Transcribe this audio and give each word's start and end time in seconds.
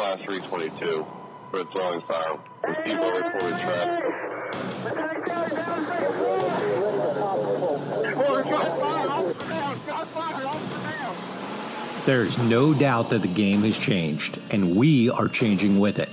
class 0.00 0.18
322 0.24 1.06
for 1.50 1.64
forward 3.38 3.58
track. 3.60 4.02
There's 12.06 12.38
no 12.38 12.72
doubt 12.72 13.10
that 13.10 13.20
the 13.20 13.28
game 13.28 13.60
has 13.60 13.76
changed, 13.76 14.38
and 14.50 14.74
we 14.74 15.10
are 15.10 15.28
changing 15.28 15.78
with 15.78 15.98
it. 15.98 16.08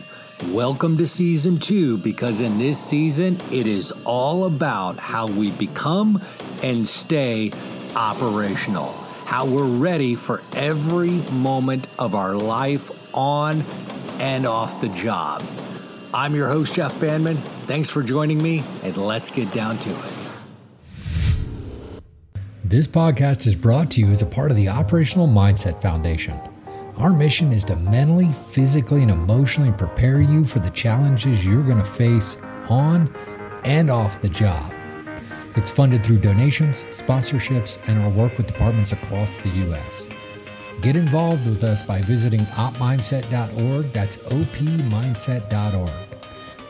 Welcome 0.50 0.98
to 0.98 1.08
season 1.08 1.58
two 1.58 1.98
because 2.00 2.42
in 2.42 2.60
this 2.60 2.78
season, 2.78 3.40
it 3.52 3.68
is 3.68 3.94
all 4.04 4.44
about 4.44 5.00
how 5.00 5.28
we 5.28 5.52
become 5.52 6.22
and 6.62 6.86
stay 6.86 7.54
operational, 7.96 8.92
how 9.24 9.46
we're 9.46 9.64
ready 9.64 10.14
for 10.14 10.42
every 10.54 11.12
moment 11.32 11.88
of 11.98 12.16
our 12.16 12.36
life 12.36 12.92
on 13.18 13.62
and 14.20 14.46
off 14.46 14.80
the 14.80 14.90
job. 14.90 15.44
I'm 16.14 16.36
your 16.36 16.48
host, 16.48 16.76
Jeff 16.76 16.98
Bandman. 17.02 17.38
Thanks 17.66 17.90
for 17.90 18.04
joining 18.04 18.42
me, 18.42 18.64
and 18.84 18.96
let's 18.96 19.32
get 19.32 19.52
down 19.52 19.78
to 19.80 19.90
it. 19.90 20.14
This 22.64 22.88
podcast 22.88 23.48
is 23.48 23.56
brought 23.56 23.92
to 23.92 24.02
you 24.02 24.10
as 24.10 24.22
a 24.22 24.26
part 24.26 24.52
of 24.52 24.58
the 24.58 24.70
Operational 24.70 25.28
Mindset 25.28 25.82
Foundation. 25.82 26.40
Our 26.98 27.12
mission 27.12 27.52
is 27.52 27.64
to 27.66 27.76
mentally, 27.76 28.34
physically, 28.52 29.02
and 29.02 29.12
emotionally 29.12 29.72
prepare 29.72 30.22
you 30.22 30.46
for 30.46 30.60
the 30.60 30.70
challenges 30.70 31.46
you're 31.46 31.64
going 31.64 31.80
to 31.80 31.86
face 31.86 32.38
on 32.70 33.14
and 33.64 33.90
off 33.90 34.22
the 34.22 34.30
job. 34.30 34.74
It's 35.56 35.72
funded 35.72 36.06
through 36.06 36.20
donations, 36.20 36.84
sponsorships, 36.86 37.80
and 37.88 38.00
our 38.00 38.10
work 38.10 38.38
with 38.38 38.48
departments 38.48 38.92
across 38.92 39.38
the 39.38 39.50
U.S. 39.50 40.08
Get 40.82 40.96
involved 40.96 41.48
with 41.48 41.64
us 41.64 41.82
by 41.82 42.04
visiting 42.04 42.46
opmindset.org. 42.48 43.88
That's 43.88 44.18
opmindset.org. 44.18 45.92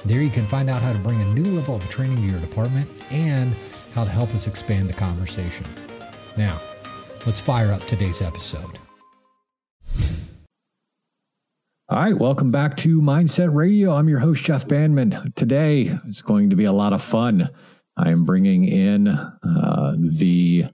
There 0.05 0.21
you 0.21 0.30
can 0.30 0.47
find 0.47 0.70
out 0.70 0.81
how 0.81 0.94
to 0.94 0.99
bring 0.99 1.19
a 1.19 1.33
new 1.33 1.44
level 1.44 1.75
of 1.75 1.89
training 1.89 2.16
to 2.16 2.22
your 2.23 2.39
department 2.39 2.89
and 3.11 3.53
how 3.94 4.05
to 4.05 4.09
help 4.09 4.33
us 4.33 4.47
expand 4.47 4.89
the 4.89 4.94
conversation. 4.94 5.66
Now, 6.38 6.61
let's 7.25 7.41
fire 7.41 7.72
up 7.73 7.86
today's 7.88 8.22
episode. 8.22 8.80
All 11.89 11.99
right, 11.99 12.17
welcome 12.17 12.52
back 12.52 12.77
to 12.77 13.02
Mindset 13.02 13.53
Radio. 13.53 13.94
I'm 13.94 14.08
your 14.08 14.19
host, 14.19 14.44
Jeff 14.44 14.67
Bandman. 14.67 15.33
Today 15.36 15.97
is 16.08 16.21
going 16.21 16.49
to 16.49 16.55
be 16.55 16.66
a 16.66 16.71
lot 16.71 16.94
of 16.94 17.02
fun. 17.02 17.49
I 17.97 18.11
am 18.11 18.23
bringing 18.23 18.64
in 18.64 19.08
uh, 19.08 19.95
the, 19.97 20.66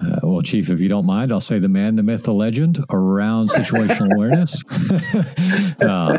uh, 0.00 0.18
well, 0.24 0.42
Chief, 0.42 0.70
if 0.70 0.80
you 0.80 0.88
don't 0.88 1.06
mind, 1.06 1.30
I'll 1.30 1.40
say 1.40 1.60
the 1.60 1.68
man, 1.68 1.94
the 1.94 2.02
myth, 2.02 2.24
the 2.24 2.32
legend 2.32 2.84
around 2.90 3.50
situational 3.50 4.12
awareness. 4.14 4.62
uh, 5.80 6.18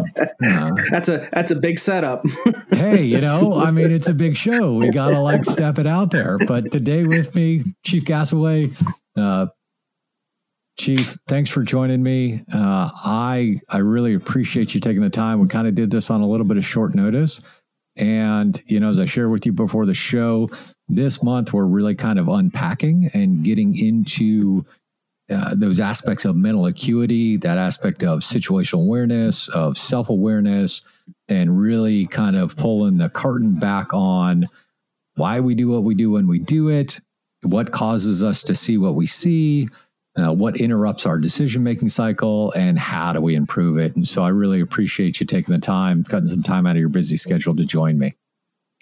that's 0.90 1.10
a 1.10 1.28
that's 1.34 1.52
a 1.52 1.56
big 1.56 1.78
setup. 1.78 2.24
hey, 2.70 3.04
you 3.04 3.20
know, 3.20 3.60
I 3.60 3.72
mean, 3.72 3.92
it's 3.92 4.08
a 4.08 4.14
big 4.14 4.38
show. 4.38 4.74
We 4.74 4.92
gotta 4.92 5.20
like 5.20 5.44
step 5.44 5.78
it 5.78 5.88
out 5.88 6.12
there. 6.12 6.38
But 6.48 6.72
today 6.72 7.04
with 7.04 7.36
me, 7.36 7.76
Chief 7.84 8.06
Gasaway, 8.06 8.74
uh, 9.18 9.48
Chief, 10.78 11.18
thanks 11.28 11.50
for 11.50 11.64
joining 11.64 12.02
me. 12.02 12.44
Uh, 12.54 12.90
I 12.94 13.60
I 13.68 13.80
really 13.80 14.14
appreciate 14.14 14.74
you 14.74 14.80
taking 14.80 15.02
the 15.02 15.10
time. 15.10 15.42
We 15.42 15.48
kind 15.48 15.68
of 15.68 15.76
did 15.76 15.92
this 15.92 16.10
on 16.10 16.22
a 16.22 16.28
little 16.28 16.46
bit 16.46 16.58
of 16.58 16.66
short 16.66 16.96
notice, 16.96 17.42
and 17.98 18.62
you 18.68 18.80
know, 18.80 18.88
as 18.88 19.00
I 19.00 19.06
shared 19.06 19.32
with 19.32 19.46
you 19.46 19.52
before 19.52 19.86
the 19.86 19.94
show, 19.94 20.50
this 20.88 21.24
month 21.24 21.54
we're 21.54 21.66
really 21.66 21.96
kind 21.96 22.20
of 22.20 22.28
unpacking 22.28 23.10
and 23.14 23.44
getting 23.44 23.78
into 23.78 24.66
uh, 25.30 25.56
those 25.56 25.80
aspects 25.80 26.24
of 26.24 26.36
mental 26.36 26.68
acuity, 26.68 27.38
that 27.38 27.58
aspect 27.58 28.04
of 28.04 28.20
situational 28.20 28.84
awareness, 28.84 29.48
of 29.50 29.78
self 29.78 30.10
awareness, 30.10 30.82
and 31.28 31.60
really 31.60 32.06
kind 32.06 32.36
of 32.36 32.56
pulling 32.56 32.98
the 32.98 33.10
curtain 33.10 33.58
back 33.60 33.94
on 33.94 34.48
why 35.16 35.40
we 35.40 35.56
do 35.56 35.70
what 35.70 35.84
we 35.84 35.96
do 35.96 36.12
when 36.12 36.28
we 36.28 36.38
do 36.38 36.70
it, 36.70 37.00
what 37.42 37.72
causes 37.72 38.24
us 38.24 38.44
to 38.44 38.54
see 38.54 38.78
what 38.78 38.96
we 38.96 39.08
see 39.08 39.68
uh, 40.18 40.32
what 40.32 40.58
interrupts 40.58 41.06
our 41.06 41.18
decision 41.18 41.64
making 41.64 41.90
cycle 41.90 42.52
and 42.54 42.80
how 42.80 43.14
do 43.14 43.22
we 43.22 43.36
improve 43.36 43.78
it. 43.78 43.96
And 43.96 44.08
so 44.08 44.24
I 44.24 44.30
really 44.30 44.62
appreciate 44.62 45.20
you 45.20 45.26
taking 45.26 45.54
the 45.54 45.60
time, 45.60 46.04
cutting 46.04 46.28
some 46.28 46.44
time 46.44 46.66
out 46.66 46.76
of 46.76 46.80
your 46.80 46.90
busy 46.90 47.18
schedule 47.18 47.56
to 47.56 47.66
join 47.66 47.98
me. 48.00 48.14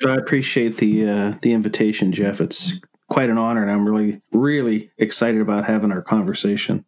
I 0.06 0.16
appreciate 0.16 0.78
the 0.78 1.10
uh, 1.10 1.34
the 1.42 1.54
invitation, 1.54 2.12
Jeff. 2.12 2.42
It's 2.42 2.74
quite 3.10 3.30
an 3.30 3.38
honor, 3.38 3.62
and 3.62 3.72
I'm 3.72 3.88
really 3.88 4.22
really 4.32 4.92
excited 4.98 5.42
about 5.42 5.66
having 5.66 5.92
our 5.92 6.02
conversation. 6.02 6.86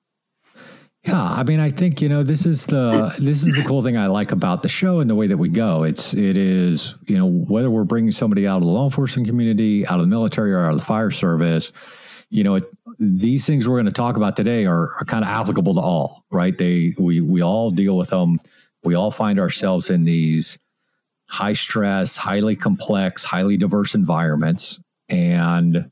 Yeah, 1.03 1.21
I 1.21 1.43
mean, 1.43 1.59
I 1.59 1.69
think 1.69 2.01
you 2.01 2.09
know 2.09 2.23
this 2.23 2.45
is 2.45 2.65
the 2.65 3.13
this 3.19 3.45
is 3.45 3.55
the 3.55 3.63
cool 3.63 3.81
thing 3.81 3.95
I 3.95 4.07
like 4.07 4.31
about 4.31 4.63
the 4.63 4.69
show 4.69 4.99
and 4.99 5.09
the 5.09 5.15
way 5.15 5.27
that 5.27 5.37
we 5.37 5.49
go. 5.49 5.83
It's 5.83 6.13
it 6.13 6.37
is 6.37 6.95
you 7.05 7.17
know 7.17 7.27
whether 7.27 7.69
we're 7.69 7.83
bringing 7.83 8.11
somebody 8.11 8.47
out 8.47 8.57
of 8.57 8.63
the 8.63 8.69
law 8.69 8.85
enforcement 8.85 9.27
community, 9.27 9.85
out 9.85 9.99
of 9.99 10.05
the 10.05 10.09
military, 10.09 10.51
or 10.53 10.65
out 10.65 10.73
of 10.73 10.79
the 10.79 10.85
fire 10.85 11.11
service 11.11 11.71
you 12.29 12.43
know, 12.43 12.55
it, 12.55 12.65
these 12.99 13.45
things 13.45 13.67
we're 13.67 13.75
going 13.75 13.85
to 13.85 13.91
talk 13.91 14.17
about 14.17 14.35
today 14.35 14.65
are, 14.65 14.93
are 14.99 15.05
kind 15.05 15.23
of 15.23 15.29
applicable 15.29 15.73
to 15.75 15.79
all, 15.79 16.25
right? 16.31 16.57
They 16.57 16.93
we 16.97 17.21
we 17.21 17.41
all 17.41 17.71
deal 17.71 17.97
with 17.97 18.09
them. 18.09 18.39
We 18.83 18.95
all 18.95 19.11
find 19.11 19.39
ourselves 19.39 19.89
in 19.89 20.03
these 20.03 20.57
high 21.27 21.53
stress, 21.53 22.17
highly 22.17 22.55
complex, 22.55 23.23
highly 23.23 23.57
diverse 23.57 23.95
environments, 23.95 24.79
and 25.09 25.89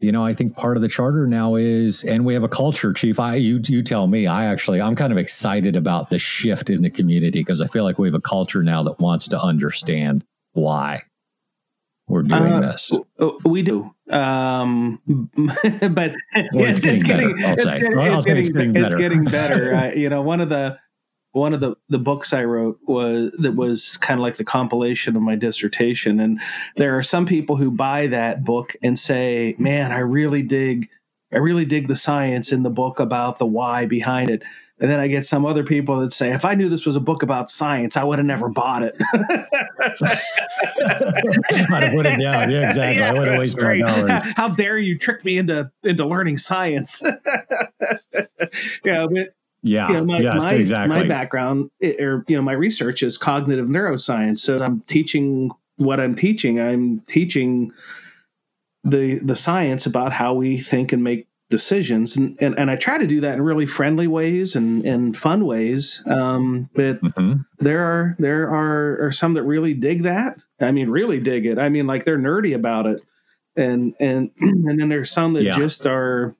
you 0.00 0.12
know, 0.12 0.24
I 0.24 0.32
think 0.32 0.56
part 0.56 0.76
of 0.76 0.82
the 0.82 0.88
charter 0.88 1.26
now 1.26 1.56
is, 1.56 2.04
and 2.04 2.24
we 2.24 2.32
have 2.32 2.42
a 2.42 2.48
culture, 2.48 2.92
Chief. 2.94 3.20
I 3.20 3.34
you 3.34 3.60
you 3.66 3.82
tell 3.82 4.06
me. 4.06 4.26
I 4.26 4.46
actually 4.46 4.80
I'm 4.80 4.96
kind 4.96 5.12
of 5.12 5.18
excited 5.18 5.76
about 5.76 6.08
the 6.08 6.18
shift 6.18 6.70
in 6.70 6.82
the 6.82 6.90
community 6.90 7.40
because 7.40 7.60
I 7.60 7.66
feel 7.66 7.84
like 7.84 7.98
we 7.98 8.08
have 8.08 8.14
a 8.14 8.20
culture 8.20 8.62
now 8.62 8.82
that 8.84 8.98
wants 8.98 9.28
to 9.28 9.38
understand 9.38 10.24
why 10.52 11.02
we're 12.08 12.22
doing 12.22 12.52
uh, 12.54 12.60
this. 12.60 12.90
We 13.44 13.62
do. 13.62 13.94
Um, 14.10 15.00
but 15.06 16.14
well, 16.52 16.64
it's, 16.64 16.80
it's, 16.84 17.02
getting, 17.02 17.34
it's, 17.38 17.64
getting, 17.64 17.92
it's, 17.98 18.26
getting, 18.48 18.76
it's 18.76 18.94
getting 18.94 19.24
better. 19.24 19.74
uh, 19.76 19.90
you 19.92 20.08
know, 20.08 20.22
one 20.22 20.40
of 20.40 20.48
the 20.48 20.78
one 21.32 21.54
of 21.54 21.60
the 21.60 21.74
the 21.88 21.98
books 21.98 22.32
I 22.32 22.44
wrote 22.44 22.78
was 22.86 23.30
that 23.38 23.54
was 23.54 23.96
kind 23.98 24.18
of 24.18 24.22
like 24.22 24.36
the 24.36 24.44
compilation 24.44 25.16
of 25.16 25.22
my 25.22 25.36
dissertation, 25.36 26.20
and 26.20 26.40
there 26.76 26.96
are 26.96 27.02
some 27.02 27.26
people 27.26 27.56
who 27.56 27.70
buy 27.70 28.06
that 28.08 28.44
book 28.44 28.74
and 28.82 28.98
say, 28.98 29.54
"Man, 29.58 29.92
I 29.92 29.98
really 29.98 30.42
dig." 30.42 30.88
I 31.32 31.38
really 31.38 31.64
dig 31.64 31.86
the 31.86 31.94
science 31.94 32.50
in 32.50 32.64
the 32.64 32.70
book 32.70 32.98
about 32.98 33.38
the 33.38 33.46
why 33.46 33.86
behind 33.86 34.30
it. 34.30 34.42
And 34.80 34.90
then 34.90 34.98
I 34.98 35.08
get 35.08 35.26
some 35.26 35.44
other 35.44 35.62
people 35.62 36.00
that 36.00 36.10
say, 36.10 36.32
if 36.32 36.44
I 36.44 36.54
knew 36.54 36.70
this 36.70 36.86
was 36.86 36.96
a 36.96 37.00
book 37.00 37.22
about 37.22 37.50
science, 37.50 37.98
I 37.98 38.04
would 38.04 38.18
have 38.18 38.26
never 38.26 38.48
bought 38.48 38.82
it. 38.82 38.96
I'd 41.70 41.82
have 41.82 41.92
put 41.92 42.06
it 42.06 42.18
down. 42.18 42.50
Yeah, 42.50 42.68
exactly. 42.68 42.98
Yeah, 42.98 43.10
I 43.10 43.12
would 43.12 43.28
have 43.28 43.38
wasted 43.38 43.62
my 43.62 43.78
dollars. 43.78 44.32
How 44.36 44.48
dare 44.48 44.78
you 44.78 44.96
trick 44.98 45.22
me 45.22 45.36
into 45.36 45.70
into 45.84 46.06
learning 46.06 46.38
science? 46.38 47.02
yeah, 48.84 49.06
but 49.06 49.34
yeah, 49.62 49.88
you 49.88 49.94
know, 49.94 50.04
my, 50.04 50.20
yes, 50.20 50.42
my, 50.42 50.52
exactly. 50.52 50.98
my 50.98 51.06
background 51.06 51.70
or 51.82 52.24
you 52.28 52.36
know 52.36 52.42
my 52.42 52.52
research 52.52 53.02
is 53.02 53.18
cognitive 53.18 53.66
neuroscience. 53.66 54.40
So 54.40 54.56
I'm 54.56 54.80
teaching 54.82 55.50
what 55.76 56.00
I'm 56.00 56.14
teaching. 56.14 56.60
I'm 56.60 57.00
teaching 57.00 57.72
the 58.84 59.18
the 59.18 59.36
science 59.36 59.86
about 59.86 60.12
how 60.12 60.34
we 60.34 60.58
think 60.58 60.92
and 60.92 61.04
make 61.04 61.26
decisions 61.50 62.16
and, 62.16 62.38
and, 62.40 62.56
and 62.56 62.70
I 62.70 62.76
try 62.76 62.96
to 62.96 63.06
do 63.08 63.20
that 63.22 63.34
in 63.34 63.42
really 63.42 63.66
friendly 63.66 64.06
ways 64.06 64.54
and, 64.54 64.86
and 64.86 65.16
fun 65.16 65.44
ways. 65.44 66.02
Um, 66.06 66.70
but 66.74 67.02
mm-hmm. 67.02 67.42
there 67.58 67.82
are 67.82 68.16
there 68.20 68.48
are, 68.48 69.06
are 69.06 69.12
some 69.12 69.34
that 69.34 69.42
really 69.42 69.74
dig 69.74 70.04
that. 70.04 70.38
I 70.60 70.70
mean, 70.70 70.88
really 70.88 71.18
dig 71.18 71.44
it. 71.46 71.58
I 71.58 71.68
mean, 71.68 71.88
like 71.88 72.04
they're 72.04 72.18
nerdy 72.18 72.54
about 72.54 72.86
it. 72.86 73.00
And 73.56 73.94
and 73.98 74.30
and 74.40 74.80
then 74.80 74.88
there's 74.88 75.10
some 75.10 75.34
that 75.34 75.42
yeah. 75.42 75.56
just 75.56 75.86
are 75.86 76.36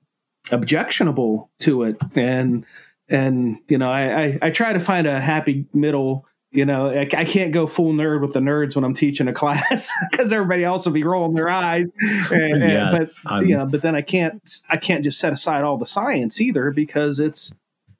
objectionable 0.51 1.51
to 1.59 1.83
it. 1.83 1.97
And 2.15 2.65
and 3.11 3.57
you 3.67 3.77
know, 3.77 3.91
I, 3.91 4.23
I, 4.23 4.39
I 4.43 4.49
try 4.49 4.73
to 4.73 4.79
find 4.79 5.05
a 5.05 5.21
happy 5.21 5.65
middle 5.73 6.25
you 6.51 6.65
know, 6.65 6.89
I, 6.89 7.07
I, 7.13 7.25
can't 7.25 7.53
go 7.53 7.65
full 7.65 7.93
nerd 7.93 8.19
with 8.21 8.33
the 8.33 8.41
nerds 8.41 8.75
when 8.75 8.83
I'm 8.83 8.93
teaching 8.93 9.27
a 9.27 9.33
class 9.41 9.89
because 10.11 10.33
everybody 10.33 10.63
else 10.63 10.85
will 10.85 10.93
be 10.93 11.03
rolling 11.03 11.33
their 11.33 11.49
eyes. 11.49 11.91
And, 12.31 12.61
yes, 12.61 12.97
but 12.97 13.11
I'm, 13.25 13.47
you 13.47 13.57
know, 13.57 13.65
but 13.65 13.81
then 13.81 13.95
I 13.95 14.01
can't 14.01 14.41
I 14.69 14.77
can't 14.77 15.03
just 15.03 15.19
set 15.19 15.33
aside 15.33 15.63
all 15.63 15.77
the 15.77 15.85
science 15.85 16.39
either 16.39 16.71
because 16.71 17.19
it's 17.19 17.53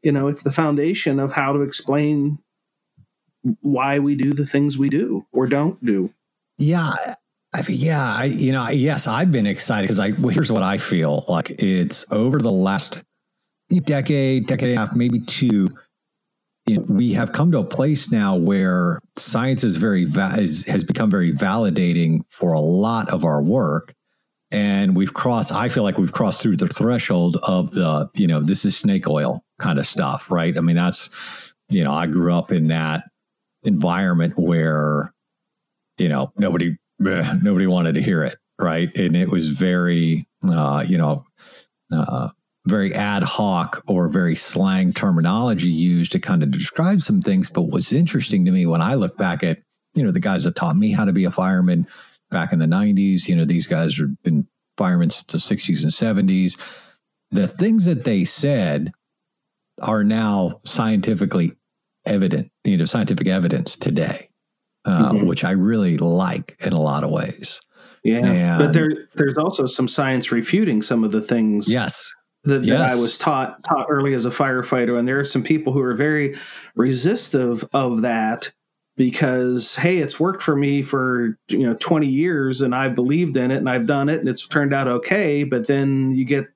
you 0.03 0.11
know 0.11 0.27
it's 0.27 0.43
the 0.43 0.51
foundation 0.51 1.19
of 1.19 1.33
how 1.33 1.53
to 1.53 1.61
explain 1.61 2.39
why 3.61 3.99
we 3.99 4.15
do 4.15 4.33
the 4.33 4.45
things 4.45 4.77
we 4.77 4.89
do 4.89 5.25
or 5.31 5.47
don't 5.47 5.83
do. 5.83 6.13
Yeah, 6.57 7.15
I 7.53 7.61
mean, 7.63 7.77
yeah, 7.77 8.13
I 8.13 8.25
you 8.25 8.51
know, 8.51 8.69
yes, 8.69 9.07
I've 9.07 9.31
been 9.31 9.47
excited 9.47 9.83
because 9.83 9.99
I 9.99 10.11
well, 10.11 10.29
here's 10.29 10.51
what 10.51 10.63
I 10.63 10.77
feel 10.77 11.25
like 11.27 11.49
it's 11.51 12.05
over 12.11 12.39
the 12.39 12.51
last 12.51 13.01
decade, 13.79 14.47
decade 14.47 14.69
and 14.69 14.77
a 14.77 14.85
half, 14.85 14.95
maybe 14.95 15.19
two 15.19 15.67
we 16.87 17.11
have 17.11 17.33
come 17.33 17.51
to 17.51 17.57
a 17.57 17.65
place 17.65 18.11
now 18.11 18.35
where 18.35 19.01
science 19.17 19.63
is 19.63 19.75
very 19.75 20.05
va- 20.05 20.35
is, 20.37 20.63
has 20.65 20.83
become 20.83 21.09
very 21.09 21.33
validating 21.33 22.21
for 22.29 22.53
a 22.53 22.61
lot 22.61 23.09
of 23.09 23.25
our 23.25 23.41
work 23.41 23.93
and 24.51 24.95
we've 24.95 25.13
crossed 25.13 25.51
i 25.51 25.67
feel 25.67 25.83
like 25.83 25.97
we've 25.97 26.13
crossed 26.13 26.39
through 26.39 26.55
the 26.55 26.67
threshold 26.67 27.37
of 27.43 27.71
the 27.71 28.07
you 28.13 28.27
know 28.27 28.39
this 28.39 28.63
is 28.63 28.77
snake 28.77 29.09
oil 29.09 29.43
kind 29.59 29.79
of 29.79 29.87
stuff 29.87 30.29
right 30.29 30.55
i 30.55 30.61
mean 30.61 30.75
that's 30.75 31.09
you 31.71 31.83
know, 31.83 31.93
I 31.93 32.05
grew 32.05 32.33
up 32.33 32.51
in 32.51 32.67
that 32.67 33.05
environment 33.63 34.33
where, 34.37 35.13
you 35.97 36.09
know, 36.09 36.31
nobody 36.37 36.77
nobody 36.99 37.65
wanted 37.65 37.95
to 37.95 38.01
hear 38.01 38.23
it, 38.23 38.37
right? 38.59 38.95
And 38.95 39.15
it 39.15 39.29
was 39.29 39.47
very, 39.47 40.27
uh, 40.47 40.83
you 40.87 40.97
know, 40.97 41.25
uh, 41.91 42.29
very 42.67 42.93
ad 42.93 43.23
hoc 43.23 43.83
or 43.87 44.07
very 44.07 44.35
slang 44.35 44.93
terminology 44.93 45.67
used 45.67 46.11
to 46.11 46.19
kind 46.19 46.43
of 46.43 46.51
describe 46.51 47.01
some 47.01 47.21
things. 47.21 47.49
But 47.49 47.63
what's 47.63 47.91
interesting 47.91 48.45
to 48.45 48.51
me 48.51 48.65
when 48.65 48.81
I 48.81 48.95
look 48.95 49.17
back 49.17 49.43
at, 49.43 49.59
you 49.93 50.03
know, 50.03 50.11
the 50.11 50.19
guys 50.19 50.43
that 50.43 50.55
taught 50.55 50.75
me 50.75 50.91
how 50.91 51.05
to 51.05 51.13
be 51.13 51.25
a 51.25 51.31
fireman 51.31 51.87
back 52.29 52.53
in 52.53 52.59
the 52.59 52.65
90s, 52.65 53.27
you 53.27 53.35
know, 53.35 53.45
these 53.45 53.67
guys 53.67 53.97
have 53.97 54.21
been 54.23 54.47
firemen 54.77 55.09
since 55.09 55.47
the 55.47 55.55
60s 55.55 55.83
and 55.83 55.91
70s. 55.91 56.59
The 57.31 57.47
things 57.47 57.85
that 57.85 58.03
they 58.03 58.23
said 58.25 58.91
are 59.81 60.03
now 60.03 60.61
scientifically 60.63 61.53
evident, 62.05 62.51
you 62.63 62.77
know, 62.77 62.85
scientific 62.85 63.27
evidence 63.27 63.75
today, 63.75 64.29
uh, 64.85 65.13
mm-hmm. 65.13 65.25
which 65.25 65.43
I 65.43 65.51
really 65.51 65.97
like 65.97 66.57
in 66.59 66.73
a 66.73 66.81
lot 66.81 67.03
of 67.03 67.09
ways. 67.09 67.59
Yeah, 68.03 68.25
and, 68.25 68.59
but 68.59 68.73
there 68.73 69.07
there's 69.13 69.37
also 69.37 69.67
some 69.67 69.87
science 69.87 70.31
refuting 70.31 70.81
some 70.81 71.03
of 71.03 71.11
the 71.11 71.21
things. 71.21 71.71
Yes, 71.71 72.11
that, 72.43 72.63
yes. 72.63 72.91
that 72.91 72.97
I 72.97 73.01
was 73.01 73.17
taught 73.17 73.63
taught 73.63 73.87
early 73.89 74.13
as 74.13 74.25
a 74.25 74.29
firefighter, 74.29 74.97
and 74.97 75.07
there 75.07 75.19
are 75.19 75.25
some 75.25 75.43
people 75.43 75.73
who 75.73 75.81
are 75.81 75.93
very 75.93 76.37
resistive 76.75 77.67
of 77.73 78.01
that 78.01 78.51
because 78.97 79.75
hey, 79.75 79.99
it's 79.99 80.19
worked 80.19 80.41
for 80.41 80.55
me 80.55 80.81
for 80.81 81.37
you 81.47 81.65
know 81.65 81.75
20 81.75 82.07
years, 82.07 82.61
and 82.61 82.73
I've 82.73 82.95
believed 82.95 83.37
in 83.37 83.51
it, 83.51 83.57
and 83.57 83.69
I've 83.69 83.85
done 83.85 84.09
it, 84.09 84.19
and 84.19 84.29
it's 84.29 84.47
turned 84.47 84.73
out 84.73 84.87
okay. 84.87 85.43
But 85.43 85.67
then 85.67 86.15
you 86.15 86.25
get 86.25 86.47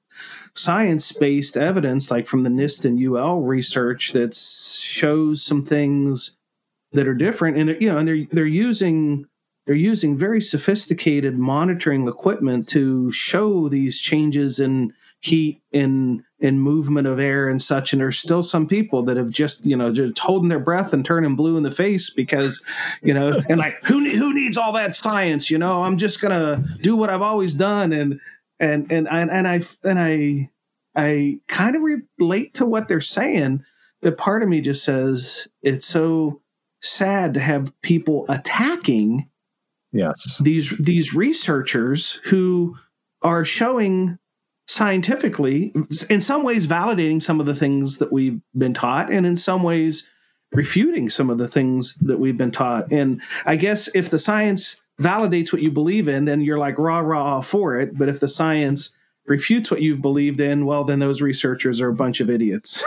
science 0.55 1.11
based 1.11 1.57
evidence, 1.57 2.09
like 2.09 2.25
from 2.25 2.41
the 2.41 2.49
NIST 2.49 2.85
and 2.85 2.99
UL 2.99 3.41
research, 3.41 4.13
that 4.13 4.35
shows 4.35 5.43
some 5.43 5.63
things 5.63 6.35
that 6.93 7.07
are 7.07 7.13
different, 7.13 7.57
and 7.57 7.81
you 7.81 7.91
know, 7.91 7.99
and 7.99 8.07
they're 8.07 8.25
they're 8.31 8.45
using 8.45 9.27
they're 9.65 9.75
using 9.75 10.17
very 10.17 10.41
sophisticated 10.41 11.37
monitoring 11.37 12.07
equipment 12.07 12.67
to 12.69 13.11
show 13.11 13.67
these 13.69 13.99
changes 13.99 14.59
in 14.59 14.93
heat 15.25 15.61
and 15.73 16.23
and 16.39 16.61
movement 16.61 17.07
of 17.07 17.19
air 17.19 17.49
and 17.49 17.61
such. 17.61 17.93
And 17.93 18.01
there's 18.01 18.19
still 18.19 18.43
some 18.43 18.67
people 18.67 19.03
that 19.03 19.17
have 19.17 19.29
just 19.29 19.65
you 19.65 19.75
know 19.75 19.91
just 19.91 20.19
holding 20.19 20.49
their 20.49 20.59
breath 20.59 20.93
and 20.93 21.03
turning 21.03 21.35
blue 21.35 21.57
in 21.57 21.63
the 21.63 21.71
face 21.71 22.09
because 22.09 22.63
you 23.01 23.13
know 23.13 23.41
and 23.49 23.59
like 23.59 23.83
who 23.83 24.07
who 24.09 24.33
needs 24.33 24.57
all 24.57 24.73
that 24.73 24.95
science 24.95 25.49
you 25.49 25.57
know? 25.57 25.83
I'm 25.83 25.97
just 25.97 26.21
gonna 26.21 26.63
do 26.81 26.95
what 26.95 27.09
i've 27.09 27.21
always 27.21 27.55
done. 27.55 27.91
And 27.91 28.19
and 28.59 28.91
and 28.91 29.07
and, 29.09 29.31
and 29.31 29.47
i 29.47 29.61
and 29.83 29.99
i 29.99 30.49
i 30.95 31.39
kind 31.47 31.75
of 31.75 31.81
relate 31.81 32.53
to 32.55 32.65
what 32.65 32.87
they're 32.87 33.01
saying 33.01 33.63
but 34.01 34.17
part 34.17 34.43
of 34.43 34.49
me 34.49 34.61
just 34.61 34.83
says 34.83 35.47
it's 35.61 35.85
so 35.85 36.41
sad 36.81 37.33
to 37.33 37.39
have 37.39 37.73
people 37.81 38.25
attacking 38.29 39.27
yes. 39.91 40.39
these 40.41 40.73
these 40.79 41.13
researchers 41.13 42.19
who 42.25 42.77
are 43.21 43.43
showing 43.43 44.17
scientifically, 44.67 45.73
in 46.09 46.21
some 46.21 46.43
ways 46.43 46.67
validating 46.67 47.21
some 47.21 47.39
of 47.39 47.45
the 47.45 47.55
things 47.55 47.99
that 47.99 48.11
we've 48.11 48.39
been 48.57 48.73
taught, 48.73 49.11
and 49.11 49.25
in 49.25 49.37
some 49.37 49.63
ways 49.63 50.07
refuting 50.51 51.09
some 51.09 51.29
of 51.29 51.37
the 51.37 51.47
things 51.47 51.95
that 51.95 52.19
we've 52.19 52.37
been 52.37 52.51
taught. 52.51 52.91
And 52.91 53.21
I 53.45 53.55
guess 53.55 53.89
if 53.93 54.09
the 54.09 54.19
science 54.19 54.81
validates 55.01 55.51
what 55.51 55.61
you 55.61 55.71
believe 55.71 56.07
in, 56.07 56.25
then 56.25 56.41
you're 56.41 56.57
like 56.57 56.77
rah 56.77 56.99
rah 56.99 57.41
for 57.41 57.79
it. 57.79 57.97
But 57.97 58.09
if 58.09 58.19
the 58.19 58.27
science 58.27 58.93
refutes 59.25 59.69
what 59.69 59.81
you've 59.81 60.01
believed 60.01 60.39
in, 60.39 60.65
well, 60.65 60.83
then 60.83 60.99
those 60.99 61.21
researchers 61.21 61.81
are 61.81 61.89
a 61.89 61.95
bunch 61.95 62.21
of 62.21 62.29
idiots. 62.29 62.83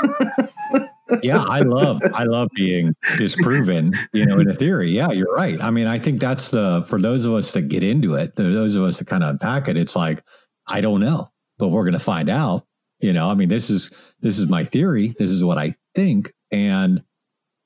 yeah, 1.22 1.42
I 1.42 1.60
love 1.60 2.00
I 2.14 2.24
love 2.24 2.48
being 2.54 2.94
disproven, 3.18 3.92
you 4.12 4.24
know, 4.24 4.38
in 4.38 4.48
a 4.48 4.54
theory. 4.54 4.90
Yeah, 4.90 5.10
you're 5.10 5.34
right. 5.34 5.60
I 5.62 5.70
mean, 5.70 5.86
I 5.86 5.98
think 5.98 6.20
that's 6.20 6.50
the 6.50 6.84
for 6.88 7.00
those 7.00 7.24
of 7.24 7.34
us 7.34 7.52
that 7.52 7.68
get 7.68 7.82
into 7.82 8.14
it, 8.14 8.36
those 8.36 8.76
of 8.76 8.84
us 8.84 8.98
that 8.98 9.06
kind 9.06 9.22
of 9.22 9.30
unpack 9.30 9.68
it, 9.68 9.76
it's 9.76 9.94
like, 9.94 10.22
I 10.66 10.80
don't 10.80 11.00
know 11.00 11.30
but 11.58 11.68
we're 11.68 11.84
going 11.84 11.92
to 11.92 11.98
find 11.98 12.28
out. 12.28 12.64
You 13.00 13.12
know, 13.12 13.28
I 13.28 13.34
mean, 13.34 13.48
this 13.48 13.70
is 13.70 13.90
this 14.20 14.38
is 14.38 14.48
my 14.48 14.64
theory. 14.64 15.14
This 15.18 15.30
is 15.30 15.44
what 15.44 15.58
I 15.58 15.74
think, 15.94 16.32
and 16.50 17.02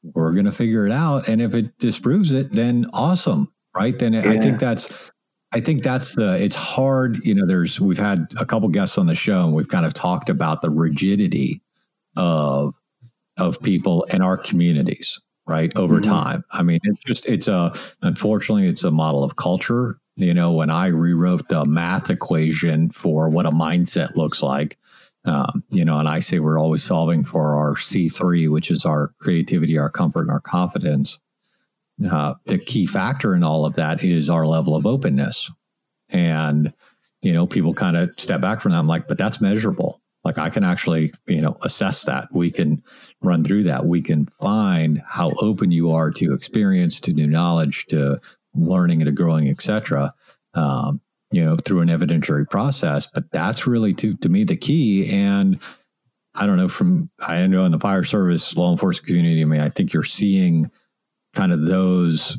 we're 0.03 0.33
going 0.33 0.45
to 0.45 0.53
figure 0.53 0.87
it 0.87 0.93
out. 0.93 1.29
And 1.29 1.41
if 1.41 1.55
it 1.55 1.79
disproves 1.79 2.33
it, 2.33 2.53
then 2.53 2.87
awesome, 2.93 3.53
right? 3.75 3.99
Then 3.99 4.13
yeah. 4.13 4.31
I 4.31 4.39
think 4.39 4.59
that's 4.59 4.93
I 5.53 5.61
think 5.61 5.83
that's 5.83 6.15
the 6.17 6.43
it's 6.43 6.57
hard. 6.57 7.25
You 7.25 7.35
know, 7.35 7.47
there's 7.47 7.81
we've 7.81 7.99
had 7.99 8.33
a 8.37 8.45
couple 8.45 8.69
guests 8.69 8.99
on 8.99 9.07
the 9.07 9.15
show, 9.15 9.45
and 9.45 9.55
we've 9.55 9.69
kind 9.69 9.87
of 9.87 9.95
talked 9.95 10.29
about 10.29 10.61
the 10.61 10.71
rigidity 10.71 11.63
of 12.17 12.75
of 13.39 13.61
people 13.63 14.05
in 14.05 14.23
our 14.23 14.37
communities 14.37 15.19
right 15.47 15.75
over 15.77 15.97
mm-hmm. 15.97 16.11
time 16.11 16.45
i 16.53 16.63
mean 16.63 16.79
it's 16.85 17.03
just 17.05 17.27
it's 17.27 17.49
a 17.49 17.73
unfortunately 18.03 18.69
it's 18.69 18.85
a 18.85 18.91
model 18.91 19.25
of 19.25 19.37
culture 19.37 19.99
you 20.17 20.35
know, 20.35 20.53
when 20.53 20.71
I 20.71 20.89
rewrote 20.89 21.49
the 21.49 21.65
math 21.65 22.11
equation 22.11 22.91
for 22.91 23.29
what 23.29 23.47
a 23.47 23.51
mindset 23.51 24.15
looks 24.17 24.43
like, 24.43 24.79
um, 25.25 25.63
you 25.71 25.85
know, 25.85 25.99
and 25.99 26.09
I 26.09 26.19
say 26.19 26.39
we're 26.39 26.59
always 26.59 26.83
solving 26.83 27.25
for 27.25 27.57
our 27.57 27.75
C3, 27.75 28.51
which 28.51 28.71
is 28.71 28.85
our 28.85 29.13
creativity, 29.19 29.79
our 29.79 29.91
comfort, 29.91 30.23
and 30.23 30.31
our 30.31 30.41
confidence. 30.41 31.19
Uh, 32.11 32.35
the 32.47 32.59
key 32.59 32.87
factor 32.87 33.35
in 33.35 33.45
all 33.45 33.65
of 33.65 33.75
that 33.75 34.03
is 34.03 34.29
our 34.29 34.47
level 34.47 34.75
of 34.75 34.87
openness. 34.87 35.51
And, 36.09 36.73
you 37.23 37.33
know, 37.33 37.47
people 37.47 37.73
kind 37.73 37.97
of 37.97 38.11
step 38.17 38.41
back 38.41 38.61
from 38.61 38.73
that. 38.73 38.79
I'm 38.79 38.89
like, 38.89 39.07
but 39.07 39.19
that's 39.19 39.41
measurable. 39.41 40.01
Like 40.25 40.39
I 40.39 40.51
can 40.51 40.65
actually, 40.65 41.13
you 41.27 41.41
know, 41.41 41.57
assess 41.63 42.03
that. 42.05 42.29
We 42.33 42.51
can 42.51 42.83
run 43.23 43.45
through 43.45 43.65
that. 43.65 43.87
We 43.87 44.03
can 44.03 44.29
find 44.41 45.03
how 45.07 45.33
open 45.39 45.71
you 45.71 45.91
are 45.93 46.11
to 46.13 46.33
experience, 46.33 47.01
to 47.01 47.13
new 47.13 47.27
knowledge, 47.27 47.87
to 47.87 48.19
learning 48.55 49.03
and 49.03 49.17
growing, 49.17 49.49
etc. 49.49 50.15
Um, 50.55 51.01
you 51.31 51.45
know, 51.45 51.57
through 51.57 51.81
an 51.81 51.89
evidentiary 51.89 52.49
process. 52.49 53.07
But 53.07 53.31
that's 53.31 53.67
really 53.67 53.95
to 53.95 54.15
to 54.17 54.29
me 54.29 54.45
the 54.45 54.57
key. 54.57 55.11
And 55.11 55.59
I 56.35 56.47
don't 56.47 56.57
know 56.57 56.69
from 56.69 57.11
I 57.21 57.47
know 57.47 57.65
in 57.65 57.73
the 57.73 57.79
fire 57.79 58.05
service, 58.05 58.57
law 58.57 58.71
enforcement 58.71 59.07
community. 59.07 59.43
I 59.43 59.45
mean, 59.45 59.61
I 59.61 59.71
think 59.71 59.93
you're 59.93 60.05
seeing 60.05 60.71
kind 61.35 61.53
of 61.53 61.65
those 61.65 62.37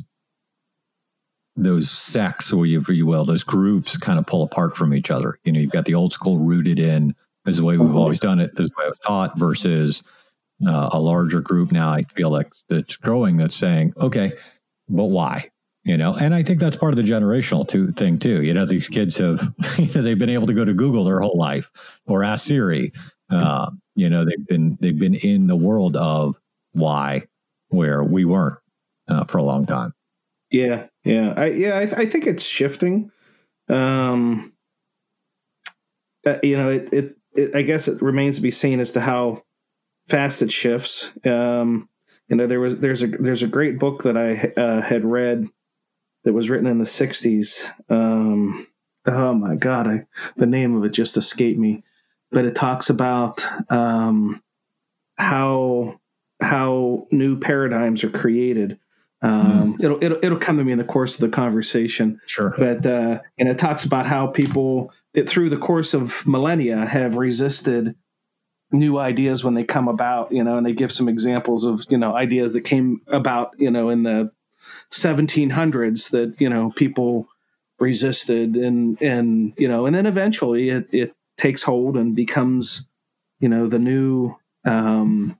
those 1.56 1.88
sects, 1.90 2.52
or 2.52 2.66
you, 2.66 2.80
if 2.80 2.88
you 2.88 3.06
will, 3.06 3.24
those 3.24 3.44
groups 3.44 3.96
kind 3.96 4.18
of 4.18 4.26
pull 4.26 4.42
apart 4.42 4.76
from 4.76 4.92
each 4.92 5.10
other. 5.10 5.38
You 5.44 5.52
know, 5.52 5.60
you've 5.60 5.70
got 5.70 5.84
the 5.84 5.94
old 5.94 6.12
school 6.12 6.38
rooted 6.38 6.80
in 6.80 7.14
this 7.44 7.54
is 7.54 7.58
the 7.58 7.64
way 7.64 7.76
we've 7.76 7.96
always 7.96 8.20
done 8.20 8.40
it, 8.40 8.56
this 8.56 8.66
is 8.66 8.70
the 8.70 8.82
way 8.82 8.88
I've 8.88 9.00
taught, 9.00 9.38
versus 9.38 10.02
uh, 10.66 10.88
a 10.92 10.98
larger 10.98 11.40
group 11.40 11.72
now. 11.72 11.90
I 11.90 12.02
feel 12.02 12.30
like 12.30 12.50
that's 12.68 12.96
growing 12.96 13.36
that's 13.36 13.54
saying, 13.54 13.92
okay, 14.00 14.32
but 14.88 15.04
why? 15.04 15.50
You 15.84 15.96
know? 15.96 16.14
And 16.14 16.34
i 16.34 16.42
think 16.42 16.60
that's 16.60 16.76
part 16.76 16.92
of 16.92 16.96
the 16.96 17.10
generational 17.10 17.66
too, 17.66 17.92
thing 17.92 18.18
too. 18.18 18.42
You 18.42 18.54
know 18.54 18.66
these 18.66 18.88
kids 18.88 19.16
have 19.18 19.40
you 19.78 19.92
know 19.94 20.02
they've 20.02 20.18
been 20.18 20.30
able 20.30 20.46
to 20.46 20.54
go 20.54 20.64
to 20.64 20.74
google 20.74 21.04
their 21.04 21.20
whole 21.20 21.38
life 21.38 21.70
or 22.06 22.24
ask 22.24 22.46
siri. 22.46 22.92
Uh, 23.30 23.70
you 23.94 24.10
know 24.10 24.24
they've 24.24 24.46
been 24.46 24.76
they've 24.80 24.98
been 24.98 25.14
in 25.14 25.46
the 25.46 25.56
world 25.56 25.96
of 25.96 26.40
why 26.72 27.22
where 27.68 28.02
we 28.02 28.24
weren't 28.24 28.58
uh, 29.08 29.24
for 29.24 29.38
a 29.38 29.42
long 29.42 29.66
time. 29.66 29.92
Yeah 30.50 30.86
yeah. 31.04 31.34
I 31.36 31.46
yeah 31.46 31.78
i, 31.78 32.02
I 32.02 32.06
think 32.06 32.26
it's 32.26 32.44
shifting. 32.44 33.10
Um 33.68 34.52
uh, 36.26 36.38
you 36.42 36.56
know 36.56 36.70
it, 36.70 36.92
it, 36.92 37.16
it 37.34 37.54
i 37.54 37.62
guess 37.62 37.88
it 37.88 38.00
remains 38.00 38.36
to 38.36 38.42
be 38.42 38.50
seen 38.50 38.80
as 38.80 38.90
to 38.92 39.00
how 39.00 39.42
fast 40.08 40.42
it 40.42 40.50
shifts. 40.50 41.10
Um 41.24 41.88
you 42.28 42.36
know 42.36 42.46
there 42.46 42.60
was 42.60 42.78
there's 42.78 43.02
a 43.02 43.08
there's 43.08 43.42
a 43.42 43.48
great 43.48 43.78
book 43.78 44.02
that 44.04 44.16
i 44.16 44.60
uh, 44.60 44.80
had 44.80 45.04
read 45.04 45.48
that 46.24 46.32
was 46.32 46.50
written 46.50 46.66
in 46.66 46.78
the 46.78 46.84
60s. 46.84 47.70
Um, 47.88 48.66
oh 49.06 49.34
my 49.34 49.54
God, 49.54 49.86
I, 49.86 50.06
the 50.36 50.46
name 50.46 50.76
of 50.76 50.84
it 50.84 50.92
just 50.92 51.16
escaped 51.16 51.58
me. 51.58 51.82
But 52.30 52.44
it 52.44 52.56
talks 52.56 52.90
about 52.90 53.44
um, 53.70 54.42
how 55.16 56.00
how 56.40 57.06
new 57.10 57.38
paradigms 57.38 58.02
are 58.02 58.10
created. 58.10 58.78
Um, 59.22 59.76
mm. 59.78 59.84
it'll, 59.84 60.02
it'll 60.02 60.18
it'll 60.24 60.38
come 60.38 60.58
to 60.58 60.64
me 60.64 60.72
in 60.72 60.78
the 60.78 60.84
course 60.84 61.14
of 61.14 61.20
the 61.20 61.28
conversation. 61.28 62.20
Sure. 62.26 62.52
But 62.56 62.84
uh, 62.84 63.20
and 63.38 63.48
it 63.48 63.58
talks 63.58 63.84
about 63.84 64.06
how 64.06 64.26
people 64.26 64.92
it, 65.12 65.28
through 65.28 65.50
the 65.50 65.56
course 65.56 65.94
of 65.94 66.26
millennia 66.26 66.84
have 66.84 67.16
resisted 67.16 67.94
new 68.72 68.98
ideas 68.98 69.44
when 69.44 69.54
they 69.54 69.62
come 69.62 69.86
about. 69.86 70.32
You 70.32 70.42
know, 70.42 70.56
and 70.56 70.66
they 70.66 70.72
give 70.72 70.90
some 70.90 71.08
examples 71.08 71.64
of 71.64 71.84
you 71.88 71.98
know 71.98 72.14
ideas 72.14 72.52
that 72.54 72.62
came 72.62 73.00
about 73.06 73.52
you 73.58 73.70
know 73.70 73.90
in 73.90 74.02
the 74.02 74.32
1700s 74.92 76.10
that 76.10 76.40
you 76.40 76.48
know 76.48 76.70
people 76.76 77.28
resisted 77.78 78.56
and 78.56 79.00
and 79.02 79.52
you 79.56 79.68
know 79.68 79.86
and 79.86 79.94
then 79.94 80.06
eventually 80.06 80.70
it, 80.70 80.88
it 80.92 81.14
takes 81.36 81.62
hold 81.62 81.96
and 81.96 82.14
becomes 82.14 82.86
you 83.40 83.48
know 83.48 83.66
the 83.66 83.78
new 83.78 84.34
um 84.64 85.38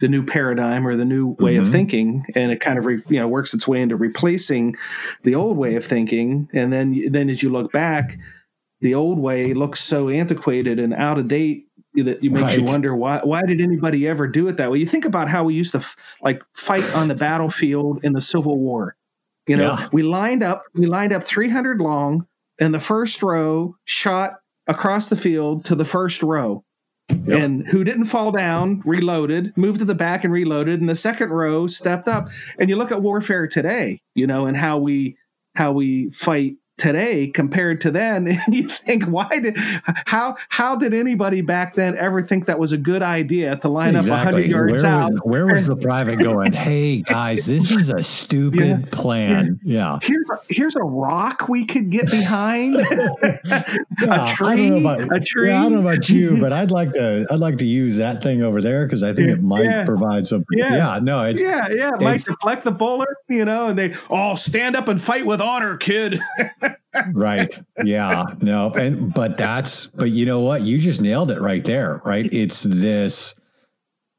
the 0.00 0.08
new 0.08 0.24
paradigm 0.24 0.86
or 0.86 0.96
the 0.96 1.04
new 1.04 1.36
way 1.38 1.54
mm-hmm. 1.54 1.62
of 1.62 1.70
thinking 1.70 2.26
and 2.34 2.50
it 2.50 2.60
kind 2.60 2.78
of 2.78 2.86
re, 2.86 3.00
you 3.08 3.20
know 3.20 3.28
works 3.28 3.54
its 3.54 3.68
way 3.68 3.80
into 3.80 3.96
replacing 3.96 4.76
the 5.22 5.34
old 5.34 5.56
way 5.56 5.76
of 5.76 5.84
thinking 5.84 6.48
and 6.52 6.72
then 6.72 7.12
then 7.12 7.30
as 7.30 7.42
you 7.42 7.50
look 7.50 7.70
back 7.70 8.18
the 8.80 8.94
old 8.94 9.18
way 9.18 9.52
looks 9.54 9.80
so 9.80 10.08
antiquated 10.08 10.80
and 10.80 10.94
out 10.94 11.18
of 11.18 11.28
date 11.28 11.66
that 11.94 12.22
you 12.22 12.30
makes 12.30 12.56
you 12.56 12.64
wonder 12.64 12.94
why 12.94 13.20
why 13.24 13.42
did 13.42 13.60
anybody 13.60 14.06
ever 14.06 14.26
do 14.26 14.48
it 14.48 14.56
that 14.56 14.70
way? 14.70 14.78
You 14.78 14.86
think 14.86 15.04
about 15.04 15.28
how 15.28 15.44
we 15.44 15.54
used 15.54 15.72
to 15.72 15.78
f- 15.78 15.96
like 16.22 16.42
fight 16.54 16.84
on 16.94 17.08
the 17.08 17.14
battlefield 17.14 18.00
in 18.04 18.12
the 18.12 18.20
Civil 18.20 18.58
War. 18.58 18.96
You 19.46 19.56
know, 19.56 19.72
Yeah. 19.78 19.88
we 19.92 20.02
lined 20.02 20.42
up 20.42 20.62
we 20.74 20.86
lined 20.86 21.12
up 21.12 21.24
300 21.24 21.80
long, 21.80 22.26
and 22.58 22.72
the 22.72 22.80
first 22.80 23.22
row 23.22 23.76
shot 23.84 24.34
across 24.66 25.08
the 25.08 25.16
field 25.16 25.64
to 25.66 25.74
the 25.74 25.84
first 25.84 26.22
row. 26.22 26.64
And 27.26 27.66
who 27.66 27.82
didn't 27.82 28.04
fall 28.04 28.30
down, 28.30 28.82
reloaded, 28.84 29.52
moved 29.56 29.80
to 29.80 29.84
the 29.84 29.96
back 29.96 30.22
and 30.22 30.32
reloaded, 30.32 30.78
and 30.80 30.88
the 30.88 30.94
second 30.94 31.30
row 31.30 31.66
stepped 31.66 32.06
up. 32.06 32.28
And 32.56 32.70
you 32.70 32.76
look 32.76 32.92
at 32.92 33.02
warfare 33.02 33.48
today, 33.48 34.00
you 34.14 34.28
know, 34.28 34.46
and 34.46 34.56
how 34.56 34.78
we 34.78 35.16
how 35.56 35.72
we 35.72 36.10
fight 36.10 36.54
today 36.80 37.26
compared 37.28 37.80
to 37.82 37.90
then 37.90 38.26
and 38.46 38.54
you 38.54 38.68
think 38.68 39.04
why 39.04 39.28
did 39.38 39.54
how 40.06 40.34
how 40.48 40.74
did 40.74 40.94
anybody 40.94 41.42
back 41.42 41.74
then 41.74 41.96
ever 41.98 42.22
think 42.22 42.46
that 42.46 42.58
was 42.58 42.72
a 42.72 42.78
good 42.78 43.02
idea 43.02 43.54
to 43.56 43.68
line 43.68 43.94
up 43.96 44.06
100 44.08 44.46
yards 44.46 44.82
where 44.82 44.90
out 44.90 45.12
Was, 45.12 45.20
where 45.24 45.46
was 45.46 45.66
the 45.66 45.76
private 45.76 46.18
going? 46.18 46.52
Hey 46.70 47.02
guys, 47.02 47.44
this 47.46 47.70
is 47.70 47.88
a 47.90 48.02
stupid 48.02 48.60
Yeah. 48.66 48.78
plan. 48.90 49.60
Yeah. 49.62 49.98
here's 50.02 50.28
a, 50.30 50.38
here's 50.48 50.76
a 50.76 50.82
rock 50.82 51.48
we 51.48 51.64
could 51.66 51.90
get 51.90 52.10
behind 52.10 52.74
Yeah, 53.44 53.62
a 54.00 54.22
I 54.22 54.34
tree 54.34 54.56
don't 54.68 54.82
know 54.82 54.90
about, 54.90 55.16
a 55.16 55.20
tree 55.20 55.48
Yeah, 55.50 55.60
I 55.60 55.62
don't 55.64 55.72
know 55.74 55.80
about 55.80 56.08
you, 56.08 56.38
but 56.40 56.52
I'd 56.52 56.70
like 56.70 56.92
to. 56.94 57.26
I'd 57.30 57.40
like 57.40 57.58
to 57.58 57.64
use 57.64 57.96
that 57.98 58.22
thing 58.22 58.42
over 58.42 58.62
there 58.62 58.86
because 58.86 59.02
I 59.02 59.12
think 59.12 59.28
it 59.30 59.42
might 59.42 59.84
provide 59.84 60.26
some. 60.26 60.44
Yeah. 60.52 60.98
No, 61.02 61.24
it's 61.24 61.42
yeah 61.42 61.68
yeah 61.70 61.90
it 61.94 62.00
might 62.00 62.24
deflect 62.24 62.64
the 62.64 62.70
bullet 62.70 63.08
you 63.28 63.44
know 63.44 63.68
and 63.68 63.78
they 63.78 63.94
all 64.08 64.36
stand 64.36 64.76
up 64.76 64.88
and 64.88 65.00
fight 65.00 65.26
with 65.26 65.40
honor 65.40 65.76
kid 65.76 66.20
right. 67.12 67.52
Yeah, 67.84 68.24
no, 68.40 68.70
and 68.72 69.12
but 69.12 69.36
that's 69.36 69.86
but 69.86 70.10
you 70.10 70.26
know 70.26 70.40
what? 70.40 70.62
You 70.62 70.78
just 70.78 71.00
nailed 71.00 71.30
it 71.30 71.40
right 71.40 71.64
there. 71.64 72.00
Right? 72.04 72.30
It's 72.32 72.62
this. 72.62 73.34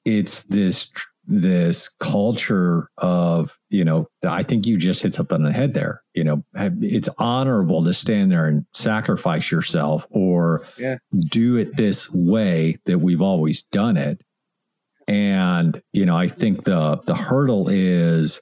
It's 0.06 0.44
this 0.44 0.90
this 1.28 1.90
culture 2.00 2.90
of 2.98 3.52
you 3.70 3.84
know. 3.86 4.08
I 4.26 4.44
think 4.44 4.66
you 4.66 4.78
just 4.78 5.02
hit 5.04 5.14
something 5.14 5.36
on 5.36 5.44
the 5.44 5.54
head 5.54 5.74
there. 5.74 6.02
You 6.16 6.24
know, 6.24 6.44
it's 6.56 7.10
honorable 7.18 7.84
to 7.84 7.94
stand 7.94 8.32
there 8.32 8.48
and 8.48 8.66
sacrifice 8.74 9.52
yourself 9.52 10.08
or 10.10 10.66
Yeah. 10.78 10.98
do 11.30 11.58
it 11.58 11.78
this 11.78 12.12
way 12.12 12.80
that 12.86 13.00
we've 13.00 13.22
always 13.22 13.62
done 13.64 13.98
it. 13.98 14.24
And 15.08 15.82
you 15.94 16.06
know, 16.06 16.18
I 16.18 16.28
think 16.30 16.64
the 16.64 16.98
the 17.06 17.16
hurdle 17.16 17.68
is 17.70 18.40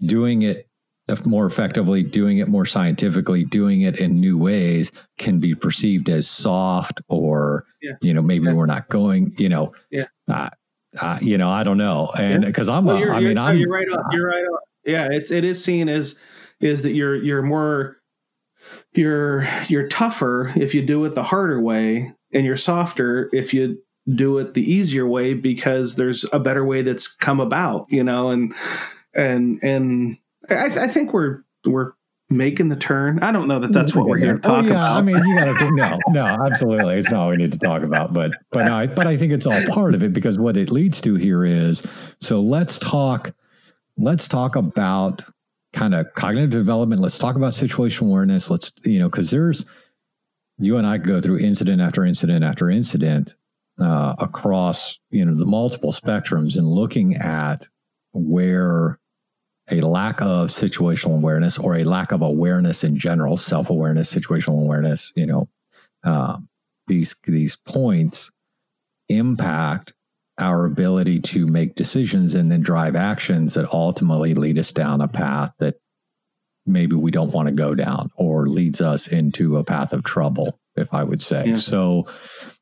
doing 0.00 0.42
it 0.42 0.68
more 1.24 1.46
effectively, 1.46 2.02
doing 2.02 2.38
it 2.38 2.48
more 2.48 2.64
scientifically, 2.66 3.44
doing 3.44 3.82
it 3.82 3.98
in 3.98 4.20
new 4.20 4.38
ways 4.38 4.90
can 5.18 5.40
be 5.40 5.54
perceived 5.54 6.08
as 6.08 6.28
soft 6.28 7.00
or, 7.08 7.64
Yeah. 7.82 7.92
you 8.00 8.14
know, 8.14 8.22
maybe 8.22 8.46
Yeah. 8.46 8.54
we're 8.54 8.66
not 8.66 8.88
going, 8.88 9.34
you 9.38 9.48
know, 9.48 9.72
Yeah. 9.90 10.06
uh, 10.28 10.48
uh, 11.00 11.18
you 11.20 11.36
know, 11.38 11.48
I 11.50 11.64
don't 11.64 11.78
know. 11.78 12.10
And 12.16 12.44
because 12.44 12.68
I'm, 12.68 12.84
Well, 12.84 13.02
a, 13.02 13.10
I 13.12 13.20
mean, 13.20 13.38
I'm, 13.38 13.58
you're 13.58 13.70
right. 13.70 13.86
You're 14.12 14.28
right. 14.28 14.44
Yeah, 14.84 15.08
it's 15.10 15.30
it 15.30 15.44
is 15.44 15.62
seen 15.62 15.88
as 15.88 16.16
is 16.60 16.82
that 16.82 16.92
you're 16.92 17.14
you're 17.16 17.42
more 17.42 17.98
you're 18.94 19.46
you're 19.68 19.86
tougher 19.88 20.52
if 20.56 20.74
you 20.74 20.82
do 20.82 21.04
it 21.04 21.14
the 21.14 21.22
harder 21.22 21.60
way, 21.60 22.12
and 22.32 22.44
you're 22.44 22.56
softer 22.56 23.30
if 23.32 23.54
you 23.54 23.78
do 24.14 24.38
it 24.38 24.54
the 24.54 24.70
easier 24.72 25.06
way 25.06 25.34
because 25.34 25.94
there's 25.94 26.24
a 26.32 26.40
better 26.40 26.64
way 26.64 26.82
that's 26.82 27.06
come 27.06 27.38
about. 27.40 27.86
You 27.90 28.02
know, 28.04 28.30
and 28.30 28.52
and 29.14 29.60
and 29.62 30.18
I, 30.56 30.84
I 30.84 30.88
think 30.88 31.12
we're 31.12 31.42
we're 31.66 31.92
making 32.30 32.68
the 32.68 32.76
turn. 32.76 33.22
I 33.22 33.32
don't 33.32 33.46
know 33.46 33.58
that 33.58 33.72
that's 33.72 33.94
what 33.94 34.06
we're 34.06 34.18
here 34.18 34.34
to 34.34 34.40
talk 34.40 34.64
oh, 34.64 34.66
yeah, 34.66 34.72
about. 34.72 34.96
I 34.96 35.02
mean, 35.02 35.16
you 35.16 35.34
got 35.36 35.58
to 35.58 35.70
no, 35.74 35.98
no, 36.08 36.24
absolutely, 36.24 36.96
it's 36.96 37.10
not 37.10 37.26
what 37.26 37.30
we 37.30 37.36
need 37.36 37.52
to 37.52 37.58
talk 37.58 37.82
about, 37.82 38.12
but 38.12 38.32
but 38.50 38.66
no, 38.66 38.74
I, 38.74 38.86
but 38.86 39.06
I 39.06 39.16
think 39.16 39.32
it's 39.32 39.46
all 39.46 39.62
part 39.66 39.94
of 39.94 40.02
it 40.02 40.12
because 40.12 40.38
what 40.38 40.56
it 40.56 40.70
leads 40.70 41.00
to 41.02 41.14
here 41.14 41.44
is 41.44 41.82
so 42.20 42.40
let's 42.40 42.78
talk, 42.78 43.34
let's 43.96 44.28
talk 44.28 44.56
about 44.56 45.22
kind 45.72 45.94
of 45.94 46.06
cognitive 46.14 46.50
development. 46.50 47.00
Let's 47.00 47.18
talk 47.18 47.36
about 47.36 47.52
situational 47.52 48.08
awareness. 48.08 48.50
Let's 48.50 48.72
you 48.84 48.98
know 48.98 49.08
because 49.08 49.30
there's 49.30 49.66
you 50.58 50.76
and 50.76 50.86
I 50.86 50.98
go 50.98 51.20
through 51.20 51.38
incident 51.38 51.80
after 51.80 52.04
incident 52.04 52.44
after 52.44 52.70
incident 52.70 53.34
uh, 53.80 54.14
across 54.18 54.98
you 55.10 55.24
know 55.24 55.34
the 55.34 55.46
multiple 55.46 55.92
spectrums 55.92 56.56
and 56.56 56.66
looking 56.66 57.16
at 57.16 57.68
where 58.12 58.98
a 59.70 59.80
lack 59.80 60.20
of 60.20 60.48
situational 60.48 61.18
awareness 61.18 61.58
or 61.58 61.76
a 61.76 61.84
lack 61.84 62.12
of 62.12 62.22
awareness 62.22 62.84
in 62.84 62.96
general, 62.96 63.36
self 63.36 63.70
awareness, 63.70 64.12
situational 64.12 64.62
awareness, 64.62 65.12
you 65.14 65.26
know, 65.26 65.48
um, 66.04 66.48
these 66.88 67.14
these 67.24 67.56
points 67.56 68.30
impact 69.08 69.92
our 70.38 70.64
ability 70.64 71.20
to 71.20 71.46
make 71.46 71.74
decisions 71.74 72.34
and 72.34 72.50
then 72.50 72.60
drive 72.60 72.96
actions 72.96 73.54
that 73.54 73.72
ultimately 73.72 74.34
lead 74.34 74.58
us 74.58 74.72
down 74.72 75.00
a 75.00 75.08
path 75.08 75.52
that 75.58 75.74
maybe 76.66 76.96
we 76.96 77.10
don't 77.10 77.32
want 77.32 77.48
to 77.48 77.54
go 77.54 77.74
down 77.74 78.10
or 78.16 78.46
leads 78.46 78.80
us 78.80 79.06
into 79.06 79.58
a 79.58 79.64
path 79.64 79.92
of 79.92 80.02
trouble 80.04 80.58
if 80.74 80.88
i 80.92 81.04
would 81.04 81.22
say. 81.22 81.44
Yeah. 81.48 81.54
so 81.56 82.06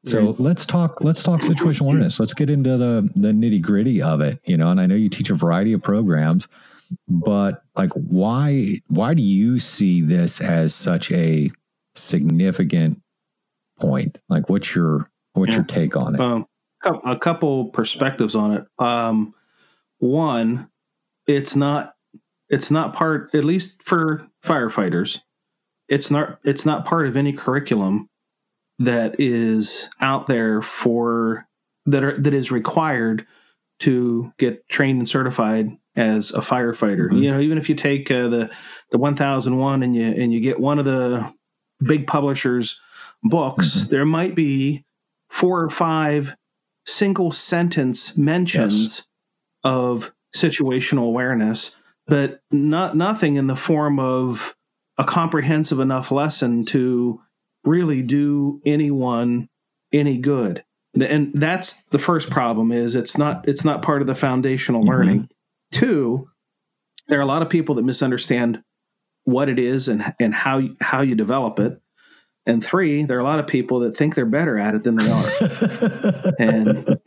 so 0.05 0.35
let's 0.39 0.67
talk 0.67 1.03
let's 1.03 1.23
talk 1.23 1.41
situational 1.43 1.83
awareness. 1.83 2.19
Let's 2.19 2.35
get 2.35 2.51
into 2.51 2.77
the 2.77 3.09
the 3.15 3.29
nitty 3.29 3.63
gritty 3.63 4.03
of 4.03 4.21
it 4.21 4.41
you 4.45 4.57
know 4.57 4.71
and 4.71 4.81
i 4.81 4.87
know 4.87 4.95
you 4.95 5.09
teach 5.09 5.31
a 5.31 5.35
variety 5.35 5.73
of 5.73 5.83
programs 5.83 6.49
but 7.09 7.63
like 7.77 7.91
why 7.95 8.77
why 8.89 9.15
do 9.15 9.23
you 9.23 9.59
see 9.59 10.01
this 10.01 10.41
as 10.41 10.75
such 10.75 11.11
a 11.13 11.51
significant 11.95 13.01
point 13.79 14.19
like 14.29 14.49
what's 14.49 14.75
your 14.75 15.11
what's 15.35 15.51
Yeah. 15.51 15.57
your 15.57 15.65
take 15.65 15.97
on 15.97 16.15
it 16.15 16.21
um, 16.21 16.47
a 17.05 17.17
couple 17.17 17.67
perspectives 17.67 18.35
on 18.35 18.53
it. 18.53 18.65
Um, 18.79 19.35
one, 19.99 20.71
it's 21.27 21.55
not 21.55 21.95
it's 22.49 22.71
not 22.71 22.95
part 22.95 23.35
at 23.35 23.45
least 23.45 23.83
for 23.83 24.27
firefighters. 24.45 25.21
It's 25.89 26.11
not 26.11 26.39
it's 26.45 26.65
not 26.65 26.87
part 26.87 27.07
of 27.07 27.17
any 27.17 27.33
curriculum 27.33 28.09
that 28.79 29.21
is 29.21 29.89
out 30.01 30.27
there 30.27 30.63
for 30.63 31.47
that 31.87 32.03
are 32.03 32.17
that 32.19 32.33
is 32.35 32.51
required 32.51 33.27
to 33.81 34.33
get 34.39 34.67
trained 34.69 34.99
and 34.99 35.09
certified 35.09 35.71
as 35.97 36.31
a 36.33 36.39
firefighter. 36.39 37.11
Mhm. 37.11 37.23
You 37.23 37.31
know, 37.33 37.41
even 37.41 37.59
if 37.59 37.69
you 37.69 37.75
take 37.75 38.11
uh, 38.11 38.29
the 38.29 38.51
the 38.91 38.99
1001 38.99 39.83
and 39.83 39.95
you 39.95 40.05
and 40.05 40.33
you 40.33 40.41
get 40.41 40.61
one 40.61 40.79
of 40.79 40.85
the 40.85 41.33
big 41.83 42.07
publishers 42.07 42.81
books, 43.23 43.85
Mhm. 43.85 43.89
there 43.91 44.07
might 44.07 44.35
be 44.35 44.85
four 45.29 45.63
or 45.63 45.71
five 45.71 46.37
single 46.87 47.31
sentence 47.31 48.17
mentions 48.17 49.07
of 49.65 50.13
situational 50.35 51.05
awareness, 51.05 51.77
but 52.07 52.41
not 52.51 52.97
nothing 52.97 53.37
in 53.37 53.47
the 53.47 53.57
form 53.57 53.99
of 53.99 54.55
a 54.97 55.05
comprehensive 55.05 55.79
enough 55.81 56.11
lesson 56.11 56.65
to 56.67 57.21
really 57.65 58.03
do 58.03 58.61
anyone 58.65 59.49
any 59.93 60.19
good. 60.19 60.63
And 61.01 61.33
that's 61.35 61.83
the 61.91 61.99
first 61.99 62.31
problem 62.31 62.73
is 62.73 62.95
it's 62.95 63.19
not 63.19 63.47
it's 63.49 63.65
not 63.65 63.83
part 63.83 64.01
of 64.01 64.07
the 64.07 64.15
foundational 64.15 64.83
Mhm. 64.85 64.89
learning. 64.89 65.29
Two, 65.73 66.29
there 67.09 67.19
are 67.19 67.23
a 67.23 67.27
lot 67.27 67.43
of 67.43 67.49
people 67.49 67.75
that 67.77 67.83
misunderstand 67.85 68.63
what 69.25 69.49
it 69.49 69.59
is 69.59 69.89
and 69.89 70.15
and 70.19 70.35
how 70.35 70.59
you- 70.59 70.77
how 70.81 71.03
you 71.03 71.15
develop 71.15 71.59
it. 71.59 71.81
And 72.47 72.65
three, 72.65 73.05
there 73.05 73.19
are 73.19 73.21
a 73.21 73.25
lot 73.25 73.39
of 73.39 73.47
people 73.47 73.81
that 73.81 73.95
think 73.95 74.15
they're 74.15 74.25
better 74.27 74.59
at 74.59 74.75
it 74.75 74.83
than 74.83 74.97
they 74.97 75.11
are. 75.11 75.31
And 76.39 76.99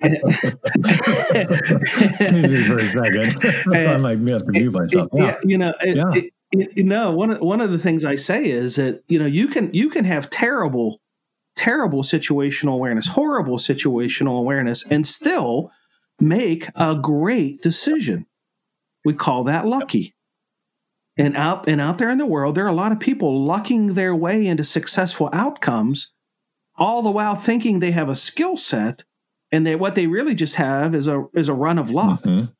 excuse 0.84 2.50
me 2.50 2.64
for 2.68 2.80
a 2.80 2.88
second 2.88 3.44
i 3.76 3.98
might 3.98 4.20
have 4.20 4.46
to 4.46 4.52
mute 4.52 4.74
myself 4.74 5.10
yeah, 5.14 5.24
yeah. 5.26 5.36
you 5.44 5.58
know, 5.58 5.74
it, 5.82 5.98
Yeah. 5.98 6.12
it- 6.14 6.34
it- 6.52 6.70
you 6.78 6.84
know, 6.84 7.10
one 7.16 7.32
of, 7.32 7.40
one 7.42 7.62
of 7.62 7.72
the 7.72 7.80
things 7.80 8.06
I 8.06 8.16
say 8.16 8.46
is 8.46 8.76
that 8.76 9.04
you 9.08 9.18
know 9.18 9.26
you 9.26 9.48
can 9.48 9.74
you 9.74 9.90
can 9.90 10.06
have 10.06 10.30
terrible, 10.30 11.02
terrible 11.56 12.04
situational 12.04 12.74
awareness, 12.76 13.08
horrible 13.08 13.58
situational 13.58 14.38
awareness, 14.38 14.86
and 14.88 15.04
still 15.04 15.72
make 16.20 16.68
a 16.76 16.94
great 16.94 17.64
decision. 17.64 18.28
We 19.06 19.14
call 19.14 19.44
that 19.46 19.66
lucky. 19.66 20.16
And 21.18 21.38
out 21.38 21.68
and 21.70 21.80
out 21.80 21.98
there 22.00 22.10
in 22.10 22.18
the 22.18 22.26
world, 22.26 22.56
there 22.56 22.66
are 22.66 22.70
a 22.70 22.74
lot 22.76 22.92
of 22.92 23.00
people 23.00 23.46
lucking 23.46 23.94
their 23.94 24.16
way 24.16 24.48
into 24.48 24.64
successful 24.64 25.30
outcomes, 25.32 26.12
all 26.76 27.04
the 27.04 27.12
while 27.12 27.36
thinking 27.36 27.80
they 27.80 27.92
have 27.92 28.10
a 28.10 28.16
skill 28.16 28.58
set, 28.58 29.04
and 29.52 29.68
that 29.68 29.80
what 29.80 29.94
they 29.94 30.08
really 30.08 30.34
just 30.34 30.56
have 30.56 30.96
is 30.96 31.08
a 31.08 31.26
is 31.36 31.50
a 31.50 31.54
run 31.54 31.78
of 31.78 31.92
luck 31.92 32.24
Mhm. 32.24 32.52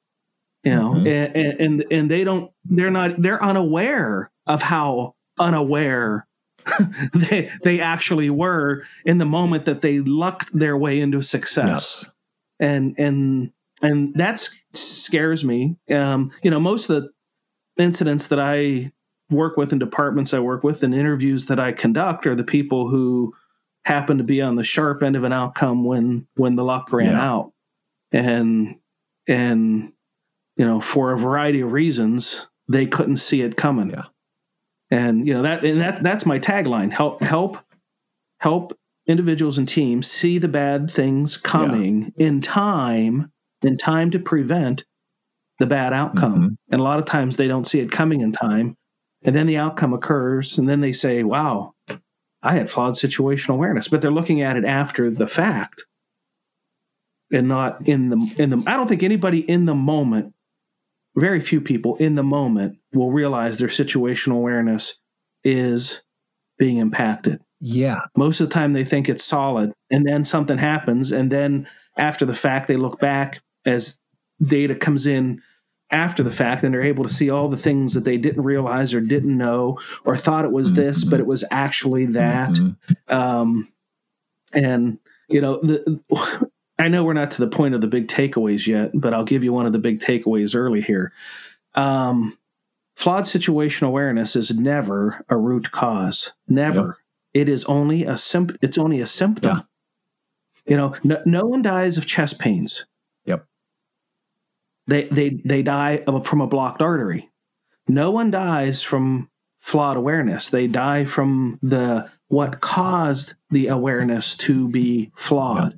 you 0.64 0.72
know 0.72 0.92
Mhm. 0.92 1.08
and, 1.08 1.36
and 1.36 1.60
and 1.62 1.86
and 1.92 2.12
they 2.12 2.24
don't 2.24 2.52
they're 2.66 2.92
not 2.92 3.20
they're 3.20 3.44
unaware 3.44 4.30
of 4.46 4.62
how 4.62 5.16
unaware 5.40 6.28
they 7.16 7.50
they 7.64 7.80
actually 7.80 8.30
were 8.30 8.84
in 9.04 9.18
the 9.18 9.26
moment 9.26 9.66
that 9.66 9.82
they 9.82 10.00
lucked 10.00 10.58
their 10.58 10.78
way 10.78 11.00
into 11.00 11.24
success 11.24 11.66
yes 12.04 12.12
and 12.60 12.94
and 13.00 13.52
and 13.84 14.14
that 14.16 14.48
scares 14.74 15.44
me 15.46 15.76
um 15.92 16.32
you 16.42 16.50
know 16.50 16.60
most 16.60 16.90
of 16.90 17.04
the 17.04 17.10
incidents 17.84 18.28
that 18.30 18.40
i 18.40 18.92
work 19.30 19.58
with 19.58 19.72
in 19.72 19.78
departments 19.80 20.34
i 20.34 20.40
work 20.40 20.64
with 20.64 20.82
and 20.82 20.96
interviews 20.96 21.46
that 21.48 21.60
i 21.60 21.72
conduct 21.72 22.26
are 22.26 22.36
the 22.36 22.44
people 22.44 22.90
who 22.90 23.34
happened 23.86 24.18
to 24.18 24.24
be 24.24 24.42
on 24.42 24.56
the 24.56 24.64
sharp 24.64 25.04
end 25.04 25.16
of 25.16 25.24
an 25.24 25.34
outcome 25.34 25.84
when 25.84 26.26
when 26.36 26.56
the 26.56 26.64
luck 26.64 26.92
ran 26.94 27.12
Yeah. 27.12 27.22
out 27.32 27.52
and 28.12 28.78
and 29.28 29.92
you 30.58 30.66
know 30.66 30.80
for 30.80 31.12
a 31.12 31.18
variety 31.18 31.62
of 31.62 31.72
reasons 31.72 32.48
they 32.70 32.86
couldn't 32.86 33.18
see 33.18 33.42
it 33.42 33.58
coming 33.58 33.90
Yeah. 33.92 34.06
and 34.90 35.28
you 35.28 35.34
know 35.34 35.42
that 35.44 35.66
and 35.66 35.82
that 35.82 36.02
that's 36.04 36.26
my 36.26 36.40
tagline 36.40 36.92
help 36.92 37.22
help 37.22 37.58
help 38.40 38.78
individuals 39.08 39.58
and 39.58 39.68
teams 39.68 40.10
see 40.10 40.38
the 40.38 40.48
bad 40.48 40.90
things 40.90 41.36
coming 41.36 42.14
in 42.18 42.40
time 42.40 43.32
in 43.66 43.78
time 43.78 44.12
to 44.12 44.20
prevent 44.20 44.84
the 45.60 45.66
bad 45.66 45.94
outcome 45.94 46.42
Mhm. 46.52 46.56
and 46.72 46.82
a 46.82 46.84
lot 46.84 47.00
of 47.00 47.06
times 47.06 47.38
they 47.38 47.48
don't 47.48 47.68
see 47.68 47.80
it 47.80 47.92
coming 47.92 48.22
in 48.22 48.32
time 48.32 48.76
and 49.24 49.36
then 49.36 49.48
the 49.48 49.58
outcome 49.58 49.94
occurs 49.94 50.58
and 50.58 50.68
then 50.68 50.82
they 50.82 50.92
say 50.94 51.24
wow 51.24 51.74
i 52.42 52.54
had 52.54 52.70
flawed 52.70 52.96
situational 52.96 53.54
awareness 53.54 53.88
but 53.88 54.02
they're 54.02 54.12
looking 54.12 54.42
at 54.42 54.58
it 54.58 54.66
after 54.66 55.10
the 55.10 55.28
fact 55.28 55.86
and 57.32 57.48
not 57.48 57.88
in 57.88 58.10
the 58.10 58.34
in 58.38 58.50
the 58.50 58.64
i 58.68 58.76
don't 58.76 58.88
think 58.88 59.04
anybody 59.04 59.40
in 59.50 59.66
the 59.66 59.76
moment 59.76 60.34
very 61.16 61.40
few 61.40 61.62
people 61.62 61.96
in 61.98 62.16
the 62.16 62.24
moment 62.24 62.78
will 62.94 63.12
realize 63.12 63.58
their 63.60 63.68
situational 63.68 64.34
awareness 64.38 64.98
is 65.44 66.02
being 66.58 66.78
impacted 66.78 67.40
Yeah. 67.62 68.00
most 68.18 68.42
of 68.42 68.50
the 68.50 68.54
time 68.54 68.74
they 68.74 68.86
think 68.86 69.08
it's 69.08 69.24
solid 69.24 69.72
and 69.92 70.06
then 70.06 70.24
something 70.24 70.58
happens 70.58 71.12
and 71.12 71.32
then 71.32 71.68
after 71.98 72.26
the 72.26 72.34
fact 72.34 72.68
they 72.68 72.76
look 72.78 73.00
back 73.00 73.42
as 73.66 74.00
data 74.42 74.76
comes 74.76 75.06
in 75.08 75.42
after 75.92 76.24
the 76.24 76.32
fact 76.32 76.64
and 76.64 76.74
they're 76.74 76.82
able 76.84 77.04
to 77.04 77.10
see 77.14 77.30
all 77.30 77.48
the 77.50 77.58
things 77.58 77.94
that 77.94 78.04
they 78.04 78.18
didn't 78.18 78.44
realize 78.44 78.94
or 78.94 79.00
didn't 79.02 79.38
know 79.38 79.80
or 80.06 80.18
thought 80.18 80.44
it 80.46 80.52
was 80.52 80.74
this 80.74 81.04
but 81.04 81.20
it 81.20 81.28
was 81.28 81.44
actually 81.52 82.06
that. 82.08 82.50
Mhm. 82.50 82.76
um, 83.10 83.68
and 84.54 84.98
you 85.30 85.40
know 85.40 85.60
the 85.62 86.00
i 86.80 86.88
know 86.88 87.04
we're 87.04 87.14
not 87.14 87.32
to 87.32 87.40
the 87.42 87.48
point 87.48 87.76
of 87.76 87.82
the 87.82 87.88
big 87.88 88.08
takeaways 88.08 88.66
yet 88.68 88.92
but 88.94 89.14
i'll 89.14 89.24
give 89.24 89.44
you 89.44 89.54
one 89.54 89.66
of 89.66 89.72
the 89.74 89.80
big 89.80 90.00
takeaways 90.00 90.56
early 90.56 90.82
here. 90.82 91.12
Um, 91.76 92.38
flawed 92.96 93.24
situational 93.26 93.88
awareness 93.88 94.36
is 94.36 94.52
never 94.52 95.24
a 95.30 95.36
root 95.38 95.72
cause. 95.72 96.34
Never. 96.48 96.98
It 97.34 97.50
is 97.50 97.66
only 97.66 98.04
a 98.04 98.16
symp- 98.18 98.58
it's 98.62 98.78
only 98.78 99.00
a 99.02 99.08
symptom. 99.08 99.58
Yeah. 99.58 99.64
you 100.72 100.78
know 100.78 100.94
no, 101.04 101.22
no 101.26 101.46
one 101.46 101.62
dies 101.64 101.98
of 101.98 102.06
chest 102.06 102.38
pains. 102.40 102.72
Yep. 102.80 102.88
They 104.88 105.06
they 105.06 105.42
they 105.46 105.62
die 105.64 106.04
of, 106.08 106.26
from 106.28 106.42
a 106.42 106.48
blocked 106.48 106.82
artery. 106.82 107.30
No 107.88 108.12
one 108.12 108.32
dies 108.32 108.82
from 108.82 109.30
flawed 109.60 109.98
awareness. 109.98 110.50
They 110.50 110.68
die 110.68 111.06
from 111.06 111.60
the 111.62 112.10
what 112.28 112.62
caused 112.62 113.34
the 113.50 113.68
awareness 113.68 114.36
to 114.38 114.68
be 114.70 115.12
flawed. 115.16 115.78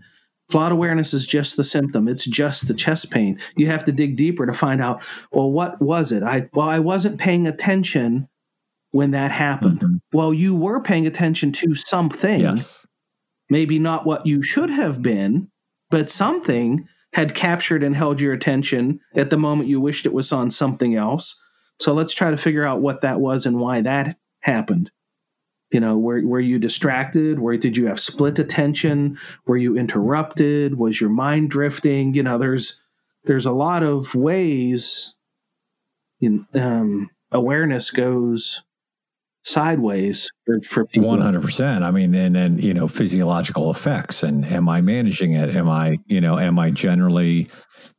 Flawed 0.50 0.72
awareness 0.72 1.14
is 1.14 1.26
just 1.26 1.58
the 1.58 1.64
symptom. 1.64 2.08
It's 2.08 2.26
just 2.26 2.68
the 2.68 2.74
chest 2.76 3.10
pain. 3.12 3.40
You 3.58 3.68
have 3.68 3.84
to 3.86 3.92
dig 3.92 4.16
deeper 4.16 4.46
to 4.46 4.54
find 4.54 4.82
out 4.82 5.02
well 5.32 5.52
what 5.52 5.82
was 5.82 6.12
it? 6.12 6.24
I 6.24 6.50
well 6.54 6.70
i 6.70 6.80
wasn't 6.80 7.20
paying 7.20 7.48
attention 7.48 8.28
when 8.92 9.12
that 9.12 9.32
happened. 9.32 9.80
Mhm. 9.82 10.00
well 10.14 10.34
you 10.34 10.56
were 10.56 10.80
paying 10.82 11.06
attention 11.08 11.52
to 11.54 11.76
something. 11.76 12.40
Yes. 12.42 12.86
maybe 13.50 13.78
not 13.78 14.06
what 14.08 14.26
you 14.26 14.42
should 14.42 14.70
have 14.72 15.02
been, 15.04 15.50
but 15.92 16.10
something 16.10 16.88
had 17.16 17.34
captured 17.34 17.82
and 17.82 17.96
held 17.96 18.20
your 18.20 18.34
attention 18.34 19.00
at 19.16 19.30
the 19.30 19.38
moment 19.38 19.70
you 19.70 19.80
wished 19.80 20.06
it 20.06 20.12
was 20.12 20.34
on 20.34 20.52
something 20.52 20.96
else. 20.96 21.42
So 21.80 21.94
let's 21.94 22.14
try 22.14 22.30
to 22.30 22.36
figure 22.36 22.68
out 22.68 22.82
what 22.82 23.00
that 23.02 23.22
was 23.22 23.46
and 23.46 23.58
why 23.58 23.80
that 23.80 24.18
happened. 24.42 24.92
You 25.72 25.80
know, 25.80 25.98
were, 25.98 26.22
were 26.28 26.42
you 26.42 26.60
distracted? 26.60 27.40
Where 27.40 27.56
did 27.56 27.78
you 27.78 27.88
have 27.88 28.02
split 28.02 28.38
attention? 28.38 29.18
Were 29.48 29.56
you 29.56 29.78
interrupted? 29.78 30.78
Was 30.78 31.00
your 31.00 31.10
mind 31.10 31.52
drifting? 31.52 32.14
You 32.14 32.24
know, 32.24 32.38
there's 32.38 32.82
there's 33.24 33.46
a 33.46 33.52
lot 33.52 33.82
of 33.82 34.14
ways 34.14 35.16
in, 36.20 36.46
um, 36.54 37.10
awareness 37.32 37.92
goes 37.92 38.62
sideways 39.46 40.30
for, 40.68 40.86
people. 40.86 41.08
One 41.08 41.22
hundred 41.22 41.44
percent. 41.44 41.84
I 41.84 41.92
mean, 41.92 42.14
and 42.16 42.36
then 42.36 42.58
you 42.58 42.74
know, 42.74 42.88
physiological 42.88 43.72
effects, 43.72 44.24
and 44.24 44.44
am 44.46 44.68
I 44.68 44.82
managing 44.82 45.34
it? 45.34 45.56
Am 45.56 45.70
I, 45.70 46.00
you 46.08 46.20
know, 46.20 46.38
am 46.38 46.60
I 46.60 46.72
generally, 46.72 47.48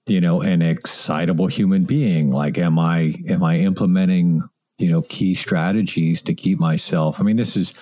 you 0.06 0.20
know, 0.20 0.42
an 0.42 0.60
excitable 0.60 1.46
human 1.46 1.84
being? 1.84 2.30
Like, 2.30 2.58
am 2.58 2.78
I, 2.78 3.14
am 3.28 3.44
I 3.44 3.58
implementing, 3.58 4.42
you 4.78 4.90
know, 4.90 5.02
key 5.02 5.34
strategies 5.34 6.20
to 6.22 6.34
keep 6.34 6.58
myself? 6.58 7.20
I 7.20 7.22
mean, 7.22 7.36
this 7.36 7.56
is, 7.56 7.72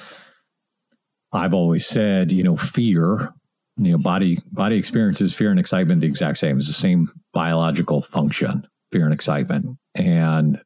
I've 1.32 1.54
always 1.54 1.86
said, 1.86 2.30
you 2.30 2.42
know, 2.42 2.56
fear, 2.56 3.32
you 3.76 3.92
know, 3.92 3.98
body 3.98 4.40
body 4.52 4.76
experiences 4.76 5.34
fear 5.34 5.50
and 5.50 5.58
excitement 5.58 6.02
the 6.02 6.06
exact 6.06 6.38
same. 6.38 6.58
It's 6.58 6.68
the 6.68 6.74
same 6.74 7.10
biological 7.32 8.02
function, 8.02 8.68
fear 8.92 9.04
and 9.04 9.14
excitement, 9.14 9.78
and 9.94 10.60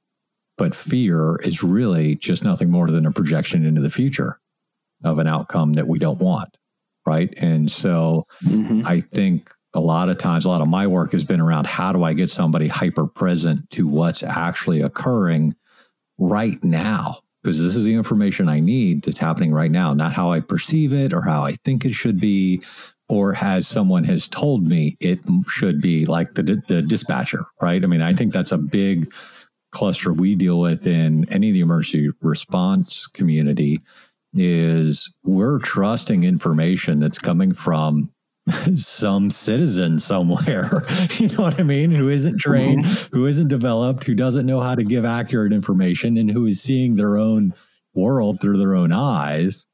but 0.59 0.75
fear 0.75 1.37
is 1.37 1.63
really 1.63 2.17
just 2.17 2.45
nothing 2.45 2.71
more 2.71 2.91
than 2.91 3.07
a 3.07 3.13
projection 3.13 3.65
into 3.65 3.81
the 3.81 3.91
future 3.91 4.39
of 5.05 5.19
an 5.19 5.27
outcome 5.27 5.73
that 5.75 5.89
we 5.89 5.99
don't 5.99 6.19
want. 6.19 6.57
Right. 7.07 7.33
And 7.39 7.71
so 7.71 8.27
Mhm. 8.45 8.85
I 8.85 9.01
think 9.01 9.51
a 9.75 9.81
lot 9.81 10.09
of 10.09 10.19
times, 10.19 10.45
a 10.45 10.49
lot 10.49 10.61
of 10.61 10.69
my 10.69 10.87
work 10.87 11.13
has 11.13 11.25
been 11.25 11.41
around 11.41 11.67
how 11.67 11.93
do 11.93 12.03
I 12.03 12.13
get 12.13 12.31
somebody 12.31 12.69
hyper 12.69 13.07
present 13.07 13.71
to 13.71 13.87
what's 13.87 14.23
actually 14.23 14.81
occurring 14.83 15.55
right 16.19 16.63
now? 16.65 17.19
Because 17.43 17.63
this 17.63 17.77
is 17.77 17.85
the 17.85 17.95
information 17.95 18.49
I 18.49 18.61
need 18.61 19.03
that's 19.03 19.19
happening 19.19 19.53
right 19.53 19.71
now, 19.71 19.95
not 19.95 20.13
how 20.13 20.33
I 20.33 20.41
perceive 20.41 20.93
it 20.93 21.13
or 21.13 21.23
how 21.23 21.43
I 21.45 21.57
think 21.65 21.85
it 21.85 21.93
should 21.95 22.19
be, 22.19 22.61
or 23.09 23.35
as 23.37 23.67
someone 23.67 24.05
has 24.05 24.27
told 24.27 24.67
me 24.67 24.97
it 25.01 25.21
should 25.49 25.81
be, 25.81 26.05
like 26.05 26.35
the, 26.35 26.61
the 26.69 26.83
dispatcher, 26.83 27.45
right? 27.63 27.83
I 27.83 27.87
mean, 27.87 28.03
I 28.03 28.13
think 28.15 28.33
that's 28.33 28.53
a 28.53 28.59
big 28.59 29.13
cluster 29.71 30.13
we 30.13 30.35
deal 30.35 30.61
with 30.61 30.87
in 30.87 31.29
any 31.31 31.51
of 31.51 31.55
the 31.55 31.61
emergency 31.61 32.11
response 32.23 33.07
community 33.07 33.81
is 34.35 35.13
we're 35.25 35.59
trusting 35.59 36.25
information 36.25 36.99
that's 37.01 37.19
coming 37.19 37.53
from 37.55 38.11
some 38.75 39.31
citizen 39.31 39.99
somewhere. 39.99 40.85
You 41.19 41.29
know 41.29 41.43
what 41.43 41.59
i 41.59 41.63
mean? 41.63 41.91
Who 41.91 42.09
isn't 42.09 42.39
trained 42.39 42.87
who 43.13 43.27
isn't 43.27 43.49
developed 43.49 44.05
who 44.05 44.15
doesn't 44.15 44.47
know 44.47 44.61
how 44.61 44.75
to 44.75 44.85
give 44.85 45.05
accurate 45.05 45.53
information 45.53 46.17
and 46.17 46.31
who 46.31 46.47
is 46.47 46.61
seeing 46.63 46.97
their 46.97 47.17
own 47.19 47.53
world 47.95 48.41
through 48.41 48.59
their 48.59 48.75
own 48.75 48.93
eyes 48.93 49.67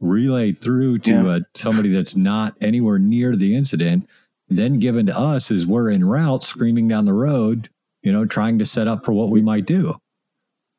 relayed 0.00 0.60
through 0.60 0.98
to 0.98 1.10
Yeah. 1.10 1.26
uh, 1.28 1.40
somebody 1.54 1.92
that's 1.92 2.16
not 2.16 2.54
anywhere 2.60 2.98
near 2.98 3.36
the 3.36 3.54
incident 3.54 4.08
then 4.48 4.78
given 4.80 5.06
to 5.06 5.16
us 5.18 5.50
as 5.50 5.66
we're 5.66 5.90
in 5.90 6.04
route 6.04 6.42
screaming 6.44 6.88
down 6.88 7.04
the 7.04 7.12
road 7.14 7.70
you 8.02 8.12
know 8.12 8.24
trying 8.24 8.58
to 8.58 8.66
set 8.66 8.88
up 8.88 9.04
for 9.04 9.12
what 9.12 9.30
we 9.30 9.42
might 9.42 9.66
do 9.66 9.94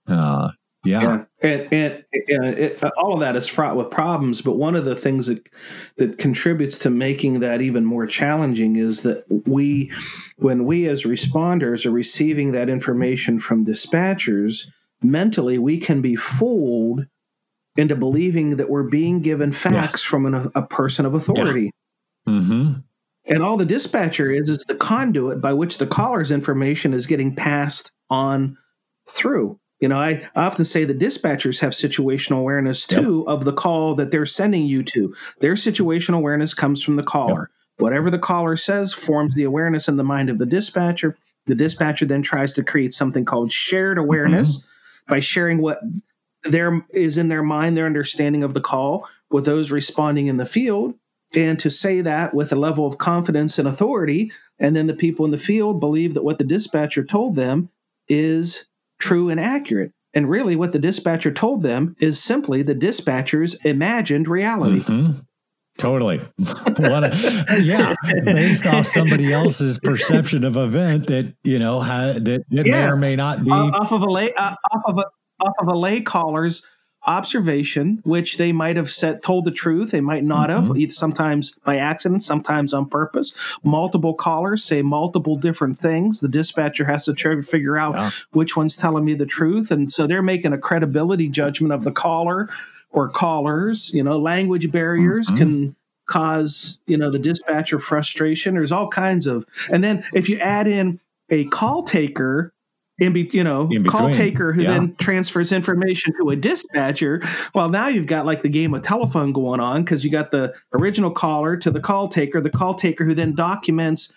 uh 0.07 0.49
yeah, 0.85 1.01
yeah, 1.41 1.49
and 1.49 1.73
and, 1.73 2.05
and 2.27 2.59
it, 2.59 2.83
all 2.97 3.13
of 3.13 3.21
that 3.21 3.37
is 3.37 3.47
fraught 3.47 3.77
with 3.77 3.89
problems. 3.89 4.41
But 4.41 4.57
one 4.57 4.75
of 4.75 4.83
the 4.83 4.97
things 4.97 5.27
that 5.27 5.47
that 5.95 6.17
contributes 6.17 6.77
to 6.79 6.89
making 6.89 7.39
that 7.39 7.61
even 7.61 7.85
more 7.85 8.05
challenging 8.05 8.75
is 8.75 9.01
that 9.01 9.23
we, 9.45 9.91
when 10.37 10.65
we 10.65 10.87
as 10.87 11.03
responders 11.03 11.85
are 11.85 11.91
receiving 11.91 12.51
that 12.51 12.67
information 12.67 13.39
from 13.39 13.65
dispatchers, 13.65 14.67
mentally 15.01 15.57
we 15.57 15.77
can 15.77 16.01
be 16.01 16.17
fooled 16.17 17.07
into 17.77 17.95
believing 17.95 18.57
that 18.57 18.69
we're 18.69 18.83
being 18.83 19.21
given 19.21 19.53
facts 19.53 20.03
from 20.03 20.25
an, 20.25 20.51
a 20.53 20.61
person 20.63 21.05
of 21.05 21.13
authority. 21.13 21.71
mm-hmm. 22.27 22.73
And 23.25 23.41
all 23.41 23.57
the 23.57 23.65
dispatcher 23.65 24.31
is 24.31 24.49
is 24.49 24.63
the 24.67 24.75
conduit 24.75 25.39
by 25.39 25.53
which 25.53 25.77
the 25.77 25.87
caller's 25.87 26.31
information 26.31 26.93
is 26.93 27.05
getting 27.05 27.35
passed 27.35 27.91
on 28.09 28.57
through. 29.09 29.59
You 29.79 29.89
know, 29.89 29.97
I 29.97 30.29
often 30.35 30.65
say 30.65 30.85
the 30.85 30.93
dispatchers 30.93 31.59
have 31.59 31.73
situational 31.73 32.39
awareness 32.39 32.85
too 32.85 33.27
of 33.27 33.43
the 33.43 33.53
call 33.53 33.95
that 33.95 34.11
they're 34.11 34.25
sending 34.25 34.65
you 34.65 34.83
to. 34.83 35.13
Their 35.41 35.55
situational 35.55 36.17
awareness 36.17 36.53
comes 36.53 36.81
from 36.81 36.95
the 36.95 37.03
caller. 37.03 37.49
Whatever 37.77 38.09
the 38.09 38.19
caller 38.19 38.55
says 38.55 38.93
forms 38.93 39.35
the 39.35 39.43
awareness 39.43 39.87
in 39.87 39.97
the 39.97 40.03
mind 40.03 40.29
of 40.29 40.37
the 40.37 40.45
dispatcher. 40.45 41.17
The 41.47 41.55
dispatcher 41.55 42.05
then 42.05 42.21
tries 42.21 42.53
to 42.53 42.63
create 42.63 42.93
something 42.93 43.25
called 43.25 43.51
shared 43.51 43.97
awareness 43.97 44.57
mm-hmm. 44.59 45.13
by 45.13 45.19
sharing 45.19 45.57
what 45.61 45.79
there 46.43 46.85
is 46.93 47.17
in 47.17 47.27
their 47.27 47.43
mind, 47.43 47.75
their 47.75 47.85
understanding 47.85 48.43
of 48.43 48.53
the 48.53 48.61
call 48.61 49.09
with 49.31 49.43
those 49.43 49.71
responding 49.71 50.27
in 50.27 50.37
the 50.37 50.45
field 50.45 50.93
and 51.35 51.59
to 51.59 51.69
say 51.69 52.01
that 52.01 52.33
with 52.33 52.51
a 52.51 52.55
level 52.55 52.85
of 52.85 52.97
confidence 52.97 53.57
and 53.59 53.67
authority 53.67 54.31
and 54.59 54.75
then 54.75 54.87
the 54.87 54.93
people 54.93 55.25
in 55.25 55.31
the 55.31 55.37
field 55.37 55.79
believe 55.79 56.13
that 56.13 56.23
what 56.23 56.37
the 56.37 56.43
dispatcher 56.43 57.03
told 57.03 57.35
them 57.35 57.69
is 58.07 58.65
true 58.99 59.29
and 59.29 59.39
accurate 59.39 59.91
and 60.13 60.29
really 60.29 60.55
what 60.55 60.71
the 60.71 60.79
dispatcher 60.79 61.31
told 61.31 61.63
them 61.63 61.95
is 61.99 62.21
simply 62.21 62.61
the 62.61 62.75
dispatcher's 62.75 63.55
imagined 63.65 64.27
reality 64.27 64.79
Mhm. 64.81 65.25
Totally. 65.79 66.19
what 66.37 67.03
a, 67.03 67.59
yeah, 67.63 67.95
based 68.23 68.63
off 68.67 68.85
somebody 68.85 69.33
else's 69.33 69.79
perception 69.79 70.43
of 70.43 70.55
event 70.55 71.07
that 71.07 71.33
you 71.43 71.57
know 71.57 71.81
ha, 71.81 72.13
that, 72.13 72.43
that 72.51 72.67
may 72.67 72.83
or 72.83 72.95
may 72.95 73.15
not 73.15 73.43
be. 73.43 73.49
off 73.49 73.73
off 73.73 73.91
of 73.91 74.03
a 74.03 74.05
lay 74.05 74.31
uh, 74.35 74.53
off 74.71 74.81
of 74.85 74.99
a 74.99 75.05
off 75.43 75.55
of 75.59 75.67
a 75.67 75.75
lay 75.75 75.99
caller's 76.01 76.63
observation, 77.05 77.99
which 78.03 78.37
they 78.37 78.51
might 78.51 78.75
have 78.75 78.89
said 78.89 79.21
told 79.23 79.45
the 79.45 79.51
truth, 79.51 79.91
they 79.91 80.01
might 80.01 80.23
not 80.23 80.49
have, 80.49 80.65
Mhm. 80.65 80.77
either 80.79 80.93
sometimes 80.93 81.53
by 81.65 81.77
accident, 81.77 82.23
sometimes 82.23 82.73
on 82.73 82.85
purpose. 82.85 83.33
Multiple 83.63 84.13
callers 84.13 84.63
say 84.63 84.81
multiple 84.81 85.35
different 85.35 85.77
things. 85.77 86.19
The 86.19 86.27
dispatcher 86.27 86.85
has 86.85 87.05
to 87.05 87.13
try 87.13 87.35
to 87.35 87.41
figure 87.41 87.77
out 87.77 87.95
Yeah. 87.95 88.09
which 88.31 88.55
one's 88.55 88.75
telling 88.75 89.05
me 89.05 89.13
the 89.15 89.25
truth, 89.25 89.71
and 89.71 89.91
so 89.91 90.07
they're 90.07 90.21
making 90.21 90.53
a 90.53 90.57
credibility 90.57 91.27
judgment 91.27 91.73
of 91.73 91.83
the 91.83 91.91
caller 91.91 92.49
or 92.91 93.09
callers. 93.09 93.91
You 93.93 94.03
know, 94.03 94.17
language 94.19 94.71
barriers 94.71 95.27
Mhm. 95.29 95.37
can 95.37 95.75
cause 96.05 96.79
you 96.85 96.97
know 96.97 97.09
the 97.09 97.19
dispatcher 97.19 97.79
frustration. 97.79 98.53
There's 98.55 98.71
all 98.73 98.89
kinds 98.89 99.25
of, 99.25 99.45
and 99.71 99.83
then 99.83 100.03
if 100.13 100.27
you 100.29 100.37
add 100.39 100.67
in 100.67 100.99
a 101.29 101.45
call 101.45 101.83
taker 101.83 102.51
in 102.99 103.11
be 103.13 103.27
you 103.31 103.43
know 103.43 103.69
call 103.87 104.11
taker 104.11 104.53
who 104.53 104.61
yeah. 104.61 104.71
then 104.71 104.95
transfers 104.99 105.51
information 105.51 106.13
to 106.21 106.29
a 106.29 106.35
dispatcher 106.35 107.21
well 107.55 107.69
now 107.69 107.87
you've 107.87 108.05
got 108.05 108.25
like 108.25 108.43
the 108.43 108.49
game 108.49 108.73
of 108.73 108.81
telephone 108.83 109.31
going 109.31 109.59
on 109.59 109.83
because 109.83 110.05
you 110.05 110.11
got 110.11 110.31
the 110.31 110.53
original 110.73 111.09
caller 111.09 111.57
to 111.57 111.71
the 111.71 111.79
call 111.79 112.07
taker 112.07 112.39
the 112.39 112.49
call 112.49 112.75
taker 112.75 113.03
who 113.03 113.15
then 113.15 113.33
documents 113.33 114.13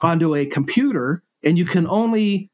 onto 0.00 0.34
a 0.34 0.44
computer 0.44 1.22
and 1.44 1.56
you 1.56 1.64
can 1.64 1.86
only 1.86 2.50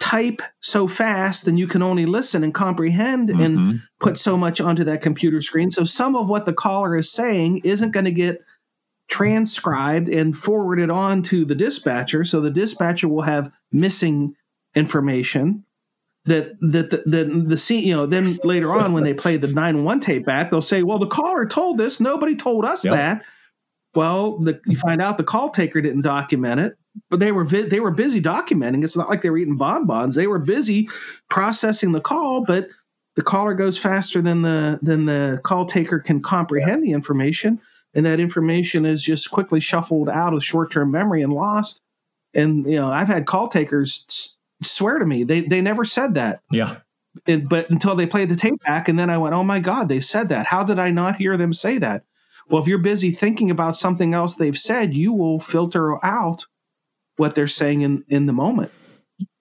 type 0.00 0.40
so 0.60 0.88
fast 0.88 1.46
and 1.46 1.58
you 1.58 1.66
can 1.66 1.82
only 1.82 2.06
listen 2.06 2.42
and 2.42 2.54
comprehend 2.54 3.30
and 3.30 3.56
Mhm. 3.58 3.82
put 4.00 4.18
so 4.18 4.36
much 4.36 4.60
onto 4.60 4.82
that 4.82 5.02
computer 5.02 5.40
screen 5.42 5.70
so 5.70 5.84
some 5.84 6.16
of 6.16 6.28
what 6.28 6.46
the 6.46 6.52
caller 6.54 6.96
is 6.96 7.12
saying 7.12 7.58
isn't 7.64 7.92
going 7.92 8.06
to 8.06 8.10
get 8.10 8.40
transcribed 9.08 10.08
and 10.08 10.36
forwarded 10.36 10.90
on 10.90 11.22
to 11.22 11.44
the 11.44 11.54
dispatcher 11.54 12.24
so 12.24 12.40
the 12.40 12.50
dispatcher 12.50 13.06
will 13.06 13.22
have 13.22 13.50
missing 13.70 14.34
information 14.74 15.64
that 16.24 16.52
that 16.60 16.90
the, 16.90 17.02
the, 17.06 17.44
the 17.46 17.56
scene 17.56 17.84
you 17.86 17.94
know 17.94 18.06
then 18.06 18.38
later 18.44 18.72
on 18.74 18.92
when 18.92 19.04
they 19.04 19.14
play 19.14 19.36
the 19.36 19.48
9-1 19.48 20.00
tape 20.00 20.24
back 20.24 20.50
they'll 20.50 20.60
say 20.62 20.82
well 20.82 20.98
the 20.98 21.06
caller 21.06 21.46
told 21.46 21.78
this. 21.78 22.00
Nobody 22.00 22.36
told 22.36 22.64
us 22.64 22.84
Yep. 22.84 22.94
that. 22.94 23.24
Well 23.94 24.38
the, 24.38 24.60
you 24.66 24.76
find 24.76 25.02
out 25.02 25.18
the 25.18 25.24
call 25.24 25.50
taker 25.50 25.80
didn't 25.80 26.02
document 26.02 26.60
it 26.60 26.76
but 27.10 27.20
they 27.20 27.32
were 27.32 27.44
vi- 27.44 27.68
they 27.68 27.80
were 27.80 27.90
busy 27.90 28.20
documenting. 28.20 28.84
It's 28.84 28.96
not 28.96 29.08
like 29.08 29.22
they 29.22 29.30
were 29.30 29.38
eating 29.38 29.56
bonbons. 29.56 30.14
They 30.14 30.26
were 30.26 30.38
busy 30.38 30.88
processing 31.28 31.92
the 31.92 32.00
call 32.00 32.44
but 32.44 32.68
the 33.16 33.22
caller 33.22 33.52
goes 33.54 33.76
faster 33.76 34.22
than 34.22 34.42
the 34.42 34.78
than 34.80 35.06
the 35.06 35.40
call 35.42 35.66
taker 35.66 35.98
can 35.98 36.22
comprehend 36.22 36.82
the 36.82 36.92
information. 36.92 37.60
And 37.94 38.06
that 38.06 38.20
information 38.20 38.86
is 38.86 39.02
just 39.02 39.30
quickly 39.30 39.60
shuffled 39.60 40.08
out 40.08 40.32
of 40.32 40.42
short-term 40.42 40.90
memory 40.90 41.20
and 41.20 41.32
lost. 41.32 41.82
And 42.32 42.64
you 42.64 42.76
know 42.76 42.90
i've 42.92 43.08
had 43.08 43.26
call 43.26 43.48
takers 43.48 44.36
swear 44.62 44.98
to 44.98 45.06
me 45.06 45.24
they 45.24 45.42
they 45.42 45.60
never 45.60 45.84
said 45.84 46.14
that 46.14 46.40
Yeah. 46.50 46.76
but 47.26 47.70
until 47.70 47.94
they 47.94 48.06
played 48.06 48.28
the 48.28 48.36
tape 48.36 48.62
back 48.64 48.88
and 48.88 48.98
then 48.98 49.10
i 49.10 49.18
went 49.18 49.34
oh 49.34 49.44
my 49.44 49.60
god 49.60 49.88
they 49.88 50.00
said 50.00 50.28
that 50.30 50.46
how 50.46 50.64
did 50.64 50.78
i 50.78 50.90
not 50.90 51.16
hear 51.16 51.36
them 51.36 51.52
say 51.52 51.78
that 51.78 52.04
well 52.48 52.60
if 52.62 52.68
you're 52.68 52.78
busy 52.78 53.10
thinking 53.10 53.50
about 53.50 53.76
something 53.76 54.14
else 54.14 54.34
they've 54.36 54.58
said 54.58 54.94
you 54.94 55.12
will 55.12 55.38
filter 55.40 56.04
out 56.04 56.46
what 57.16 57.34
they're 57.34 57.48
saying 57.48 57.82
in 57.82 58.04
in 58.08 58.26
the 58.26 58.32
moment 58.32 58.70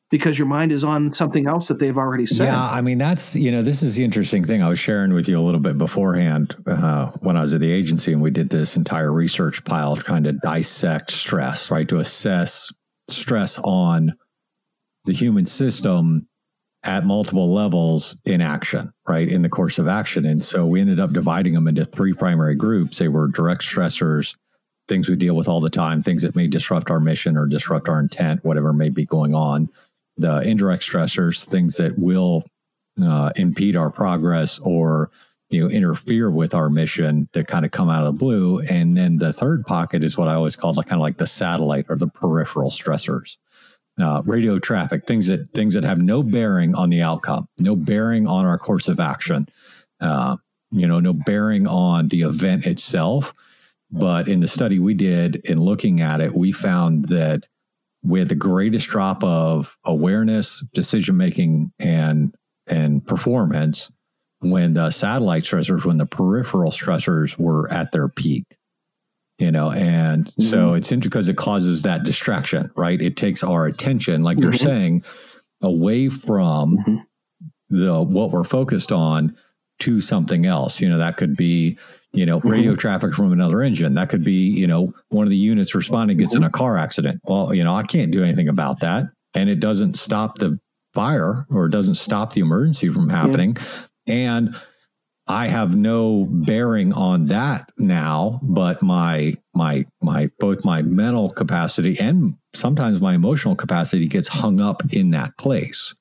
because 0.10 0.38
your 0.38 0.46
mind 0.48 0.74
is 0.74 0.84
on 0.84 1.10
something 1.14 1.48
else 1.48 1.70
that 1.70 1.80
they've 1.80 1.98
already 1.98 2.26
said 2.26 2.44
Yeah, 2.48 2.62
I 2.70 2.82
mean 2.82 2.98
that's 2.98 3.34
you 3.36 3.50
know 3.50 3.62
this 3.64 3.82
is 3.82 3.96
the 3.96 4.04
interesting 4.04 4.44
thing. 4.44 4.62
I 4.62 4.68
was 4.68 4.78
sharing 4.78 5.14
with 5.14 5.30
you 5.30 5.40
a 5.40 5.42
little 5.42 5.62
bit 5.62 5.78
beforehand 5.78 6.54
uh, 6.68 7.12
when 7.22 7.38
I 7.38 7.42
was 7.42 7.54
at 7.54 7.62
the 7.62 7.72
agency, 7.72 8.12
and 8.12 8.22
we 8.22 8.30
did 8.30 8.50
this 8.50 8.76
entire 8.76 9.14
research 9.14 9.64
pile 9.64 9.96
to 9.96 10.04
kind 10.04 10.28
of 10.28 10.42
dissect 10.42 11.12
stress, 11.12 11.72
right? 11.72 11.88
To 11.88 12.00
assess 12.00 12.74
stress 13.08 13.58
on 13.60 14.18
the 15.06 15.14
human 15.14 15.46
system 15.46 16.28
at 16.84 17.06
multiple 17.06 17.54
levels 17.54 18.16
in 18.26 18.42
action, 18.42 18.92
right? 19.08 19.28
In 19.28 19.44
the 19.44 19.50
course 19.50 19.78
of 19.78 19.88
action, 19.88 20.26
and 20.26 20.44
so 20.44 20.66
we 20.66 20.82
ended 20.82 21.00
up 21.00 21.14
dividing 21.14 21.54
them 21.54 21.68
into 21.68 21.86
three 21.86 22.14
primary 22.14 22.56
groups. 22.56 22.98
They 22.98 23.08
were 23.08 23.28
direct 23.28 23.62
stressors, 23.62 24.36
things 24.88 25.08
we 25.08 25.16
deal 25.16 25.36
with 25.36 25.48
all 25.48 25.62
the 25.62 25.70
time, 25.70 26.02
things 26.02 26.24
that 26.24 26.36
may 26.36 26.48
disrupt 26.48 26.90
our 26.90 27.00
mission 27.00 27.38
or 27.38 27.46
disrupt 27.46 27.88
our 27.88 28.00
intent, 28.00 28.44
whatever 28.44 28.74
may 28.74 28.90
be 28.90 29.06
going 29.06 29.36
on 29.36 29.70
the 30.18 30.42
indirect 30.42 30.84
stressors, 30.84 31.46
things 31.46 31.76
that 31.78 31.98
will 31.98 32.44
uh, 33.02 33.32
impede 33.36 33.76
our 33.76 33.90
progress 33.90 34.60
or 34.60 35.10
you 35.50 35.62
know 35.62 35.70
interfere 35.70 36.30
with 36.32 36.54
our 36.54 36.70
mission 36.70 37.28
that 37.34 37.48
kind 37.48 37.66
of 37.66 37.72
come 37.72 37.90
out 37.90 38.06
of 38.06 38.14
the 38.14 38.18
blue. 38.18 38.60
And 38.60 38.96
then 38.96 39.18
the 39.18 39.34
third 39.34 39.66
pocket 39.66 40.04
is 40.04 40.18
what 40.18 40.28
I 40.28 40.36
always 40.36 40.56
call 40.56 40.74
like 40.74 40.88
kind 40.88 41.00
of 41.00 41.04
like 41.04 41.18
the 41.18 41.28
satellite 41.28 41.86
or 41.90 41.98
the 41.98 42.08
peripheral 42.08 42.70
stressors. 42.70 43.38
Uh, 44.00 44.22
radio 44.26 44.58
traffic, 44.58 45.06
things 45.06 45.28
that 45.28 45.48
things 45.50 45.74
that 45.74 45.84
have 45.84 46.02
no 46.02 46.24
bearing 46.24 46.74
on 46.74 46.90
the 46.90 47.02
outcome, 47.02 47.46
no 47.60 47.76
bearing 47.76 48.26
on 48.26 48.46
our 48.46 48.58
course 48.58 48.88
of 48.88 49.00
action, 49.00 49.46
uh, 50.00 50.36
you 50.72 50.88
know, 50.88 51.00
no 51.00 51.14
bearing 51.14 51.68
on 51.68 52.08
the 52.08 52.22
event 52.22 52.66
itself. 52.66 53.34
But 53.92 54.28
in 54.28 54.40
the 54.40 54.48
study 54.48 54.80
we 54.80 54.94
did 54.94 55.36
in 55.44 55.60
looking 55.60 56.00
at 56.02 56.22
it, 56.22 56.34
we 56.34 56.52
found 56.52 57.10
that 57.10 57.48
we 58.04 58.20
had 58.20 58.30
the 58.30 58.36
greatest 58.36 58.88
drop 58.88 59.24
of 59.24 59.76
awareness, 59.84 60.66
decision 60.74 61.18
making, 61.18 61.72
and 61.78 62.34
and 62.68 63.06
performance 63.06 63.92
when 64.40 64.74
the 64.74 64.90
satellite 64.90 65.44
stressors, 65.44 65.86
when 65.86 65.98
the 65.98 66.06
peripheral 66.06 66.72
stressors 66.72 67.38
were 67.38 67.72
at 67.72 67.92
their 67.92 68.08
peak. 68.08 68.46
You 69.42 69.52
know, 69.52 69.72
and 69.72 70.32
so 70.40 70.76
it's 70.76 70.92
interesting 70.92 71.10
because 71.10 71.28
it 71.28 71.36
causes 71.36 71.82
that 71.82 72.04
distraction, 72.04 72.70
right? 72.78 73.02
It 73.02 73.18
takes 73.18 73.44
our 73.44 73.66
attention, 73.66 74.22
like 74.22 74.38
you're 74.40 74.52
Mhm. 74.52 74.60
saying, 74.60 75.04
away 75.64 76.10
from 76.10 76.78
Mhm. 76.78 77.02
the 77.72 78.04
what 78.04 78.30
we're 78.32 78.44
focused 78.44 78.92
on 78.92 79.36
to 79.80 80.00
something 80.00 80.46
else. 80.46 80.80
You 80.80 80.90
know, 80.90 81.00
that 81.00 81.18
could 81.18 81.36
be, 81.36 81.76
you 82.14 82.24
know, 82.24 82.40
radio 82.42 82.76
traffic 82.76 83.16
from 83.16 83.32
another 83.32 83.64
engine. 83.64 83.96
That 83.96 84.10
could 84.10 84.24
be, 84.24 84.48
you 84.52 84.68
know, 84.68 84.94
one 85.10 85.24
of 85.26 85.32
the 85.32 85.38
units 85.38 85.74
responding 85.74 86.18
gets 86.18 86.36
in 86.36 86.44
a 86.44 86.50
car 86.52 86.78
accident. 86.78 87.20
Well, 87.24 87.52
you 87.52 87.64
know, 87.64 87.74
I 87.74 87.82
can't 87.82 88.12
do 88.12 88.24
anything 88.24 88.48
about 88.48 88.80
that. 88.82 89.06
And 89.34 89.50
it 89.50 89.60
doesn't 89.60 89.96
stop 89.98 90.38
the 90.38 90.60
fire 90.94 91.48
or 91.50 91.66
it 91.66 91.72
doesn't 91.72 91.96
stop 91.96 92.34
the 92.34 92.42
emergency 92.42 92.90
from 92.90 93.10
happening. 93.10 93.58
And 94.06 94.54
I 95.28 95.48
have 95.48 95.76
no 95.76 96.26
bearing 96.30 96.92
on 96.94 97.26
that 97.26 97.72
now, 97.78 98.40
but 98.44 98.82
my 98.82 99.36
my 99.54 99.86
my 100.02 100.30
both 100.40 100.66
my 100.66 100.82
mental 100.82 101.30
capacity 101.30 101.98
and 102.00 102.36
sometimes 102.54 103.00
my 103.00 103.14
emotional 103.16 103.56
capacity 103.56 104.08
gets 104.08 104.28
hung 104.28 104.60
up 104.60 104.82
in 104.92 105.12
that 105.12 105.38
place. 105.38 105.96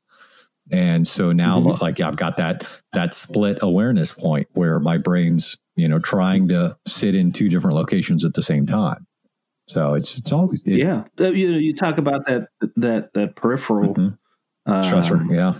And 0.72 1.06
so 1.06 1.32
now 1.32 1.60
Mhm. 1.60 1.80
like 1.80 2.00
I've 2.00 2.16
got 2.16 2.36
that 2.38 2.64
that 2.92 3.12
split 3.14 3.58
awareness 3.60 4.10
point 4.12 4.48
where 4.54 4.80
my 4.80 4.98
brain's, 4.98 5.56
you 5.76 5.88
know, 5.88 5.98
trying 5.98 6.48
to 6.48 6.76
sit 6.86 7.14
in 7.14 7.32
two 7.32 7.48
different 7.48 7.76
locations 7.76 8.24
at 8.24 8.34
the 8.34 8.42
same 8.42 8.66
time. 8.66 9.06
So 9.68 9.94
it's 9.94 10.18
it's 10.18 10.32
always 10.32 10.62
it, 10.64 10.78
yeah 10.78 11.04
you 11.18 11.52
you 11.52 11.74
talk 11.74 11.98
about 11.98 12.26
that 12.26 12.48
that 12.76 13.12
that 13.14 13.36
peripheral 13.36 13.94
Mhm. 13.94 14.18
stressor. 14.66 15.20
um, 15.20 15.30
yeah. 15.32 15.54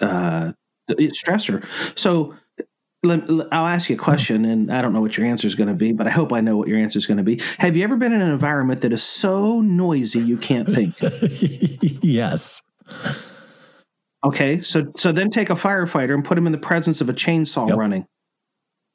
uh, 0.00 0.52
stressor. 0.90 1.64
So 1.94 2.34
I'll 3.04 3.66
ask 3.66 3.90
you 3.90 3.96
a 3.96 3.98
question, 3.98 4.44
and 4.44 4.72
I 4.72 4.80
don't 4.80 4.92
know 4.92 5.00
what 5.00 5.16
your 5.16 5.26
answer 5.26 5.46
is 5.46 5.56
going 5.56 5.68
to 5.68 5.74
be, 5.74 5.92
but 5.92 6.06
I 6.06 6.10
hope 6.10 6.32
I 6.32 6.40
know 6.40 6.56
what 6.56 6.68
your 6.68 6.78
answer 6.78 6.98
is 6.98 7.06
going 7.06 7.16
to 7.16 7.24
be. 7.24 7.40
Have 7.58 7.76
you 7.76 7.82
ever 7.82 7.96
been 7.96 8.12
in 8.12 8.20
an 8.20 8.30
environment 8.30 8.80
that 8.82 8.92
is 8.92 9.02
so 9.02 9.60
noisy 9.60 10.20
you 10.20 10.36
can't 10.36 10.68
think? 10.68 10.94
yes. 12.02 12.62
Okay, 14.24 14.60
so 14.60 14.92
so 14.96 15.10
then 15.10 15.30
take 15.30 15.50
a 15.50 15.54
firefighter 15.54 16.14
and 16.14 16.24
put 16.24 16.38
him 16.38 16.46
in 16.46 16.52
the 16.52 16.58
presence 16.58 17.00
of 17.00 17.08
a 17.08 17.12
chainsaw 17.12 17.68
Yep. 17.68 17.76
running. 17.76 18.06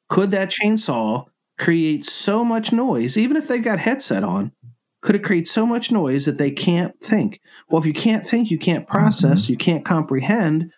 Could 0.08 0.32
that 0.32 0.50
chainsaw 0.52 1.26
create 1.60 2.06
so 2.06 2.46
much 2.46 2.72
noise, 2.72 3.18
even 3.18 3.36
if 3.36 3.50
they 3.50 3.60
got 3.60 3.80
headset 3.80 4.24
on? 4.24 4.54
Could 5.02 5.16
it 5.16 5.24
create 5.24 5.48
so 5.48 5.66
much 5.66 5.92
noise 5.92 6.26
that 6.26 6.38
they 6.38 6.52
can't 6.52 6.94
think? 7.02 7.42
Well, 7.70 7.82
if 7.82 7.86
you 7.86 7.94
can't 7.94 8.26
think, 8.26 8.50
you 8.50 8.58
can't 8.58 8.88
process, 8.88 9.44
mm-hmm. 9.44 9.52
you 9.52 9.58
can't 9.58 9.84
comprehend 9.84 10.72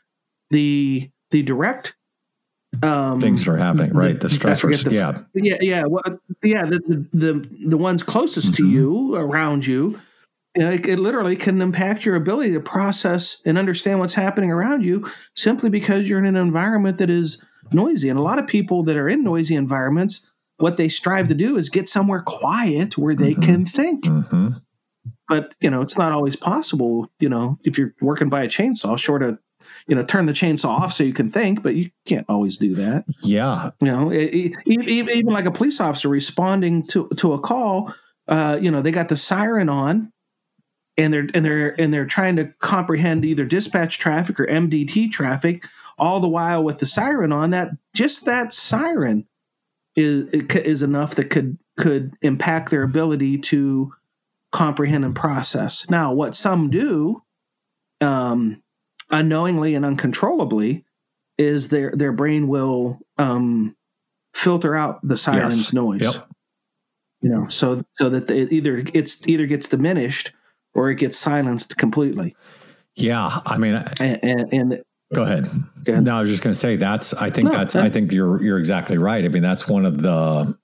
the 0.50 1.12
the 1.30 1.44
direct 1.44 1.94
um, 2.84 3.20
Things 3.20 3.48
are 3.48 3.58
happening, 3.58 3.92
right? 3.94 4.20
The 4.20 4.30
forget 4.30 4.58
stressors. 4.58 4.84
the- 4.84 4.94
yeah. 4.94 5.20
yeah, 5.34 5.58
yeah, 5.62 5.84
well, 5.86 6.04
yeah. 6.44 6.66
The 6.66 6.80
the 6.88 7.08
the, 7.14 7.50
the 7.70 7.78
ones 7.78 8.04
closest 8.04 8.56
to 8.56 8.64
Mhm. 8.64 8.72
you, 8.72 9.16
around 9.16 9.66
you, 9.68 10.00
you 10.56 10.64
know, 10.64 10.72
it, 10.72 10.88
it 10.88 11.00
literally 11.00 11.36
can 11.36 11.62
impact 11.62 12.06
your 12.06 12.16
ability 12.16 12.52
to 12.54 12.60
process 12.60 13.42
and 13.46 13.58
understand 13.58 14.00
what's 14.00 14.14
happening 14.14 14.52
around 14.52 14.84
you 14.84 15.10
simply 15.36 15.70
because 15.70 16.08
you're 16.10 16.20
in 16.20 16.26
an 16.26 16.36
environment 16.38 16.98
that 17.00 17.10
is 17.10 17.44
noisy. 17.72 18.10
And 18.10 18.18
a 18.20 18.22
lot 18.22 18.40
of 18.40 18.48
people 18.48 18.84
that 18.84 18.96
are 18.98 19.10
in 19.10 19.24
noisy 19.24 19.56
environments, 19.56 20.26
what 20.58 20.78
they 20.78 20.90
strive 20.90 21.28
to 21.30 21.36
do 21.36 21.58
is 21.58 21.70
get 21.70 21.88
somewhere 21.88 22.22
quiet 22.22 22.98
where 22.98 23.16
they 23.16 23.34
Mhm. 23.36 23.42
can 23.42 23.66
think. 23.66 24.06
hmm 24.06 24.50
But 25.28 25.54
you 25.62 25.70
know, 25.70 25.82
it's 25.82 25.98
not 25.98 26.12
always 26.12 26.36
possible. 26.36 27.10
You 27.20 27.30
know, 27.30 27.60
if 27.64 27.78
you're 27.78 27.94
working 28.02 28.30
by 28.30 28.44
a 28.44 28.48
chainsaw, 28.48 28.98
short 28.98 29.22
of 29.24 29.38
you 29.88 29.96
know, 29.96 30.04
turn 30.04 30.26
the 30.26 30.34
chainsaw 30.34 30.70
off 30.70 30.94
so 30.94 31.04
you 31.04 31.14
can 31.14 31.32
think, 31.32 31.64
but 31.64 31.76
you 31.76 31.92
can't 32.06 32.26
always 32.30 32.58
do 32.58 32.76
that. 32.76 33.06
Yeah. 33.22 33.72
You 33.82 33.88
know, 33.88 34.14
e- 34.14 34.56
even, 34.66 35.10
even 35.10 35.34
like 35.34 35.46
a 35.46 35.52
police 35.52 35.80
officer 35.80 36.10
responding 36.10 36.86
to 36.88 37.08
to 37.18 37.34
a 37.34 37.40
call, 37.40 37.94
uh, 38.28 38.58
you 38.62 38.72
know, 38.72 38.82
they 38.82 38.92
got 38.92 39.10
the 39.10 39.18
siren 39.18 39.70
on, 39.70 40.12
and 40.98 41.14
they're 41.14 41.28
and 41.34 41.46
they're 41.46 41.80
and 41.82 41.94
they're 41.94 42.06
trying 42.06 42.36
to 42.38 42.46
comprehend 42.60 43.26
either 43.26 43.46
dispatch 43.46 44.00
traffic 44.00 44.40
or 44.40 44.46
MDT 44.46 45.12
traffic. 45.12 45.66
all 45.98 46.20
the 46.20 46.30
while 46.30 46.64
with 46.64 46.80
the 46.80 46.86
siren 46.86 47.32
on 47.32 47.50
that 47.52 47.70
just 47.94 48.26
that 48.26 48.54
siren 48.54 49.28
is 49.96 50.26
is 50.56 50.84
enough 50.84 51.16
that 51.16 51.30
could 51.30 51.58
could 51.78 52.14
impact 52.22 52.70
their 52.70 52.84
ability 52.84 53.38
to 53.38 53.92
comprehend 54.52 55.06
and 55.06 55.16
process 55.16 55.88
now 55.90 56.14
what 56.14 56.36
some 56.36 56.70
do 56.70 57.22
um, 58.02 58.62
unknowingly 59.12 59.76
and 59.76 59.86
uncontrollably 59.86 60.86
is 61.38 61.70
their 61.70 61.92
their 61.96 62.12
brain 62.12 62.48
will 62.48 63.00
um, 63.18 63.76
filter 64.34 64.76
out 64.76 65.00
the 65.08 65.18
siren's 65.18 65.58
yes. 65.58 65.74
noise 65.74 66.16
yep. 66.16 66.28
you 67.22 67.30
know 67.30 67.48
so 67.48 67.82
so 67.96 68.10
that 68.10 68.30
it 68.30 68.52
either 68.52 68.84
it's 68.94 69.28
either 69.28 69.46
gets 69.46 69.68
diminished 69.68 70.32
or 70.74 70.90
it 70.90 70.96
gets 70.96 71.18
silenced 71.18 71.78
completely 71.78 72.36
yeah 72.96 73.42
i 73.46 73.58
mean 73.58 73.76
and, 74.00 74.20
and, 74.24 74.54
and 74.54 74.84
Go 75.14 75.24
ahead. 75.24 75.50
Go 75.86 75.94
ahead. 75.94 76.04
No, 76.04 76.18
I 76.18 76.22
was 76.22 76.30
just 76.30 76.44
going 76.44 76.54
to 76.54 76.60
say 76.60 76.76
that's. 76.76 77.14
I 77.16 77.32
think 77.32 77.50
no, 77.50 77.58
that's. 77.58 77.76
I 77.76 77.90
think 77.90 78.12
you're 78.12 78.42
you're 78.44 78.60
exactly 78.60 78.98
right. 78.98 79.26
I 79.26 79.28
mean, 79.28 79.42
that's 79.42 79.68
one 79.68 79.86
of 79.86 80.04
the 80.04 80.56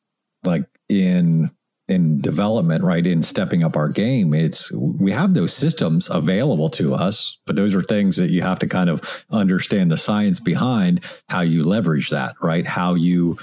like 0.43 0.65
in 0.87 1.49
in 1.87 2.19
development, 2.19 2.83
right? 2.83 3.05
In 3.05 3.21
stepping 3.21 3.63
up 3.63 3.75
our 3.75 3.89
game, 3.89 4.33
it's 4.33 4.71
we 4.71 5.11
have 5.11 5.33
those 5.33 5.53
systems 5.53 6.09
available 6.09 6.69
to 6.71 6.95
us, 6.95 7.37
but 7.45 7.55
those 7.55 7.75
are 7.75 7.83
things 7.83 8.17
that 8.17 8.31
you 8.31 8.41
have 8.41 8.59
to 8.59 8.67
kind 8.67 8.89
of 8.89 9.01
understand 9.29 9.91
the 9.91 9.97
science 9.97 10.39
behind 10.39 11.01
how 11.29 11.41
you 11.41 11.61
leverage 11.61 12.09
that, 12.09 12.35
right? 12.41 12.65
How 12.65 12.95
you 12.95 13.37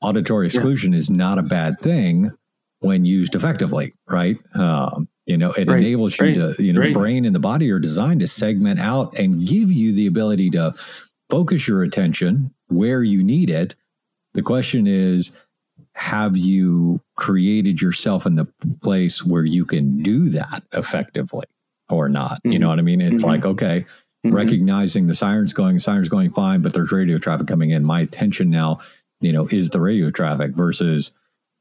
auditory 0.00 0.46
exclusion 0.46 0.92
yeah. 0.92 1.00
is 1.00 1.10
not 1.10 1.38
a 1.38 1.42
bad 1.42 1.80
thing 1.80 2.30
when 2.80 3.04
used 3.04 3.34
effectively, 3.34 3.94
right? 4.08 4.38
Um, 4.54 5.08
you 5.26 5.36
know, 5.36 5.52
it 5.52 5.68
right. 5.68 5.78
enables 5.78 6.18
you 6.18 6.26
right. 6.26 6.56
to, 6.56 6.62
you 6.62 6.72
know, 6.72 6.80
right. 6.80 6.94
brain 6.94 7.24
and 7.24 7.34
the 7.34 7.40
body 7.40 7.70
are 7.70 7.80
designed 7.80 8.20
to 8.20 8.28
segment 8.28 8.78
out 8.78 9.18
and 9.18 9.46
give 9.46 9.70
you 9.70 9.92
the 9.92 10.06
ability 10.06 10.50
to 10.50 10.74
focus 11.28 11.66
your 11.66 11.82
attention 11.82 12.54
where 12.68 13.02
you 13.02 13.22
need 13.22 13.50
it. 13.50 13.74
The 14.34 14.42
question 14.42 14.86
is, 14.86 15.34
have 15.94 16.36
you 16.36 17.00
created 17.16 17.82
yourself 17.82 18.26
in 18.26 18.36
the 18.36 18.46
place 18.82 19.24
where 19.24 19.44
you 19.44 19.64
can 19.64 20.02
do 20.02 20.28
that 20.30 20.62
effectively 20.72 21.46
or 21.88 22.08
not? 22.08 22.38
Mm-hmm. 22.38 22.52
You 22.52 22.58
know 22.60 22.68
what 22.68 22.78
I 22.78 22.82
mean? 22.82 23.00
It's 23.00 23.16
mm-hmm. 23.16 23.26
like, 23.26 23.44
okay, 23.44 23.86
mm-hmm. 24.24 24.34
recognizing 24.34 25.06
the 25.06 25.14
sirens 25.14 25.52
going, 25.52 25.74
the 25.74 25.80
sirens 25.80 26.08
going 26.08 26.32
fine, 26.32 26.62
but 26.62 26.72
there's 26.72 26.92
radio 26.92 27.18
traffic 27.18 27.46
coming 27.46 27.70
in. 27.70 27.84
My 27.84 28.00
attention 28.00 28.50
now, 28.50 28.80
you 29.20 29.32
know, 29.32 29.48
is 29.48 29.70
the 29.70 29.80
radio 29.80 30.10
traffic 30.10 30.52
versus 30.52 31.12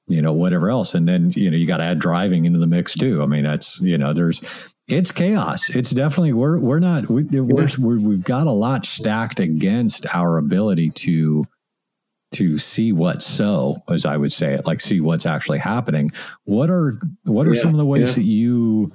you 0.08 0.22
know, 0.22 0.34
whatever 0.34 0.70
else. 0.70 0.96
And 0.96 1.08
then, 1.08 1.32
you 1.36 1.52
know, 1.52 1.58
you 1.58 1.68
got 1.68 1.78
to 1.78 1.84
add 1.84 2.00
driving 2.00 2.46
into 2.46 2.60
the 2.60 2.68
mix 2.68 2.96
too. 2.96 3.22
I 3.22 3.26
mean, 3.26 3.44
that's, 3.44 3.80
you 3.82 3.98
know, 3.98 4.14
there's, 4.14 4.42
it's 4.88 5.12
chaos. 5.12 5.70
It's 5.70 5.92
definitely, 5.92 6.34
we're, 6.34 6.58
we're 6.58 6.80
not, 6.80 7.10
we, 7.10 7.24
we're, 7.24 7.68
we're, 7.78 8.00
we've 8.00 8.24
got 8.24 8.48
a 8.48 8.52
lot 8.52 8.86
stacked 8.86 9.40
against 9.40 10.06
our 10.14 10.38
ability 10.38 10.92
to, 10.92 11.46
to 12.34 12.58
see 12.58 12.92
what's 12.92 13.26
so, 13.26 13.78
as 13.90 14.06
I 14.06 14.18
would 14.18 14.32
say 14.32 14.54
it, 14.54 14.66
like 14.66 14.82
see 14.82 15.00
what's 15.00 15.26
actually 15.26 15.60
happening. 15.60 16.12
What 16.44 16.70
are, 16.70 17.00
what 17.24 17.48
are 17.48 17.54
yeah, 17.54 17.62
some 17.62 17.72
of 17.72 17.78
the 17.78 17.86
ways 17.86 18.10
yeah. 18.10 18.14
that 18.16 18.24
you, 18.24 18.92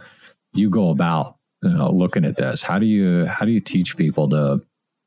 you 0.53 0.71
go 0.71 0.90
about 0.90 1.37
you 1.62 1.71
know, 1.71 1.90
looking 1.90 2.25
at 2.25 2.37
this? 2.37 2.62
How 2.62 2.79
do 2.79 2.87
you, 2.87 3.27
how 3.27 3.45
do 3.45 3.53
you 3.53 3.61
teach 3.61 3.97
people 3.97 4.29
to, 4.31 4.61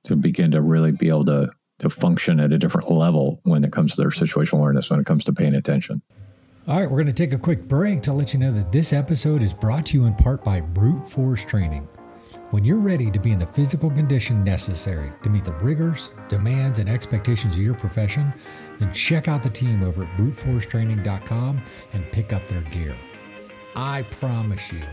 to 0.05 0.15
begin 0.15 0.51
to 0.51 0.61
really 0.61 0.91
be 0.91 1.09
able 1.09 1.25
to 1.25 1.49
to 1.79 1.89
function 1.89 2.39
at 2.39 2.53
a 2.53 2.57
different 2.57 2.89
level 2.89 3.39
when 3.43 3.63
it 3.63 3.71
comes 3.71 3.95
to 3.95 4.01
their 4.01 4.09
situational 4.09 4.59
awareness, 4.59 4.89
when 4.89 4.99
it 4.99 5.05
comes 5.05 5.23
to 5.25 5.33
paying 5.33 5.55
attention. 5.55 6.01
All 6.67 6.79
right, 6.79 6.89
we're 6.89 6.97
going 6.97 7.07
to 7.07 7.13
take 7.13 7.33
a 7.33 7.37
quick 7.37 7.67
break 7.67 8.01
to 8.03 8.13
let 8.13 8.33
you 8.33 8.39
know 8.39 8.51
that 8.51 8.71
this 8.71 8.91
episode 8.91 9.43
is 9.43 9.53
brought 9.53 9.85
to 9.87 9.97
you 9.97 10.05
in 10.05 10.15
part 10.15 10.43
by 10.43 10.61
Brute 10.61 11.07
Force 11.07 11.43
Training. 11.43 11.87
When 12.51 12.63
you're 12.63 12.77
ready 12.77 13.09
to 13.09 13.17
be 13.17 13.31
in 13.31 13.39
the 13.39 13.47
physical 13.47 13.89
condition 13.89 14.43
necessary 14.43 15.11
to 15.23 15.29
meet 15.31 15.45
the 15.45 15.53
rigors, 15.53 16.11
demands, 16.27 16.77
and 16.77 16.87
expectations 16.87 17.55
of 17.55 17.59
your 17.59 17.73
profession, 17.73 18.31
then 18.79 18.93
check 18.93 19.27
out 19.27 19.41
the 19.41 19.49
team 19.49 19.81
over 19.81 20.03
at 20.03 20.15
bruteforcetraining.com 20.15 21.61
and 21.93 22.11
pick 22.11 22.33
up 22.33 22.47
their 22.47 22.61
gear. 22.61 22.95
I 23.75 24.03
promise 24.03 24.71
you, 24.71 24.83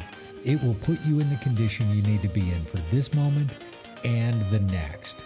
it 0.45 0.62
will 0.62 0.75
put 0.77 0.99
you 1.03 1.21
in 1.21 1.29
the 1.29 1.37
condition 1.37 1.91
you 1.91 2.03
need 2.03 2.23
to 2.23 2.29
be 2.29 2.51
in 2.51 2.65
for 2.65 2.79
this 2.91 3.12
moment 3.12 3.59
and 4.03 4.41
the 4.51 4.61
next. 4.61 5.17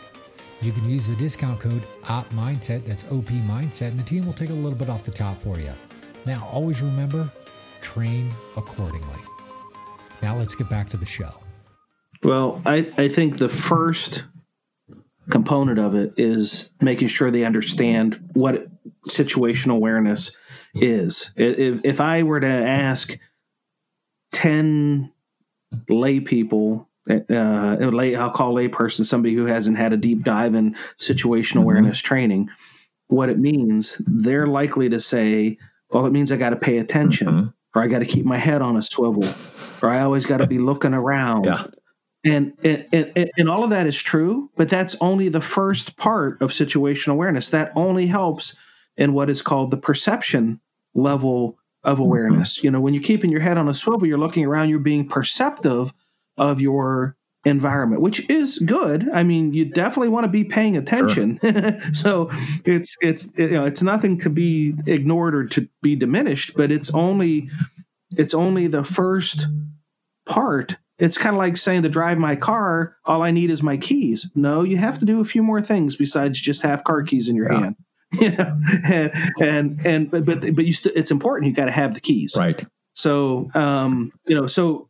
You 0.61 0.73
can 0.73 0.91
use 0.91 1.07
the 1.07 1.17
discount 1.17 1.61
code 1.61 1.83
OP 2.09 2.29
Mindset, 2.31 2.85
that's 2.85 3.05
OP 3.05 3.27
Mindset, 3.47 3.89
and 3.89 4.01
the 4.01 4.05
team 4.05 4.27
will 4.27 4.33
take 4.33 4.51
a 4.51 4.55
little 4.55 4.77
bit 4.77 4.91
off 4.91 5.05
the 5.05 5.13
top 5.13 5.41
for 5.43 5.61
you. 5.61 5.73
Now, 6.27 6.49
always 6.53 6.83
remember 6.83 7.31
train 7.81 8.33
accordingly. 8.57 9.21
Now, 10.23 10.37
let's 10.37 10.57
get 10.57 10.69
back 10.69 10.89
to 10.91 10.97
the 10.97 11.07
show. 11.07 11.31
Well, 12.23 12.63
I, 12.65 12.91
I 12.97 13.09
think 13.09 13.39
the 13.39 13.49
first 13.49 14.25
component 15.31 15.79
of 15.79 15.95
it 15.95 16.15
is 16.17 16.73
making 16.81 17.09
sure 17.09 17.31
they 17.31 17.45
understand 17.45 18.31
what 18.35 18.69
situational 19.07 19.75
awareness 19.75 20.37
is. 20.75 21.31
If, 21.37 21.85
if 21.85 22.01
I 22.01 22.23
were 22.23 22.41
to 22.41 22.47
ask 22.47 23.17
10 24.33 25.13
lay 25.89 26.21
people 26.21 26.89
uh, 27.09 27.77
lay, 27.93 28.17
I'll 28.17 28.31
call 28.31 28.55
layperson 28.55 29.05
somebody 29.05 29.35
who 29.35 29.47
hasn't 29.47 29.77
had 29.77 29.93
a 29.93 29.97
deep 29.97 30.25
dive 30.25 30.55
in 30.55 30.77
situational 30.99 31.51
mm-hmm. 31.51 31.59
awareness 31.61 32.01
training. 32.01 32.49
What 33.09 33.29
it 33.29 33.39
means, 33.39 34.01
they're 34.07 34.49
likely 34.49 34.89
to 34.89 35.01
say, 35.01 35.59
"Well, 35.91 36.07
it 36.07 36.13
means 36.13 36.33
I 36.33 36.37
got 36.37 36.51
to 36.51 36.57
pay 36.57 36.79
attention, 36.79 37.29
mm-hmm. 37.29 37.49
or 37.75 37.83
I 37.83 37.87
got 37.87 38.01
to 38.01 38.07
keep 38.07 38.25
my 38.25 38.39
head 38.39 38.61
on 38.61 38.77
a 38.77 38.83
swivel, 38.83 39.25
or 39.83 39.91
I 39.91 40.01
always 40.01 40.27
got 40.27 40.39
to 40.39 40.49
be 40.49 40.59
looking 40.59 40.95
around." 40.95 41.45
Yeah. 41.45 41.67
And, 42.27 42.53
and, 42.65 42.87
and 42.93 43.31
and 43.37 43.49
all 43.49 43.65
of 43.65 43.71
that 43.71 43.87
is 43.87 43.97
true, 43.97 44.51
but 44.57 44.69
that's 44.69 44.97
only 45.01 45.29
the 45.29 45.41
first 45.41 45.97
part 45.97 46.41
of 46.43 46.51
situational 46.51 47.13
awareness. 47.13 47.51
That 47.51 47.73
only 47.77 48.07
helps 48.07 48.57
in 48.97 49.13
what 49.13 49.31
is 49.31 49.43
called 49.43 49.71
the 49.71 49.77
perception 49.77 50.61
level 50.95 51.59
of 51.85 51.95
mm-hmm. 51.95 52.05
awareness. 52.05 52.63
You 52.63 52.71
know, 52.71 52.81
when 52.81 52.95
you're 52.95 53.03
keeping 53.03 53.31
your 53.31 53.41
head 53.41 53.59
on 53.59 53.69
a 53.69 53.75
swivel, 53.75 54.07
you're 54.07 54.19
looking 54.19 54.45
around, 54.45 54.69
you're 54.69 54.79
being 54.79 55.09
perceptive 55.09 55.93
of 56.37 56.61
your 56.61 57.17
environment, 57.45 58.03
which 58.03 58.29
is 58.29 58.59
good. 58.59 59.09
I 59.15 59.23
mean, 59.23 59.53
you 59.55 59.67
definitely 59.67 60.09
want 60.09 60.25
to 60.25 60.29
be 60.29 60.45
paying 60.45 60.77
attention. 60.77 61.39
Sure. 61.41 61.79
so 61.95 62.31
it's 62.65 62.97
it's 63.01 63.33
you 63.37 63.51
know 63.51 63.65
it's 63.65 63.83
nothing 63.83 64.19
to 64.19 64.31
be 64.31 64.75
ignored 64.87 65.35
or 65.35 65.47
to 65.47 65.69
be 65.81 65.95
diminished, 65.95 66.53
but 66.57 66.71
it's 66.71 66.93
only 66.93 67.49
it's 68.17 68.35
only 68.35 68.67
the 68.67 68.83
first 68.83 69.47
part. 70.27 70.77
It's 70.99 71.19
kind 71.19 71.35
of 71.35 71.39
like 71.39 71.57
saying 71.57 71.83
to 71.83 71.89
drive 71.89 72.17
my 72.19 72.37
car, 72.37 72.97
all 73.05 73.23
I 73.23 73.31
need 73.31 73.51
is 73.51 73.63
my 73.63 73.77
keys. 73.77 74.31
No, 74.35 74.63
you 74.63 74.79
have 74.79 74.99
to 75.01 75.05
do 75.05 75.21
a 75.21 75.25
few 75.25 75.43
more 75.43 75.61
things 75.61 75.97
besides 75.97 76.41
just 76.41 76.63
have 76.63 76.85
car 76.85 77.03
keys 77.03 77.29
in 77.29 77.37
your 77.37 77.53
yeah. 77.53 77.61
hand. 77.61 77.77
You 78.21 78.31
know, 78.31 78.61
and 78.85 79.11
and 79.41 79.85
and 79.85 80.11
but 80.11 80.25
but, 80.25 80.41
but 80.55 80.65
you 80.65 80.73
st- 80.73 80.95
it's 80.97 81.11
important. 81.11 81.49
You 81.51 81.55
got 81.57 81.65
to 81.65 81.73
have 81.73 81.93
the 81.93 82.01
keys, 82.01 82.35
right? 82.39 82.65
So 82.95 83.51
um, 83.53 84.13
you 84.27 84.35
know, 84.35 84.47
so 84.47 84.89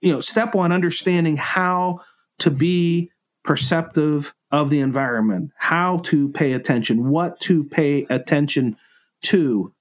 you 0.00 0.12
know, 0.12 0.20
step 0.20 0.54
one, 0.54 0.70
understanding 0.70 1.36
how 1.36 2.00
to 2.38 2.50
be 2.52 3.10
perceptive 3.42 4.34
of 4.50 4.70
the 4.70 4.80
environment, 4.80 5.50
how 5.56 5.98
to 5.98 6.28
pay 6.30 6.52
attention, 6.52 7.08
what 7.10 7.40
to 7.40 7.64
pay 7.64 8.06
attention 8.08 8.76
to, 9.22 9.72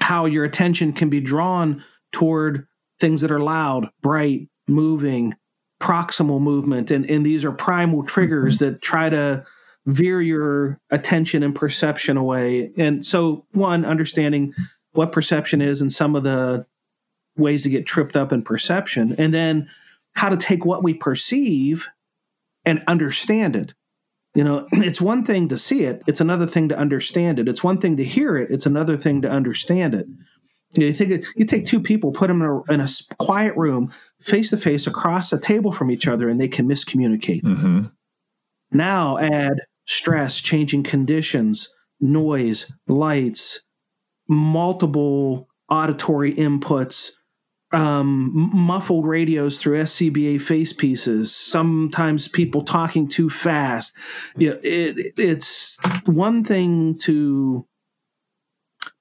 how 0.00 0.24
your 0.24 0.44
attention 0.44 0.92
can 0.92 1.10
be 1.10 1.20
drawn 1.20 1.84
toward 2.12 2.66
things 3.00 3.20
that 3.20 3.30
are 3.30 3.40
loud, 3.40 3.88
bright, 4.00 4.48
moving, 4.68 5.34
proximal 5.80 6.40
movement. 6.40 6.90
And, 6.90 7.08
and 7.08 7.24
these 7.24 7.44
are 7.44 7.52
primal 7.52 8.04
triggers 8.04 8.56
mm-hmm. 8.56 8.74
that 8.74 8.82
try 8.82 9.08
to 9.08 9.44
veer 9.86 10.20
your 10.20 10.78
attention 10.90 11.42
and 11.42 11.54
perception 11.54 12.16
away. 12.16 12.72
And 12.76 13.04
so, 13.04 13.46
one, 13.52 13.84
understanding 13.84 14.54
what 14.92 15.12
perception 15.12 15.62
is 15.62 15.80
and 15.80 15.92
some 15.92 16.14
of 16.14 16.24
the 16.24 16.66
ways 17.36 17.62
to 17.62 17.70
get 17.70 17.86
tripped 17.86 18.16
up 18.16 18.32
in 18.32 18.42
perception, 18.42 19.14
and 19.18 19.32
then 19.32 19.70
how 20.14 20.28
to 20.28 20.36
take 20.36 20.64
what 20.64 20.82
we 20.82 20.92
perceive 20.92 21.88
and 22.64 22.82
understand 22.86 23.56
it. 23.56 23.74
You 24.34 24.44
know, 24.44 24.66
it's 24.72 25.00
one 25.00 25.24
thing 25.24 25.48
to 25.48 25.56
see 25.56 25.84
it, 25.84 26.02
it's 26.06 26.20
another 26.20 26.46
thing 26.46 26.68
to 26.68 26.78
understand 26.78 27.38
it. 27.38 27.48
It's 27.48 27.64
one 27.64 27.78
thing 27.78 27.96
to 27.96 28.04
hear 28.04 28.36
it, 28.36 28.50
it's 28.50 28.66
another 28.66 28.96
thing 28.96 29.22
to 29.22 29.30
understand 29.30 29.94
it. 29.94 30.06
You, 30.76 30.92
think 30.92 31.24
you 31.34 31.46
take 31.46 31.64
two 31.64 31.80
people, 31.80 32.12
put 32.12 32.28
them 32.28 32.42
in 32.42 32.48
a, 32.48 32.72
in 32.74 32.80
a 32.80 32.88
quiet 33.18 33.56
room, 33.56 33.90
face 34.20 34.50
to 34.50 34.56
face, 34.56 34.86
across 34.86 35.32
a 35.32 35.38
table 35.38 35.72
from 35.72 35.90
each 35.90 36.06
other, 36.06 36.28
and 36.28 36.40
they 36.40 36.48
can 36.48 36.68
miscommunicate. 36.68 37.42
Mm-hmm. 37.42 37.82
Now 38.72 39.18
add 39.18 39.62
stress, 39.86 40.40
changing 40.40 40.82
conditions, 40.82 41.72
noise, 42.00 42.72
lights, 42.86 43.62
multiple 44.28 45.48
auditory 45.68 46.34
inputs, 46.34 47.12
um, 47.72 48.50
muffled 48.54 49.06
radios 49.06 49.60
through 49.60 49.82
SCBA 49.82 50.40
face 50.40 50.72
pieces, 50.72 51.34
sometimes 51.34 52.28
people 52.28 52.62
talking 52.62 53.08
too 53.08 53.28
fast. 53.28 53.94
You 54.36 54.50
know, 54.50 54.60
it, 54.62 55.14
it's 55.18 55.78
one 56.06 56.44
thing 56.44 56.98
to 57.02 57.66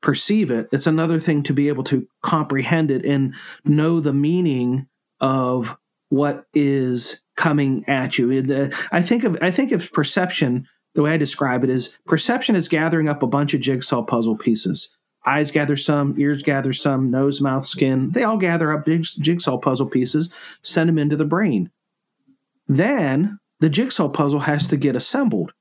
perceive 0.01 0.51
it, 0.51 0.67
it's 0.71 0.88
another 0.88 1.19
thing 1.19 1.43
to 1.43 1.53
be 1.53 1.69
able 1.69 1.84
to 1.86 2.08
comprehend 2.21 2.91
it 2.91 3.06
and 3.06 3.34
know 3.65 3.99
the 3.99 4.13
meaning 4.13 4.88
of 5.19 5.77
what 6.10 6.45
is 6.53 7.21
coming 7.36 7.84
at 7.88 8.17
you. 8.17 8.32
Uh, 8.32 8.75
I 8.91 9.01
think 9.01 9.23
of 9.23 9.38
I 9.41 9.51
think 9.51 9.71
of 9.71 9.91
perception. 9.91 10.67
The 10.95 11.03
way 11.03 11.12
I 11.13 11.17
describe 11.17 11.63
it 11.63 11.69
is 11.69 11.95
perception 12.06 12.56
is 12.56 12.67
gathering 12.67 13.08
up 13.08 13.21
a 13.21 13.27
bunch 13.27 13.53
of 13.53 13.62
jigsaw 13.62 14.01
puzzle 14.01 14.36
pieces. 14.36 14.89
Eyes 15.27 15.51
gather 15.51 15.75
some, 15.75 16.15
ears 16.17 16.41
gather 16.41 16.73
some, 16.73 17.12
nose, 17.12 17.41
mouth, 17.41 17.65
skin. 17.65 18.12
They 18.12 18.23
all 18.23 18.38
gather 18.38 18.71
up 18.71 18.88
jigsaw 18.88 19.58
puzzle 19.58 19.88
pieces, 19.88 20.30
send 20.62 20.88
them 20.88 20.97
into 20.97 21.17
the 21.17 21.25
brain. 21.25 21.69
Then 22.67 23.38
the 23.60 23.69
jigsaw 23.69 24.10
puzzle 24.10 24.39
has 24.39 24.67
to 24.67 24.77
get 24.77 24.95
assembled. 24.95 25.51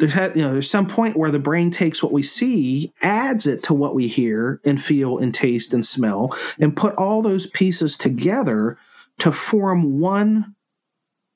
There's 0.00 0.14
you 0.34 0.42
know 0.42 0.52
there's 0.52 0.68
some 0.70 0.86
point 0.86 1.16
where 1.16 1.30
the 1.30 1.38
brain 1.38 1.70
takes 1.70 2.02
what 2.02 2.10
we 2.12 2.22
see, 2.22 2.92
adds 3.02 3.46
it 3.46 3.62
to 3.64 3.74
what 3.74 3.94
we 3.94 4.08
hear 4.08 4.60
and 4.64 4.82
feel 4.82 5.18
and 5.18 5.32
taste 5.32 5.72
and 5.72 5.86
smell, 5.86 6.36
and 6.58 6.74
put 6.76 6.94
all 6.96 7.22
those 7.22 7.46
pieces 7.46 7.96
together 7.96 8.78
to 9.18 9.30
form 9.30 10.00
one 10.00 10.56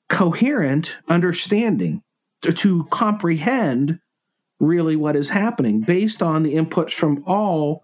coherent 0.09 0.97
understanding 1.07 2.01
to, 2.41 2.51
to 2.53 2.83
comprehend 2.85 3.99
really 4.59 4.95
what 4.95 5.15
is 5.15 5.29
happening 5.29 5.81
based 5.81 6.21
on 6.21 6.43
the 6.43 6.55
inputs 6.55 6.91
from 6.91 7.23
all 7.27 7.83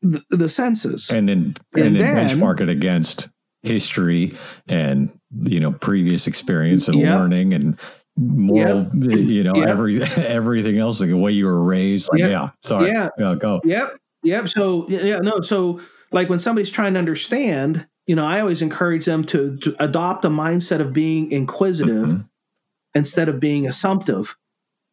the, 0.00 0.22
the 0.30 0.48
senses. 0.48 1.10
And 1.10 1.28
then 1.28 1.56
and, 1.74 1.86
And 1.86 1.96
then, 2.00 2.14
then- 2.14 2.28
benchmark 2.38 2.60
it 2.60 2.68
against 2.68 3.28
history 3.62 4.36
and 4.66 5.16
you 5.44 5.60
know 5.60 5.70
previous 5.72 6.26
experience 6.26 6.88
and 6.88 7.00
Yeah. 7.00 7.18
learning 7.18 7.54
and 7.54 7.78
moral 8.16 8.88
you 8.94 9.42
know 9.42 9.54
Yeah. 9.56 9.68
every 9.70 10.02
everything 10.16 10.78
else 10.78 11.00
like 11.00 11.08
the 11.08 11.16
way 11.16 11.32
you 11.32 11.46
were 11.46 11.62
raised 11.62 12.08
like, 12.12 12.20
Yeah. 12.20 12.28
yeah 12.28 12.48
sorry 12.62 12.90
Yeah. 12.90 13.08
go 13.18 13.34
go 13.36 13.60
Yep. 13.64 13.96
Yep. 14.24 14.48
So 14.50 14.86
yeah, 14.88 15.00
yeah, 15.00 15.18
no. 15.18 15.40
So 15.40 15.80
like 16.12 16.28
when 16.28 16.38
somebody's 16.38 16.70
trying 16.70 16.92
to 16.92 16.98
understand, 17.00 17.86
you 18.06 18.14
know, 18.14 18.24
I 18.24 18.38
always 18.40 18.62
encourage 18.62 19.04
them 19.04 19.24
to, 19.24 19.56
to 19.58 19.74
adopt 19.82 20.24
a 20.24 20.28
mindset 20.28 20.80
of 20.80 20.92
being 20.92 21.32
inquisitive 21.32 22.10
Mhm. 22.10 22.28
instead 22.94 23.28
of 23.28 23.40
being 23.40 23.66
assumptive. 23.66 24.36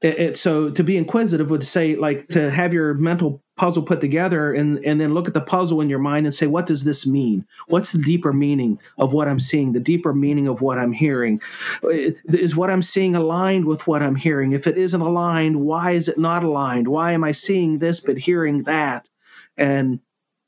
It, 0.01 0.19
it, 0.19 0.37
so 0.37 0.69
to 0.71 0.83
be 0.83 0.97
inquisitive 0.97 1.51
would 1.51 1.63
say 1.63 1.95
like 1.95 2.29
to 2.29 2.49
have 2.49 2.73
your 2.73 2.93
mental 2.95 3.43
puzzle 3.59 3.83
put 3.83 3.99
together 3.99 4.53
and 4.53 4.83
and 4.85 5.01
then 5.01 5.13
look 5.13 5.27
at 5.27 5.33
the 5.33 5.41
puzzle 5.41 5.81
in 5.81 5.89
your 5.89 5.99
mind 5.99 6.25
and 6.25 6.33
say 6.33 6.47
what 6.47 6.65
does 6.65 6.85
this 6.85 7.05
mean? 7.05 7.45
What's 7.67 7.91
the 7.91 7.97
deeper 7.97 8.31
meaning 8.31 8.79
of 8.97 9.11
what 9.11 9.27
i'm 9.27 9.39
seeing? 9.39 9.73
The 9.73 9.81
deeper 9.81 10.13
meaning 10.13 10.47
of 10.47 10.61
what 10.61 10.77
i'm 10.77 10.93
hearing? 10.93 11.41
Uh, 11.83 12.11
is 12.29 12.55
what 12.55 12.69
i'm 12.69 12.81
seeing 12.81 13.17
aligned 13.17 13.65
with 13.65 13.85
what 13.85 14.01
i'm 14.01 14.15
hearing? 14.15 14.53
If 14.53 14.65
it 14.65 14.77
isn't 14.77 15.01
aligned 15.01 15.59
why 15.59 15.91
is 15.91 16.07
it 16.07 16.17
not 16.17 16.45
aligned? 16.45 16.87
Why 16.87 17.11
am 17.11 17.25
i 17.25 17.33
seeing 17.33 17.79
this 17.79 17.99
but 17.99 18.17
hearing 18.17 18.63
that? 18.63 19.09
And 19.57 19.99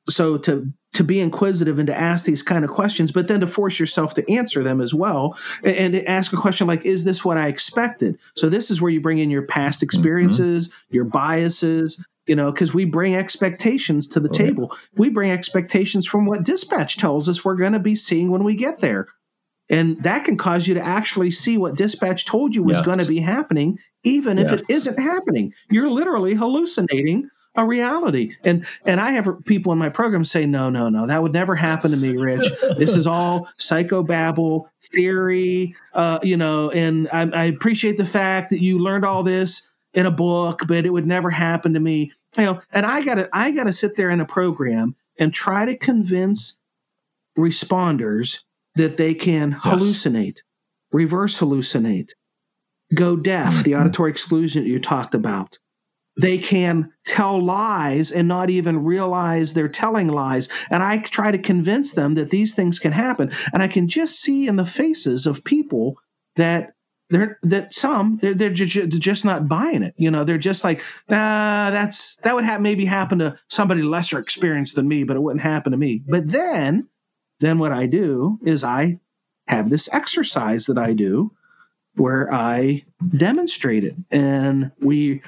so 0.10 0.38
to 0.38 0.72
to 0.94 1.04
be 1.04 1.20
inquisitive 1.20 1.80
and 1.80 1.88
to 1.88 1.98
ask 1.98 2.26
these 2.26 2.44
kind 2.44 2.64
of 2.64 2.72
questions 2.72 3.12
but 3.12 3.28
then 3.28 3.42
to 3.42 3.48
force 3.48 3.78
yourself 3.78 4.14
to 4.14 4.32
answer 4.32 4.64
them 4.64 4.82
as 4.82 4.94
well 4.94 5.38
and, 5.64 5.76
and 5.76 5.94
to 5.94 6.06
ask 6.06 6.34
a 6.34 6.38
question 6.38 6.66
like 6.66 6.86
is 6.86 7.04
this 7.04 7.26
what 7.26 7.38
i 7.38 7.48
expected? 7.48 8.18
So 8.36 8.48
this 8.48 8.72
is 8.72 8.82
where 8.82 8.92
you 8.92 9.02
bring 9.02 9.20
in 9.20 9.30
your 9.30 9.42
past 9.42 9.80
mm-hmm. 9.80 9.86
experiences 9.86 10.72
your 10.90 11.04
biases 11.04 12.02
you 12.28 12.36
know 12.36 12.52
because 12.52 12.74
we 12.74 12.86
bring 12.86 13.16
expectations 13.16 14.08
to 14.10 14.20
the 14.20 14.30
Oh, 14.30 14.34
yeah. 14.34 14.46
table 14.46 14.78
we 14.98 15.10
bring 15.10 15.32
expectations 15.32 16.06
from 16.08 16.26
what 16.26 16.44
dispatch 16.44 16.98
tells 16.98 17.28
us 17.28 17.44
we're 17.44 17.56
going 17.56 17.74
to 17.74 17.80
be 17.80 17.96
seeing 17.96 18.32
when 18.32 18.44
we 18.44 18.56
get 18.56 18.80
there 18.80 19.08
and 19.70 20.02
that 20.04 20.26
can 20.26 20.36
cause 20.38 20.68
you 20.68 20.74
to 20.74 20.82
actually 20.82 21.32
see 21.32 21.58
what 21.58 21.76
dispatch 21.76 22.26
told 22.26 22.54
you 22.54 22.62
was 22.64 22.78
Yes. 22.78 22.86
going 22.86 23.00
to 23.00 23.06
be 23.06 23.20
happening 23.20 23.80
even 24.04 24.38
if 24.38 24.52
it 24.52 24.62
Yes. 24.68 24.78
isn't 24.88 25.00
happening 25.00 25.54
you're 25.70 25.90
literally 25.90 26.34
hallucinating 26.36 27.30
a 27.56 27.66
reality 27.66 28.34
and 28.46 28.66
and 28.86 29.02
i 29.02 29.12
have 29.12 29.28
people 29.46 29.74
in 29.74 29.78
my 29.78 29.90
program 29.90 30.24
say 30.24 30.46
no 30.46 30.70
no 30.70 30.88
no 30.88 31.06
that 31.06 31.22
would 31.22 31.34
never 31.34 31.54
happen 31.54 31.92
to 31.92 31.98
me 31.98 32.16
rich 32.16 32.50
this 32.78 32.96
is 32.96 33.06
all 33.06 33.46
psychobabble 33.60 34.66
theory 34.94 35.76
uh, 35.94 36.18
you 36.24 36.38
know 36.38 36.70
and 36.72 37.10
I, 37.12 37.24
I 37.34 37.44
appreciate 37.46 37.98
the 37.98 38.06
fact 38.06 38.52
that 38.52 38.62
you 38.62 38.80
learned 38.80 39.04
all 39.06 39.22
this 39.24 39.68
in 39.94 40.06
a 40.06 40.12
book 40.12 40.62
but 40.68 40.86
it 40.86 40.92
would 40.92 41.08
never 41.08 41.30
happen 41.30 41.74
to 41.74 41.80
me 41.80 42.12
you 42.38 42.44
know 42.46 42.62
and 42.72 42.86
i 42.86 43.04
gotta 43.04 43.28
i 43.34 43.52
gotta 43.52 43.74
sit 43.74 43.96
there 43.96 44.10
in 44.10 44.22
a 44.22 44.26
program 44.26 44.96
and 45.20 45.34
try 45.34 45.66
to 45.66 45.78
convince 45.78 46.58
responders 47.38 48.40
that 48.76 48.98
they 48.98 49.14
can 49.14 49.54
hallucinate 49.54 50.40
reverse 50.92 51.40
hallucinate 51.40 52.10
go 52.94 53.16
deaf 53.16 53.64
the 53.64 53.72
Mhm. 53.72 53.82
auditory 53.82 54.12
exclusion 54.12 54.64
that 54.64 54.70
you 54.70 54.80
talked 54.80 55.16
about 55.16 55.58
they 56.18 56.38
can 56.38 56.92
tell 57.06 57.42
lies 57.44 58.12
and 58.12 58.28
not 58.28 58.50
even 58.50 58.84
realize 58.84 59.54
they're 59.54 59.70
telling 59.70 60.10
lies. 60.10 60.50
And 60.70 60.84
I 60.84 60.98
try 60.98 61.32
to 61.32 61.38
convince 61.38 61.94
them 61.94 62.16
that 62.16 62.32
these 62.32 62.54
things 62.54 62.80
can 62.80 62.92
happen. 62.92 63.32
And 63.54 63.64
I 63.64 63.70
can 63.70 63.88
just 63.88 64.20
see 64.20 64.46
in 64.46 64.58
the 64.58 64.66
faces 64.66 65.26
of 65.26 65.46
people 65.46 65.98
that 66.36 66.74
they're 67.12 67.38
that 67.44 67.74
some 67.74 68.18
they're, 68.22 68.34
they're 68.34 68.50
ju- 68.50 68.66
ju- 68.66 68.88
just 68.88 69.26
not 69.26 69.48
buying 69.48 69.84
it. 69.84 69.94
You 69.98 70.10
know, 70.10 70.24
they're 70.24 70.38
just 70.38 70.64
like, 70.64 70.82
ah, 71.10 71.70
that's 71.72 72.16
that 72.24 72.34
would 72.34 72.46
have 72.46 72.62
maybe 72.62 72.86
happen 72.86 73.20
to 73.20 73.38
somebody 73.48 73.84
lesser 73.84 74.18
experienced 74.18 74.76
than 74.76 74.88
me, 74.88 75.04
but 75.04 75.18
it 75.18 75.22
wouldn't 75.22 75.44
happen 75.44 75.72
to 75.74 75.78
me. 75.78 76.02
But 76.08 76.30
then, 76.30 76.88
then 77.42 77.60
what 77.60 77.72
I 77.72 77.86
do 77.86 78.40
is 78.44 78.64
I 78.64 79.00
have 79.48 79.70
this 79.70 79.90
exercise 79.94 80.66
that 80.66 80.78
I 80.78 80.94
do 80.94 81.32
where 81.96 82.34
I 82.34 82.86
demonstrate 83.18 83.84
it, 83.84 83.96
and 84.10 84.72
we 84.80 85.22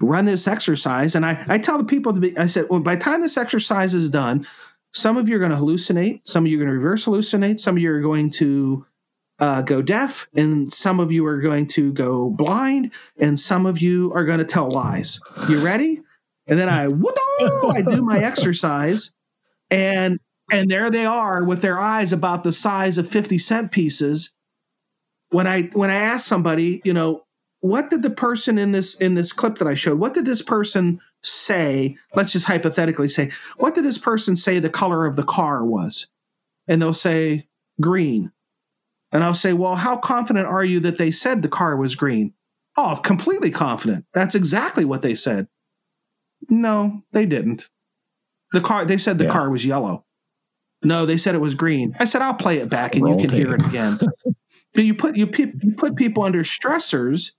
run 0.00 0.26
this 0.26 0.48
exercise 0.48 1.14
and 1.14 1.24
I, 1.24 1.44
I 1.48 1.58
tell 1.58 1.78
the 1.78 1.84
people 1.84 2.12
to 2.12 2.18
be 2.18 2.36
i 2.36 2.46
said 2.46 2.66
well 2.68 2.80
by 2.80 2.96
the 2.96 3.04
time 3.04 3.20
this 3.20 3.36
exercise 3.36 3.94
is 3.94 4.10
done 4.10 4.44
some 4.92 5.16
of 5.16 5.28
you 5.28 5.36
are 5.36 5.38
going 5.38 5.52
to 5.52 5.56
hallucinate 5.56 6.22
some 6.24 6.44
of 6.44 6.50
you 6.50 6.58
are 6.58 6.64
going 6.64 6.72
to 6.72 6.76
reverse 6.76 7.04
hallucinate 7.04 7.60
some 7.60 7.76
of 7.76 7.82
you 7.82 7.92
are 7.92 8.00
going 8.00 8.28
to 8.28 8.84
uh, 9.42 9.60
go 9.60 9.82
deaf 9.82 10.28
and 10.36 10.72
some 10.72 11.00
of 11.00 11.10
you 11.10 11.26
are 11.26 11.40
going 11.40 11.66
to 11.66 11.92
go 11.92 12.30
blind 12.30 12.92
and 13.18 13.40
some 13.40 13.66
of 13.66 13.82
you 13.82 14.12
are 14.14 14.24
going 14.24 14.38
to 14.38 14.44
tell 14.44 14.70
lies 14.70 15.18
you 15.48 15.60
ready 15.60 16.00
and 16.46 16.60
then 16.60 16.68
i 16.68 16.84
i 16.84 17.82
do 17.82 18.02
my 18.02 18.22
exercise 18.22 19.12
and 19.68 20.20
and 20.52 20.70
there 20.70 20.92
they 20.92 21.04
are 21.04 21.42
with 21.42 21.60
their 21.60 21.80
eyes 21.80 22.12
about 22.12 22.44
the 22.44 22.52
size 22.52 22.98
of 22.98 23.08
50 23.08 23.36
cent 23.38 23.72
pieces 23.72 24.32
when 25.30 25.48
i 25.48 25.62
when 25.72 25.90
i 25.90 25.96
ask 25.96 26.24
somebody 26.24 26.80
you 26.84 26.92
know 26.92 27.24
what 27.62 27.90
did 27.90 28.02
the 28.02 28.10
person 28.10 28.58
in 28.58 28.70
this 28.70 28.94
in 28.96 29.14
this 29.14 29.32
clip 29.32 29.58
that 29.58 29.68
I 29.68 29.74
showed? 29.74 30.00
What 30.00 30.14
did 30.14 30.26
this 30.26 30.42
person 30.42 31.00
say? 31.22 31.96
Let's 32.12 32.32
just 32.32 32.46
hypothetically 32.46 33.06
say, 33.06 33.30
what 33.56 33.76
did 33.76 33.84
this 33.84 33.98
person 33.98 34.34
say 34.34 34.58
the 34.58 34.68
color 34.68 35.06
of 35.06 35.14
the 35.14 35.22
car 35.22 35.64
was? 35.64 36.08
And 36.66 36.82
they'll 36.82 36.92
say 36.92 37.46
green. 37.80 38.32
And 39.12 39.22
I'll 39.22 39.34
say, 39.34 39.52
well, 39.52 39.76
how 39.76 39.96
confident 39.96 40.46
are 40.46 40.64
you 40.64 40.80
that 40.80 40.98
they 40.98 41.10
said 41.10 41.42
the 41.42 41.48
car 41.48 41.76
was 41.76 41.94
green? 41.94 42.32
Oh, 42.76 42.96
completely 43.02 43.50
confident. 43.50 44.06
That's 44.14 44.34
exactly 44.34 44.84
what 44.86 45.02
they 45.02 45.14
said. 45.14 45.48
No, 46.48 47.02
they 47.12 47.26
didn't. 47.26 47.68
The 48.52 48.60
car. 48.60 48.84
They 48.86 48.98
said 48.98 49.18
the 49.18 49.24
Yeah. 49.24 49.32
car 49.32 49.50
was 49.50 49.64
yellow. 49.66 50.04
No, 50.82 51.06
they 51.06 51.16
said 51.18 51.34
it 51.34 51.40
was 51.40 51.54
green. 51.54 51.94
I 52.00 52.06
said 52.06 52.22
I'll 52.22 52.34
play 52.34 52.58
it 52.58 52.68
back 52.68 52.94
and 52.96 53.04
Roll 53.04 53.20
you 53.20 53.28
can 53.28 53.36
hear 53.36 53.54
it 53.54 53.64
again. 53.64 53.98
but 54.74 54.84
you 54.84 54.94
put 54.94 55.16
you, 55.16 55.26
pe- 55.26 55.52
you 55.62 55.74
put 55.76 55.94
people 55.96 56.22
under 56.24 56.42
stressors 56.42 57.32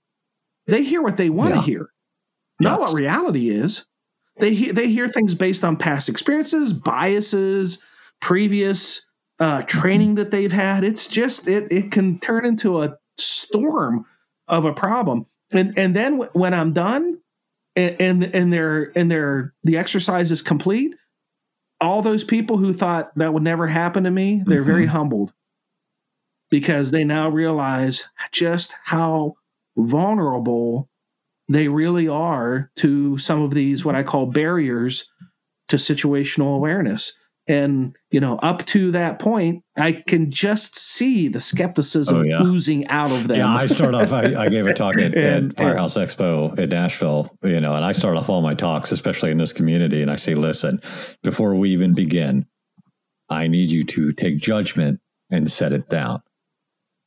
they 0.66 0.82
hear 0.82 1.02
what 1.02 1.18
they 1.18 1.28
want 1.28 1.50
to 1.52 1.56
Yeah. 1.60 1.64
hear, 1.66 1.88
not 2.58 2.80
Yes. 2.80 2.88
what 2.92 2.98
reality 2.98 3.50
is. 3.50 3.84
They 4.38 4.54
hear 4.54 4.72
they 4.72 4.88
hear 4.88 5.08
things 5.08 5.34
based 5.34 5.62
on 5.62 5.76
past 5.76 6.08
experiences, 6.08 6.72
biases, 6.72 7.82
previous 8.22 9.06
uh, 9.38 9.62
training 9.62 10.16
that 10.16 10.30
they've 10.30 10.52
had. 10.52 10.84
It's 10.84 11.08
just 11.08 11.48
it 11.48 11.70
it 11.70 11.90
can 11.92 12.18
turn 12.18 12.46
into 12.46 12.82
a 12.82 12.96
storm 13.18 14.06
of 14.48 14.64
a 14.64 14.72
problem. 14.72 15.26
And 15.52 15.78
and 15.78 15.94
then 15.94 16.12
w- 16.12 16.30
when 16.32 16.54
I'm 16.54 16.72
done, 16.72 17.18
and 17.76 17.96
and 18.00 18.24
and 18.24 18.52
their 18.52 18.92
and 18.96 19.10
their 19.10 19.54
the 19.64 19.76
exercise 19.76 20.30
is 20.32 20.42
complete, 20.42 20.94
all 21.80 22.02
those 22.02 22.24
people 22.24 22.58
who 22.58 22.72
thought 22.72 23.16
that 23.16 23.32
would 23.32 23.42
never 23.42 23.66
happen 23.66 24.04
to 24.04 24.10
me, 24.10 24.42
they're 24.46 24.64
very 24.64 24.86
humbled 24.86 25.32
because 26.50 26.90
they 26.90 27.04
now 27.04 27.28
realize 27.28 28.08
just 28.30 28.74
how 28.84 29.34
vulnerable 29.76 30.88
they 31.48 31.68
really 31.68 32.08
are 32.08 32.70
to 32.76 33.18
some 33.18 33.42
of 33.42 33.52
these 33.52 33.84
what 33.84 33.94
I 33.94 34.02
call 34.02 34.26
barriers 34.26 35.10
to 35.68 35.76
situational 35.76 36.54
awareness. 36.56 37.16
And 37.46 37.94
you 38.10 38.20
know, 38.20 38.36
up 38.38 38.64
to 38.66 38.90
that 38.92 39.18
point, 39.18 39.62
I 39.76 39.92
can 39.92 40.30
just 40.30 40.78
see 40.78 41.28
the 41.28 41.40
skepticism 41.40 42.16
Oh, 42.16 42.22
yeah. 42.22 42.42
oozing 42.42 42.86
out 42.88 43.10
of 43.10 43.28
them. 43.28 43.36
Yeah, 43.38 43.48
I 43.54 43.66
start 43.66 43.94
off. 43.94 44.12
I, 44.12 44.34
I 44.34 44.48
gave 44.48 44.66
a 44.66 44.72
talk 44.72 44.96
at, 44.96 45.14
And- 45.16 45.50
at 45.52 45.56
Firehouse 45.58 45.96
Expo 45.96 46.58
in 46.58 46.70
Nashville, 46.70 47.28
you 47.42 47.60
know, 47.60 47.74
and 47.74 47.84
I 47.84 47.92
start 47.92 48.16
off 48.16 48.28
all 48.30 48.40
my 48.40 48.54
talks, 48.54 48.92
especially 48.92 49.30
in 49.30 49.36
this 49.38 49.52
community, 49.52 50.00
and 50.00 50.10
I 50.10 50.16
say, 50.16 50.34
"Listen, 50.34 50.80
before 51.22 51.54
we 51.54 51.70
even 51.70 51.92
begin, 51.92 52.46
I 53.28 53.46
need 53.46 53.70
you 53.70 53.84
to 53.84 54.12
take 54.12 54.38
judgment 54.38 55.00
and 55.30 55.50
set 55.50 55.72
it 55.72 55.88
down. 55.90 56.20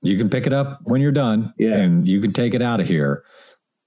You 0.03 0.17
can 0.17 0.29
pick 0.29 0.45
it 0.45 0.53
up 0.53 0.79
when 0.83 1.01
you're 1.01 1.11
done, 1.11 1.53
Yeah. 1.57 1.77
and 1.77 2.07
you 2.07 2.21
can 2.21 2.31
take 2.33 2.53
it 2.53 2.61
out 2.61 2.79
of 2.79 2.85
here. 2.87 3.23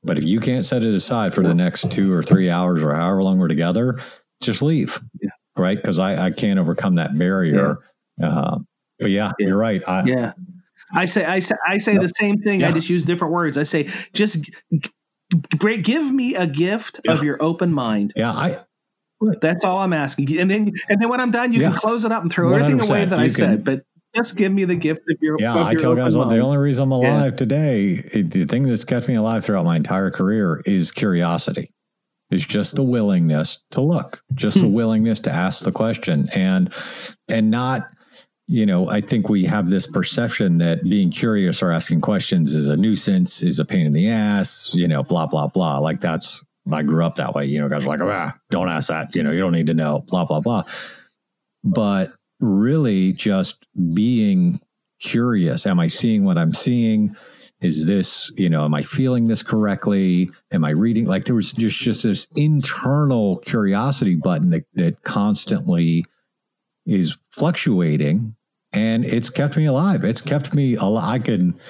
But 0.03 0.17
if 0.19 0.25
you 0.25 0.41
can't 0.41 0.65
set 0.65 0.83
it 0.83 0.95
aside 0.95 1.35
for 1.35 1.43
the 1.43 1.55
next 1.55 1.91
two 1.93 2.11
or 2.13 2.23
three 2.23 2.49
hours 2.51 2.83
or 2.83 2.95
however 2.95 3.23
long 3.23 3.39
we're 3.39 3.49
together, 3.49 4.01
just 4.43 4.63
leave. 4.63 4.99
Right? 5.61 5.77
Because 5.77 5.99
I, 5.99 6.27
I 6.27 6.31
can't 6.31 6.59
overcome 6.59 6.97
that 6.97 7.17
barrier." 7.17 7.79
Uh, 8.23 8.59
but 8.99 9.11
yeah, 9.11 9.33
Yeah. 9.39 9.47
you're 9.49 9.57
right. 9.59 9.83
I, 9.87 10.03
Yeah. 10.05 10.33
I 10.95 11.05
say 11.07 11.25
I 11.25 11.39
say 11.39 11.55
I 11.67 11.79
say 11.79 11.93
Yep. 11.93 12.03
the 12.03 12.09
same 12.09 12.39
thing. 12.43 12.65
I 12.65 12.73
just 12.73 12.91
use 12.91 13.05
different 13.05 13.33
words. 13.33 13.57
I 13.57 13.63
say 13.63 13.89
just 14.13 14.43
g- 14.43 15.79
give 15.83 16.13
me 16.13 16.35
a 16.35 16.47
gift 16.47 17.01
Yeah. 17.05 17.13
of 17.13 17.23
your 17.23 17.41
open 17.43 17.73
mind. 17.73 18.13
yeah, 18.17 18.33
I 18.33 18.59
That's 19.41 19.65
all 19.65 19.79
I'm 19.79 19.93
asking. 19.93 20.39
And 20.39 20.51
then 20.51 20.73
and 20.89 21.01
then 21.01 21.09
when 21.09 21.21
I'm 21.21 21.31
done, 21.31 21.53
you 21.53 21.61
Yeah. 21.61 21.69
can 21.69 21.77
close 21.77 22.05
it 22.05 22.11
up 22.13 22.23
and 22.23 22.33
throw 22.33 22.53
everything 22.55 22.81
away 22.81 23.05
100%. 23.07 23.11
that 23.11 23.19
I 23.21 23.25
You 23.25 23.31
said. 23.31 23.65
But 23.65 23.83
just 24.17 24.35
give 24.37 24.51
me 24.51 24.65
the 24.65 24.75
gift 24.75 25.03
of 25.09 25.17
your 25.21 25.37
Yeah, 25.39 25.53
of 25.55 25.67
I 25.69 25.71
your 25.73 25.81
tell 25.81 25.91
open 25.93 26.03
guys 26.05 26.17
all, 26.17 26.27
the 26.29 26.39
only 26.41 26.57
reason 26.59 26.91
I'm 26.93 27.01
Yeah. 27.03 27.11
alive 27.21 27.37
today, 27.37 28.01
the 28.23 28.45
thing 28.47 28.65
that's 28.65 28.83
kept 28.85 29.07
me 29.07 29.15
alive 29.15 29.45
throughout 29.45 29.65
my 29.65 29.77
entire 29.77 30.11
career 30.11 30.63
is 30.67 30.91
curiosity. 30.91 31.71
It's 32.31 32.47
just 32.47 32.77
the 32.77 32.83
willingness 32.83 33.59
to 33.73 33.81
look, 33.81 34.23
just 34.35 34.61
the 34.61 34.67
Hmm. 34.67 34.73
willingness 34.75 35.21
to 35.21 35.33
ask 35.33 35.65
the 35.65 35.73
question, 35.73 36.29
and 36.33 36.73
and 37.29 37.51
not, 37.51 37.89
you 38.49 38.65
know, 38.67 38.89
I 38.89 39.01
think 39.01 39.29
we 39.29 39.45
have 39.45 39.69
this 39.69 39.87
perception 39.87 40.59
that 40.59 40.83
being 40.85 41.11
curious 41.11 41.63
or 41.63 41.73
asking 41.73 42.01
questions 42.03 42.55
is 42.55 42.69
a 42.69 42.77
nuisance, 42.77 43.43
is 43.43 43.59
a 43.59 43.65
pain 43.65 43.87
in 43.87 43.93
the 43.93 44.09
ass, 44.09 44.71
you 44.73 44.87
know, 44.89 45.03
blah 45.03 45.27
blah 45.27 45.49
blah. 45.49 45.79
Like 45.79 46.01
that's 46.01 46.45
I 46.71 46.83
grew 46.83 47.05
up 47.05 47.17
that 47.17 47.35
way. 47.35 47.47
You 47.47 47.61
know, 47.61 47.69
guys 47.69 47.85
are 47.85 47.89
like, 47.89 48.01
ah, 48.03 48.35
don't 48.51 48.69
ask 48.69 48.89
that. 48.89 49.15
You 49.15 49.23
know, 49.23 49.33
you 49.33 49.41
don't 49.41 49.53
need 49.53 49.67
to 49.67 49.75
know, 49.75 50.05
blah 50.09 50.25
blah 50.25 50.41
blah. 50.41 50.65
But 51.65 52.13
really, 52.39 53.13
just 53.13 53.57
being 53.95 54.61
curious. 55.01 55.67
Am 55.67 55.81
I 55.81 55.89
seeing 55.89 56.25
what 56.25 56.39
I'm 56.39 56.55
seeing? 56.55 57.17
Is 57.61 57.87
this, 57.87 58.33
you 58.37 58.49
know, 58.49 58.65
am 58.65 58.75
I 58.75 58.83
feeling 58.83 59.27
this 59.27 59.43
correctly? 59.43 60.31
Am 60.51 60.65
I 60.65 60.71
reading? 60.71 61.05
Like 61.05 61.27
there 61.27 61.35
was 61.35 61.53
just 61.53 61.79
just 61.79 62.03
this 62.05 62.27
internal 62.35 63.39
curiosity 63.41 64.15
button 64.15 64.51
that, 64.51 64.65
that 64.75 65.03
constantly 65.03 66.07
is 66.87 67.17
fluctuating 67.31 68.35
and 68.73 69.05
it's 69.05 69.31
kept 69.31 69.57
me 69.57 69.67
alive. 69.67 70.05
It's 70.05 70.23
kept 70.23 70.55
me 70.55 70.75
alive. 70.77 71.05
I 71.05 71.19
can 71.19 71.61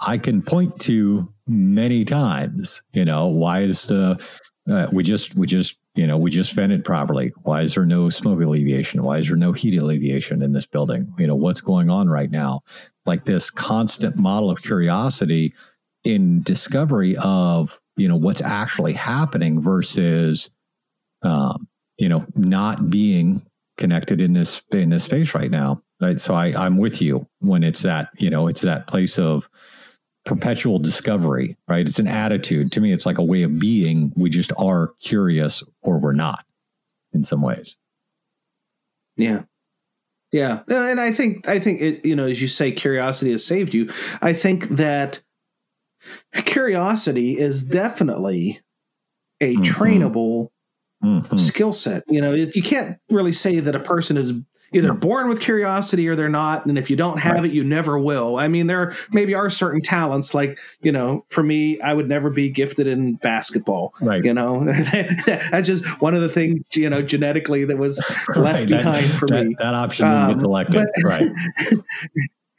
I 0.00 0.18
can 0.18 0.42
point 0.42 0.80
to 0.80 1.28
many 1.46 2.04
times, 2.04 2.82
you 2.92 3.04
know, 3.04 3.26
why 3.26 3.60
is 3.60 3.84
the 3.84 4.20
uh, 4.70 4.88
we 4.92 5.04
just 5.04 5.34
we 5.36 5.46
just 5.46 5.76
you 5.96 6.06
know 6.06 6.16
we 6.16 6.30
just 6.30 6.52
vented 6.52 6.84
properly. 6.84 7.32
Why 7.42 7.62
is 7.62 7.74
there 7.74 7.86
no 7.86 8.10
smoke 8.10 8.40
alleviation? 8.40 9.02
Why 9.02 9.18
is 9.18 9.28
there 9.28 9.36
no 9.36 9.52
heat 9.52 9.76
alleviation 9.78 10.42
in 10.42 10.52
this 10.52 10.66
building? 10.66 11.12
You 11.18 11.26
know 11.26 11.34
what's 11.34 11.60
going 11.60 11.90
on 11.90 12.08
right 12.08 12.30
now? 12.30 12.60
Like 13.06 13.24
this 13.24 13.50
constant 13.50 14.16
model 14.16 14.50
of 14.50 14.62
curiosity 14.62 15.54
in 16.04 16.42
discovery 16.42 17.16
of 17.16 17.80
you 17.96 18.08
know 18.08 18.16
what's 18.16 18.42
actually 18.42 18.92
happening 18.92 19.60
versus 19.60 20.50
um, 21.22 21.66
you 21.96 22.08
know 22.08 22.26
not 22.36 22.90
being 22.90 23.42
connected 23.78 24.20
in 24.20 24.34
this 24.34 24.62
in 24.72 24.90
this 24.90 25.04
space 25.04 25.34
right 25.34 25.50
now. 25.50 25.82
Right? 25.98 26.20
So 26.20 26.34
i 26.34 26.48
i'm 26.48 26.76
with 26.76 27.00
you 27.00 27.26
when 27.40 27.64
it's 27.64 27.80
that 27.82 28.10
you 28.18 28.28
know 28.28 28.48
it's 28.48 28.60
that 28.60 28.86
place 28.86 29.18
of 29.18 29.48
perpetual 30.26 30.78
discovery, 30.78 31.56
right? 31.68 31.86
It's 31.86 31.98
an 31.98 32.08
attitude. 32.08 32.72
To 32.72 32.80
me, 32.80 32.92
it's 32.92 33.06
like 33.06 33.16
a 33.18 33.22
way 33.24 33.42
of 33.42 33.58
being. 33.58 34.12
We 34.16 34.28
just 34.28 34.52
are 34.58 34.92
curious 35.00 35.62
or 35.82 35.98
we're 35.98 36.12
not 36.12 36.44
in 37.12 37.24
some 37.24 37.40
ways. 37.40 37.76
Yeah. 39.16 39.44
Yeah. 40.32 40.60
And 40.68 41.00
I 41.00 41.12
think 41.12 41.48
I 41.48 41.58
think 41.58 41.80
it, 41.80 42.04
you 42.04 42.14
know, 42.14 42.24
as 42.24 42.42
you 42.42 42.48
say, 42.48 42.72
curiosity 42.72 43.30
has 43.32 43.46
saved 43.46 43.72
you. 43.72 43.90
I 44.20 44.34
think 44.34 44.68
that 44.70 45.20
curiosity 46.44 47.38
is 47.38 47.62
definitely 47.62 48.60
a 49.40 49.54
Mhm. 49.56 49.64
trainable 49.64 50.48
Mhm. 51.02 51.38
skill 51.38 51.72
set. 51.72 52.02
You 52.08 52.20
know, 52.20 52.34
it, 52.34 52.56
you 52.56 52.62
can't 52.62 52.98
really 53.10 53.32
say 53.32 53.60
that 53.60 53.74
a 53.74 53.80
person 53.80 54.16
is 54.16 54.32
either 54.72 54.92
born 54.92 55.28
with 55.28 55.40
curiosity 55.40 56.08
or 56.08 56.16
they're 56.16 56.28
not. 56.28 56.66
And 56.66 56.76
if 56.76 56.90
you 56.90 56.96
don't 56.96 57.20
have 57.20 57.36
Right. 57.36 57.44
it, 57.46 57.52
you 57.52 57.62
never 57.64 57.98
will. 57.98 58.36
I 58.36 58.48
mean, 58.48 58.66
there 58.66 58.94
maybe 59.12 59.34
are 59.34 59.48
certain 59.48 59.80
talents. 59.80 60.34
Like, 60.34 60.58
you 60.82 60.90
know, 60.92 61.24
for 61.28 61.42
me, 61.42 61.80
I 61.80 61.94
would 61.94 62.08
never 62.08 62.30
be 62.30 62.48
gifted 62.50 62.86
in 62.86 63.14
basketball. 63.14 63.94
Right. 64.00 64.24
You 64.24 64.34
know, 64.34 64.64
that's 64.92 65.66
just 65.66 65.84
one 66.02 66.14
of 66.14 66.20
the 66.20 66.28
things, 66.28 66.60
you 66.74 66.90
know, 66.90 67.00
genetically 67.00 67.64
that 67.64 67.78
was 67.78 67.98
left 68.28 68.38
Right. 68.38 68.58
That- 68.60 68.68
behind 68.68 69.10
for 69.12 69.26
that, 69.28 69.46
me. 69.46 69.56
That 69.58 69.74
option 69.74 70.06
Um, 70.06 70.38
selected. 70.40 70.74
but- 70.94 71.04
right. 71.04 71.30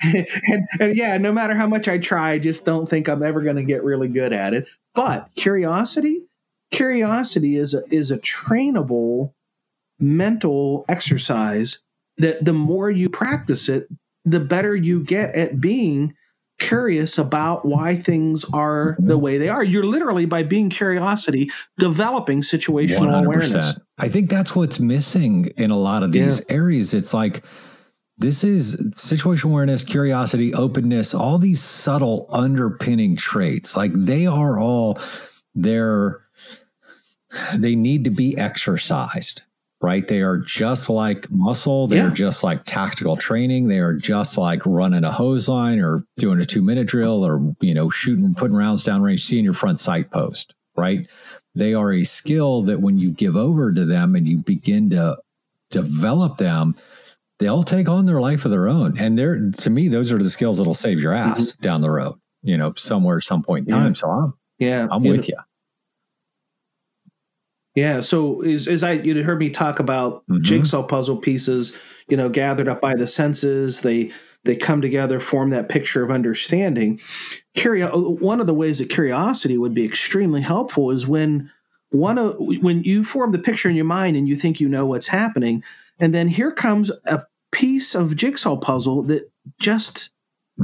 and, 0.04 0.68
and 0.80 0.96
yeah, 0.96 1.18
no 1.18 1.32
matter 1.32 1.56
how 1.56 1.68
much 1.68 1.88
I 1.88 1.98
try, 1.98 2.32
I 2.32 2.40
just 2.40 2.66
don't 2.66 2.90
think 2.90 3.08
I'm 3.10 3.24
ever 3.24 3.42
going 3.42 3.56
to 3.56 3.64
get 3.64 3.84
really 3.84 4.08
good 4.08 4.32
at 4.34 4.54
it. 4.54 4.68
But 4.96 5.30
curiosity, 5.36 6.22
curiosity 6.72 7.58
is 7.58 7.74
a, 7.74 7.82
is 7.94 8.12
a 8.12 8.18
trainable 8.20 9.34
mental 10.00 10.86
exercise 10.88 11.82
that 12.18 12.44
the 12.44 12.54
more 12.54 12.90
you 12.90 13.10
practice 13.10 13.70
it, 13.70 13.88
the 14.26 14.40
better 14.40 14.76
you 14.76 15.04
get 15.04 15.36
at 15.36 15.62
being 15.62 16.14
curious 16.60 17.18
about 17.18 17.66
why 17.66 17.96
things 17.96 18.44
are 18.52 18.98
the 19.00 19.18
way 19.18 19.38
they 19.38 19.48
are. 19.48 19.64
You're 19.64 19.86
literally 19.86 20.26
by 20.26 20.44
being 20.44 20.70
curiosity 20.70 21.52
developing 21.78 22.42
situational 22.42 23.24
awareness. 23.24 23.80
I 23.98 24.10
think 24.10 24.30
that's 24.30 24.56
what's 24.56 24.80
missing 24.80 25.46
in 25.58 25.72
a 25.72 25.78
lot 25.78 26.04
of 26.04 26.12
these 26.12 26.42
areas. 26.50 26.94
It's 26.94 27.14
like 27.14 27.44
this 28.18 28.44
is 28.44 28.76
situational 28.96 29.52
awareness, 29.52 29.84
curiosity, 29.84 30.54
openness, 30.54 31.14
all 31.14 31.38
these 31.38 31.62
subtle 31.62 32.26
underpinning 32.30 33.16
traits. 33.16 33.78
Like 33.78 33.92
they 33.94 34.26
are 34.26 34.60
all 34.60 35.00
they're 35.54 36.22
they 37.56 37.76
need 37.76 38.04
to 38.06 38.10
be 38.10 38.38
exercised, 38.38 39.44
right? 39.82 40.08
They 40.08 40.22
are 40.22 40.38
just 40.38 40.90
like 40.90 41.30
muscle, 41.30 41.88
they're 41.88 42.08
Yeah. 42.08 42.14
just 42.14 42.44
like 42.44 42.64
tactical 42.66 43.16
training, 43.16 43.68
they 43.68 43.80
are 43.80 43.94
just 43.94 44.38
like 44.38 44.66
running 44.66 45.04
a 45.04 45.12
hose 45.12 45.48
line 45.48 45.80
or 45.80 46.04
doing 46.18 46.40
a 46.42 46.46
two 46.46 46.62
minute 46.62 46.88
drill 46.88 47.26
or 47.26 47.54
you 47.62 47.74
know, 47.74 47.90
shooting, 47.90 48.34
putting 48.36 48.58
rounds 48.58 48.84
down 48.84 49.02
range, 49.02 49.24
seeing 49.26 49.44
your 49.44 49.54
front 49.54 49.80
sight 49.80 50.10
post, 50.12 50.56
right? 50.76 51.08
They 51.54 51.74
are 51.74 51.94
a 51.94 52.04
skill 52.04 52.64
that 52.64 52.82
when 52.82 52.98
you 52.98 53.12
give 53.12 53.36
over 53.36 53.72
to 53.72 53.86
them 53.86 54.16
and 54.16 54.28
you 54.28 54.38
begin 54.38 54.90
to 54.92 55.18
develop 55.70 56.38
them, 56.38 56.76
they'll 57.40 57.64
take 57.64 57.88
on 57.88 58.06
their 58.06 58.20
life 58.22 58.46
of 58.46 58.52
their 58.52 58.68
own. 58.68 58.98
And 58.98 59.18
they're 59.18 59.52
to 59.52 59.70
me, 59.70 59.88
those 59.90 60.12
are 60.12 60.18
the 60.22 60.30
skills 60.30 60.58
that'll 60.58 60.74
save 60.74 61.00
your 61.00 61.14
ass 61.14 61.52
mm-hmm. 61.52 61.62
down 61.62 61.82
the 61.82 61.92
road, 61.92 62.16
you 62.42 62.58
know, 62.58 62.74
somewhere, 62.76 63.22
some 63.22 63.44
point 63.44 63.68
in 63.68 63.76
Yeah. 63.76 63.82
time. 63.84 63.96
So 63.96 64.10
I'm 64.10 64.34
Yeah. 64.60 64.88
I'm 64.90 65.04
with 65.04 65.28
you. 65.30 65.36
Yeah. 67.78 68.02
So 68.02 68.42
as, 68.42 68.68
as 68.68 68.82
I 68.82 68.94
you 68.94 69.24
heard 69.24 69.38
me 69.38 69.52
talk 69.52 69.80
about 69.80 70.24
Mhm. 70.28 70.42
jigsaw 70.42 70.82
puzzle 70.82 71.18
pieces, 71.18 71.78
you 72.10 72.18
know, 72.18 72.28
gathered 72.28 72.68
up 72.68 72.82
by 72.82 72.96
the 72.96 73.06
senses, 73.06 73.82
they 73.82 74.12
they 74.46 74.56
come 74.56 74.82
together, 74.82 75.20
form 75.20 75.52
that 75.52 75.70
picture 75.70 76.04
of 76.04 76.10
understanding. 76.10 77.00
Curio- 77.56 78.12
one 78.20 78.40
of 78.40 78.48
the 78.48 78.54
ways 78.54 78.80
that 78.80 78.90
curiosity 78.90 79.58
would 79.60 79.76
be 79.76 79.86
extremely 79.86 80.42
helpful 80.42 80.90
is 80.90 81.06
when 81.08 81.52
one 81.92 82.18
of 82.18 82.36
when 82.40 82.82
you 82.82 83.04
form 83.04 83.32
the 83.32 83.38
picture 83.40 83.70
in 83.70 83.76
your 83.76 83.86
mind 83.86 84.18
and 84.18 84.28
you 84.28 84.36
think 84.36 84.60
you 84.60 84.68
know 84.68 84.88
what's 84.88 85.08
happening, 85.08 85.62
and 86.00 86.16
then 86.16 86.28
here 86.30 86.52
comes 86.52 86.90
a 87.06 87.22
piece 87.52 87.94
of 87.94 88.16
jigsaw 88.16 88.56
puzzle 88.56 89.04
that 89.04 89.30
just 89.60 90.10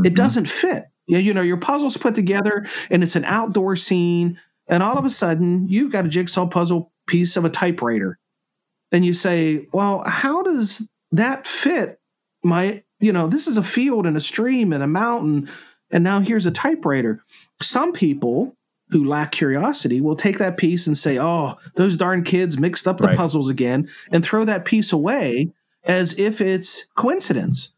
it 0.04 0.14
Mhm. 0.14 0.16
doesn't 0.16 0.48
fit. 0.48 0.86
You 1.06 1.14
know, 1.18 1.20
you 1.22 1.34
know, 1.36 1.42
your 1.44 1.58
puzzle's 1.58 1.98
put 1.98 2.16
together 2.16 2.66
and 2.90 3.04
it's 3.04 3.16
an 3.16 3.26
outdoor 3.26 3.76
scene, 3.76 4.40
and 4.68 4.82
all 4.82 4.98
of 4.98 5.06
a 5.06 5.12
sudden 5.12 5.68
you've 5.68 5.92
got 5.92 6.06
a 6.06 6.10
jigsaw 6.10 6.48
puzzle 6.48 6.92
piece 7.08 7.36
of 7.38 7.46
a 7.46 7.50
typewriter. 7.50 8.20
And 8.92 9.06
you 9.06 9.14
say, 9.14 9.68
Well, 9.72 10.04
how 10.06 10.44
does 10.44 10.88
that 11.12 11.46
fit 11.46 12.00
my, 12.44 12.84
you 13.00 13.14
know, 13.14 13.28
this 13.28 13.48
is 13.48 13.58
a 13.58 13.64
field 13.64 14.06
and 14.06 14.18
a 14.18 14.22
stream 14.22 14.74
and 14.74 14.84
a 14.84 14.88
mountain, 14.88 15.50
and 15.92 16.04
now 16.04 16.20
here's 16.20 16.46
a 16.46 16.52
typewriter. 16.52 17.24
Some 17.62 17.94
people 17.94 18.56
who 18.90 19.06
lack 19.06 19.32
curiosity 19.32 20.02
will 20.02 20.16
take 20.16 20.38
that 20.40 20.58
piece 20.58 20.86
and 20.88 20.98
say, 20.98 21.18
Oh, 21.18 21.56
those 21.76 21.98
darn 21.98 22.24
kids 22.24 22.58
mixed 22.60 22.88
up 22.88 22.98
the 22.98 23.08
Right. 23.08 23.18
puzzles 23.18 23.50
again, 23.50 23.90
and 24.12 24.24
throw 24.24 24.46
that 24.46 24.66
piece 24.66 24.92
away 24.92 25.52
as 25.86 26.18
if 26.20 26.40
it's 26.42 26.88
coincidence 26.96 27.74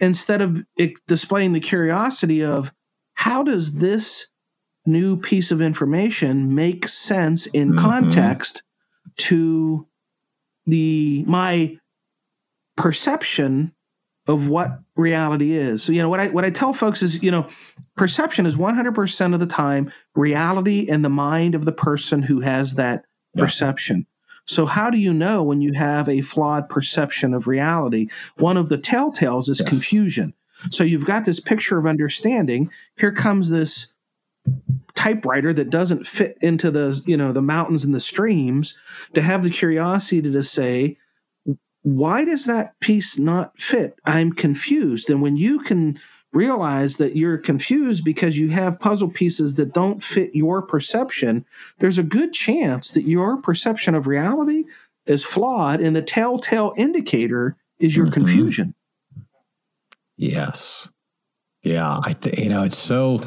instead 0.00 0.40
of 0.42 0.64
displaying 1.06 1.52
the 1.52 1.60
curiosity 1.60 2.42
of 2.44 2.72
how 3.14 3.42
does 3.42 3.74
this 3.74 4.28
new 4.88 5.16
piece 5.16 5.50
of 5.52 5.60
information 5.60 6.54
make 6.54 6.88
sense 6.88 7.46
in 7.46 7.74
Mhm. 7.74 7.78
context 7.78 8.62
to 9.18 9.86
the 10.66 11.24
my 11.26 11.78
perception 12.76 13.72
of 14.26 14.48
what 14.48 14.80
reality 14.96 15.52
is. 15.56 15.82
So 15.82 15.92
you 15.92 16.02
know 16.02 16.08
what 16.08 16.20
I 16.20 16.28
what 16.28 16.44
I 16.44 16.50
tell 16.50 16.72
folks 16.72 17.02
is 17.02 17.22
you 17.22 17.30
know 17.30 17.46
perception 17.96 18.46
is 18.46 18.56
100% 18.56 19.34
of 19.34 19.40
the 19.40 19.46
time 19.46 19.90
reality 20.14 20.80
in 20.80 21.02
the 21.02 21.08
mind 21.08 21.54
of 21.54 21.64
the 21.64 21.72
person 21.72 22.22
who 22.22 22.40
has 22.40 22.74
that 22.74 23.04
Yeah. 23.34 23.44
perception. 23.44 24.06
So 24.44 24.64
how 24.66 24.90
do 24.90 24.98
you 24.98 25.12
know 25.12 25.42
when 25.42 25.60
you 25.60 25.72
have 25.74 26.08
a 26.08 26.20
flawed 26.22 26.68
perception 26.68 27.34
of 27.34 27.46
reality? 27.46 28.08
One 28.38 28.56
of 28.56 28.68
the 28.68 28.78
telltales 28.78 29.48
is 29.50 29.60
Yes. 29.60 29.68
confusion. 29.68 30.32
So 30.70 30.84
you've 30.84 31.04
got 31.04 31.24
this 31.24 31.38
picture 31.40 31.78
of 31.78 31.86
understanding. 31.86 32.70
Here 32.96 33.12
comes 33.12 33.50
this 33.50 33.92
typewriter 34.94 35.52
that 35.52 35.70
doesn't 35.70 36.06
fit 36.06 36.36
into 36.40 36.70
the 36.70 37.00
you 37.06 37.16
know 37.16 37.32
the 37.32 37.42
mountains 37.42 37.84
and 37.84 37.94
the 37.94 38.00
streams 38.00 38.76
to 39.14 39.22
have 39.22 39.42
the 39.42 39.50
curiosity 39.50 40.20
to 40.20 40.42
say 40.42 40.96
why 41.82 42.24
does 42.24 42.44
that 42.44 42.78
piece 42.80 43.18
not 43.18 43.58
fit? 43.58 43.98
I'm 44.04 44.32
confused. 44.32 45.10
And 45.10 45.22
when 45.22 45.36
you 45.36 45.60
can 45.60 45.98
realize 46.32 46.96
that 46.96 47.16
you're 47.16 47.38
confused 47.38 48.04
because 48.04 48.38
you 48.38 48.50
have 48.50 48.80
puzzle 48.80 49.08
pieces 49.08 49.54
that 49.54 49.72
don't 49.72 50.02
fit 50.02 50.34
your 50.34 50.60
perception, 50.60 51.44
there's 51.78 51.98
a 51.98 52.02
good 52.02 52.32
chance 52.32 52.90
that 52.90 53.04
your 53.04 53.38
perception 53.38 53.94
of 53.94 54.06
reality 54.06 54.64
is 55.06 55.24
flawed, 55.24 55.80
and 55.80 55.96
the 55.96 56.02
telltale 56.02 56.74
indicator 56.76 57.56
is 57.78 57.96
your 57.96 58.06
mm-hmm. 58.06 58.14
confusion. 58.14 58.74
Yes. 60.18 60.90
Yeah, 61.62 62.00
I 62.02 62.12
think 62.12 62.38
you 62.38 62.48
know 62.48 62.62
it's 62.62 62.78
so 62.78 63.24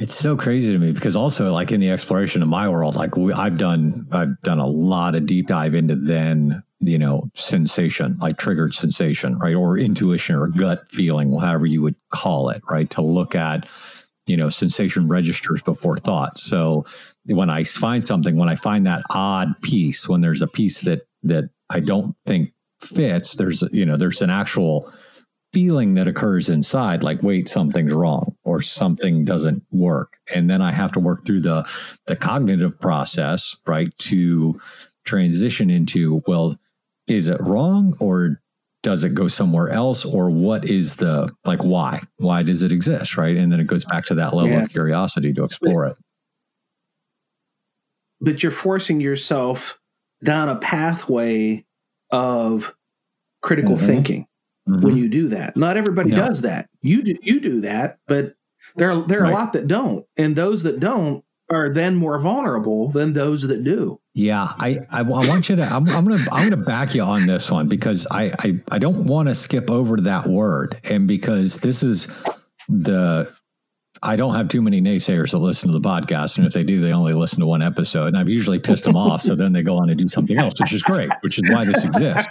it's 0.00 0.14
so 0.14 0.34
crazy 0.34 0.72
to 0.72 0.78
me 0.78 0.92
because 0.92 1.14
also 1.14 1.52
like 1.52 1.70
in 1.72 1.80
the 1.80 1.90
exploration 1.90 2.42
of 2.42 2.48
my 2.48 2.68
world, 2.68 2.96
like 2.96 3.16
we, 3.16 3.34
I've 3.34 3.58
done 3.58 4.08
I've 4.10 4.40
done 4.42 4.58
a 4.58 4.66
lot 4.66 5.14
of 5.14 5.26
deep 5.26 5.46
dive 5.46 5.74
into 5.74 5.94
then 5.94 6.62
you 6.80 6.98
know 6.98 7.30
sensation, 7.34 8.16
like 8.18 8.38
triggered 8.38 8.74
sensation, 8.74 9.38
right, 9.38 9.54
or 9.54 9.78
intuition 9.78 10.36
or 10.36 10.48
gut 10.48 10.90
feeling, 10.90 11.38
however 11.38 11.66
you 11.66 11.82
would 11.82 11.96
call 12.08 12.48
it, 12.48 12.62
right, 12.70 12.88
to 12.90 13.02
look 13.02 13.34
at 13.34 13.68
you 14.26 14.38
know 14.38 14.48
sensation 14.48 15.06
registers 15.06 15.60
before 15.60 15.98
thought. 15.98 16.38
So 16.38 16.86
when 17.26 17.50
I 17.50 17.64
find 17.64 18.04
something, 18.04 18.36
when 18.36 18.48
I 18.48 18.56
find 18.56 18.86
that 18.86 19.02
odd 19.10 19.60
piece, 19.60 20.08
when 20.08 20.22
there's 20.22 20.42
a 20.42 20.48
piece 20.48 20.80
that 20.80 21.02
that 21.24 21.50
I 21.68 21.80
don't 21.80 22.16
think 22.24 22.52
fits, 22.80 23.34
there's 23.34 23.62
you 23.70 23.84
know 23.84 23.98
there's 23.98 24.22
an 24.22 24.30
actual 24.30 24.90
feeling 25.52 25.94
that 25.94 26.08
occurs 26.08 26.48
inside 26.48 27.02
like 27.02 27.22
wait 27.22 27.48
something's 27.48 27.92
wrong 27.92 28.36
or 28.44 28.62
something 28.62 29.24
doesn't 29.24 29.62
work. 29.70 30.16
And 30.32 30.48
then 30.48 30.62
i 30.62 30.72
have 30.72 30.92
to 30.92 31.00
work 31.00 31.26
through 31.26 31.40
the 31.40 31.68
the 32.06 32.16
cognitive 32.16 32.78
process 32.80 33.56
right 33.66 33.92
to 33.98 34.60
transition 35.04 35.70
into 35.70 36.22
well 36.26 36.56
is 37.06 37.28
it 37.28 37.40
wrong 37.40 37.96
or 37.98 38.40
does 38.82 39.04
it 39.04 39.14
go 39.14 39.28
somewhere 39.28 39.68
else 39.70 40.04
or 40.04 40.30
what 40.30 40.64
is 40.64 40.96
the 40.96 41.30
like 41.44 41.62
why? 41.62 42.02
Why 42.16 42.42
does 42.42 42.62
it 42.62 42.72
exist 42.72 43.16
right? 43.16 43.36
And 43.36 43.52
then 43.52 43.60
it 43.60 43.66
goes 43.66 43.84
back 43.84 44.06
to 44.06 44.14
that 44.14 44.34
level 44.34 44.52
yeah. 44.52 44.62
of 44.62 44.70
curiosity 44.70 45.32
to 45.34 45.44
explore 45.44 45.86
it. 45.86 45.96
But 48.20 48.42
you're 48.42 48.52
forcing 48.52 49.00
yourself 49.00 49.78
down 50.22 50.48
a 50.48 50.56
pathway 50.56 51.64
of 52.10 52.74
critical 53.42 53.76
mm-hmm. 53.76 53.86
thinking 53.86 54.26
mm-hmm. 54.70 54.84
when 54.84 54.96
you 54.96 55.08
do 55.08 55.28
that. 55.28 55.56
Not 55.56 55.76
everybody 55.76 56.10
no. 56.10 56.16
does 56.16 56.42
that. 56.42 56.68
You 56.82 57.02
do 57.02 57.16
you 57.22 57.40
do 57.40 57.60
that, 57.62 57.98
but 58.06 58.34
there 58.76 58.90
are, 58.90 59.02
there 59.02 59.20
are 59.20 59.24
right. 59.24 59.32
a 59.32 59.34
lot 59.34 59.52
that 59.54 59.66
don't, 59.66 60.06
and 60.16 60.36
those 60.36 60.62
that 60.62 60.80
don't 60.80 61.24
are 61.50 61.68
then 61.72 61.96
more 61.96 62.18
vulnerable 62.18 62.90
than 62.90 63.12
those 63.12 63.42
that 63.42 63.64
do. 63.64 64.00
Yeah, 64.14 64.52
I, 64.58 64.78
I, 64.90 65.00
I 65.00 65.02
want 65.02 65.48
you 65.48 65.56
to. 65.56 65.62
I'm, 65.62 65.88
I'm, 65.88 66.04
gonna 66.04 66.24
I'm 66.30 66.48
gonna 66.48 66.56
back 66.56 66.94
you 66.94 67.02
on 67.02 67.26
this 67.26 67.50
one 67.50 67.68
because 67.68 68.06
I 68.10 68.32
I, 68.38 68.60
I 68.70 68.78
don't 68.78 69.06
want 69.06 69.28
to 69.28 69.34
skip 69.34 69.70
over 69.70 69.96
that 69.98 70.28
word, 70.28 70.80
and 70.84 71.06
because 71.06 71.56
this 71.58 71.82
is 71.82 72.06
the 72.68 73.32
I 74.02 74.16
don't 74.16 74.34
have 74.34 74.48
too 74.48 74.62
many 74.62 74.80
naysayers 74.80 75.32
that 75.32 75.38
listen 75.38 75.70
to 75.70 75.78
the 75.78 75.86
podcast. 75.86 76.38
And 76.38 76.46
if 76.46 76.54
they 76.54 76.62
do, 76.62 76.80
they 76.80 76.92
only 76.92 77.12
listen 77.12 77.40
to 77.40 77.46
one 77.46 77.60
episode. 77.60 78.06
And 78.06 78.16
I've 78.16 78.30
usually 78.30 78.58
pissed 78.58 78.84
them 78.84 78.96
off. 78.96 79.20
So 79.20 79.34
then 79.34 79.52
they 79.52 79.62
go 79.62 79.76
on 79.76 79.90
and 79.90 79.98
do 79.98 80.08
something 80.08 80.38
else, 80.38 80.54
which 80.58 80.72
is 80.72 80.82
great, 80.82 81.10
which 81.20 81.38
is 81.38 81.50
why 81.50 81.66
this 81.66 81.84
exists. 81.84 82.26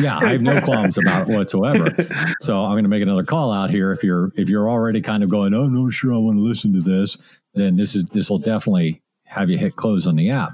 Yeah, 0.00 0.18
I 0.18 0.32
have 0.32 0.42
no 0.42 0.60
qualms 0.60 0.98
about 0.98 1.28
it 1.28 1.32
whatsoever. 1.32 1.94
So 2.40 2.60
I'm 2.60 2.72
going 2.72 2.84
to 2.84 2.88
make 2.88 3.02
another 3.02 3.22
call 3.22 3.52
out 3.52 3.70
here. 3.70 3.92
If 3.92 4.02
you're 4.02 4.32
if 4.36 4.48
you're 4.48 4.68
already 4.68 5.00
kind 5.00 5.22
of 5.22 5.30
going, 5.30 5.54
oh 5.54 5.66
no, 5.66 5.90
sure, 5.90 6.12
I 6.12 6.18
want 6.18 6.38
to 6.38 6.42
listen 6.42 6.72
to 6.72 6.80
this, 6.80 7.16
then 7.54 7.76
this 7.76 7.94
is 7.94 8.04
this 8.06 8.28
will 8.28 8.38
definitely 8.38 9.02
have 9.24 9.48
you 9.48 9.58
hit 9.58 9.76
close 9.76 10.06
on 10.06 10.16
the 10.16 10.30
app. 10.30 10.52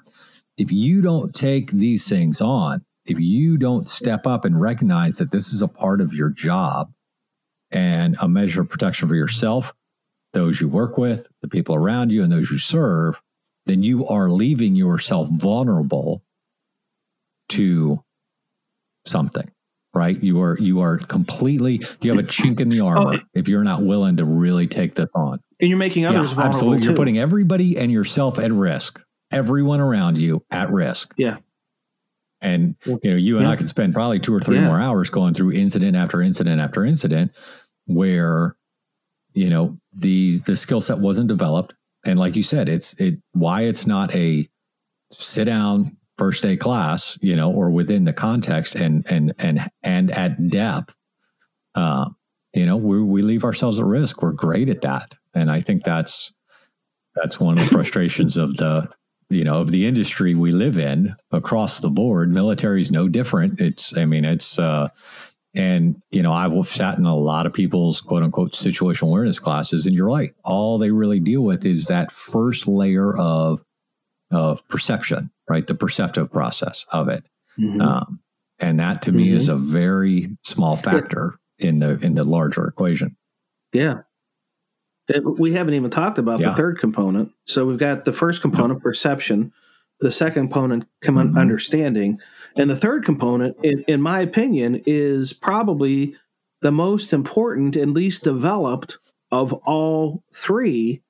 If 0.58 0.70
you 0.70 1.00
don't 1.00 1.34
take 1.34 1.70
these 1.70 2.06
things 2.06 2.40
on, 2.42 2.84
if 3.06 3.18
you 3.18 3.56
don't 3.56 3.88
step 3.88 4.26
up 4.26 4.44
and 4.44 4.60
recognize 4.60 5.16
that 5.16 5.30
this 5.30 5.52
is 5.52 5.62
a 5.62 5.68
part 5.68 6.00
of 6.00 6.12
your 6.12 6.28
job 6.28 6.92
and 7.70 8.16
a 8.20 8.28
measure 8.28 8.60
of 8.60 8.68
protection 8.68 9.08
for 9.08 9.14
yourself 9.14 9.72
those 10.32 10.60
you 10.60 10.68
work 10.68 10.98
with, 10.98 11.28
the 11.42 11.48
people 11.48 11.74
around 11.74 12.10
you, 12.10 12.22
and 12.22 12.32
those 12.32 12.50
you 12.50 12.58
serve, 12.58 13.20
then 13.66 13.82
you 13.82 14.06
are 14.06 14.30
leaving 14.30 14.74
yourself 14.74 15.28
vulnerable 15.28 16.22
to 17.50 18.02
something 19.06 19.50
right 19.94 20.22
you 20.22 20.40
are 20.40 20.56
you 20.58 20.80
are 20.80 20.96
completely 20.96 21.80
you 22.00 22.10
have 22.10 22.18
a 22.18 22.26
chink 22.26 22.60
in 22.60 22.68
the 22.68 22.80
oh, 22.80 22.86
armor 22.86 23.20
if 23.34 23.48
you're 23.48 23.64
not 23.64 23.82
willing 23.82 24.16
to 24.16 24.24
really 24.24 24.66
take 24.66 24.94
this 24.94 25.08
on 25.14 25.40
and 25.60 25.68
you're 25.68 25.78
making 25.78 26.06
others 26.06 26.30
yeah, 26.30 26.34
vulnerable 26.34 26.48
absolutely 26.48 26.80
too. 26.80 26.86
you're 26.86 26.96
putting 26.96 27.18
everybody 27.18 27.76
and 27.76 27.92
yourself 27.92 28.38
at 28.38 28.52
risk 28.52 29.02
everyone 29.30 29.80
around 29.80 30.18
you 30.18 30.42
at 30.50 30.70
risk 30.70 31.12
yeah 31.16 31.36
and 32.40 32.76
you 32.86 33.10
know 33.10 33.16
you 33.16 33.36
and 33.36 33.46
yeah. 33.46 33.52
i 33.52 33.56
could 33.56 33.68
spend 33.68 33.92
probably 33.92 34.18
two 34.18 34.34
or 34.34 34.40
three 34.40 34.56
yeah. 34.56 34.66
more 34.66 34.80
hours 34.80 35.10
going 35.10 35.34
through 35.34 35.52
incident 35.52 35.96
after 35.96 36.22
incident 36.22 36.60
after 36.60 36.84
incident 36.84 37.32
where 37.86 38.52
you 39.34 39.50
know 39.50 39.76
the 39.94 40.38
the 40.46 40.56
skill 40.56 40.80
set 40.80 40.98
wasn't 40.98 41.28
developed. 41.28 41.74
And 42.04 42.18
like 42.18 42.36
you 42.36 42.42
said 42.42 42.68
it's 42.68 42.94
it 42.94 43.18
why 43.32 43.62
it's 43.62 43.86
not 43.86 44.14
a 44.14 44.48
sit 45.12 45.44
down 45.44 45.96
first 46.18 46.42
day 46.42 46.56
class 46.56 47.18
you 47.20 47.34
know 47.34 47.50
or 47.50 47.70
within 47.70 48.04
the 48.04 48.12
context 48.12 48.74
and 48.74 49.04
and 49.08 49.34
and 49.38 49.70
and 49.82 50.10
at 50.10 50.48
depth 50.48 50.94
uh 51.74 52.06
you 52.54 52.66
know 52.66 52.76
we 52.76 53.02
we 53.02 53.22
leave 53.22 53.44
ourselves 53.44 53.78
at 53.78 53.84
risk. 53.84 54.22
We're 54.22 54.32
great 54.32 54.68
at 54.68 54.82
that. 54.82 55.14
And 55.34 55.50
i 55.50 55.60
think 55.60 55.84
that's 55.84 56.32
that's 57.14 57.38
one 57.38 57.58
of 57.58 57.64
the 57.64 57.70
frustrations 57.74 58.36
of 58.36 58.56
the 58.56 58.88
you 59.28 59.44
know 59.44 59.58
of 59.58 59.70
the 59.70 59.86
industry 59.86 60.34
we 60.34 60.52
live 60.52 60.78
in 60.78 61.14
across 61.30 61.80
the 61.80 61.90
board. 61.90 62.30
Military 62.30 62.80
is 62.80 62.90
no 62.90 63.08
different. 63.08 63.60
It's 63.60 63.96
i 63.96 64.04
mean 64.04 64.24
it's 64.24 64.58
uh 64.58 64.88
and, 65.54 66.00
you 66.10 66.22
know, 66.22 66.32
I've 66.32 66.68
sat 66.68 66.96
in 66.98 67.04
a 67.04 67.14
lot 67.14 67.46
of 67.46 67.52
people's 67.52 68.00
quote 68.00 68.22
unquote 68.22 68.52
situational 68.52 69.08
awareness 69.08 69.38
classes, 69.38 69.86
and 69.86 69.94
you're 69.94 70.06
right. 70.06 70.34
All 70.44 70.78
they 70.78 70.90
really 70.90 71.20
deal 71.20 71.42
with 71.42 71.66
is 71.66 71.86
that 71.86 72.10
first 72.12 72.66
layer 72.66 73.16
of 73.16 73.64
of 74.30 74.66
perception, 74.68 75.30
right? 75.48 75.66
The 75.66 75.74
perceptive 75.74 76.32
process 76.32 76.86
of 76.90 77.08
it. 77.08 77.28
Mm-hmm. 77.58 77.82
Um, 77.82 78.20
and 78.58 78.80
that 78.80 79.02
to 79.02 79.10
mm-hmm. 79.10 79.16
me 79.18 79.30
is 79.32 79.48
mm-hmm. 79.48 79.68
a 79.68 79.72
very 79.72 80.36
small 80.42 80.76
factor 80.76 81.38
in 81.58 81.80
the 81.80 81.98
in 81.98 82.14
the 82.14 82.24
larger 82.24 82.66
equation. 82.66 83.16
Yeah. 83.72 84.02
It, 85.08 85.24
we 85.38 85.52
haven't 85.52 85.74
even 85.74 85.90
talked 85.90 86.18
about 86.18 86.40
yeah. 86.40 86.50
the 86.50 86.56
third 86.56 86.78
component. 86.78 87.32
So 87.46 87.66
we've 87.66 87.78
got 87.78 88.04
the 88.04 88.12
first 88.12 88.40
component, 88.40 88.82
perception, 88.82 89.52
the 90.00 90.12
second 90.12 90.48
component, 90.48 90.86
mm-hmm. 91.04 91.36
understanding, 91.36 92.20
and 92.56 92.70
the 92.70 92.76
third 92.76 93.04
component, 93.04 93.56
in, 93.62 93.84
in 93.88 94.00
my 94.00 94.20
opinion, 94.20 94.82
is 94.86 95.32
probably 95.32 96.16
the 96.60 96.72
most 96.72 97.12
important 97.12 97.76
and 97.76 97.92
least 97.92 98.24
developed 98.24 98.98
of 99.30 99.52
all 99.52 100.22
three, 100.34 101.02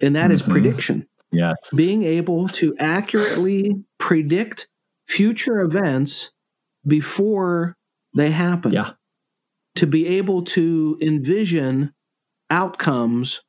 and 0.00 0.16
that 0.16 0.24
mm-hmm. 0.24 0.32
is 0.32 0.42
prediction. 0.42 1.06
Yes. 1.32 1.72
Being 1.74 2.04
able 2.04 2.48
to 2.48 2.76
accurately 2.78 3.84
predict 3.98 4.68
future 5.06 5.60
events 5.60 6.32
before 6.86 7.76
they 8.14 8.30
happen. 8.30 8.72
Yeah. 8.72 8.92
To 9.76 9.86
be 9.86 10.06
able 10.06 10.42
to 10.44 10.96
envision 11.02 11.92
outcomes 12.48 13.42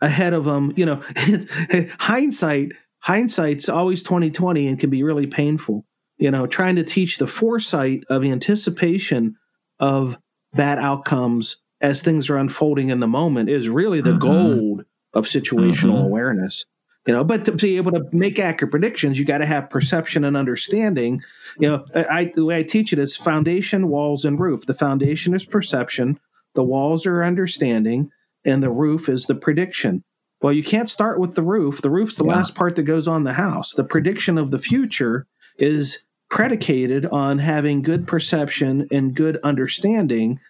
ahead 0.00 0.32
of 0.32 0.44
them, 0.44 0.72
you 0.76 0.84
know, 0.84 1.02
hindsight 1.98 2.72
hindsight's 3.02 3.68
always 3.68 4.02
2020 4.02 4.68
and 4.68 4.78
can 4.78 4.90
be 4.90 5.02
really 5.02 5.26
painful 5.26 5.86
you 6.20 6.30
know, 6.30 6.46
trying 6.46 6.76
to 6.76 6.84
teach 6.84 7.18
the 7.18 7.26
foresight 7.26 8.04
of 8.08 8.22
anticipation 8.22 9.36
of 9.80 10.16
bad 10.52 10.78
outcomes 10.78 11.56
as 11.80 12.02
things 12.02 12.28
are 12.28 12.36
unfolding 12.36 12.90
in 12.90 13.00
the 13.00 13.08
moment 13.08 13.48
is 13.48 13.68
really 13.68 14.02
the 14.02 14.10
mm-hmm. 14.10 14.18
gold 14.18 14.84
of 15.14 15.24
situational 15.24 15.94
mm-hmm. 15.94 16.04
awareness. 16.04 16.66
You 17.06 17.14
know, 17.14 17.24
but 17.24 17.46
to 17.46 17.52
be 17.52 17.78
able 17.78 17.92
to 17.92 18.04
make 18.12 18.38
accurate 18.38 18.70
predictions, 18.70 19.18
you 19.18 19.24
got 19.24 19.38
to 19.38 19.46
have 19.46 19.70
perception 19.70 20.22
and 20.22 20.36
understanding. 20.36 21.22
You 21.58 21.70
know, 21.70 21.84
I, 21.94 22.30
the 22.34 22.44
way 22.44 22.58
I 22.58 22.62
teach 22.62 22.92
it 22.92 22.98
is 22.98 23.16
foundation, 23.16 23.88
walls, 23.88 24.26
and 24.26 24.38
roof. 24.38 24.66
The 24.66 24.74
foundation 24.74 25.32
is 25.32 25.46
perception, 25.46 26.20
the 26.54 26.62
walls 26.62 27.06
are 27.06 27.24
understanding, 27.24 28.10
and 28.44 28.62
the 28.62 28.70
roof 28.70 29.08
is 29.08 29.24
the 29.24 29.34
prediction. 29.34 30.04
Well, 30.42 30.52
you 30.52 30.62
can't 30.62 30.90
start 30.90 31.18
with 31.18 31.34
the 31.34 31.42
roof. 31.42 31.80
The 31.80 31.90
roof's 31.90 32.16
the 32.16 32.26
yeah. 32.26 32.36
last 32.36 32.54
part 32.54 32.76
that 32.76 32.82
goes 32.82 33.08
on 33.08 33.24
the 33.24 33.32
house. 33.32 33.72
The 33.72 33.84
prediction 33.84 34.36
of 34.36 34.50
the 34.50 34.58
future 34.58 35.26
is 35.58 36.04
predicated 36.30 37.04
on 37.06 37.38
having 37.38 37.82
good 37.82 38.06
perception 38.06 38.86
and 38.90 39.14
good 39.14 39.38
understanding 39.42 40.40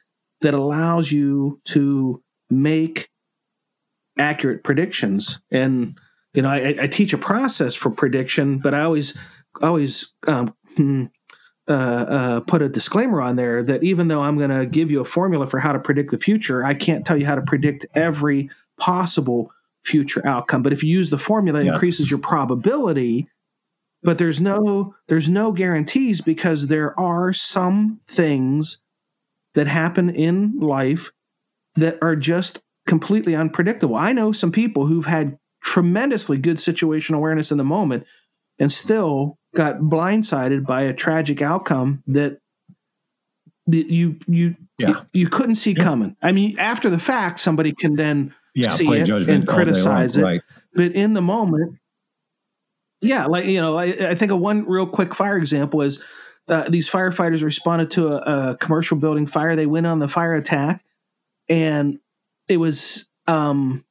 that 0.42 0.54
allows 0.54 1.10
you 1.10 1.60
to 1.64 2.22
make 2.50 3.10
accurate 4.18 4.62
predictions. 4.62 5.40
And 5.50 5.98
you 6.34 6.42
know, 6.42 6.50
I, 6.50 6.76
I 6.82 6.86
teach 6.86 7.12
a 7.12 7.18
process 7.18 7.74
for 7.74 7.90
prediction, 7.90 8.58
but 8.58 8.74
I 8.74 8.82
always 8.82 9.16
always 9.60 10.12
um, 10.28 10.54
hmm, 10.76 11.06
uh, 11.68 11.72
uh, 11.72 12.40
put 12.40 12.62
a 12.62 12.68
disclaimer 12.68 13.20
on 13.20 13.36
there 13.36 13.62
that 13.64 13.82
even 13.82 14.08
though 14.08 14.22
I'm 14.22 14.38
going 14.38 14.50
to 14.50 14.66
give 14.66 14.90
you 14.90 15.00
a 15.00 15.04
formula 15.04 15.46
for 15.46 15.58
how 15.58 15.72
to 15.72 15.80
predict 15.80 16.10
the 16.10 16.18
future, 16.18 16.64
I 16.64 16.74
can't 16.74 17.04
tell 17.04 17.16
you 17.16 17.26
how 17.26 17.34
to 17.34 17.42
predict 17.42 17.86
every 17.94 18.50
possible 18.78 19.50
future 19.82 20.24
outcome. 20.26 20.62
But 20.62 20.72
if 20.72 20.84
you 20.84 20.90
use 20.90 21.10
the 21.10 21.18
formula, 21.18 21.60
it 21.60 21.64
yes. 21.64 21.74
increases 21.74 22.10
your 22.10 22.20
probability 22.20 23.28
but 24.02 24.18
there's 24.18 24.40
no 24.40 24.94
there's 25.08 25.28
no 25.28 25.52
guarantees 25.52 26.20
because 26.20 26.66
there 26.68 26.98
are 26.98 27.32
some 27.32 28.00
things 28.08 28.80
that 29.54 29.66
happen 29.66 30.10
in 30.10 30.58
life 30.60 31.10
that 31.76 31.98
are 32.02 32.16
just 32.16 32.60
completely 32.86 33.34
unpredictable. 33.34 33.96
I 33.96 34.12
know 34.12 34.32
some 34.32 34.52
people 34.52 34.86
who've 34.86 35.06
had 35.06 35.38
tremendously 35.62 36.38
good 36.38 36.58
situation 36.58 37.14
awareness 37.14 37.52
in 37.52 37.58
the 37.58 37.64
moment 37.64 38.04
and 38.58 38.72
still 38.72 39.36
got 39.54 39.78
blindsided 39.80 40.66
by 40.66 40.82
a 40.82 40.92
tragic 40.94 41.42
outcome 41.42 42.02
that 42.06 42.38
that 43.66 43.90
you 43.90 44.16
you 44.26 44.56
Yeah. 44.78 45.02
you 45.12 45.28
couldn't 45.28 45.56
see 45.56 45.72
Yeah. 45.76 45.84
coming. 45.84 46.16
I 46.22 46.32
mean, 46.32 46.58
after 46.58 46.88
the 46.88 46.98
fact, 46.98 47.40
somebody 47.40 47.72
can 47.72 47.96
then 47.96 48.32
Yeah. 48.54 48.70
see 48.70 48.86
it 48.88 49.00
and 49.08 49.10
all 49.12 49.20
day 49.20 49.32
long. 49.36 49.46
criticize 49.46 50.16
it. 50.16 50.22
Right. 50.22 50.40
but 50.74 50.92
in 50.92 51.12
the 51.14 51.20
moment 51.22 51.76
yeah 53.00 53.26
like 53.26 53.44
you 53.46 53.60
know 53.60 53.76
i, 53.78 53.84
I 54.10 54.14
think 54.14 54.30
of 54.32 54.38
one 54.38 54.64
real 54.66 54.86
quick 54.86 55.14
fire 55.14 55.36
example 55.36 55.82
is 55.82 56.02
uh, 56.48 56.68
these 56.68 56.90
firefighters 56.90 57.44
responded 57.44 57.90
to 57.92 58.08
a, 58.08 58.50
a 58.50 58.56
commercial 58.56 58.96
building 58.96 59.24
fire. 59.26 59.54
They 59.54 59.66
went 59.66 59.86
on 59.86 60.00
the 60.00 60.08
fire 60.08 60.34
attack 60.34 60.84
and 61.48 61.98
it 62.48 62.56
was 62.56 63.08
um 63.28 63.84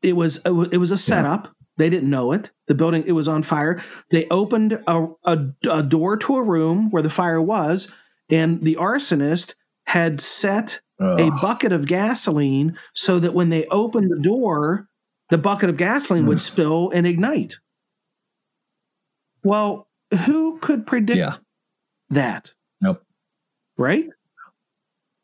it 0.00 0.14
was 0.14 0.38
it 0.46 0.78
was, 0.78 0.90
a 0.92 0.96
setup. 0.96 1.54
They 1.76 1.90
didn't 1.90 2.08
know 2.08 2.32
it. 2.32 2.50
The 2.68 2.74
building 2.74 3.04
it 3.06 3.12
was 3.12 3.28
on 3.28 3.42
fire. 3.42 3.82
They 4.10 4.26
opened 4.30 4.80
a, 4.86 5.08
a, 5.24 5.38
a 5.68 5.82
door 5.82 6.16
to 6.16 6.36
a 6.36 6.42
room 6.42 6.90
where 6.90 7.02
the 7.02 7.10
fire 7.10 7.42
was 7.42 7.92
and 8.30 8.62
the 8.62 8.76
arsonist 8.76 9.54
had 9.86 10.20
set 10.22 10.80
a 11.00 11.30
bucket 11.42 11.72
of 11.72 11.86
gasoline 11.86 12.78
so 12.94 13.18
that 13.18 13.34
when 13.34 13.50
they 13.50 13.66
opened 13.66 14.10
the 14.10 14.18
door, 14.20 14.88
the 15.28 15.38
bucket 15.38 15.68
of 15.68 15.76
gasoline 15.76 16.24
would 16.26 16.38
Mm. 16.38 16.40
spill 16.40 16.90
and 16.94 17.06
ignite. 17.06 17.56
Well, 19.42 19.88
who 20.26 20.58
could 20.58 20.86
predict 20.86 21.18
yeah. 21.18 21.36
that? 22.10 22.52
Nope. 22.80 23.02
Right? 23.76 24.08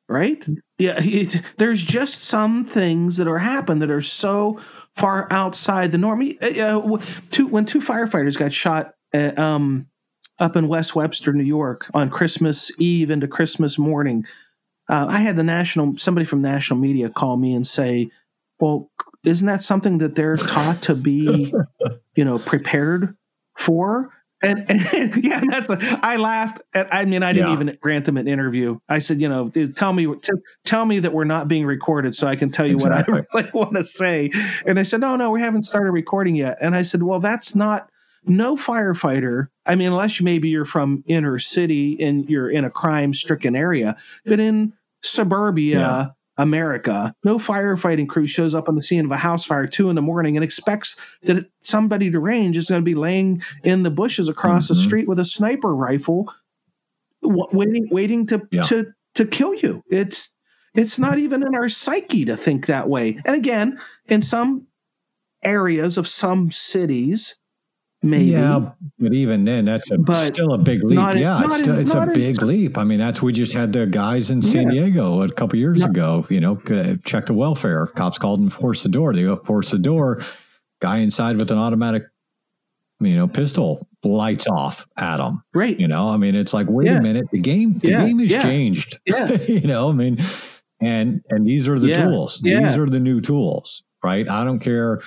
Right? 0.09 0.47
Yeah, 0.79 0.97
it, 0.99 1.41
there's 1.57 1.83
just 1.83 2.25
some 2.25 2.65
things 2.65 3.17
that 3.17 3.29
are 3.29 3.39
happen 3.39 3.79
that 3.79 3.91
are 3.91 4.03
so 4.03 4.61
far 4.97 5.27
outside 5.31 5.93
the 5.93 5.99
norm. 5.99 6.23
Uh, 6.41 6.99
two, 7.31 7.47
when 7.47 7.65
two 7.65 7.81
firefighters 7.81 8.37
got 8.37 8.53
shot 8.53 8.95
uh, 9.15 9.33
um, 9.41 9.87
up 10.39 10.57
in 10.57 10.69
West 10.69 10.95
Webster, 10.95 11.33
New 11.33 11.45
York, 11.45 11.91
on 11.95 12.11
Christmas 12.11 12.71
Eve 12.79 13.11
into 13.11 13.27
Christmas 13.27 13.79
morning, 13.79 14.27
uh, 14.91 15.07
I 15.09 15.21
had 15.21 15.37
the 15.37 15.43
national 15.43 15.97
somebody 15.97 16.27
from 16.27 16.43
national 16.43 16.79
media 16.79 17.09
call 17.09 17.37
me 17.39 17.55
and 17.55 17.67
say, 17.67 18.11
"Well, 18.61 18.91
isn't 19.25 19.47
that 19.47 19.63
something 19.63 19.99
that 19.99 20.15
they're 20.15 20.37
taught 20.37 20.83
to 20.83 20.95
be, 20.95 21.55
you 22.17 22.25
know, 22.25 22.39
prepared 22.39 23.17
for?" 23.57 24.11
And, 24.43 24.71
and 24.71 25.17
yeah, 25.25 25.41
that's 25.49 25.71
a, 25.71 25.79
I 26.03 26.17
laughed. 26.17 26.61
At, 26.75 26.93
I 26.93 27.07
mean, 27.07 27.23
I 27.23 27.33
didn't 27.33 27.49
Yeah. 27.49 27.55
even 27.55 27.79
grant 27.81 28.05
them 28.05 28.19
an 28.19 28.29
interview. 28.29 28.79
I 28.91 28.99
said, 28.99 29.19
you 29.21 29.29
know, 29.29 29.49
tell 29.75 29.93
me, 29.95 30.07
tell 30.67 30.85
me 30.85 30.99
that 30.99 31.15
we're 31.15 31.25
not 31.25 31.49
being 31.49 31.65
recorded, 31.65 32.15
so 32.15 32.27
I 32.27 32.37
can 32.37 32.51
tell 32.51 32.67
you 32.67 32.77
Exactly. 32.77 33.15
what 33.15 33.27
I 33.35 33.39
really 33.39 33.51
want 33.55 33.75
to 33.77 33.83
say. 33.83 34.31
And 34.67 34.77
they 34.77 34.85
said, 34.85 35.01
no, 35.01 35.17
no, 35.17 35.31
we 35.31 35.41
haven't 35.41 35.65
started 35.65 35.93
recording 35.93 36.37
yet. 36.37 36.59
And 36.61 36.75
I 36.75 36.83
said, 36.83 37.03
well, 37.03 37.21
that's 37.21 37.55
not 37.55 37.89
no 38.27 38.57
firefighter. 38.57 39.49
I 39.65 39.77
mean, 39.77 39.89
unless 39.89 40.21
maybe 40.21 40.49
you're 40.51 40.65
from 40.67 41.05
inner 41.07 41.39
city 41.39 41.97
and 42.03 42.29
you're 42.29 42.51
in 42.51 42.65
a 42.65 42.71
crime 42.71 43.15
stricken 43.15 43.57
area, 43.57 43.97
but 44.27 44.41
in 44.41 44.75
suburbia 45.03 45.79
Yeah. 45.79 46.07
America, 46.37 47.15
no 47.25 47.39
firefighting 47.39 48.09
crew 48.09 48.27
shows 48.27 48.55
up 48.55 48.69
on 48.69 48.75
the 48.75 48.83
scene 48.83 49.05
of 49.05 49.11
a 49.11 49.17
house 49.17 49.45
fire 49.45 49.67
two 49.67 49.89
in 49.89 49.95
the 49.95 50.03
morning 50.03 50.37
and 50.37 50.43
expects 50.45 50.97
that 51.23 51.47
somebody 51.61 52.11
deranged 52.11 52.59
is 52.59 52.69
going 52.69 52.81
to 52.81 52.85
be 52.85 52.95
laying 52.97 53.41
in 53.63 53.83
the 53.85 53.91
bushes 53.91 54.29
across 54.29 54.69
the 54.69 54.75
Mhm. 54.75 54.85
street 54.85 55.09
with 55.09 55.19
a 55.21 55.25
sniper 55.25 55.75
rifle, 55.75 56.33
waiting, 57.23 57.89
waiting 57.91 58.27
to 58.27 58.43
Yeah. 58.51 58.63
to 58.63 58.87
to 59.15 59.25
kill 59.25 59.55
you. 59.55 59.83
It's 59.89 60.35
it's 60.75 60.99
not 60.99 61.19
even 61.19 61.45
in 61.45 61.55
our 61.55 61.69
psyche 61.69 62.25
to 62.25 62.37
think 62.37 62.67
that 62.67 62.89
way. 62.89 63.21
And 63.25 63.37
again, 63.37 63.79
in 64.09 64.23
some 64.23 64.67
areas 65.45 65.97
of 65.97 66.09
some 66.09 66.51
cities, 66.51 67.37
maybe. 68.05 68.27
Yeah, 68.33 68.71
but 68.99 69.13
even 69.13 69.45
then, 69.45 69.65
that's 69.65 69.91
a, 69.91 69.99
But 69.99 70.27
still 70.35 70.53
a 70.53 70.59
big 70.59 70.85
leap. 70.85 70.97
not 70.97 71.17
yeah, 71.17 71.41
not 71.41 71.59
it's, 71.59 71.69
in- 71.69 71.79
it's 71.79 71.93
a 71.93 71.97
not 71.97 72.09
in- 72.09 72.15
big 72.15 72.43
leap. 72.43 72.79
I 72.79 72.85
mean, 72.85 72.99
that's 72.99 73.21
we 73.23 73.33
just 73.33 73.53
had 73.53 73.73
the 73.73 73.87
guys 73.87 74.31
in 74.31 74.43
San 74.43 74.69
Diego 74.69 75.23
a 75.23 75.33
couple 75.33 75.59
years 75.59 75.81
Yeah. 75.81 75.87
ago. 75.91 76.27
You 76.31 76.41
know, 76.41 76.57
check 77.05 77.27
the 77.27 77.35
welfare. 77.35 77.87
Cops 77.89 78.19
called 78.19 78.41
and 78.41 78.53
forced 78.53 78.83
the 78.83 78.89
door. 78.89 79.13
They 79.15 79.23
go 79.23 79.37
force 79.45 79.71
the 79.71 79.79
door. 79.79 80.23
Guy 80.81 80.99
inside 80.99 81.37
with 81.39 81.51
an 81.51 81.59
automatic, 81.59 82.05
you 83.01 83.17
know, 83.17 83.27
pistol 83.27 83.89
lights 84.05 84.47
off 84.49 84.87
at 84.99 85.19
him. 85.19 85.43
Right. 85.55 85.79
You 85.81 85.89
know, 85.89 86.09
I 86.09 86.17
mean, 86.19 86.35
it's 86.35 86.53
like, 86.53 86.67
wait 86.69 86.87
Yeah. 86.89 86.99
a 86.99 87.03
minute, 87.03 87.25
the 87.33 87.39
game, 87.39 87.79
the 87.79 87.89
Yeah, 87.89 88.07
game 88.07 88.19
has 88.19 88.31
yeah. 88.31 88.43
changed. 88.43 89.01
Yeah. 89.07 89.33
you 89.49 89.61
know, 89.63 89.89
I 89.89 89.93
mean, 89.93 90.19
and 90.81 91.23
and 91.31 91.47
these 91.47 91.67
are 91.69 91.79
the 91.79 91.89
Yeah, 91.89 92.05
tools. 92.05 92.41
yeah. 92.45 92.67
These 92.69 92.77
are 92.79 92.87
the 92.87 93.01
new 93.01 93.21
tools, 93.23 93.83
right? 94.03 94.29
I 94.29 94.45
don't 94.45 94.59
care. 94.59 95.01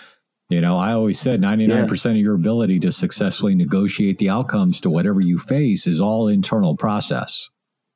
You 0.49 0.61
know, 0.61 0.77
I 0.77 0.93
always 0.93 1.19
said 1.19 1.41
99% 1.41 2.11
of 2.11 2.17
your 2.17 2.35
ability 2.35 2.79
to 2.81 2.91
successfully 2.91 3.53
negotiate 3.53 4.17
the 4.17 4.29
outcomes 4.29 4.79
to 4.81 4.89
whatever 4.89 5.19
you 5.19 5.37
face 5.37 5.85
is 5.87 5.99
all 5.99 6.29
internal 6.29 6.75
process. 6.77 7.49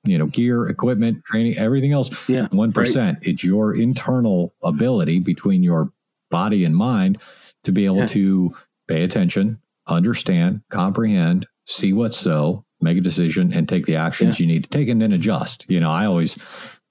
You 0.04 0.18
know, 0.18 0.26
gear, 0.26 0.68
equipment, 0.68 1.24
training, 1.26 1.58
everything 1.58 1.94
else. 1.94 2.10
Yeah, 2.28 2.48
1%. 2.48 3.18
It's 3.22 3.44
your 3.44 3.74
internal 3.76 4.54
ability 4.64 5.20
between 5.20 5.64
your 5.64 5.94
body 6.30 6.66
and 6.66 6.76
mind 6.76 7.20
to 7.64 7.72
be 7.72 7.86
able 7.86 7.98
Yeah. 7.98 8.08
to 8.08 8.56
pay 8.88 9.04
attention, 9.04 9.60
understand, 9.88 10.62
comprehend, 10.72 11.46
see 11.68 11.94
what's 11.94 12.18
so, 12.18 12.66
make 12.82 12.98
a 12.98 13.02
decision, 13.02 13.54
and 13.54 13.70
take 13.70 13.86
the 13.86 13.96
actions 13.96 14.40
you 14.40 14.48
need 14.48 14.64
to 14.64 14.70
take, 14.70 14.90
and 14.90 15.02
then 15.02 15.14
adjust. 15.14 15.66
You 15.70 15.80
know, 15.80 15.92
I 15.92 16.06
always, 16.06 16.38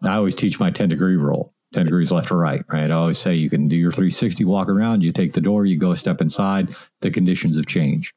I 0.02 0.14
always 0.14 0.34
teach 0.36 0.60
my 0.60 0.70
10 0.70 0.88
degree 0.88 1.16
rule. 1.16 1.52
10 1.72 1.86
degrees 1.86 2.10
left 2.10 2.30
or 2.30 2.36
right, 2.38 2.64
right? 2.68 2.90
I 2.90 2.94
always 2.94 3.18
say 3.18 3.34
you 3.34 3.50
can 3.50 3.68
do 3.68 3.76
your 3.76 3.92
360 3.92 4.44
walk 4.44 4.68
around, 4.68 5.02
you 5.02 5.12
take 5.12 5.32
the 5.34 5.40
door, 5.40 5.66
you 5.66 5.78
go 5.78 5.92
a 5.92 5.96
step 5.96 6.20
inside, 6.20 6.74
the 7.00 7.10
conditions 7.10 7.56
have 7.56 7.66
changed. 7.66 8.12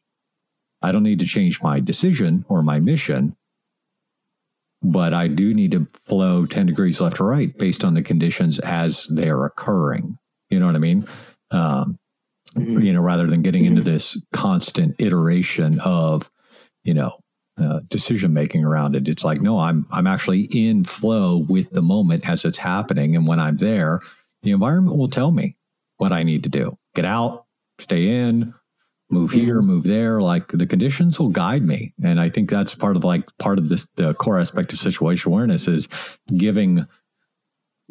I 0.82 0.92
don't 0.92 1.04
need 1.04 1.20
to 1.20 1.26
change 1.26 1.62
my 1.62 1.80
decision 1.80 2.46
or 2.50 2.64
my 2.64 2.80
mission, 2.80 3.36
but 4.82 5.14
I 5.14 5.28
do 5.28 5.54
need 5.54 5.72
to 5.72 5.88
flow 6.06 6.46
10 6.46 6.66
degrees 6.66 7.00
left 7.00 7.20
or 7.22 7.26
right 7.26 7.56
based 7.58 7.84
on 7.84 7.94
the 7.94 8.02
conditions 8.02 8.60
as 8.60 9.08
they're 9.08 9.46
occurring. 9.46 10.18
You 10.50 10.60
know 10.60 10.66
what 10.66 10.76
I 10.76 10.80
mean? 10.80 11.08
Um, 11.52 11.98
Mhm. 12.56 12.84
you 12.86 12.94
know, 12.94 13.02
rather 13.02 13.28
than 13.28 13.42
getting 13.42 13.66
into 13.66 13.82
this 13.82 14.18
constant 14.32 14.96
iteration 15.00 15.80
of, 15.80 16.30
you 16.84 16.94
know, 16.94 17.14
uh, 17.58 17.80
decision 17.90 18.34
making 18.34 18.64
around 18.64 18.96
it. 18.96 19.08
It's 19.08 19.24
like, 19.24 19.42
no, 19.42 19.60
I'm 19.60 19.86
I'm 19.92 20.08
actually 20.08 20.42
in 20.52 20.84
flow 20.84 21.46
with 21.50 21.70
the 21.72 21.82
moment 21.82 22.28
as 22.28 22.46
it's 22.46 22.58
happening, 22.58 23.16
and 23.16 23.28
when 23.28 23.40
I'm 23.40 23.58
there, 23.58 24.00
the 24.42 24.52
environment 24.52 24.98
will 24.98 25.10
tell 25.10 25.32
me 25.32 25.56
what 25.98 26.12
I 26.12 26.24
need 26.24 26.44
to 26.44 26.50
do. 26.50 26.78
Get 26.96 27.06
out, 27.06 27.46
stay 27.80 28.08
in, 28.08 28.54
move 29.10 29.32
here, 29.32 29.62
move 29.62 29.84
there. 29.84 30.22
Like 30.22 30.48
the 30.50 30.66
conditions 30.66 31.20
will 31.20 31.30
guide 31.30 31.64
me, 31.64 31.94
and 32.04 32.20
I 32.20 32.30
think 32.30 32.50
that's 32.50 32.76
part 32.76 32.98
of 32.98 33.04
like 33.04 33.26
part 33.38 33.60
of 33.60 33.70
this 33.70 33.88
the 33.96 34.14
core 34.16 34.40
aspect 34.40 34.74
of 34.74 34.80
situation 34.80 35.32
awareness 35.32 35.68
is 35.68 35.88
giving 36.36 36.86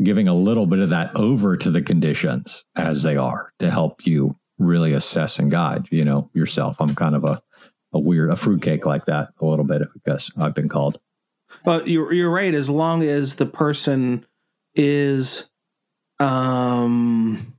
giving 0.02 0.26
a 0.26 0.34
little 0.34 0.66
bit 0.66 0.80
of 0.80 0.90
that 0.90 1.14
over 1.14 1.56
to 1.56 1.70
the 1.70 1.82
conditions 1.82 2.64
as 2.76 3.02
they 3.02 3.16
are 3.16 3.52
to 3.58 3.70
help 3.70 4.06
you 4.06 4.36
really 4.58 4.92
assess 4.92 5.38
and 5.38 5.50
guide 5.50 5.86
you 5.90 6.04
know 6.04 6.30
yourself 6.34 6.76
i'm 6.80 6.94
kind 6.94 7.14
of 7.14 7.24
a 7.24 7.42
a 7.92 7.98
weird 7.98 8.30
a 8.30 8.36
fruitcake 8.36 8.86
like 8.86 9.04
that 9.06 9.28
a 9.40 9.44
little 9.44 9.64
bit 9.64 9.82
because 9.94 10.30
i've 10.38 10.54
been 10.54 10.68
called 10.68 10.98
Well, 11.66 11.86
you're 11.86 12.12
you're 12.12 12.30
right. 12.30 12.54
As 12.54 12.70
long 12.70 13.02
as 13.02 13.36
the 13.36 13.44
person 13.44 14.24
is, 14.74 15.50
um, 16.18 17.54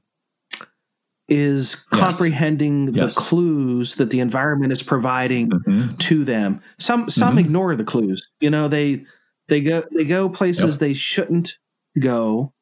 is 1.30 1.76
comprehending 1.76 2.94
Yes. 2.94 3.14
the 3.16 3.22
clues 3.22 3.96
that 3.96 4.10
the 4.10 4.20
environment 4.20 4.74
is 4.74 4.82
providing 4.84 5.50
Mhm. 5.52 5.98
to 6.00 6.26
them. 6.26 6.60
Some 6.80 7.10
some 7.10 7.36
Mhm. 7.38 7.42
ignore 7.42 7.76
the 7.76 7.84
clues. 7.84 8.28
You 8.42 8.50
know, 8.50 8.68
they 8.68 9.06
they 9.48 9.62
go 9.62 9.84
they 9.96 10.06
go 10.06 10.28
places 10.28 10.76
Yep. 10.76 10.80
they 10.80 10.94
shouldn't 10.94 11.58
go 12.00 12.54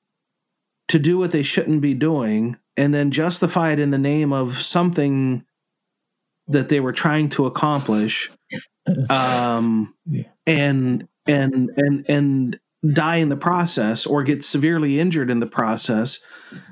to 0.90 1.00
do 1.00 1.18
what 1.18 1.32
they 1.32 1.44
shouldn't 1.44 1.80
be 1.82 1.94
doing, 1.94 2.58
and 2.76 2.94
then 2.94 3.10
justify 3.12 3.72
it 3.72 3.80
in 3.80 3.92
the 3.92 3.98
name 3.98 4.34
of 4.34 4.62
something 4.62 5.44
that 6.48 6.70
they 6.70 6.80
were 6.80 6.94
trying 6.94 7.30
to 7.30 7.46
accomplish. 7.46 8.30
Um, 9.12 9.94
Yeah. 10.08 10.24
and 10.48 11.08
and 11.28 11.70
and 11.78 12.04
and 12.10 12.60
die 12.94 13.18
in 13.18 13.30
the 13.30 13.36
process 13.38 14.08
or 14.08 14.24
get 14.24 14.44
severely 14.44 15.00
injured 15.00 15.30
in 15.30 15.40
the 15.40 15.46
process 15.46 16.20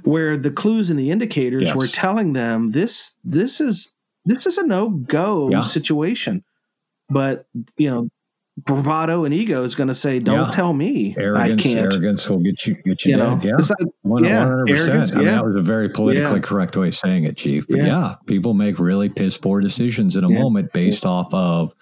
where 0.03 0.35
the 0.35 0.49
clues 0.49 0.89
and 0.89 0.97
the 0.97 1.11
indicators 1.11 1.65
Yes. 1.65 1.75
were 1.75 1.85
telling 1.87 2.33
them 2.33 2.71
this 2.71 3.15
this 3.23 3.61
is 3.61 3.93
this 4.25 4.47
is 4.47 4.57
a 4.57 4.65
no 4.65 4.89
go 4.89 5.49
Yeah. 5.51 5.61
situation 5.61 6.43
but 7.11 7.45
you 7.77 7.91
know 7.91 8.09
bravado 8.65 9.25
and 9.25 9.33
ego 9.33 9.63
is 9.63 9.75
going 9.75 9.87
to 9.87 9.95
say, 9.95 10.19
"Don't 10.19 10.45
Yeah. 10.47 10.51
tell 10.51 10.73
me 10.73 11.15
arrogance, 11.17 11.61
I 11.61 11.63
can't." 11.63 11.79
arrogance 11.93 12.29
will 12.29 12.39
get 12.39 12.65
you 12.65 12.75
get 12.85 13.05
you, 13.05 13.11
You 13.11 13.17
know, 13.17 13.35
dead. 13.35 13.43
Yeah. 13.45 13.55
It's 13.59 13.69
not- 13.69 13.79
One 14.01 14.23
yeah, 14.23 14.39
hundred 14.39 14.67
percent. 14.67 15.13
I 15.13 15.17
mean, 15.17 15.25
that 15.25 15.45
was 15.45 15.55
a 15.55 15.61
very 15.61 15.89
politically 15.89 16.35
Yeah. 16.39 16.39
correct 16.41 16.75
way 16.77 16.87
of 16.89 16.95
saying 16.95 17.25
it, 17.25 17.37
Chief. 17.37 17.65
But 17.67 17.77
Yeah. 17.77 17.85
yeah, 17.85 18.15
people 18.25 18.53
make 18.53 18.79
really 18.79 19.09
piss 19.09 19.37
poor 19.37 19.61
decisions 19.61 20.15
in 20.15 20.23
a 20.23 20.29
Yeah. 20.31 20.39
moment 20.39 20.73
based 20.73 21.05
off 21.05 21.33
of 21.33 21.73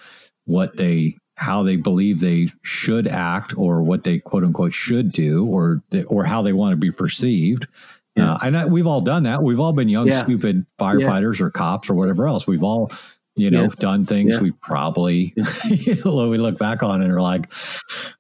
what 0.46 0.78
they 0.78 1.16
how 1.40 1.62
they 1.62 1.76
believe 1.76 2.20
they 2.20 2.52
should 2.64 3.08
act 3.08 3.54
or 3.56 3.84
what 3.84 4.04
they 4.04 4.18
quote 4.18 4.44
unquote 4.44 4.74
should 4.74 5.12
do 5.12 5.46
or 5.46 5.84
or 6.08 6.24
how 6.26 6.42
they 6.42 6.54
want 6.54 6.74
to 6.74 6.78
be 6.78 6.92
perceived. 6.92 7.68
Yeah. 8.16 8.34
Uh, 8.34 8.38
and 8.42 8.58
I, 8.58 8.66
we've 8.66 8.88
all 8.88 9.02
done 9.02 9.22
that. 9.24 9.44
We've 9.44 9.60
all 9.60 9.74
been 9.74 9.90
young, 9.90 10.08
Yeah. 10.08 10.24
stupid 10.24 10.66
firefighters 10.80 11.40
or 11.40 11.52
cops 11.52 11.88
or 11.92 11.94
whatever 11.94 12.28
else. 12.28 12.48
We've 12.48 12.64
all, 12.64 12.92
you 13.38 13.50
know, 13.52 13.64
Yeah. 13.64 13.70
done 13.80 14.06
things 14.06 14.34
Yeah. 14.36 14.42
we 14.42 14.52
probably, 14.52 15.34
you 15.70 15.96
know, 16.04 16.28
we 16.30 16.38
look 16.38 16.58
back 16.58 16.84
on 16.84 17.02
and 17.02 17.12
are 17.12 17.22
like, 17.22 17.52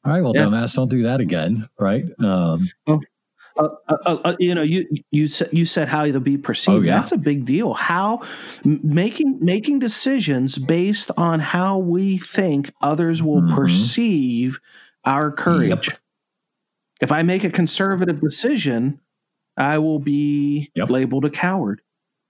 all 0.05 0.13
right, 0.13 0.21
well, 0.21 0.33
Yeah. 0.35 0.43
dumbass, 0.45 0.75
don't 0.75 0.89
do 0.89 1.03
that 1.03 1.19
again. 1.19 1.67
Right. 1.79 2.05
Um, 2.19 2.69
uh, 2.87 2.97
uh, 3.57 4.17
uh, 4.23 4.35
you 4.39 4.53
know, 4.53 4.61
you 4.61 4.85
you 5.09 5.27
said 5.27 5.49
you 5.51 5.65
said 5.65 5.87
how 5.89 6.05
they'll 6.05 6.19
be 6.19 6.37
perceived. 6.37 6.77
Oh, 6.77 6.81
yeah. 6.81 6.97
That's 6.97 7.11
a 7.11 7.17
big 7.17 7.43
deal. 7.45 7.73
How 7.73 8.21
m- 8.63 8.79
making 8.83 9.39
making 9.41 9.79
decisions 9.79 10.59
based 10.59 11.09
on 11.17 11.39
how 11.39 11.79
we 11.79 12.19
think 12.19 12.71
others 12.81 13.23
will 13.23 13.41
Mhm. 13.41 13.55
perceive 13.55 14.59
our 15.05 15.31
courage. 15.31 15.89
If 17.01 17.11
I 17.11 17.23
make 17.23 17.43
a 17.43 17.49
conservative 17.49 18.21
decision, 18.21 18.99
I 19.57 19.79
will 19.79 19.99
be 19.99 20.69
Yep. 20.75 20.91
labeled 20.91 21.25
a 21.25 21.31
coward. 21.31 21.81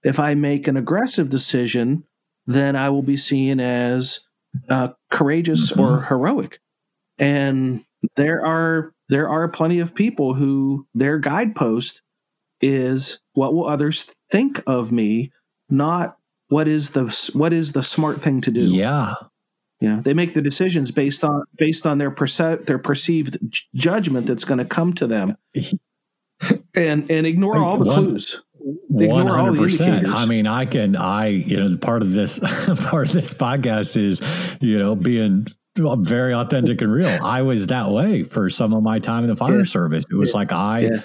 If 0.02 0.18
I 0.18 0.34
make 0.34 0.66
an 0.66 0.78
aggressive 0.78 1.28
decision, 1.28 2.04
then 2.48 2.74
I 2.74 2.88
will 2.90 3.02
be 3.02 3.16
seen 3.16 3.60
as 3.60 4.20
uh, 4.68 4.88
courageous 5.10 5.70
Mm-hmm. 5.70 5.80
or 5.80 6.02
heroic. 6.02 6.58
And 7.18 7.84
there 8.16 8.44
are 8.44 8.92
there 9.08 9.28
are 9.28 9.48
plenty 9.48 9.78
of 9.80 9.94
people 9.94 10.34
who 10.34 10.86
their 10.94 11.18
guidepost 11.18 12.02
is 12.60 13.20
what 13.34 13.54
will 13.54 13.68
others 13.68 14.06
think 14.30 14.62
of 14.66 14.90
me, 14.90 15.30
not 15.70 16.16
what 16.48 16.66
is 16.68 16.90
the 16.90 17.04
what 17.34 17.52
is 17.52 17.72
the 17.72 17.82
smart 17.82 18.22
thing 18.22 18.40
to 18.42 18.50
do. 18.50 18.60
yeah. 18.60 19.14
You 19.80 19.88
know, 19.90 20.00
they 20.02 20.12
make 20.12 20.34
their 20.34 20.42
decisions 20.42 20.90
based 20.90 21.22
on 21.22 21.44
based 21.56 21.86
on 21.86 21.98
their 21.98 22.10
perce- 22.10 22.64
their 22.66 22.78
perceived 22.80 23.38
j- 23.48 23.62
judgment 23.76 24.26
that's 24.26 24.42
going 24.44 24.58
to 24.58 24.64
come 24.64 24.92
to 24.94 25.06
them, 25.06 25.36
and 26.74 27.10
and 27.10 27.26
ignore 27.26 27.58
all 27.58 27.76
the 27.78 27.92
clues. 27.92 28.42
One 28.88 29.26
hundred 29.26 29.58
percent. 29.58 30.06
I 30.08 30.26
mean, 30.26 30.46
I 30.46 30.64
can. 30.66 30.96
I 30.96 31.28
you 31.28 31.56
know, 31.56 31.76
part 31.76 32.02
of 32.02 32.12
this 32.12 32.38
part 32.86 33.08
of 33.08 33.12
this 33.12 33.32
podcast 33.34 33.96
is 33.96 34.20
you 34.60 34.78
know 34.78 34.94
being 34.94 35.46
very 35.76 36.34
authentic 36.34 36.80
and 36.82 36.92
real. 36.92 37.06
I 37.22 37.42
was 37.42 37.68
that 37.68 37.90
way 37.90 38.24
for 38.24 38.50
some 38.50 38.72
of 38.74 38.82
my 38.82 38.98
time 38.98 39.22
in 39.24 39.30
the 39.30 39.36
fire 39.36 39.58
Yeah. 39.58 39.64
service. 39.64 40.04
It 40.10 40.16
was 40.16 40.34
like 40.34 40.52
I. 40.52 40.80
Yeah. 40.80 41.00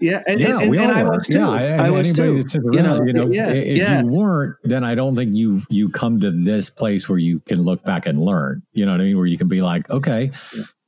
Yeah, 0.00 0.22
and, 0.28 0.38
Yeah, 0.40 0.60
and, 0.60 0.70
we 0.70 0.78
and 0.78 0.92
all 0.92 0.96
I 0.96 1.02
were. 1.02 1.10
was 1.10 1.26
too. 1.26 1.38
Yeah, 1.38 1.56
and 1.58 1.80
I 1.80 1.90
was 1.90 2.12
too. 2.12 2.36
that's 2.36 2.54
around, 2.54 2.72
You 2.72 2.82
know, 2.82 3.02
you 3.04 3.12
know, 3.12 3.26
yeah, 3.32 3.48
if 3.50 3.76
yeah. 3.76 4.00
you 4.00 4.06
weren't, 4.06 4.54
then 4.62 4.84
I 4.84 4.94
don't 4.94 5.16
think 5.16 5.34
you 5.34 5.62
you 5.70 5.88
come 5.88 6.20
to 6.20 6.30
this 6.30 6.70
place 6.70 7.08
where 7.08 7.18
you 7.18 7.40
can 7.40 7.62
look 7.62 7.82
back 7.82 8.06
and 8.06 8.20
learn. 8.22 8.62
You 8.72 8.86
know 8.86 8.92
what 8.92 9.00
I 9.00 9.04
mean? 9.04 9.16
Where 9.16 9.26
you 9.26 9.36
can 9.36 9.48
be 9.48 9.60
like, 9.60 9.90
okay, 9.90 10.30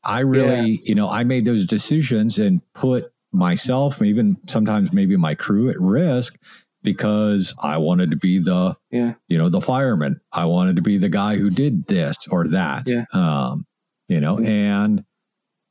I 0.05 0.21
really, 0.21 0.81
you 0.85 0.95
know, 0.95 1.09
I 1.09 1.25
made 1.25 1.45
those 1.45 1.67
decisions 1.67 2.39
and 2.39 2.61
put 2.73 3.11
myself, 3.33 4.03
even 4.03 4.37
sometimes 4.49 4.93
maybe 4.93 5.17
my 5.17 5.35
crew 5.35 5.71
at 5.71 5.81
risk 5.81 6.37
because 6.83 7.55
I 7.63 7.77
wanted 7.79 8.11
to 8.11 8.17
be 8.17 8.39
the, 8.39 8.77
Yeah. 8.91 9.15
you 9.29 9.39
know, 9.39 9.49
the 9.49 9.61
fireman. 9.61 10.21
I 10.33 10.47
wanted 10.47 10.77
to 10.77 10.83
be 10.83 10.99
the 10.99 11.09
guy 11.09 11.37
who 11.37 11.51
did 11.51 11.87
this 11.87 12.17
or 12.31 12.49
that. 12.49 12.89
Yeah. 12.89 13.05
Um, 13.13 13.67
you 14.09 14.21
know, 14.21 14.39
and 14.39 15.05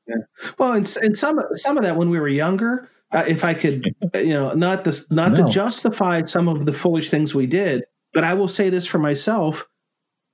yeah. 0.08 0.16
Well, 0.58 0.74
and, 0.74 0.98
and 1.02 1.18
some 1.18 1.40
some 1.54 1.78
of 1.78 1.84
that 1.84 1.96
when 1.96 2.10
we 2.10 2.20
were 2.20 2.28
younger, 2.28 2.90
uh, 3.12 3.26
if 3.28 3.44
I 3.44 3.54
could, 3.54 3.86
you 4.16 4.34
know, 4.34 4.54
not 4.54 4.84
the 4.84 5.06
not 5.10 5.34
No. 5.34 5.44
to 5.44 5.50
justify 5.50 6.24
some 6.24 6.48
of 6.48 6.66
the 6.66 6.74
foolish 6.74 7.10
things 7.10 7.36
we 7.36 7.48
did, 7.48 7.84
but 8.14 8.24
I 8.24 8.34
will 8.34 8.48
say 8.48 8.70
this 8.70 8.86
for 8.86 8.98
myself: 8.98 9.68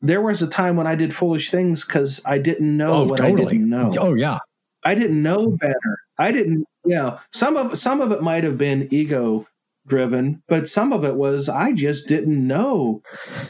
there 0.01 0.21
was 0.21 0.41
a 0.41 0.47
time 0.47 0.75
when 0.75 0.87
I 0.87 0.95
did 0.95 1.13
foolish 1.13 1.49
things 1.49 1.83
because 1.83 2.21
I 2.25 2.37
didn't 2.37 2.77
know 2.77 2.93
oh, 2.93 3.03
what 3.05 3.21
I 3.21 3.31
didn't 3.31 3.69
know. 3.69 3.91
Oh, 3.97 4.13
yeah. 4.13 4.39
I 4.83 4.93
didn't 4.93 5.21
know 5.23 5.49
better. 5.49 5.97
I 6.19 6.31
didn't, 6.31 6.65
know, 6.93 7.19
some 7.31 7.57
of 7.57 7.77
some 7.77 8.01
of 8.01 8.11
it 8.11 8.21
might 8.21 8.43
have 8.43 8.57
been 8.57 8.87
ego 8.91 9.47
driven, 9.87 10.41
but 10.47 10.67
some 10.67 10.91
of 10.93 11.03
it 11.03 11.15
was 11.15 11.47
I 11.49 11.71
just 11.71 12.07
didn't 12.07 12.45
know 12.45 13.01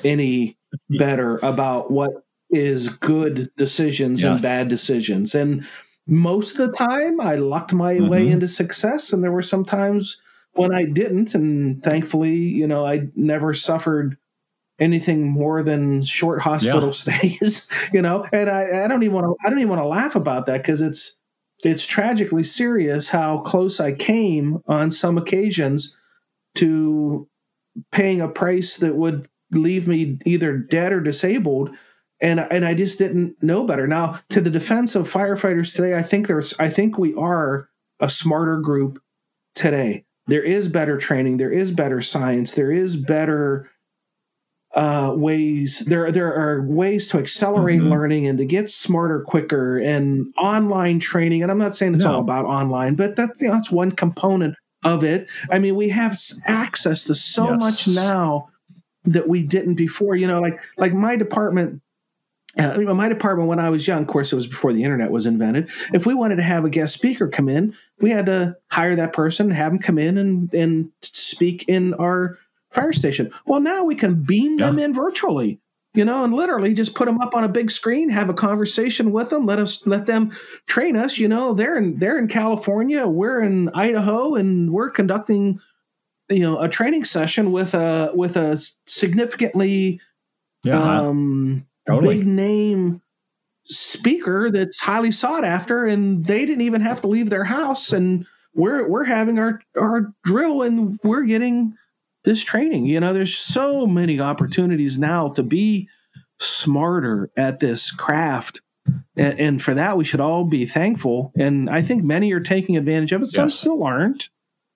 any 0.04 0.58
better 0.90 1.38
about 1.44 1.92
what 1.92 2.12
is 2.50 2.90
good 2.90 3.50
decisions 3.58 4.24
and 4.24 4.42
bad 4.42 4.68
decisions. 4.68 5.34
And 5.36 5.66
most 6.08 6.60
of 6.60 6.70
the 6.72 6.78
time 6.78 7.20
I 7.20 7.36
lucked 7.36 7.74
my 7.74 8.00
way 8.00 8.28
Mhm. 8.28 8.32
into 8.34 8.48
success 8.48 9.12
and 9.12 9.24
there 9.24 9.32
were 9.32 9.42
some 9.42 9.66
times 9.66 10.18
when 10.54 10.74
I 10.74 10.86
didn't 10.86 11.34
and 11.36 11.82
thankfully, 11.84 12.36
you 12.36 12.68
know, 12.68 12.86
I 12.86 13.08
never 13.16 13.54
suffered 13.54 14.18
anything 14.80 15.28
more 15.28 15.64
than 15.64 16.02
short 16.04 16.42
hospital 16.42 16.92
stays, 17.04 17.68
you 17.94 18.02
know. 18.02 18.26
And 18.32 18.50
I, 18.50 18.84
I 18.86 18.88
don't 18.88 19.04
even 19.04 19.16
want 19.16 19.26
to 19.26 19.36
I 19.46 19.50
don't 19.50 19.60
even 19.60 19.70
want 19.70 19.82
to 19.82 19.88
laugh 19.88 20.16
about 20.16 20.46
that 20.46 20.58
because 20.62 20.82
it's 20.82 21.18
it's 21.64 21.86
tragically 21.86 22.44
serious 22.44 23.10
how 23.10 23.40
close 23.40 23.80
I 23.80 23.94
came 23.94 24.62
on 24.68 24.92
some 24.92 25.18
occasions 25.18 25.96
to 26.56 27.28
paying 27.92 28.22
a 28.22 28.28
price 28.28 28.78
that 28.78 28.96
would 28.96 29.28
leave 29.52 29.88
me 29.88 30.18
either 30.26 30.58
dead 30.58 30.92
or 30.92 31.02
disabled 31.02 31.76
and 32.22 32.40
and 32.40 32.66
I 32.66 32.74
just 32.74 32.98
didn't 32.98 33.36
know 33.44 33.66
better. 33.66 33.88
Now, 33.88 34.22
to 34.30 34.42
the 34.42 34.50
defense 34.50 34.96
of 34.96 35.12
firefighters 35.12 35.76
today, 35.76 35.98
I 35.98 36.02
think 36.02 36.28
there's 36.28 36.54
I 36.60 36.70
think 36.70 36.98
we 36.98 37.14
are 37.16 37.70
a 38.00 38.10
smarter 38.10 38.58
group 38.58 39.02
today. 39.54 40.06
There 40.28 40.44
is 40.44 40.68
better 40.68 40.98
training, 40.98 41.38
there 41.38 41.52
is 41.52 41.72
better 41.72 42.02
science, 42.02 42.54
there 42.54 42.72
is 42.72 42.96
better 42.96 43.70
uh, 44.76 45.14
ways. 45.16 45.80
There 45.88 46.12
there 46.12 46.34
are 46.34 46.62
ways 46.68 47.08
to 47.10 47.18
accelerate 47.18 47.80
Mhm. 47.82 47.90
learning 47.90 48.28
and 48.28 48.38
to 48.38 48.46
get 48.46 48.70
smarter 48.70 49.22
quicker 49.22 49.78
and 49.78 50.28
online 50.38 51.00
training. 51.00 51.42
And 51.44 51.52
I'm 51.52 51.58
not 51.58 51.76
saying 51.78 51.94
it's 51.96 52.04
No. 52.04 52.16
all 52.16 52.20
about 52.20 52.46
online, 52.46 52.96
but 52.96 53.16
that's 53.16 53.42
you 53.42 53.48
know, 53.48 53.54
that's 53.54 53.72
one 53.72 53.92
component 53.92 54.56
of 54.84 55.04
it. 55.04 55.28
I 55.50 55.60
mean, 55.60 55.76
we 55.76 55.90
have 55.90 56.18
access 56.46 57.06
to 57.06 57.16
so 57.16 57.52
Yes. 57.52 57.60
much 57.60 57.88
now 57.88 58.50
that 59.06 59.28
we 59.30 59.44
didn't 59.44 59.76
before. 59.76 60.16
You 60.16 60.28
know, 60.28 60.42
like 60.42 60.60
like 60.78 60.94
my 60.94 61.16
department. 61.16 61.82
Uh, 62.58 62.74
you 62.80 62.86
know, 62.86 62.94
my 62.94 63.10
department 63.10 63.50
when 63.50 63.60
I 63.60 63.70
was 63.70 63.86
young, 63.86 64.04
of 64.04 64.08
course, 64.08 64.32
it 64.32 64.36
was 64.38 64.48
before 64.48 64.72
the 64.72 64.82
internet 64.82 65.12
was 65.12 65.26
invented. 65.26 65.70
If 65.94 66.06
we 66.06 66.14
wanted 66.14 66.38
to 66.38 66.42
have 66.42 66.64
a 66.64 66.70
guest 66.70 66.94
speaker 66.94 67.28
come 67.28 67.50
in, 67.50 67.74
we 68.00 68.12
had 68.12 68.28
to 68.28 68.56
hire 68.72 68.96
that 68.96 69.12
person, 69.12 69.50
have 69.52 69.74
them 69.74 69.80
come 69.80 69.98
in 69.98 70.18
and 70.18 70.54
and 70.54 70.90
speak 71.02 71.66
in 71.68 71.94
our 71.96 72.38
fire 72.76 72.94
station. 72.94 73.32
Well, 73.48 73.60
now 73.62 73.84
we 73.84 73.96
can 73.96 74.16
beam 74.16 74.58
them 74.58 74.78
in 74.78 74.94
virtually, 74.94 75.60
you 75.94 76.06
know, 76.06 76.24
and 76.24 76.34
literally 76.34 76.74
just 76.74 76.94
put 76.94 77.06
them 77.06 77.20
up 77.22 77.34
on 77.34 77.44
a 77.44 77.50
big 77.50 77.72
screen, 77.72 78.10
have 78.10 78.30
a 78.30 78.34
conversation 78.34 79.12
with 79.12 79.30
them, 79.30 79.46
let 79.46 79.58
us 79.60 79.88
let 79.88 80.06
them 80.06 80.32
train 80.68 80.96
us. 80.96 81.18
You 81.18 81.28
know, 81.28 81.54
they're 81.54 81.78
in 81.78 81.98
they're 81.98 82.20
in 82.20 82.28
California, 82.28 83.08
we're 83.08 83.42
in 83.42 83.70
Idaho, 83.70 84.36
and 84.36 84.72
we're 84.72 84.90
conducting, 84.92 85.60
you 86.30 86.42
know, 86.42 86.60
a 86.60 86.68
training 86.70 87.06
session 87.06 87.52
with 87.52 87.74
a 87.74 88.12
with 88.14 88.36
a 88.38 88.62
significantly 88.86 90.00
Yeah. 90.64 90.80
um, 91.00 91.66
totally. 91.88 92.18
big 92.18 92.28
name 92.28 93.02
speaker 93.68 94.52
that's 94.52 94.80
highly 94.80 95.12
sought 95.12 95.44
after, 95.44 95.86
and 95.86 96.24
they 96.26 96.46
didn't 96.46 96.62
even 96.62 96.82
have 96.82 97.02
to 97.02 97.08
leave 97.08 97.30
their 97.30 97.44
house, 97.46 97.92
and 97.94 98.26
we're 98.54 98.88
we're 98.88 99.04
having 99.06 99.40
our 99.40 99.62
our 99.78 100.14
drill, 100.24 100.62
and 100.62 101.00
we're 101.04 101.24
getting 101.24 101.74
this 102.26 102.44
training. 102.44 102.86
You 102.88 103.00
know, 103.00 103.14
there's 103.14 103.36
so 103.38 103.86
many 103.88 104.20
opportunities 104.20 104.98
now 105.00 105.30
to 105.30 105.44
be 105.44 105.88
smarter 106.40 107.30
at 107.38 107.60
this 107.60 107.92
craft. 107.92 108.62
And, 109.16 109.40
and 109.40 109.62
for 109.62 109.74
that, 109.74 109.98
we 109.98 110.04
should 110.04 110.20
all 110.20 110.44
be 110.44 110.66
thankful. 110.66 111.32
And 111.38 111.70
I 111.70 111.82
think 111.82 112.04
many 112.04 112.32
are 112.34 112.40
taking 112.40 112.78
advantage 112.78 113.12
of 113.12 113.24
it. 113.24 113.28
Some 113.28 113.46
Yes. 113.46 113.56
still 113.56 113.84
aren't, 113.84 114.30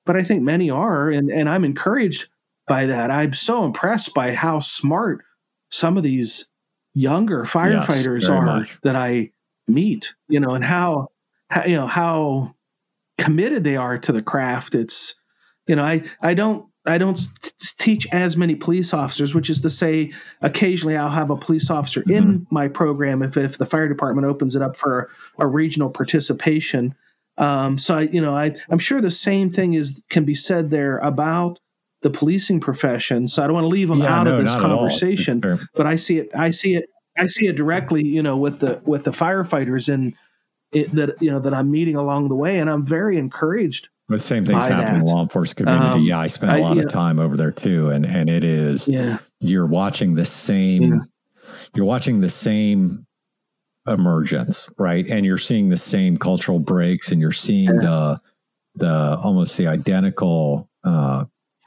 but 0.06 0.16
I 0.16 0.24
think 0.24 0.42
many 0.42 0.70
are. 0.70 1.10
And, 1.10 1.30
and 1.30 1.50
I'm 1.50 1.66
encouraged 1.66 2.28
by 2.68 2.86
that. 2.86 3.12
I'm 3.12 3.34
so 3.34 3.66
impressed 3.66 4.14
by 4.14 4.34
how 4.34 4.62
smart 4.62 5.24
some 5.70 5.98
of 5.98 6.04
these 6.04 6.50
younger 6.94 7.44
firefighters 7.44 8.28
very 8.28 8.38
are 8.38 8.46
much. 8.46 8.80
that 8.84 8.96
I 8.96 9.32
meet, 9.68 10.14
you 10.28 10.40
know, 10.40 10.56
and 10.56 10.64
how, 10.64 11.10
how 11.50 11.66
you 11.66 11.76
know 11.76 11.88
how 11.88 12.56
committed 13.18 13.64
they 13.64 13.76
are 13.76 13.98
to 14.00 14.12
the 14.12 14.22
craft. 14.22 14.74
It's 14.76 15.16
you 15.68 15.76
know, 15.76 15.84
I 15.84 16.04
I 16.22 16.34
don't 16.34 16.66
I 16.90 16.98
don't 16.98 17.16
t- 17.42 17.52
teach 17.78 18.08
as 18.12 18.36
many 18.38 18.56
police 18.56 18.94
officers, 18.94 19.34
which 19.36 19.50
is 19.50 19.62
to 19.62 19.70
say, 19.70 20.12
occasionally 20.42 20.98
I'll 20.98 21.10
have 21.10 21.30
a 21.30 21.36
police 21.38 21.70
officer 21.70 22.04
in 22.10 22.48
my 22.50 22.68
program 22.68 23.22
if 23.22 23.38
if 23.38 23.58
the 23.58 23.66
fire 23.66 23.88
department 23.88 24.28
opens 24.28 24.56
it 24.56 24.62
up 24.62 24.76
for 24.76 25.10
a 25.38 25.48
regional 25.48 25.90
participation. 25.90 26.96
Um, 27.38 27.78
so 27.80 27.98
I, 27.98 28.02
you 28.02 28.22
know, 28.22 28.36
I 28.36 28.56
I'm 28.70 28.80
sure 28.80 29.02
the 29.02 29.12
same 29.12 29.50
thing 29.50 29.74
is 29.74 30.04
can 30.10 30.26
be 30.26 30.36
said 30.36 30.72
there 30.72 30.98
about 31.00 31.60
the 32.02 32.10
policing 32.10 32.60
profession. 32.60 33.28
So 33.28 33.44
I 33.44 33.48
don't 33.48 33.54
want 33.54 33.66
to 33.66 33.70
leave 33.70 33.88
them 33.90 34.00
Yeah, 34.00 34.20
out 34.20 34.24
no, 34.24 34.38
of 34.38 34.44
this 34.44 34.54
not 34.54 34.64
at 34.64 34.72
all. 34.72 34.78
conversation 34.80 35.40
but 35.76 35.86
I 35.86 35.96
see 35.96 36.18
it 36.18 36.30
I 36.34 36.52
see 36.52 36.76
it 36.76 36.86
I 37.18 37.28
see 37.28 37.48
it 37.48 37.56
directly, 37.56 38.06
you 38.06 38.24
know, 38.24 38.38
with 38.38 38.60
the 38.60 38.82
with 38.86 39.04
the 39.04 39.12
firefighters 39.12 39.94
and 39.94 40.16
it, 40.72 40.94
that 40.96 41.22
you 41.22 41.32
know 41.32 41.40
that 41.40 41.54
I'm 41.54 41.72
meeting 41.72 41.96
along 41.96 42.30
the 42.30 42.36
way, 42.36 42.60
and 42.60 42.70
I'm 42.70 42.86
very 42.86 43.18
encouraged. 43.18 43.90
The 44.10 44.20
same 44.20 44.46
things 44.46 44.66
happen 44.68 44.96
in 44.96 45.06
the 45.06 45.12
law 45.12 45.22
enforcement 45.22 45.58
community. 45.68 45.86
Um, 45.88 46.02
yeah, 46.04 46.20
I 46.20 46.28
spent 46.28 46.52
a 46.54 46.58
lot 46.58 46.76
yeah. 46.78 46.84
of 46.84 46.90
time 46.90 47.20
over 47.20 47.38
there 47.38 47.52
too, 47.52 47.90
and 47.92 48.06
and 48.06 48.30
it 48.30 48.44
is 48.44 48.88
Yeah, 48.88 49.20
you're 49.40 49.68
watching 49.68 50.16
the 50.16 50.26
same 50.26 50.82
Yeah. 50.84 51.00
you're 51.76 51.86
watching 51.86 52.20
the 52.22 52.30
same 52.30 53.06
emergence 53.88 54.70
right 54.78 55.08
and 55.10 55.26
you're 55.26 55.38
seeing 55.38 55.70
the 55.70 55.78
same 55.78 56.18
cultural 56.18 56.60
breaks 56.60 57.12
and 57.12 57.20
you're 57.22 57.32
seeing 57.32 57.68
the 57.78 58.20
the 58.76 59.18
almost 59.24 59.58
the 59.58 59.66
identical 59.68 60.70
uh, 60.84 61.26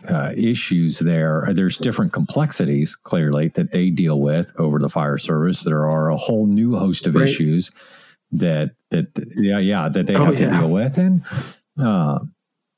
uh, 0.09 0.32
issues 0.36 0.99
there 1.01 1.49
there's 1.53 1.76
different 1.78 2.12
complexities 2.12 2.95
clearly 2.95 3.49
that 3.49 3.72
they 3.72 3.90
deal 3.90 4.20
with 4.20 4.53
over 4.59 4.78
the 4.78 4.88
fire 4.88 5.18
service 5.18 5.62
there 5.64 5.88
are 5.90 6.11
a 6.11 6.16
whole 6.16 6.47
new 6.47 6.76
host 6.76 7.07
of 7.07 7.14
Right. 7.14 7.28
issues 7.28 7.72
that 8.30 8.72
that 8.90 9.07
yeah 9.36 9.59
yeah 9.59 9.88
that 9.88 10.07
they 10.07 10.14
Oh, 10.14 10.24
have 10.26 10.36
to 10.36 10.43
yeah. 10.45 10.61
deal 10.61 10.70
with 10.70 10.99
and 10.99 11.22
uh, 11.80 12.18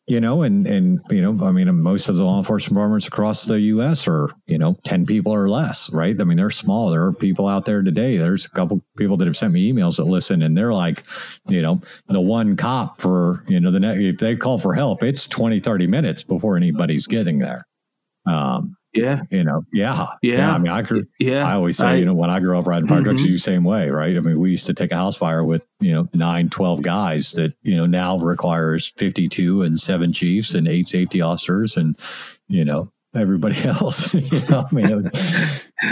you 0.06 0.20
know, 0.20 0.42
and 0.42 0.66
and 0.66 1.00
you 1.08 1.22
know, 1.22 1.46
I 1.46 1.50
mean, 1.50 1.74
most 1.80 2.08
of 2.08 2.16
the 2.16 2.24
law 2.24 2.38
enforcement 2.38 2.74
departments 2.76 3.06
across 3.06 3.44
the 3.46 3.60
U.S. 3.60 4.06
are 4.06 4.30
you 4.46 4.58
know 4.58 4.76
ten 4.84 5.06
people 5.06 5.32
or 5.32 5.48
less, 5.48 5.90
right? 5.92 6.18
I 6.20 6.24
mean, 6.24 6.36
they're 6.36 6.50
small. 6.50 6.90
There 6.90 7.04
are 7.04 7.12
people 7.12 7.48
out 7.48 7.64
there 7.64 7.82
today. 7.82 8.18
There's 8.18 8.44
a 8.44 8.50
couple 8.50 8.84
people 8.98 9.16
that 9.16 9.26
have 9.26 9.36
sent 9.36 9.54
me 9.54 9.72
emails 9.72 9.96
that 9.96 10.04
listen, 10.04 10.42
and 10.42 10.56
they're 10.56 10.74
like, 10.74 11.04
you 11.48 11.62
know, 11.62 11.80
the 12.08 12.20
one 12.20 12.54
cop 12.56 13.00
for 13.00 13.44
you 13.48 13.58
know 13.60 13.70
the 13.70 13.82
if 13.82 14.18
they 14.18 14.36
call 14.36 14.58
for 14.58 14.74
help, 14.74 15.02
it's 15.02 15.26
20, 15.26 15.60
30 15.60 15.86
minutes 15.86 16.22
before 16.22 16.56
anybody's 16.56 17.06
getting 17.06 17.38
there. 17.38 17.66
Um, 18.26 18.76
yeah, 18.94 19.22
you 19.30 19.44
know, 19.44 19.64
yeah, 19.72 20.06
Yeah. 20.22 20.54
I 20.54 20.58
mean, 20.58 20.70
I 20.72 20.82
grew, 20.82 21.04
yeah. 21.18 21.46
I 21.46 21.54
always 21.54 21.76
say, 21.76 21.86
I- 21.86 21.94
you 21.96 22.04
know, 22.04 22.14
when 22.14 22.30
I 22.30 22.40
grew 22.40 22.58
up 22.58 22.66
riding 22.66 22.88
fire 22.88 23.02
trucks, 23.02 23.22
Mhm. 23.22 23.26
you 23.26 23.38
same 23.38 23.64
way, 23.64 23.90
right? 23.90 24.16
I 24.16 24.20
mean, 24.20 24.38
we 24.40 24.50
used 24.50 24.66
to 24.66 24.74
take 24.74 24.92
a 24.92 24.96
house 24.96 25.16
fire 25.16 25.44
with, 25.44 25.62
you 25.80 25.92
know, 25.92 26.08
nine, 26.14 26.48
12 26.48 26.82
guys 26.82 27.32
that, 27.32 27.54
you 27.62 27.76
know, 27.76 27.86
now 27.86 28.18
requires 28.18 28.92
52 28.96 29.62
and 29.62 29.80
seven 29.80 30.12
chiefs 30.12 30.54
and 30.54 30.68
eight 30.68 30.88
safety 30.88 31.20
officers 31.20 31.76
and, 31.76 31.96
you 32.48 32.64
know, 32.64 32.90
everybody 33.14 33.56
else. 33.64 34.12
you 34.14 34.40
know, 34.48 34.66
I 34.70 34.74
mean, 34.74 34.88
it 34.90 34.96
was, 34.96 35.10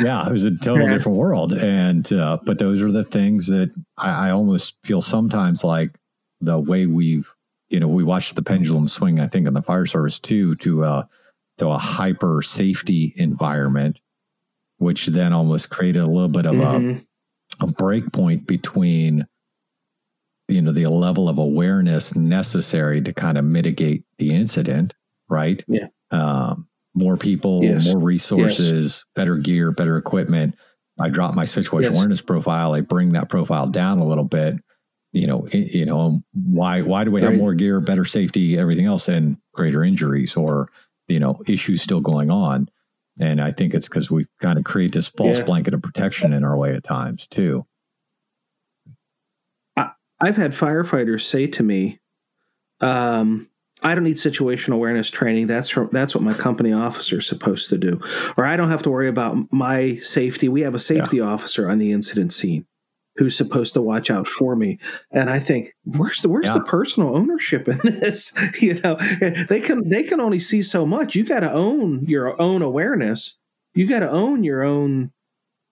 yeah, 0.03 0.27
it 0.27 0.33
was 0.33 0.45
a 0.45 0.57
total 0.57 0.87
Yeah. 0.87 0.93
different 0.95 1.19
world. 1.19 1.53
And, 1.53 2.11
uh, 2.13 2.39
but 2.45 2.59
those 2.59 2.81
are 2.83 2.91
the 2.93 3.05
things 3.05 3.47
that 3.49 3.71
I, 3.99 4.29
I 4.29 4.31
almost 4.31 4.75
feel 4.85 5.03
sometimes 5.03 5.65
like 5.65 5.91
the 6.41 6.59
way 6.59 6.87
we've, 6.87 7.29
you 7.69 7.81
know, 7.81 7.89
we 7.89 8.05
watched 8.05 8.35
the 8.37 8.43
pendulum 8.43 8.87
swing, 8.89 9.19
I 9.21 9.29
think, 9.29 9.47
in 9.47 9.55
the 9.55 9.63
fire 9.63 9.87
service 9.87 10.19
too, 10.19 10.55
to, 10.57 10.85
uh, 10.85 11.03
to 11.59 11.69
a 11.69 11.79
hyper 11.79 12.43
safety 12.43 13.13
environment, 13.17 13.99
which 14.79 15.07
then 15.07 15.33
almost 15.33 15.71
created 15.71 16.03
a 16.03 16.07
little 16.11 16.29
bit 16.29 16.47
of 16.47 16.59
a, 16.59 16.81
Mhm. 16.81 17.05
a 17.61 17.67
break 17.67 18.13
point 18.13 18.47
between 18.47 19.27
you 20.49 20.61
know 20.61 20.73
the 20.73 20.87
level 20.89 21.29
of 21.29 21.39
awareness 21.39 22.15
necessary 22.17 23.01
to 23.01 23.13
kind 23.13 23.39
of 23.39 23.45
mitigate 23.45 24.05
the 24.19 24.35
incident 24.35 24.95
right 25.31 25.65
Yeah. 25.69 25.87
um, 26.11 26.67
more 26.95 27.17
people 27.17 27.63
Yes. 27.63 27.87
more 27.87 28.01
resources 28.01 29.05
better 29.15 29.37
gear 29.37 29.71
better 29.71 29.97
equipment 29.97 30.57
i 31.01 31.09
drop 31.09 31.35
my 31.35 31.45
situation 31.45 31.93
Yes. 31.93 31.97
awareness 32.01 32.21
profile 32.21 32.75
i 32.75 32.81
bring 32.81 33.11
that 33.11 33.29
profile 33.31 33.69
down 33.69 33.99
a 34.01 34.05
little 34.07 34.25
bit 34.25 34.57
you 35.13 35.27
know 35.29 35.47
you 35.53 35.87
know 35.87 36.23
why 36.33 36.83
why 36.83 37.05
do 37.05 37.13
we 37.13 37.23
have 37.23 37.35
more 37.35 37.55
gear 37.55 37.81
better 37.81 38.05
safety 38.05 38.59
everything 38.59 38.85
else 38.85 39.09
and 39.09 39.37
greater 39.55 39.85
injuries 39.85 40.37
or 40.37 40.69
you 41.13 41.21
know 41.21 41.41
issues 41.47 41.83
still 41.83 42.01
going 42.01 42.31
on 42.31 42.69
and 43.21 43.41
i 43.41 43.53
think 43.53 43.75
it's 43.75 43.89
because 43.89 44.11
we 44.11 44.27
kind 44.41 44.59
of 44.59 44.65
create 44.65 44.93
this 44.93 45.09
false 45.09 45.39
Yeah. 45.39 45.45
blanket 45.45 45.75
of 45.75 45.83
protection 45.83 46.33
in 46.33 46.43
our 46.43 46.57
way 46.57 46.75
at 46.75 46.83
times 46.83 47.27
too 47.29 47.67
I've 50.25 50.37
had 50.37 50.53
firefighters 50.53 51.23
say 51.23 51.49
to 51.49 51.65
me, 51.65 51.99
um, 52.81 53.49
"I 53.83 53.97
don't 53.97 54.05
need 54.05 54.19
situational 54.19 54.75
awareness 54.75 55.11
training. 55.11 55.49
That's 55.49 55.69
from, 55.69 55.89
that's 55.91 56.15
what 56.15 56.23
my 56.23 56.33
company 56.33 56.73
officer 56.73 57.19
is 57.19 57.27
supposed 57.27 57.69
to 57.71 57.77
do, 57.77 58.01
or 58.37 58.45
I 58.45 58.57
don't 58.57 58.69
have 58.71 58.85
to 58.85 58.91
worry 58.91 59.09
about 59.09 59.53
my 59.53 59.97
safety. 59.97 60.49
We 60.49 60.61
have 60.61 60.77
a 60.77 60.79
safety 60.79 61.19
officer 61.19 61.69
on 61.69 61.79
the 61.79 61.91
incident 61.91 62.33
scene 62.33 62.67
who's 63.17 63.37
supposed 63.37 63.75
to 63.75 63.83
watch 63.83 64.11
out 64.11 64.27
for 64.27 64.57
me." 64.57 64.79
And 65.11 65.29
I 65.31 65.39
think, 65.39 65.73
where's 65.85 66.23
the 66.23 66.29
where's 66.29 66.47
Yeah. 66.47 66.55
the 66.55 66.65
personal 66.65 67.17
ownership 67.17 67.69
in 67.69 67.79
this? 67.85 68.33
you 68.61 68.75
know, 68.83 68.97
they 69.49 69.61
can 69.61 69.89
they 69.89 70.03
can 70.03 70.21
only 70.21 70.39
see 70.41 70.63
so 70.63 70.85
much. 70.87 71.15
You 71.15 71.25
got 71.25 71.41
to 71.41 71.53
own 71.53 72.05
your 72.07 72.41
own 72.41 72.63
awareness. 72.63 73.37
You 73.75 73.87
got 73.87 74.01
to 74.01 74.11
own 74.11 74.45
your 74.45 74.63
own 74.63 75.11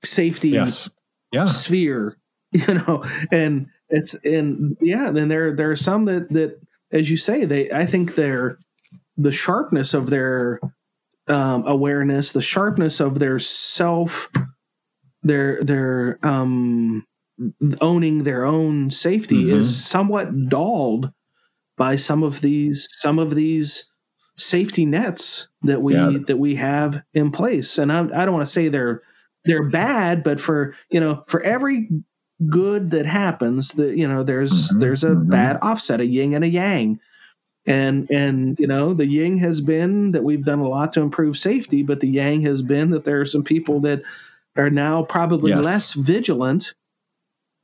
safety 0.02 0.48
yes 0.48 0.88
yeah 1.30 1.44
sphere 1.44 2.16
you 2.52 2.72
know 2.74 3.04
and 3.30 3.66
it's 3.90 4.14
and 4.24 4.74
yeah 4.80 5.10
then 5.10 5.28
there 5.28 5.54
there 5.54 5.70
are 5.70 5.76
some 5.76 6.06
that 6.06 6.26
that 6.30 6.58
as 6.90 7.10
you 7.10 7.18
say 7.18 7.44
they 7.44 7.70
i 7.70 7.84
think 7.84 8.14
they're 8.14 8.58
the 9.18 9.30
sharpness 9.30 9.92
of 9.92 10.08
their 10.08 10.58
um 11.28 11.66
awareness 11.66 12.32
the 12.32 12.40
sharpness 12.40 12.98
of 12.98 13.18
their 13.18 13.38
self 13.38 14.30
their 15.22 15.62
their 15.62 16.18
um 16.22 17.04
owning 17.80 18.22
their 18.24 18.44
own 18.44 18.90
safety 18.90 19.44
Mhm. 19.44 19.54
is 19.60 19.84
somewhat 19.84 20.48
dulled 20.48 21.10
by 21.76 21.96
some 21.96 22.22
of 22.22 22.40
these 22.40 22.88
some 22.90 23.18
of 23.18 23.34
these 23.34 23.90
safety 24.36 24.84
nets 24.86 25.48
that 25.62 25.82
we 25.82 25.94
Yeah. 25.94 26.18
that 26.26 26.38
we 26.38 26.54
have 26.56 27.02
in 27.14 27.30
place 27.30 27.78
and 27.78 27.92
I, 27.92 28.00
I 28.14 28.24
don't 28.24 28.34
want 28.34 28.46
to 28.46 28.52
say 28.52 28.68
they're 28.68 29.02
they're 29.44 29.68
bad 29.68 30.22
but 30.22 30.40
for 30.40 30.74
you 30.90 31.00
know 31.00 31.24
for 31.26 31.40
every 31.42 31.88
good 32.48 32.90
that 32.90 33.06
happens 33.06 33.72
that 33.72 33.96
you 33.96 34.06
know 34.08 34.22
there's 34.22 34.70
Mhm, 34.72 34.80
there's 34.80 35.04
a 35.04 35.10
mhm. 35.10 35.30
bad 35.30 35.58
offset 35.62 36.00
a 36.00 36.06
yin 36.06 36.34
and 36.34 36.44
a 36.44 36.48
yang 36.48 36.98
and 37.66 38.10
and 38.10 38.58
you 38.58 38.66
know 38.66 38.94
the 38.94 39.06
yin 39.06 39.36
has 39.38 39.60
been 39.60 40.12
that 40.12 40.24
we've 40.24 40.44
done 40.44 40.60
a 40.60 40.68
lot 40.68 40.92
to 40.94 41.00
improve 41.02 41.36
safety 41.38 41.82
but 41.82 42.00
the 42.00 42.08
yang 42.08 42.40
has 42.42 42.62
been 42.62 42.90
that 42.90 43.04
there 43.04 43.20
are 43.20 43.26
some 43.26 43.42
people 43.44 43.80
that 43.80 44.02
are 44.56 44.70
now 44.70 45.02
probably 45.04 45.50
Yes. 45.50 45.64
less 45.64 45.92
vigilant 45.94 46.74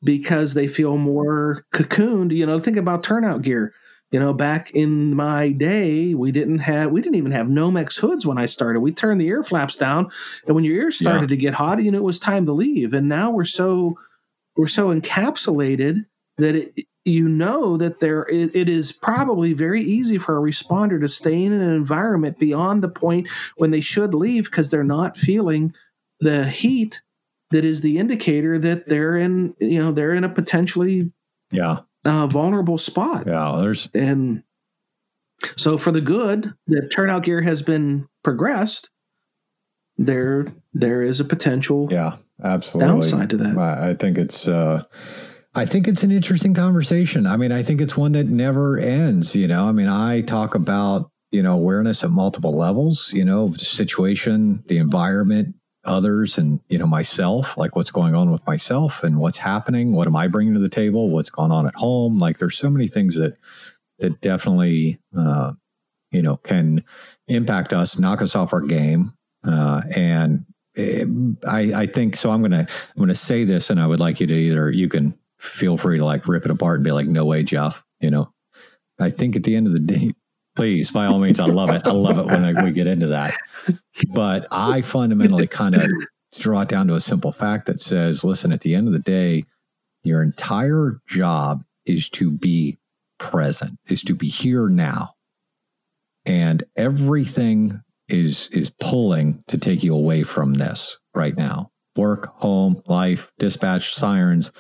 because 0.07 0.55
they 0.55 0.67
feel 0.69 0.97
more 0.97 1.67
cocooned 1.75 2.33
you 2.35 2.47
know 2.47 2.59
think 2.59 2.79
about 2.79 3.03
turnout 3.03 3.43
gear. 3.43 3.75
You 4.13 4.21
know 4.21 4.33
back 4.33 4.71
in 4.71 5.15
my 5.17 5.51
day 5.51 6.15
we 6.15 6.31
didn't 6.33 6.61
have 6.61 6.93
we 6.93 7.03
didn't 7.03 7.17
even 7.17 7.33
have 7.33 7.49
nomex 7.49 7.99
hoods 7.99 8.25
when 8.25 8.39
i 8.39 8.47
started. 8.47 8.81
We 8.81 8.93
turned 8.93 9.21
the 9.21 9.27
ear 9.27 9.43
flaps 9.43 9.77
down 9.77 10.09
and 10.47 10.55
when 10.55 10.65
your 10.65 10.77
ears 10.77 10.97
started 10.99 11.23
Yeah. 11.23 11.37
to 11.37 11.37
get 11.37 11.55
hot 11.55 11.83
you 11.83 11.91
know 11.91 11.99
it 11.99 12.05
was 12.05 12.21
time 12.21 12.47
to 12.47 12.53
leave. 12.53 12.95
And 12.95 13.09
now 13.09 13.31
we're 13.31 13.45
so 13.45 13.97
we're 14.57 14.69
so 14.69 14.89
encapsulated 14.95 16.07
that 16.39 16.55
it, 16.55 16.87
you 17.05 17.29
know 17.29 17.77
that 17.77 18.01
there 18.01 18.23
it, 18.23 18.55
it 18.55 18.69
is 18.69 18.93
probably 18.93 19.53
very 19.53 19.83
easy 19.83 20.19
for 20.19 20.37
a 20.39 20.41
responder 20.53 21.01
to 21.01 21.09
stay 21.09 21.43
in 21.43 21.53
an 21.53 21.61
environment 21.61 22.39
beyond 22.39 22.83
the 22.83 22.89
point 22.89 23.29
when 23.57 23.71
they 23.73 23.81
should 23.81 24.15
leave 24.15 24.45
because 24.45 24.71
they're 24.71 24.85
not 24.85 25.17
feeling 25.17 25.75
the 26.21 26.49
heat 26.49 27.01
that 27.51 27.65
is 27.65 27.81
the 27.81 27.99
indicator 27.99 28.59
that 28.59 28.89
they're 28.89 29.17
in 29.17 29.55
you 29.61 29.83
know 29.83 29.93
they're 29.93 30.15
in 30.15 30.25
a 30.25 30.29
potentially 30.29 31.13
yeah 31.53 31.79
uh, 32.05 32.27
vulnerable 32.27 32.79
spot 32.79 33.27
yeah 33.27 33.57
there's 33.61 33.89
and 33.95 34.43
so 35.57 35.77
for 35.77 35.93
the 35.93 36.01
good 36.01 36.53
that 36.67 36.91
turnout 36.95 37.23
gear 37.23 37.43
has 37.43 37.63
been 37.63 38.07
progressed 38.23 38.91
there 39.99 40.47
there 40.75 41.03
is 41.03 41.21
a 41.21 41.25
potential 41.25 41.89
yeah 41.91 42.17
absolutely 42.43 42.93
downside 42.93 43.31
to 43.31 43.37
that 43.37 43.57
I 43.57 43.91
I 43.91 43.95
think 43.95 44.19
it's 44.19 44.47
uh 44.49 44.83
I 45.57 45.65
think 45.65 45.89
it's 45.89 46.03
an 46.03 46.13
interesting 46.13 46.53
conversation. 46.53 47.27
I 47.27 47.39
mean, 47.39 47.51
I 47.51 47.63
think 47.63 47.81
it's 47.81 47.97
one 47.97 48.13
that 48.13 48.27
never 48.27 48.79
ends, 48.79 49.35
you 49.35 49.49
know. 49.49 49.67
I 49.67 49.73
mean, 49.73 49.89
I 49.89 50.21
talk 50.21 50.55
about, 50.55 51.11
you 51.31 51.43
know, 51.43 51.55
awareness 51.55 52.05
at 52.05 52.11
multiple 52.11 52.55
levels, 52.55 53.11
you 53.15 53.25
know, 53.25 53.55
situation, 53.55 54.63
the 54.69 54.77
environment, 54.77 55.56
others 55.87 56.39
and, 56.39 56.61
you 56.69 56.79
know, 56.79 56.87
myself, 56.87 57.57
like 57.57 57.77
what's 57.77 57.91
going 57.91 58.15
on 58.15 58.31
with 58.31 58.47
myself 58.47 59.03
and 59.03 59.19
what's 59.19 59.39
happening, 59.39 59.93
what 59.93 60.07
am 60.07 60.17
I 60.17 60.29
bringing 60.29 60.55
to 60.55 60.61
the 60.61 60.69
table, 60.69 61.11
what's 61.11 61.31
going 61.31 61.53
on 61.53 61.67
at 61.67 61.75
home? 61.75 62.19
Like 62.19 62.39
there's 62.39 62.59
so 62.59 62.71
many 62.71 62.89
things 62.89 63.17
that 63.17 63.37
that 63.99 64.21
definitely 64.21 64.99
uh 65.17 65.53
you 66.13 66.23
know, 66.23 66.37
can 66.37 66.85
impact 67.29 67.73
us, 67.73 67.99
knock 67.99 68.23
us 68.23 68.37
off 68.37 68.53
our 68.53 68.61
game. 68.61 69.13
Uh 69.47 69.83
and 69.95 70.45
eh, 70.77 71.05
I, 71.47 71.83
I 71.83 71.87
think 71.87 72.17
so. 72.17 72.31
I'm 72.31 72.43
gonna 72.43 72.67
I'm 72.69 73.01
gonna 73.01 73.15
say 73.15 73.45
this, 73.45 73.71
and 73.71 73.81
I 73.81 73.87
would 73.87 74.01
like 74.01 74.21
you 74.21 74.27
to 74.27 74.35
either 74.35 74.71
you 74.71 74.89
can 74.89 75.19
feel 75.39 75.77
free 75.77 75.99
to 75.99 76.05
like 76.05 76.27
rip 76.29 76.45
it 76.45 76.51
apart 76.51 76.77
and 76.77 76.85
be 76.85 76.93
like, 76.93 77.07
no 77.07 77.25
way, 77.25 77.43
Jeff. 77.43 77.85
You 78.01 78.11
know, 78.11 78.33
I 79.01 79.11
think 79.11 79.37
at 79.37 79.45
the 79.45 79.57
end 79.57 79.67
of 79.67 79.73
the 79.73 79.81
day, 79.81 80.13
please, 80.57 80.91
by 80.91 81.07
all 81.07 81.19
means, 81.19 81.39
I 81.39 81.47
love 81.47 81.71
it. 81.71 81.83
I 81.85 81.93
love 81.93 82.19
it 82.19 82.27
when 82.27 82.45
I, 82.45 82.65
we 82.65 82.73
get 82.73 82.87
into 82.87 83.09
that. 83.09 83.37
But 84.13 84.47
I 84.51 84.83
fundamentally 84.83 85.47
kind 85.47 85.75
of 85.75 85.91
draw 86.39 86.63
it 86.63 86.69
down 86.69 86.89
to 86.89 86.95
a 86.95 87.01
simple 87.01 87.33
fact 87.33 87.67
that 87.67 87.81
says, 87.81 88.25
listen, 88.25 88.53
at 88.53 88.63
the 88.63 88.75
end 88.75 88.89
of 88.89 88.93
the 88.93 88.99
day, 88.99 89.45
your 90.03 90.23
entire 90.23 91.01
job 91.07 91.63
is 91.85 92.09
to 92.11 92.31
be 92.31 92.79
present, 93.19 93.79
is 93.89 94.03
to 94.03 94.15
be 94.15 94.29
here 94.29 94.69
now, 94.69 95.15
and 96.25 96.65
everything 96.77 97.83
is 98.09 98.49
is 98.53 98.71
pulling 98.71 99.43
to 99.49 99.59
take 99.59 99.83
you 99.83 99.93
away 99.95 100.23
from 100.23 100.55
this 100.55 100.97
right 101.15 101.37
now 101.37 101.71
work, 101.97 102.37
home, 102.37 102.83
life, 102.87 103.33
dispatch, 103.39 103.95
sirens, 103.95 104.53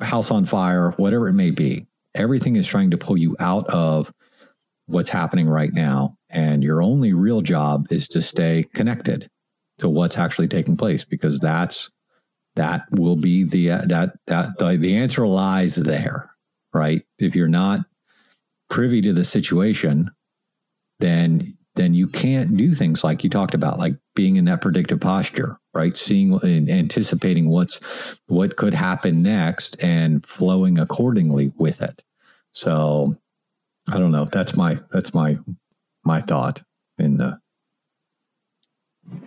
house 0.00 0.30
on 0.30 0.44
fire, 0.44 0.90
whatever 0.98 1.28
it 1.28 1.32
may 1.32 1.50
be. 1.50 1.86
Everything 2.14 2.56
is 2.56 2.66
trying 2.66 2.90
to 2.90 2.98
pull 2.98 3.16
you 3.16 3.34
out 3.40 3.66
of 3.68 4.12
what's 4.92 5.08
happening 5.08 5.48
right 5.48 5.72
now. 5.72 6.16
And 6.30 6.62
your 6.62 6.82
only 6.82 7.12
real 7.12 7.40
job 7.40 7.86
is 7.90 8.08
to 8.08 8.22
stay 8.22 8.64
connected 8.74 9.30
to 9.78 9.88
what's 9.88 10.18
actually 10.18 10.48
taking 10.48 10.76
place 10.76 11.04
because 11.04 11.40
that's 11.40 11.90
that 12.56 12.82
will 12.90 13.16
be 13.16 13.44
the 13.44 13.70
uh, 13.70 13.82
that 13.86 14.12
that 14.26 14.58
the, 14.58 14.76
the 14.76 14.96
answer 14.96 15.26
lies 15.26 15.76
there 15.76 16.30
right 16.72 17.02
if 17.18 17.34
you're 17.34 17.48
not 17.48 17.80
privy 18.70 19.00
to 19.02 19.12
the 19.12 19.24
situation 19.24 20.10
then 21.00 21.56
then 21.74 21.94
you 21.94 22.06
can't 22.06 22.56
do 22.56 22.74
things 22.74 23.02
like 23.02 23.24
you 23.24 23.30
talked 23.30 23.54
about 23.54 23.78
like 23.78 23.94
being 24.14 24.36
in 24.36 24.44
that 24.44 24.60
predictive 24.60 25.00
posture 25.00 25.58
right 25.74 25.96
seeing 25.96 26.38
and 26.42 26.70
anticipating 26.70 27.48
what's 27.48 27.80
what 28.26 28.56
could 28.56 28.74
happen 28.74 29.22
next 29.22 29.82
and 29.82 30.26
flowing 30.26 30.78
accordingly 30.78 31.52
with 31.56 31.80
it 31.80 32.02
so 32.52 33.16
i 33.88 33.98
don't 33.98 34.12
know 34.12 34.26
that's 34.26 34.56
my 34.56 34.78
that's 34.92 35.14
my 35.14 35.36
my 36.04 36.20
thought 36.20 36.62
in 36.98 37.16
the 37.16 37.38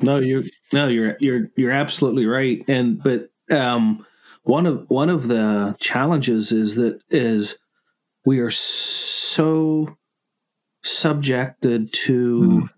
no, 0.01 0.19
you're 0.19 0.43
no, 0.73 0.87
you're 0.87 1.17
you're 1.19 1.49
you're 1.55 1.71
absolutely 1.71 2.25
right. 2.25 2.63
And 2.67 3.01
but 3.01 3.29
um, 3.51 4.05
one 4.43 4.65
of 4.65 4.85
one 4.89 5.09
of 5.09 5.27
the 5.27 5.75
challenges 5.79 6.51
is 6.51 6.75
that 6.75 7.01
is 7.09 7.57
we 8.25 8.39
are 8.39 8.51
so 8.51 9.97
subjected 10.83 11.91
to 11.93 12.41
mm. 12.41 12.69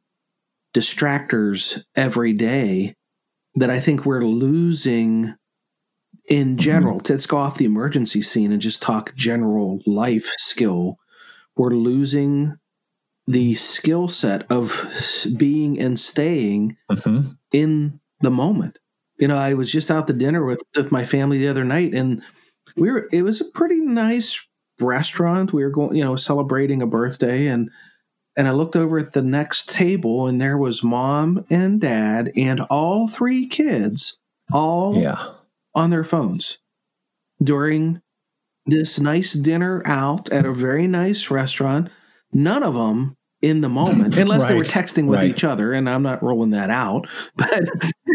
distractors 0.73 1.84
every 1.95 2.34
day 2.34 2.95
that 3.55 3.69
I 3.69 3.80
think 3.80 4.05
we're 4.05 4.25
losing 4.25 5.36
in 6.30 6.57
general. 6.57 6.99
Mm. 6.99 7.09
Let's 7.09 7.25
go 7.25 7.38
off 7.38 7.57
the 7.57 7.65
emergency 7.65 8.21
scene 8.21 8.51
and 8.51 8.61
just 8.61 8.82
talk 8.82 9.13
general 9.15 9.80
life 9.86 10.32
skill. 10.38 10.97
We're 11.58 11.72
losing 11.72 12.58
the 13.28 13.55
skill 13.55 14.08
set 14.08 14.49
of 14.49 14.88
being 15.36 15.80
and 15.80 15.99
staying 15.99 16.78
mm-hmm. 16.89 17.30
in 17.51 17.99
the 18.22 18.32
moment. 18.32 18.80
You 19.20 19.28
know, 19.28 19.38
I 19.38 19.53
was 19.53 19.72
just 19.72 19.91
out 19.91 20.08
to 20.08 20.14
dinner 20.14 20.45
with, 20.45 20.62
with 20.76 20.91
my 20.91 21.03
family 21.03 21.39
the 21.39 21.47
other 21.47 21.66
night, 21.66 21.93
and 21.93 22.22
we 22.76 22.91
were. 22.91 23.10
It 23.12 23.24
was 23.24 23.41
a 23.41 23.45
pretty 23.45 23.82
nice 23.82 24.39
restaurant. 24.80 25.53
We 25.53 25.64
were 25.64 25.72
going, 25.72 25.95
you 25.95 26.03
know, 26.03 26.16
celebrating 26.16 26.82
a 26.82 26.88
birthday, 26.88 27.47
and 27.47 27.72
and 28.36 28.47
I 28.47 28.51
looked 28.51 28.76
over 28.76 28.99
at 28.99 29.14
the 29.14 29.24
next 29.24 29.70
table, 29.70 30.28
and 30.28 30.39
there 30.39 30.58
was 30.58 30.84
mom 30.84 31.45
and 31.49 31.82
dad 31.82 32.32
and 32.36 32.62
all 32.70 33.08
three 33.08 33.47
kids, 33.47 34.20
all 34.53 35.01
yeah. 35.01 35.30
on 35.74 35.89
their 35.89 36.03
phones 36.03 36.60
during 37.41 38.01
this 38.68 38.99
nice 38.99 39.34
dinner 39.34 39.82
out 39.86 40.30
at 40.30 40.45
a 40.45 40.53
very 40.53 40.88
nice 40.88 41.32
restaurant. 41.32 41.89
None 42.34 42.61
of 42.61 42.74
them 42.74 43.18
in 43.41 43.61
the 43.61 43.70
moment, 43.70 44.15
unless 44.18 44.43
right. 44.43 44.49
they 44.49 44.55
were 44.55 44.63
texting 44.63 45.07
with 45.07 45.20
right. 45.20 45.30
each 45.30 45.43
other, 45.43 45.74
and 45.74 45.89
I'm 45.89 46.03
not 46.03 46.22
rolling 46.22 46.51
that 46.51 46.70
out. 46.70 47.07
But 47.36 47.63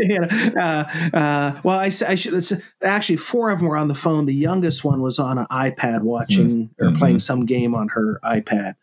you 0.08 0.18
know, 0.18 0.26
uh, 0.26 1.16
uh, 1.16 1.60
well, 1.62 1.78
I, 1.78 1.84
I 2.06 2.16
should 2.16 2.62
actually 2.82 3.16
four 3.16 3.50
of 3.50 3.58
them 3.58 3.68
were 3.68 3.76
on 3.76 3.86
the 3.86 3.94
phone. 3.94 4.26
The 4.26 4.34
youngest 4.34 4.82
one 4.82 5.00
was 5.00 5.20
on 5.20 5.38
an 5.38 5.46
iPad 5.50 6.02
watching 6.02 6.68
mm-hmm. 6.68 6.86
or 6.86 6.98
playing 6.98 7.20
some 7.20 7.46
game 7.46 7.74
on 7.74 7.88
her 7.88 8.18
iPad, 8.24 8.74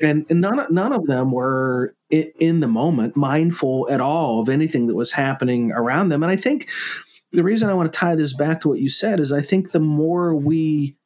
and, 0.00 0.26
and 0.28 0.42
none 0.42 0.66
none 0.70 0.92
of 0.92 1.06
them 1.06 1.32
were 1.32 1.94
in, 2.10 2.30
in 2.38 2.60
the 2.60 2.68
moment 2.68 3.16
mindful 3.16 3.88
at 3.90 4.02
all 4.02 4.40
of 4.40 4.50
anything 4.50 4.86
that 4.88 4.94
was 4.94 5.12
happening 5.12 5.72
around 5.72 6.10
them. 6.10 6.22
And 6.22 6.30
I 6.30 6.36
think 6.36 6.68
the 7.32 7.44
reason 7.44 7.70
I 7.70 7.74
want 7.74 7.90
to 7.90 7.98
tie 7.98 8.14
this 8.14 8.34
back 8.34 8.60
to 8.60 8.68
what 8.68 8.80
you 8.80 8.90
said 8.90 9.18
is 9.18 9.32
I 9.32 9.40
think 9.40 9.70
the 9.70 9.80
more 9.80 10.34
we 10.34 10.96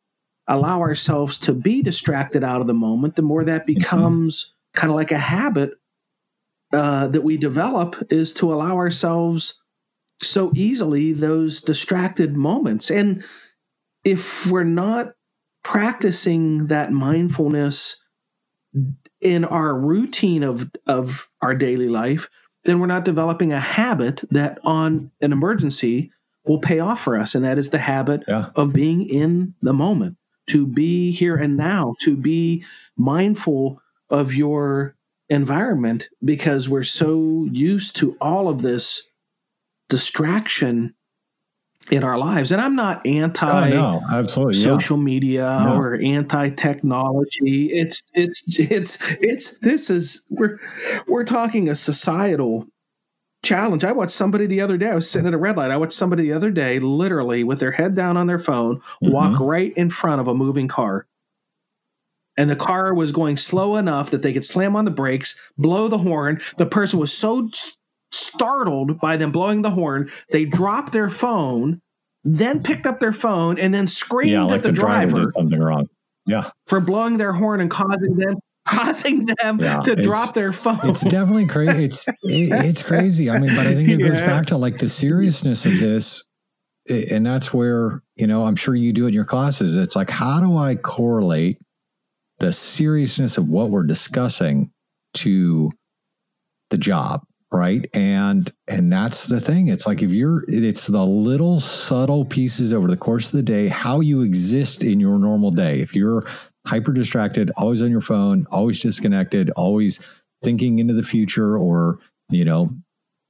allow 0.46 0.80
ourselves 0.80 1.38
to 1.40 1.54
be 1.54 1.82
distracted 1.82 2.44
out 2.44 2.60
of 2.60 2.66
the 2.66 2.74
moment, 2.74 3.16
the 3.16 3.22
more 3.22 3.44
that 3.44 3.62
mm-hmm. 3.62 3.74
becomes 3.74 4.54
kind 4.74 4.90
of 4.90 4.96
like 4.96 5.12
a 5.12 5.18
habit 5.18 5.72
uh, 6.72 7.06
that 7.08 7.22
we 7.22 7.36
develop 7.36 7.96
is 8.10 8.32
to 8.34 8.52
allow 8.52 8.76
ourselves 8.76 9.60
so 10.22 10.52
easily 10.54 11.12
those 11.12 11.60
distracted 11.62 12.36
moments. 12.36 12.90
And 12.90 13.24
if 14.04 14.46
we're 14.46 14.64
not 14.64 15.14
practicing 15.62 16.66
that 16.66 16.92
mindfulness 16.92 18.00
in 19.20 19.44
our 19.44 19.74
routine 19.74 20.42
of, 20.42 20.70
of 20.86 21.28
our 21.40 21.54
daily 21.54 21.88
life, 21.88 22.28
then 22.64 22.80
we're 22.80 22.86
not 22.86 23.04
developing 23.04 23.52
a 23.52 23.60
habit 23.60 24.24
that 24.30 24.58
on 24.64 25.10
an 25.20 25.32
emergency 25.32 26.10
will 26.44 26.58
pay 26.58 26.80
off 26.80 27.00
for 27.00 27.18
us. 27.18 27.34
And 27.34 27.44
that 27.44 27.58
is 27.58 27.70
the 27.70 27.78
habit 27.78 28.24
yeah. 28.28 28.50
of 28.54 28.72
being 28.72 29.08
in 29.08 29.54
the 29.62 29.72
moment, 29.72 30.16
to 30.48 30.66
be 30.66 31.12
here 31.12 31.36
and 31.36 31.56
now, 31.56 31.94
to 32.02 32.16
be 32.16 32.64
mindful 32.96 33.80
of 34.10 34.34
your 34.34 34.94
environment 35.28 36.08
because 36.24 36.68
we're 36.68 36.82
so 36.82 37.48
used 37.50 37.96
to 37.96 38.16
all 38.20 38.48
of 38.48 38.62
this 38.62 39.02
distraction 39.88 40.94
in 41.90 42.02
our 42.02 42.18
lives. 42.18 42.52
And 42.52 42.60
I'm 42.60 42.76
not 42.76 43.02
oh, 43.06 43.10
anti 43.10 43.70
oh, 43.70 43.70
no, 43.70 44.02
absolutely 44.12 44.54
social 44.54 44.96
yeah. 44.98 45.04
media 45.04 45.64
no. 45.64 45.76
or 45.76 45.94
anti 45.96 46.50
technology. 46.50 47.70
It's 47.72 48.02
it's 48.14 48.42
it's 48.58 48.98
it's 49.20 49.58
this 49.58 49.90
is 49.90 50.26
we're 50.30 50.60
we're 51.06 51.24
talking 51.24 51.68
a 51.68 51.74
societal 51.74 52.66
challenge. 53.44 53.84
I 53.84 53.92
watched 53.92 54.12
somebody 54.12 54.46
the 54.46 54.60
other 54.60 54.76
day. 54.76 54.88
I 54.88 54.94
was 54.94 55.10
sitting 55.10 55.28
at 55.28 55.34
a 55.34 55.38
red 55.38 55.56
light. 55.56 55.70
I 55.70 55.76
watched 55.76 55.92
somebody 55.92 56.24
the 56.24 56.32
other 56.32 56.50
day 56.50 56.80
literally 56.80 57.44
with 57.44 57.60
their 57.60 57.72
head 57.72 57.94
down 57.94 58.16
on 58.16 58.26
their 58.26 58.38
phone 58.38 58.76
mm-hmm. 58.76 59.10
walk 59.10 59.40
right 59.40 59.72
in 59.76 59.90
front 59.90 60.20
of 60.20 60.28
a 60.28 60.34
moving 60.34 60.68
car 60.68 61.06
and 62.36 62.50
the 62.50 62.56
car 62.56 62.94
was 62.94 63.12
going 63.12 63.36
slow 63.36 63.76
enough 63.76 64.10
that 64.10 64.22
they 64.22 64.32
could 64.32 64.44
slam 64.44 64.76
on 64.76 64.84
the 64.84 64.90
brakes, 64.90 65.38
blow 65.56 65.88
the 65.88 65.98
horn. 65.98 66.40
The 66.58 66.66
person 66.66 66.98
was 66.98 67.12
so 67.12 67.48
startled 68.10 69.00
by 69.00 69.16
them 69.16 69.32
blowing 69.32 69.62
the 69.62 69.70
horn, 69.70 70.10
they 70.30 70.44
dropped 70.44 70.92
their 70.92 71.08
phone, 71.08 71.80
then 72.22 72.62
picked 72.62 72.86
up 72.86 73.00
their 73.00 73.12
phone, 73.12 73.58
and 73.58 73.74
then 73.74 73.86
screamed 73.86 74.32
yeah, 74.32 74.44
like 74.44 74.58
at 74.58 74.62
the, 74.62 74.68
the 74.68 74.74
driver, 74.74 75.12
driver 75.12 75.32
something 75.36 75.60
wrong. 75.60 75.88
Yeah, 76.26 76.48
for 76.66 76.80
blowing 76.80 77.18
their 77.18 77.32
horn 77.32 77.60
and 77.60 77.70
causing 77.70 78.16
them 78.16 78.36
causing 78.74 79.26
them 79.26 79.60
yeah, 79.60 79.80
to 79.80 79.96
drop 79.96 80.34
their 80.34 80.52
phone. 80.52 80.80
It's 80.84 81.02
definitely 81.02 81.46
crazy. 81.46 81.84
It's 81.84 82.08
it, 82.22 82.64
it's 82.64 82.82
crazy. 82.82 83.30
I 83.30 83.38
mean, 83.38 83.54
but 83.54 83.66
I 83.66 83.74
think 83.74 83.88
it 83.88 83.98
goes 83.98 84.20
yeah. 84.20 84.26
back 84.26 84.46
to 84.46 84.56
like 84.56 84.78
the 84.78 84.88
seriousness 84.88 85.66
of 85.66 85.78
this, 85.78 86.24
and 86.88 87.24
that's 87.24 87.52
where 87.52 88.02
you 88.16 88.26
know 88.26 88.44
I'm 88.44 88.56
sure 88.56 88.74
you 88.74 88.92
do 88.92 89.06
in 89.06 89.14
your 89.14 89.24
classes. 89.24 89.76
It's 89.76 89.96
like 89.96 90.10
how 90.10 90.40
do 90.40 90.56
I 90.56 90.76
correlate 90.76 91.58
the 92.38 92.52
seriousness 92.52 93.38
of 93.38 93.48
what 93.48 93.70
we're 93.70 93.84
discussing 93.84 94.70
to 95.14 95.70
the 96.70 96.78
job 96.78 97.22
right 97.52 97.88
and 97.94 98.52
and 98.66 98.92
that's 98.92 99.26
the 99.26 99.40
thing 99.40 99.68
it's 99.68 99.86
like 99.86 100.02
if 100.02 100.10
you're 100.10 100.44
it's 100.48 100.88
the 100.88 101.04
little 101.04 101.60
subtle 101.60 102.24
pieces 102.24 102.72
over 102.72 102.88
the 102.88 102.96
course 102.96 103.26
of 103.26 103.32
the 103.32 103.42
day 103.42 103.68
how 103.68 104.00
you 104.00 104.22
exist 104.22 104.82
in 104.82 104.98
your 104.98 105.18
normal 105.18 105.52
day 105.52 105.80
if 105.80 105.94
you're 105.94 106.26
hyper 106.66 106.92
distracted 106.92 107.50
always 107.56 107.82
on 107.82 107.90
your 107.90 108.00
phone 108.00 108.46
always 108.50 108.80
disconnected 108.80 109.50
always 109.50 110.00
thinking 110.42 110.78
into 110.78 110.94
the 110.94 111.02
future 111.02 111.56
or 111.58 111.98
you 112.30 112.44
know 112.44 112.70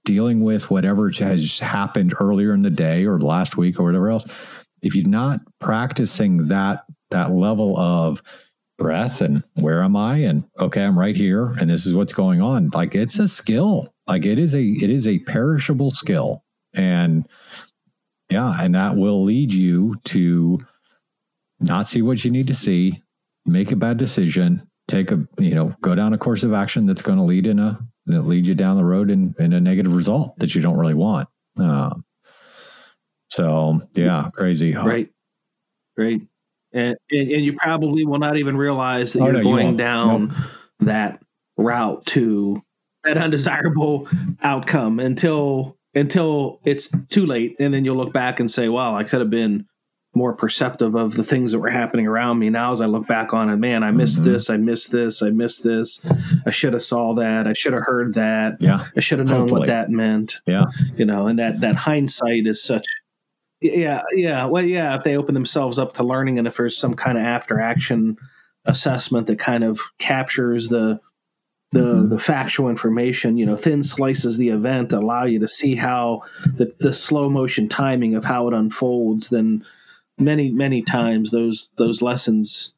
dealing 0.04 0.42
with 0.42 0.70
whatever 0.70 1.10
has 1.10 1.58
happened 1.58 2.12
earlier 2.20 2.52
in 2.52 2.62
the 2.62 2.70
day 2.70 3.06
or 3.06 3.18
last 3.18 3.56
week 3.56 3.78
or 3.78 3.84
whatever 3.84 4.10
else 4.10 4.26
if 4.82 4.94
you're 4.94 5.08
not 5.08 5.40
practicing 5.60 6.48
that 6.48 6.84
that 7.10 7.30
level 7.30 7.76
of 7.78 8.22
breath 8.76 9.20
and 9.20 9.42
where 9.54 9.82
am 9.82 9.96
I? 9.96 10.18
And 10.18 10.48
okay, 10.58 10.82
I'm 10.82 10.98
right 10.98 11.16
here 11.16 11.54
and 11.60 11.70
this 11.70 11.86
is 11.86 11.94
what's 11.94 12.12
going 12.12 12.40
on. 12.40 12.70
Like 12.74 12.94
it's 12.94 13.18
a 13.18 13.28
skill. 13.28 13.92
Like 14.06 14.26
it 14.26 14.38
is 14.38 14.54
a 14.54 14.62
it 14.62 14.90
is 14.90 15.06
a 15.06 15.20
perishable 15.20 15.90
skill. 15.90 16.44
And 16.74 17.26
yeah, 18.30 18.56
and 18.60 18.74
that 18.74 18.96
will 18.96 19.22
lead 19.22 19.52
you 19.52 19.96
to 20.06 20.58
not 21.60 21.88
see 21.88 22.02
what 22.02 22.24
you 22.24 22.30
need 22.30 22.48
to 22.48 22.54
see, 22.54 23.00
make 23.46 23.72
a 23.72 23.76
bad 23.76 23.96
decision, 23.96 24.68
take 24.88 25.10
a 25.10 25.26
you 25.38 25.54
know, 25.54 25.74
go 25.80 25.94
down 25.94 26.14
a 26.14 26.18
course 26.18 26.42
of 26.42 26.52
action 26.52 26.86
that's 26.86 27.02
going 27.02 27.18
to 27.18 27.24
lead 27.24 27.46
in 27.46 27.58
a 27.58 27.78
that 28.06 28.22
lead 28.22 28.46
you 28.46 28.54
down 28.54 28.76
the 28.76 28.84
road 28.84 29.10
in, 29.10 29.34
in 29.38 29.52
a 29.52 29.60
negative 29.60 29.94
result 29.94 30.38
that 30.38 30.54
you 30.54 30.60
don't 30.60 30.78
really 30.78 30.94
want. 30.94 31.28
Uh, 31.58 31.94
so 33.30 33.80
yeah, 33.94 34.30
crazy. 34.34 34.74
Right. 34.74 35.10
Right 35.96 36.20
and, 36.74 36.96
and, 37.10 37.30
and 37.30 37.44
you 37.44 37.54
probably 37.54 38.04
will 38.04 38.18
not 38.18 38.36
even 38.36 38.56
realize 38.56 39.12
that 39.12 39.22
oh, 39.22 39.26
you're 39.26 39.34
no, 39.34 39.42
going 39.44 39.70
you 39.70 39.76
down 39.76 40.28
nope. 40.28 40.36
that 40.80 41.22
route 41.56 42.04
to 42.06 42.60
that 43.04 43.16
undesirable 43.16 44.08
outcome 44.42 44.98
until 44.98 45.78
until 45.94 46.60
it's 46.64 46.90
too 47.08 47.24
late, 47.24 47.54
and 47.60 47.72
then 47.72 47.84
you'll 47.84 47.96
look 47.96 48.12
back 48.12 48.40
and 48.40 48.50
say, 48.50 48.68
"Wow, 48.68 48.96
I 48.96 49.04
could 49.04 49.20
have 49.20 49.30
been 49.30 49.66
more 50.14 50.32
perceptive 50.32 50.94
of 50.94 51.14
the 51.14 51.24
things 51.24 51.52
that 51.52 51.58
were 51.58 51.68
happening 51.68 52.06
around 52.06 52.38
me. 52.38 52.48
Now, 52.48 52.70
as 52.72 52.80
I 52.80 52.86
look 52.86 53.06
back 53.06 53.34
on 53.34 53.50
it, 53.50 53.56
man, 53.56 53.82
I 53.82 53.90
missed 53.90 54.20
Mhm. 54.20 54.24
this, 54.24 54.48
I 54.48 54.56
missed 54.56 54.92
this, 54.92 55.22
I 55.22 55.30
missed 55.30 55.64
this. 55.64 56.00
I 56.46 56.50
should 56.50 56.72
have 56.72 56.82
saw 56.82 57.14
that. 57.14 57.46
I 57.48 57.52
should 57.52 57.72
have 57.72 57.82
heard 57.84 58.14
that. 58.14 58.56
Yeah. 58.60 58.84
I 58.96 59.00
should 59.00 59.18
have 59.18 59.28
known 59.28 59.40
Hopefully. 59.40 59.60
what 59.60 59.66
that 59.66 59.90
meant. 59.90 60.36
Yeah. 60.46 60.66
You 60.96 61.04
know, 61.04 61.26
and 61.26 61.38
that 61.38 61.60
that 61.60 61.74
hindsight 61.74 62.46
is 62.46 62.62
such. 62.62 62.86
Yeah, 63.60 64.02
yeah. 64.12 64.44
Well, 64.46 64.64
yeah. 64.64 64.94
If 64.96 65.04
they 65.04 65.16
open 65.16 65.34
themselves 65.34 65.78
up 65.78 65.94
to 65.94 66.04
learning, 66.04 66.38
and 66.38 66.46
if 66.46 66.56
there's 66.56 66.76
some 66.78 66.94
kind 66.94 67.18
of 67.18 67.24
after 67.24 67.60
action 67.60 68.16
assessment 68.66 69.26
that 69.26 69.38
kind 69.38 69.64
of 69.64 69.80
captures 69.98 70.68
the 70.68 71.00
the 71.72 71.94
Mhm. 71.94 72.10
the 72.10 72.18
factual 72.20 72.68
information, 72.68 73.36
you 73.36 73.44
know, 73.44 73.56
thin 73.56 73.82
slices 73.82 74.36
the 74.36 74.50
event, 74.50 74.92
allow 74.92 75.24
you 75.24 75.40
to 75.40 75.48
see 75.48 75.74
how 75.74 76.22
the 76.56 76.72
the 76.78 76.92
slow 76.92 77.28
motion 77.28 77.68
timing 77.68 78.14
of 78.14 78.22
how 78.24 78.46
it 78.46 78.54
unfolds, 78.54 79.30
then 79.30 79.64
many 80.18 80.50
many 80.50 80.82
times 80.82 81.30
those 81.30 81.70
those 81.76 82.00
lessons 82.02 82.72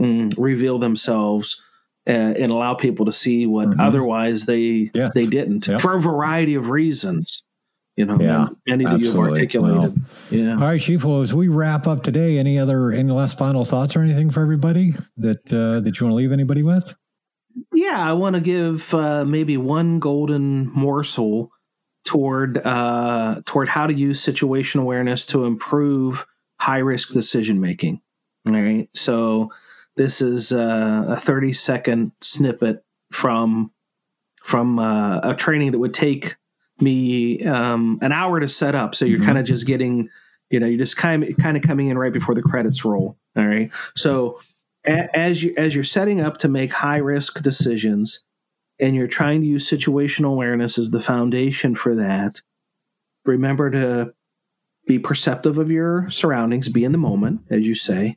mm, 0.00 0.34
reveal 0.38 0.78
themselves 0.78 1.62
uh, 2.06 2.10
and 2.10 2.50
allow 2.50 2.74
people 2.74 3.04
to 3.06 3.12
see 3.12 3.46
what 3.46 3.68
Mhm. 3.68 3.80
otherwise 3.80 4.46
they 4.46 4.90
Yes. 4.94 5.12
they 5.14 5.24
didn't 5.24 5.66
Yep. 5.68 5.80
for 5.80 5.94
a 5.96 6.00
variety 6.00 6.54
of 6.54 6.70
reasons. 6.70 7.42
You 7.96 8.06
know, 8.06 8.18
Yeah, 8.18 8.48
many 8.66 8.84
that 8.86 8.98
you've 9.00 9.18
articulated. 9.18 10.00
yeah. 10.30 10.52
All 10.54 10.60
right, 10.60 10.80
Chief. 10.80 11.04
Well, 11.04 11.20
as 11.20 11.34
we 11.34 11.48
wrap 11.48 11.86
up 11.86 12.02
today, 12.02 12.38
any 12.38 12.58
other 12.58 12.92
any 12.92 13.12
last 13.12 13.36
final 13.36 13.64
thoughts 13.64 13.94
or 13.94 14.00
anything 14.00 14.30
for 14.30 14.40
everybody 14.40 14.94
that 15.18 15.52
uh, 15.52 15.80
that 15.80 16.00
you 16.00 16.06
want 16.06 16.12
to 16.12 16.16
leave 16.16 16.32
anybody 16.32 16.62
with? 16.62 16.94
Yeah, 17.74 17.98
I 18.00 18.14
want 18.14 18.34
to 18.36 18.40
give 18.40 18.94
uh, 18.94 19.24
maybe 19.26 19.56
one 19.58 19.98
golden 19.98 20.70
morsel 20.72 21.50
toward 22.06 22.58
uh, 22.64 23.42
toward 23.44 23.68
how 23.68 23.86
to 23.86 23.92
use 23.92 24.18
situation 24.20 24.80
awareness 24.80 25.26
to 25.26 25.44
improve 25.44 26.24
high 26.60 26.78
risk 26.78 27.10
decision 27.10 27.60
making. 27.60 28.00
All 28.46 28.52
right, 28.54 28.88
so 28.94 29.50
this 29.96 30.20
is 30.20 30.52
uh, 30.52 31.04
a 31.08 31.16
thirty 31.16 31.52
second 31.52 32.12
snippet 32.20 32.84
from 33.12 33.72
from 34.42 34.78
uh, 34.78 35.20
a 35.22 35.34
training 35.34 35.72
that 35.72 35.78
would 35.78 35.94
take 35.94 36.36
me 36.80 37.42
um, 37.44 37.98
an 38.00 38.12
hour 38.12 38.40
to 38.40 38.48
set 38.48 38.74
up. 38.74 38.94
So 38.94 39.04
you're 39.04 39.18
Mhm. 39.18 39.24
kind 39.26 39.38
of 39.38 39.44
just 39.44 39.66
getting, 39.66 40.08
you 40.48 40.58
know, 40.60 40.66
you're 40.66 40.78
just 40.78 40.96
kind 40.96 41.22
of 41.24 41.36
kind 41.36 41.56
of 41.56 41.62
coming 41.62 41.88
in 41.88 41.98
right 41.98 42.12
before 42.12 42.34
the 42.34 42.42
credits 42.42 42.84
roll. 42.84 43.18
All 43.36 43.46
right, 43.46 43.70
so 43.96 44.40
a- 44.86 45.14
as 45.16 45.42
you 45.42 45.52
as 45.56 45.74
you're 45.74 45.84
setting 45.84 46.20
up 46.20 46.38
to 46.38 46.48
make 46.48 46.72
high 46.72 46.96
risk 46.98 47.42
decisions 47.42 48.22
and 48.78 48.96
you're 48.96 49.06
trying 49.06 49.42
to 49.42 49.46
use 49.46 49.68
situational 49.68 50.32
awareness 50.32 50.78
as 50.78 50.90
the 50.90 51.00
foundation 51.00 51.74
for 51.74 51.94
that 51.96 52.40
remember 53.26 53.70
to 53.70 54.14
be 54.90 54.98
perceptive 54.98 55.58
of 55.58 55.70
your 55.70 56.10
surroundings 56.10 56.68
be 56.68 56.84
in 56.84 56.92
the 56.92 56.98
moment 56.98 57.40
as 57.50 57.66
you 57.66 57.74
say 57.74 58.16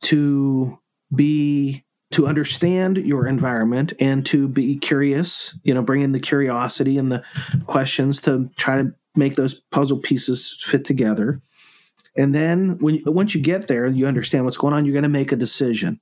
to 0.00 0.78
be 1.14 1.84
to 2.10 2.26
understand 2.26 2.98
your 2.98 3.26
environment 3.26 3.92
and 4.00 4.24
to 4.26 4.48
be 4.48 4.76
curious 4.76 5.56
you 5.62 5.74
know 5.74 5.82
bring 5.82 6.02
in 6.02 6.12
the 6.12 6.20
curiosity 6.20 6.98
and 6.98 7.12
the 7.12 7.22
questions 7.66 8.20
to 8.20 8.50
try 8.56 8.82
to 8.82 8.92
make 9.14 9.34
those 9.34 9.54
puzzle 9.70 9.98
pieces 9.98 10.58
fit 10.64 10.84
together 10.84 11.42
and 12.16 12.34
then 12.34 12.78
when 12.78 13.00
once 13.06 13.34
you 13.34 13.40
get 13.40 13.68
there, 13.68 13.86
you 13.86 14.06
understand 14.06 14.44
what's 14.44 14.56
going 14.56 14.74
on. 14.74 14.84
You're 14.84 14.92
going 14.92 15.02
to 15.02 15.08
make 15.08 15.32
a 15.32 15.36
decision. 15.36 16.00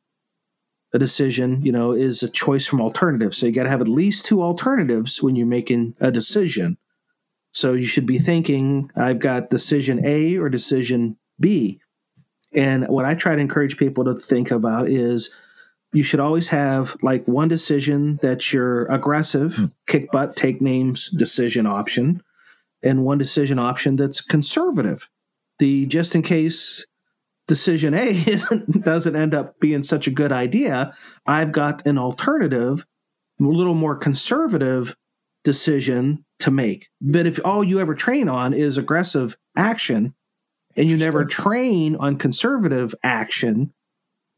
A 0.93 0.99
decision, 0.99 1.63
you 1.63 1.71
know, 1.71 1.93
is 1.93 2.23
a 2.25 2.29
choice 2.29 2.67
from 2.67 2.81
alternatives. 2.81 3.39
So 3.39 3.47
you 3.47 3.53
got 3.53 3.63
to 3.63 3.69
have 3.69 3.81
at 3.81 3.89
least 3.89 4.25
two 4.25 4.43
alternatives 4.43 5.23
when 5.23 5.37
you're 5.37 5.47
making 5.47 5.95
a 6.01 6.11
decision. 6.11 6.79
So 7.53 7.73
you 7.73 7.87
should 7.87 8.07
be 8.07 8.19
thinking, 8.19 8.91
I've 8.97 9.19
got 9.19 9.51
decision 9.51 10.05
A 10.05 10.37
or 10.37 10.49
decision 10.49 11.17
B. 11.39 11.81
And 12.53 12.87
what 12.89 13.05
I 13.05 13.15
try 13.15 13.35
to 13.35 13.41
encourage 13.41 13.77
people 13.77 14.05
to 14.05 14.15
think 14.15 14.51
about 14.51 14.89
is 14.89 15.33
you 15.93 16.03
should 16.03 16.21
always 16.21 16.49
have 16.49 16.97
like 17.03 17.27
one 17.27 17.49
decision 17.49 18.19
that's 18.23 18.53
your 18.53 18.87
aggressive, 18.87 19.55
Hmm. 19.57 19.65
kick 19.87 20.11
butt, 20.13 20.37
take 20.37 20.61
names 20.61 21.09
decision 21.11 21.67
option, 21.67 22.23
and 22.83 23.05
one 23.05 23.19
decision 23.19 23.59
option 23.59 23.97
that's 23.97 24.21
conservative 24.21 25.09
the 25.61 25.87
just 25.87 26.17
in 26.17 26.23
case 26.23 26.85
decision 27.47 27.95
A 27.95 28.09
isn't, 28.27 28.83
doesn't 28.83 29.15
end 29.15 29.35
up 29.35 29.61
being 29.61 29.85
such 29.85 30.09
a 30.09 30.11
good 30.11 30.33
idea, 30.33 30.93
I've 31.27 31.53
got 31.53 31.87
an 31.87 31.99
alternative, 31.99 32.85
a 33.41 33.45
little 33.45 33.75
more 33.75 33.95
conservative 33.95 34.97
decision 35.45 36.25
to 36.41 36.51
make. 36.51 36.89
But 37.01 37.27
if 37.27 37.41
all 37.45 37.65
you 37.65 37.81
ever 37.81 37.95
train 37.95 38.29
on 38.29 38.53
is 38.53 38.79
aggressive 38.79 39.37
action 39.57 40.15
and 40.77 40.89
you 40.89 40.97
never 40.97 41.25
train 41.25 41.97
on 41.97 42.17
conservative 42.17 42.95
action, 43.03 43.73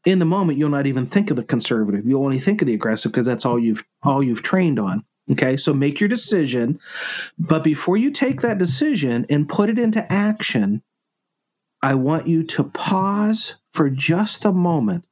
in 0.05 0.19
the 0.19 0.25
moment 0.25 0.57
you'll 0.57 0.69
not 0.69 0.87
even 0.87 1.05
think 1.05 1.29
of 1.29 1.37
the 1.37 1.43
conservative. 1.43 2.05
You'll 2.05 2.25
only 2.25 2.39
think 2.39 2.61
of 2.61 2.67
the 2.67 2.73
aggressive 2.73 3.11
because 3.11 3.25
that's 3.25 3.45
all 3.45 3.59
you've 3.59 3.83
all 4.01 4.23
you've 4.23 4.43
trained 4.43 4.79
on. 4.79 5.05
Okay? 5.31 5.55
So 5.55 5.73
make 5.73 5.99
your 5.99 6.09
decision, 6.09 6.79
but 7.39 7.63
before 7.63 7.95
you 7.95 8.11
take 8.11 8.41
that 8.41 8.57
decision 8.57 9.25
and 9.29 9.47
put 9.47 9.69
it 9.69 9.79
into 9.79 10.11
action, 10.11 10.83
I 11.81 11.95
want 11.95 12.27
you 12.27 12.43
to 12.43 12.65
pause 12.65 13.55
for 13.71 13.89
just 13.89 14.43
a 14.45 14.51
moment. 14.51 15.05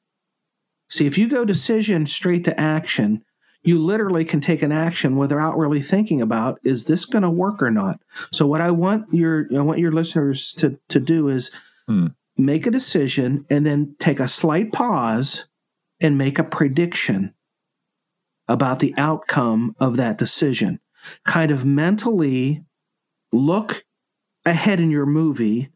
See, 0.90 1.08
if 1.08 1.18
you 1.18 1.30
go 1.30 1.46
decision 1.46 2.06
straight 2.06 2.44
to 2.46 2.60
action, 2.60 3.24
you 3.64 3.80
literally 3.80 4.26
can 4.26 4.42
take 4.42 4.62
an 4.62 4.72
action 4.72 5.16
without 5.18 5.58
really 5.58 5.82
thinking 5.82 6.22
about 6.22 6.60
is 6.64 6.86
this 6.86 7.06
going 7.06 7.24
to 7.24 7.30
work 7.30 7.62
or 7.62 7.72
not. 7.72 8.00
So 8.32 8.48
what 8.48 8.62
I 8.62 8.72
want 8.72 9.14
your 9.14 9.48
I 9.56 9.62
want 9.62 9.80
your 9.80 9.92
listeners 9.92 10.54
to 10.54 10.80
to 10.90 11.00
do 11.00 11.28
is 11.28 11.52
Hmm. 11.88 12.08
make 12.38 12.66
a 12.66 12.72
decision 12.72 13.46
and 13.50 13.66
then 13.66 13.96
take 14.00 14.20
a 14.20 14.28
slight 14.28 14.72
pause 14.72 15.46
and 16.00 16.18
make 16.18 16.40
a 16.40 16.44
prediction 16.44 17.34
about 18.48 18.80
the 18.80 18.94
outcome 18.98 19.76
of 19.80 19.98
that 19.98 20.18
decision. 20.18 20.80
Kind 21.26 21.52
of 21.52 21.66
mentally 21.66 22.64
look 23.32 23.84
ahead 24.46 24.80
in 24.80 24.92
your 24.92 25.06
movie 25.06 25.70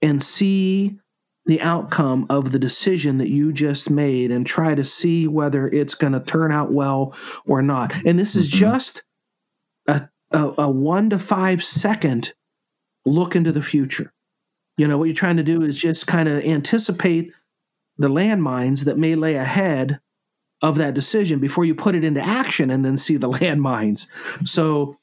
and 0.00 0.22
see 0.22 0.98
the 1.46 1.60
outcome 1.60 2.26
of 2.30 2.52
the 2.52 2.58
decision 2.58 3.18
that 3.18 3.28
you 3.30 3.52
just 3.52 3.90
made 3.90 4.30
and 4.30 4.46
try 4.46 4.74
to 4.74 4.84
see 4.84 5.26
whether 5.26 5.68
it's 5.68 5.94
going 5.94 6.12
to 6.12 6.20
turn 6.20 6.52
out 6.52 6.72
well 6.72 7.14
or 7.46 7.60
not. 7.62 7.92
And 8.06 8.18
this 8.18 8.36
is 8.36 8.48
Mhm. 8.48 8.52
just 8.58 9.02
a, 9.88 10.08
a, 10.30 10.52
a 10.58 10.70
one 10.70 11.10
to 11.10 11.18
five 11.18 11.64
second 11.64 12.32
look 13.04 13.34
into 13.34 13.50
the 13.50 13.62
future. 13.62 14.12
You 14.78 14.86
know, 14.86 14.96
what 14.98 15.04
you're 15.06 15.14
trying 15.16 15.36
to 15.38 15.42
do 15.42 15.62
is 15.62 15.78
just 15.80 16.06
kind 16.06 16.28
of 16.28 16.44
anticipate 16.44 17.32
the 17.98 18.08
landmines 18.08 18.84
that 18.84 18.96
may 18.96 19.14
lay 19.16 19.34
ahead 19.34 19.98
of 20.62 20.76
that 20.76 20.94
decision 20.94 21.40
before 21.40 21.64
you 21.64 21.74
put 21.74 21.96
it 21.96 22.04
into 22.04 22.24
action 22.24 22.70
and 22.70 22.84
then 22.84 22.96
see 22.96 23.16
the 23.16 23.28
landmines. 23.38 24.06
So 24.44 24.96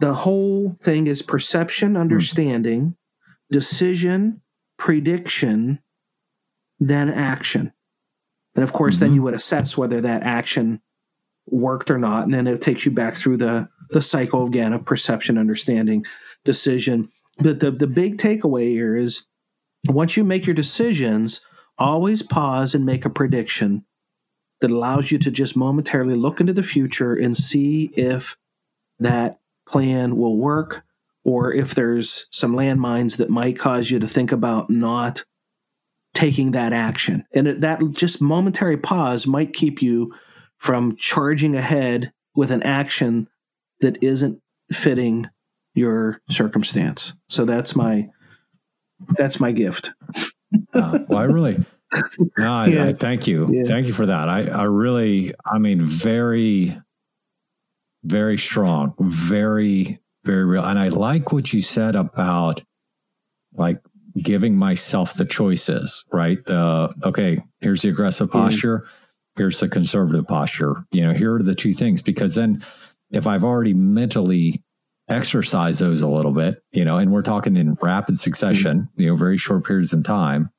the 0.00 0.12
whole 0.12 0.76
thing 0.82 1.06
is 1.06 1.22
perception, 1.22 1.96
understanding, 1.96 2.96
decision, 3.50 4.42
prediction, 4.78 5.80
then 6.80 7.08
action. 7.08 7.72
And 8.54 8.62
of 8.62 8.72
course, 8.72 8.98
then 8.98 9.10
Mhm. 9.10 9.14
you 9.14 9.22
would 9.22 9.34
assess 9.34 9.76
whether 9.76 10.00
that 10.00 10.22
action 10.22 10.80
worked 11.46 11.90
or 11.90 11.98
not. 11.98 12.24
And 12.24 12.34
then 12.34 12.46
it 12.46 12.60
takes 12.60 12.84
you 12.86 12.92
back 12.92 13.16
through 13.16 13.36
the, 13.38 13.68
the 13.90 14.00
cycle 14.00 14.46
again 14.46 14.72
of 14.72 14.84
perception, 14.84 15.38
understanding, 15.38 16.04
decision. 16.44 17.10
But 17.38 17.60
the, 17.60 17.70
the 17.70 17.86
big 17.86 18.16
takeaway 18.18 18.68
here 18.70 18.96
is 18.96 19.26
once 19.88 20.16
you 20.16 20.24
make 20.24 20.46
your 20.46 20.54
decisions, 20.54 21.40
always 21.76 22.22
pause 22.22 22.74
and 22.74 22.86
make 22.86 23.04
a 23.04 23.10
prediction 23.10 23.84
that 24.60 24.70
allows 24.70 25.10
you 25.10 25.18
to 25.18 25.30
just 25.30 25.56
momentarily 25.56 26.14
look 26.14 26.40
into 26.40 26.52
the 26.52 26.62
future 26.62 27.14
and 27.14 27.36
see 27.36 27.90
if 27.96 28.36
that 29.00 29.40
plan 29.66 30.16
will 30.16 30.36
work 30.38 30.84
or 31.24 31.52
if 31.52 31.74
there's 31.74 32.26
some 32.30 32.54
landmines 32.54 33.16
that 33.16 33.30
might 33.30 33.58
cause 33.58 33.90
you 33.90 33.98
to 33.98 34.08
think 34.08 34.30
about 34.32 34.70
not 34.70 35.24
taking 36.12 36.52
that 36.52 36.72
action. 36.72 37.24
And 37.34 37.62
that 37.62 37.82
just 37.92 38.20
momentary 38.20 38.76
pause 38.76 39.26
might 39.26 39.52
keep 39.52 39.82
you 39.82 40.14
from 40.58 40.94
charging 40.96 41.56
ahead 41.56 42.12
with 42.36 42.50
an 42.50 42.62
action 42.62 43.28
that 43.80 44.02
isn't 44.02 44.40
fitting 44.72 45.28
your 45.74 46.20
circumstance. 46.30 47.14
So 47.28 47.44
that's 47.44 47.74
my 47.74 48.08
that's 49.16 49.40
my 49.40 49.50
gift. 49.50 49.90
Uh, 50.72 51.00
well, 51.08 51.18
I 51.18 51.24
really, 51.24 51.64
no, 52.38 52.52
I, 52.52 52.66
Yeah. 52.68 52.84
I 52.86 52.92
thank 52.92 53.26
you, 53.26 53.48
Yeah. 53.52 53.64
thank 53.64 53.86
you 53.86 53.92
for 53.92 54.06
that. 54.06 54.28
I, 54.28 54.44
I 54.46 54.62
really, 54.64 55.34
I 55.44 55.58
mean, 55.58 55.82
very, 55.84 56.80
very 58.04 58.38
strong, 58.38 58.94
very, 59.00 59.98
very 60.24 60.44
real. 60.44 60.64
And 60.64 60.78
I 60.78 60.88
like 60.88 61.32
what 61.32 61.52
you 61.52 61.62
said 61.62 61.94
about 61.96 62.62
like 63.56 63.80
giving 64.20 64.56
myself 64.56 65.14
the 65.14 65.24
choices, 65.24 66.04
right? 66.12 66.38
Uh, 66.48 66.88
okay, 67.04 67.42
here's 67.60 67.82
the 67.82 67.88
aggressive 67.90 68.30
Yeah. 68.32 68.40
posture, 68.40 68.86
here's 69.36 69.60
the 69.60 69.68
conservative 69.68 70.26
posture. 70.26 70.86
You 70.92 71.02
know, 71.06 71.12
here 71.12 71.34
are 71.36 71.42
the 71.42 71.54
two 71.54 71.72
things. 71.72 72.00
Because 72.00 72.34
then, 72.34 72.64
if 73.10 73.26
I've 73.26 73.44
already 73.44 73.74
mentally 73.74 74.62
exercised 75.08 75.78
those 75.80 76.02
a 76.02 76.08
little 76.08 76.32
bit, 76.32 76.62
you 76.72 76.84
know, 76.84 76.96
and 76.98 77.12
we're 77.12 77.22
talking 77.22 77.56
in 77.56 77.74
rapid 77.82 78.18
succession, 78.18 78.88
you 78.96 79.06
know, 79.06 79.16
very 79.16 79.36
short 79.38 79.64
periods 79.66 79.92
of 79.92 80.02
time, 80.04 80.50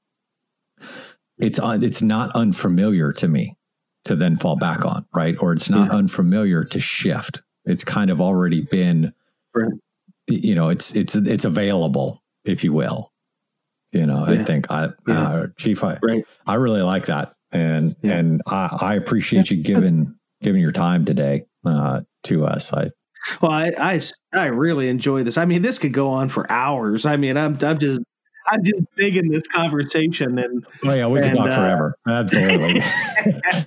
it's 1.37 1.59
un, 1.59 1.83
it's 1.83 2.01
not 2.01 2.31
unfamiliar 2.35 3.11
to 3.13 3.27
me 3.27 3.57
to 4.05 4.15
then 4.15 4.37
fall 4.37 4.55
back 4.55 4.85
on, 4.85 5.05
right? 5.13 5.35
Or 5.41 5.51
it's 5.53 5.69
not 5.69 5.87
Yeah. 5.91 5.97
unfamiliar 5.97 6.63
to 6.63 6.79
shift. 6.79 7.41
It's 7.65 7.83
kind 7.83 8.11
of 8.11 8.21
already 8.21 8.61
been, 8.61 9.11
Right. 9.55 9.71
you 10.27 10.53
know, 10.55 10.69
it's 10.69 10.93
it's 10.93 11.15
it's 11.15 11.45
available, 11.45 12.21
if 12.43 12.63
you 12.63 12.73
will. 12.73 13.11
You 13.91 14.05
know, 14.05 14.25
I 14.25 14.43
think 14.43 14.69
I, 14.69 14.89
Yeah. 15.07 15.27
uh, 15.27 15.47
Chief, 15.57 15.81
I, 15.83 15.97
Right. 16.03 16.25
I 16.45 16.55
really 16.55 16.81
like 16.81 17.05
that, 17.05 17.33
and 17.51 17.95
Yeah. 18.03 18.17
and 18.17 18.41
I, 18.45 18.77
I 18.81 18.95
appreciate 18.95 19.49
you 19.49 19.63
giving 19.63 20.13
giving 20.41 20.61
your 20.61 20.73
time 20.73 21.05
today 21.05 21.45
uh, 21.65 22.01
to 22.23 22.45
us. 22.45 22.73
I 22.73 22.89
Well, 23.41 23.51
I, 23.51 23.71
I 23.79 24.01
I 24.33 24.45
really 24.47 24.89
enjoy 24.89 25.23
this. 25.23 25.37
I 25.37 25.45
mean, 25.45 25.61
this 25.61 25.79
could 25.79 25.93
go 25.93 26.09
on 26.09 26.27
for 26.29 26.49
hours. 26.51 27.05
I 27.05 27.15
mean, 27.15 27.37
I'm 27.37 27.57
I'm 27.63 27.79
just 27.79 28.01
I'm 28.47 28.63
just 28.63 28.83
digging 28.95 29.29
this 29.31 29.47
conversation, 29.47 30.37
and 30.39 30.65
oh 30.83 30.93
yeah, 30.93 31.07
we 31.07 31.21
can 31.21 31.35
talk 31.35 31.49
uh, 31.49 31.55
forever. 31.55 31.95
Absolutely. 32.07 32.81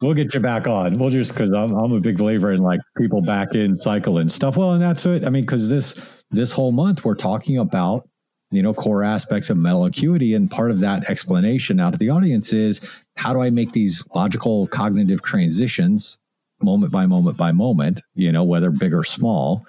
we'll 0.00 0.14
get 0.14 0.32
you 0.34 0.40
back 0.40 0.66
on. 0.66 0.98
We'll 0.98 1.10
just 1.10 1.32
because 1.32 1.50
I'm 1.50 1.74
I'm 1.74 1.92
a 1.92 2.00
big 2.00 2.18
believer 2.18 2.52
in 2.52 2.62
like 2.62 2.80
people 2.96 3.20
back 3.22 3.54
in 3.54 3.76
cycle 3.76 4.18
and 4.18 4.30
stuff. 4.30 4.56
Well, 4.56 4.72
and 4.72 4.82
that's 4.82 5.04
it. 5.06 5.24
I 5.24 5.30
mean, 5.30 5.42
because 5.42 5.68
this 5.68 6.00
this 6.30 6.52
whole 6.52 6.72
month 6.72 7.04
we're 7.04 7.14
talking 7.14 7.58
about 7.58 8.08
you 8.50 8.62
know 8.62 8.72
core 8.72 9.02
aspects 9.02 9.50
of 9.50 9.56
mental 9.56 9.84
acuity, 9.84 10.34
and 10.34 10.50
part 10.50 10.70
of 10.70 10.80
that 10.80 11.08
explanation 11.10 11.80
out 11.80 11.92
to 11.92 11.98
the 11.98 12.10
audience 12.10 12.52
is 12.52 12.80
how 13.16 13.32
do 13.32 13.40
I 13.40 13.50
make 13.50 13.72
these 13.72 14.02
logical 14.14 14.66
cognitive 14.68 15.22
transitions 15.22 16.18
moment 16.62 16.92
by 16.92 17.06
moment 17.06 17.36
by 17.36 17.52
moment, 17.52 18.02
you 18.14 18.32
know, 18.32 18.44
whether 18.44 18.70
big 18.70 18.94
or 18.94 19.04
small. 19.04 19.66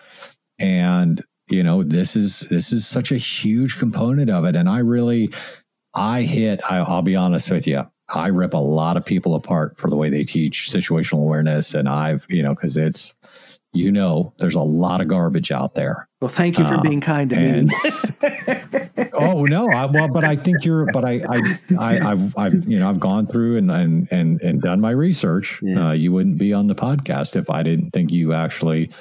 And, 0.59 1.23
you 1.51 1.63
know, 1.63 1.83
this 1.83 2.15
is 2.15 2.41
this 2.41 2.71
is 2.71 2.87
such 2.87 3.11
a 3.11 3.17
huge 3.17 3.77
component 3.77 4.29
of 4.29 4.45
it. 4.45 4.55
And 4.55 4.69
I 4.69 4.79
really 4.79 5.31
I 5.93 6.21
hit, 6.23 6.61
I, 6.69 6.77
I'll 6.77 7.01
be 7.01 7.15
honest 7.15 7.51
with 7.51 7.67
you, 7.67 7.83
I 8.09 8.27
rip 8.27 8.53
a 8.53 8.57
lot 8.57 8.97
of 8.97 9.05
people 9.05 9.35
apart 9.35 9.77
for 9.77 9.89
the 9.89 9.95
way 9.97 10.09
they 10.09 10.23
teach 10.23 10.69
situational 10.71 11.19
awareness. 11.19 11.73
And 11.73 11.89
I've, 11.89 12.25
you 12.29 12.43
know, 12.43 12.55
because 12.55 12.77
it's 12.77 13.13
you 13.73 13.89
know, 13.89 14.33
there's 14.37 14.55
a 14.55 14.61
lot 14.61 14.99
of 14.99 15.07
garbage 15.07 15.49
out 15.49 15.75
there. 15.75 16.09
well, 16.19 16.29
thank 16.29 16.59
you 16.59 16.65
for 16.65 16.75
Uh, 16.75 16.81
being 16.81 16.99
kind 16.99 17.29
to 17.29 17.37
and 17.37 17.67
me. 17.67 19.09
oh 19.13 19.45
no, 19.45 19.69
I, 19.69 19.85
well, 19.85 20.09
but 20.09 20.25
I 20.25 20.35
think 20.35 20.65
you're, 20.65 20.87
but 20.91 21.05
I, 21.05 21.21
I, 21.29 21.59
I, 21.79 22.11
I've, 22.11 22.37
I've, 22.37 22.67
you 22.67 22.79
know, 22.79 22.89
I've 22.89 22.99
gone 22.99 23.27
through 23.27 23.57
and 23.57 23.71
and 23.71 24.09
and 24.11 24.41
and 24.41 24.61
done 24.61 24.81
my 24.81 24.91
research. 24.91 25.61
Yeah. 25.61 25.87
Uh, 25.87 25.91
you 25.93 26.11
wouldn't 26.11 26.37
be 26.37 26.51
on 26.51 26.67
the 26.67 26.75
podcast 26.75 27.37
if 27.37 27.49
I 27.49 27.63
didn't 27.63 27.91
think 27.91 28.11
you 28.11 28.33
actually 28.33 28.91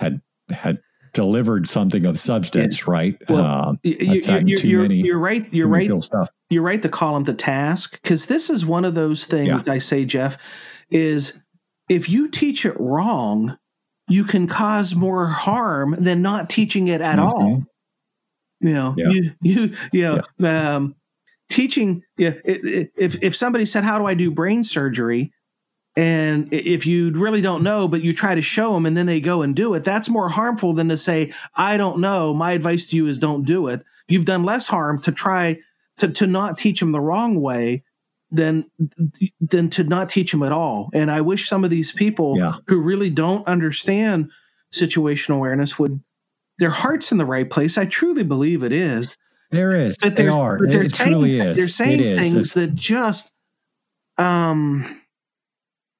had 0.00 0.22
had 0.50 0.78
delivered 1.16 1.66
something 1.68 2.04
of 2.06 2.20
substance, 2.20 2.86
right? 2.86 3.16
Well, 3.28 3.44
um, 3.44 3.80
You- 3.82 4.22
gotten 4.22 4.46
you're, 4.46 4.60
you're, 4.60 5.18
right. 5.18 5.46
You're 5.52 5.66
right. 5.66 5.90
stuff. 6.04 6.28
You're 6.50 6.62
right 6.62 6.80
to 6.82 6.88
call 6.90 7.14
them 7.14 7.24
to 7.24 7.32
task 7.34 7.98
because 8.02 8.26
this 8.26 8.50
is 8.50 8.64
one 8.66 8.84
of 8.84 8.94
those 8.94 9.24
things 9.24 9.66
I 9.66 9.78
say, 9.78 10.04
Jeff, 10.04 10.36
is 10.90 11.40
if 11.88 12.08
you 12.10 12.28
teach 12.28 12.66
it 12.66 12.76
wrong, 12.78 13.56
you 14.08 14.24
can 14.24 14.46
cause 14.46 14.94
more 14.94 15.26
harm 15.26 15.96
than 15.98 16.20
not 16.22 16.50
teaching 16.50 16.86
it 16.88 17.00
at 17.00 17.18
all. 17.18 17.48
Mhm. 17.50 17.64
You 18.60 18.74
know, 18.74 18.94
Yeah. 18.98 19.08
you 19.08 19.32
you 19.42 19.74
you 19.92 20.22
know, 20.38 20.48
um, 20.48 20.94
teaching. 21.48 22.02
Yeah, 22.18 22.32
if 22.44 23.22
if 23.22 23.34
somebody 23.34 23.64
said, 23.64 23.84
"How 23.84 23.98
do 23.98 24.04
I 24.06 24.14
do 24.14 24.30
brain 24.30 24.62
surgery?" 24.64 25.32
And 25.96 26.52
if 26.52 26.86
you 26.86 27.10
really 27.12 27.40
don't 27.40 27.62
know, 27.62 27.88
but 27.88 28.02
you 28.02 28.12
try 28.12 28.34
to 28.34 28.42
show 28.42 28.74
them, 28.74 28.84
and 28.86 28.96
then 28.96 29.06
they 29.06 29.20
go 29.20 29.42
and 29.42 29.54
do 29.56 29.74
it, 29.74 29.84
that's 29.84 30.08
more 30.08 30.28
harmful 30.28 30.74
than 30.74 30.88
to 30.90 30.96
say, 30.96 31.32
"I 31.54 31.76
don't 31.76 32.00
know." 32.00 32.34
My 32.34 32.52
advice 32.52 32.86
to 32.86 32.96
you 32.96 33.06
is 33.06 33.18
don't 33.18 33.44
do 33.44 33.68
it. 33.68 33.82
You've 34.08 34.26
done 34.26 34.44
less 34.44 34.66
harm 34.66 35.00
to 35.02 35.12
try 35.12 35.58
to 35.98 36.08
to 36.08 36.26
not 36.26 36.58
teach 36.58 36.80
them 36.80 36.92
the 36.92 37.00
wrong 37.00 37.40
way 37.40 37.82
than 38.30 38.66
than 39.40 39.70
to 39.70 39.84
not 39.84 40.08
teach 40.08 40.32
them 40.32 40.42
at 40.42 40.52
all. 40.52 40.90
And 40.92 41.10
I 41.10 41.20
wish 41.22 41.48
some 41.48 41.64
of 41.64 41.70
these 41.70 41.92
people 41.92 42.36
Yeah. 42.38 42.54
who 42.66 42.78
really 42.80 43.08
don't 43.10 43.46
understand 43.46 44.30
situational 44.74 45.36
awareness 45.36 45.78
would 45.78 46.00
their 46.58 46.70
heart's 46.70 47.12
in 47.12 47.18
the 47.18 47.24
right 47.26 47.48
place. 47.48 47.78
I 47.78 47.84
truly 47.86 48.22
believe 48.22 48.62
it 48.62 48.72
is. 48.72 49.16
There 49.50 49.72
is. 49.72 49.96
But 49.98 50.16
they 50.16 50.26
are 50.26 50.58
but 50.58 50.68
It, 50.68 50.72
they're 50.72 50.82
it 50.84 50.96
saying, 50.96 51.12
truly 51.12 51.38
is. 51.40 51.56
They're 51.56 51.68
saying 51.68 52.00
is. 52.02 52.18
things 52.18 52.32
It's- 52.34 52.54
that 52.54 52.74
just, 52.74 53.30
um, 54.18 54.84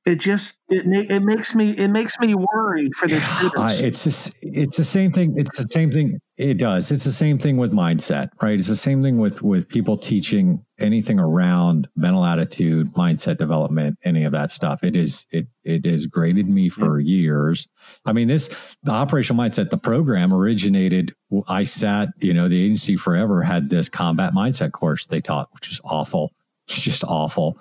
it 0.07 0.21
just 0.21 0.61
it 0.69 0.87
ma- 0.87 1.15
it 1.15 1.21
makes 1.21 1.53
me 1.53 1.71
it 1.71 1.89
makes 1.89 2.17
me 2.21 2.33
worried 2.37 2.95
for 2.95 3.09
their 3.09 3.21
I, 3.21 3.39
students. 3.39 3.81
it's 3.81 4.05
just 4.05 4.33
it's 4.41 4.77
the 4.77 4.85
same 4.85 5.11
thing. 5.11 5.35
It's 5.37 5.61
the 5.61 5.69
same 5.69 5.91
thing. 5.91 6.21
It 6.37 6.59
does. 6.59 6.93
It's 6.93 7.03
the 7.03 7.13
same 7.13 7.39
thing 7.39 7.57
with 7.57 7.73
mindset, 7.73 8.29
right? 8.41 8.57
It's 8.57 8.69
the 8.69 8.77
same 8.77 9.03
thing 9.03 9.19
with 9.19 9.43
with 9.43 9.69
people 9.69 9.99
teaching 9.99 10.65
anything 10.79 11.19
around 11.19 11.89
mental 11.97 12.25
attitude, 12.25 12.95
mindset 12.95 13.39
development, 13.39 13.99
any 14.05 14.23
of 14.23 14.31
that 14.31 14.53
stuff. 14.53 14.85
It 14.85 14.97
is 14.97 15.27
it 15.33 15.49
it 15.65 15.85
has 15.87 16.07
graded 16.07 16.49
me 16.49 16.69
for 16.69 17.01
years. 17.01 17.67
I 18.05 18.13
mean, 18.13 18.29
this 18.29 18.49
the 18.85 18.93
operational 18.93 19.43
mindset, 19.43 19.71
the 19.71 19.79
program 19.79 20.33
originated. 20.33 21.17
I 21.49 21.65
sat, 21.65 22.11
you 22.21 22.33
know, 22.33 22.49
the 22.49 22.65
agency 22.65 22.97
forever 22.97 23.43
had 23.43 23.71
this 23.71 23.89
combat 23.89 24.35
mindset 24.35 24.71
course 24.71 25.05
they 25.07 25.21
taught, 25.21 25.49
which 25.53 25.73
is 25.73 25.81
awful. 25.83 26.31
It's 26.69 26.81
just 26.81 27.03
awful. 27.03 27.59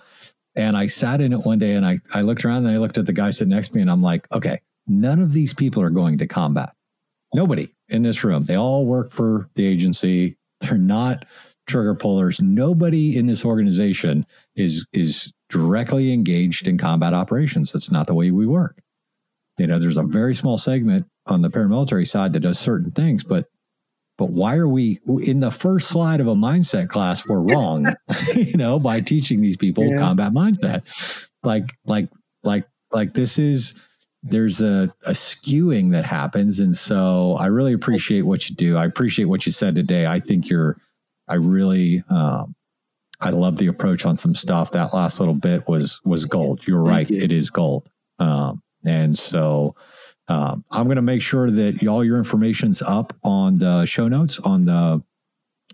And 0.56 0.78
I 0.78 0.88
sat 0.88 1.22
in 1.22 1.34
it 1.34 1.46
one 1.46 1.60
day 1.60 1.74
and 1.74 1.86
I, 1.86 2.00
I 2.14 2.22
looked 2.22 2.46
around 2.46 2.66
and 2.66 2.74
I 2.74 2.78
looked 2.78 2.98
at 2.98 3.06
the 3.06 3.14
guy 3.14 3.30
sitting 3.30 3.54
next 3.54 3.70
to 3.70 3.76
me 3.76 3.82
and 3.82 3.92
I'm 3.92 4.02
like, 4.02 4.28
okay, 4.32 4.62
none 4.88 5.20
of 5.20 5.34
these 5.34 5.54
people 5.54 5.84
are 5.84 5.90
going 5.90 6.18
to 6.20 6.28
combat. 6.28 6.74
Nobody 7.34 7.74
in 7.90 8.04
this 8.04 8.24
room. 8.24 8.46
They 8.46 8.56
all 8.56 8.86
work 8.86 9.12
for 9.12 9.50
the 9.56 9.66
agency. 9.66 10.38
They're 10.62 10.78
not 10.78 11.26
trigger 11.68 11.96
pullers. 11.96 12.40
Nobody 12.40 13.18
in 13.18 13.26
this 13.26 13.44
organization 13.44 14.26
is 14.56 14.86
is 14.94 15.32
directly 15.50 16.14
engaged 16.14 16.68
in 16.68 16.78
combat 16.78 17.14
operations. 17.14 17.72
That's 17.72 17.92
not 17.92 18.08
the 18.08 18.14
way 18.14 18.32
we 18.32 18.48
work. 18.48 18.82
You 19.58 19.68
know, 19.68 19.80
there's 19.80 19.98
a 19.98 20.04
very 20.04 20.36
small 20.36 20.58
segment 20.58 21.06
on 21.28 21.42
the 21.42 21.50
paramilitary 21.50 22.08
side 22.08 22.34
that 22.34 22.42
does 22.42 22.60
certain 22.60 22.92
things, 22.92 23.24
but 23.24 23.48
but 24.18 24.30
why 24.30 24.56
are 24.56 24.68
we 24.68 25.00
in 25.24 25.40
the 25.42 25.52
first 25.52 25.90
slide 25.90 26.20
of 26.22 26.28
a 26.28 26.36
mindset 26.36 26.90
class? 26.90 27.28
We're 27.28 27.40
wrong, 27.40 27.94
you 28.36 28.56
know, 28.58 28.80
by 28.80 29.02
teaching 29.02 29.42
these 29.42 29.58
people 29.58 29.86
Yeah. 29.86 29.98
combat 29.98 30.32
mindset. 30.32 30.84
Like, 31.44 31.74
like, 31.86 32.10
like, 32.44 32.66
like 32.92 33.14
this 33.14 33.38
is 33.38 33.74
there's 34.24 34.62
a, 34.62 34.92
a 35.04 35.12
skewing 35.12 35.92
that 35.92 36.06
happens. 36.06 36.60
And 36.60 36.76
so 36.76 37.36
I 37.40 37.46
really 37.48 37.74
appreciate 37.74 38.24
what 38.24 38.50
you 38.50 38.56
do. 38.56 38.76
I 38.76 38.86
appreciate 38.86 39.26
what 39.26 39.46
you 39.46 39.52
said 39.52 39.76
today. 39.76 40.08
I 40.08 40.20
think 40.20 40.50
you're, 40.50 40.78
I 41.28 41.36
really, 41.36 42.04
um, 42.10 42.56
I 43.22 43.30
love 43.30 43.58
the 43.58 43.68
approach 43.68 44.06
on 44.06 44.16
some 44.16 44.34
stuff. 44.34 44.72
That 44.72 44.94
last 44.94 45.20
little 45.20 45.36
bit 45.36 45.68
was, 45.68 46.00
was 46.04 46.26
gold. 46.26 46.62
You're 46.68 46.84
Thank 46.84 46.90
right. 46.92 47.10
you. 47.10 47.22
It 47.22 47.32
is 47.32 47.50
gold. 47.52 47.90
Um, 48.18 48.64
and 48.84 49.18
so, 49.18 49.76
um, 50.28 50.64
I'm 50.72 50.86
going 50.86 50.96
to 50.96 51.02
make 51.02 51.22
sure 51.22 51.52
that 51.52 51.86
all 51.88 52.04
your 52.04 52.18
information's 52.18 52.82
up 52.82 53.14
on 53.24 53.56
the 53.56 53.86
show 53.86 54.08
notes 54.08 54.40
on 54.40 54.66
the 54.66 55.04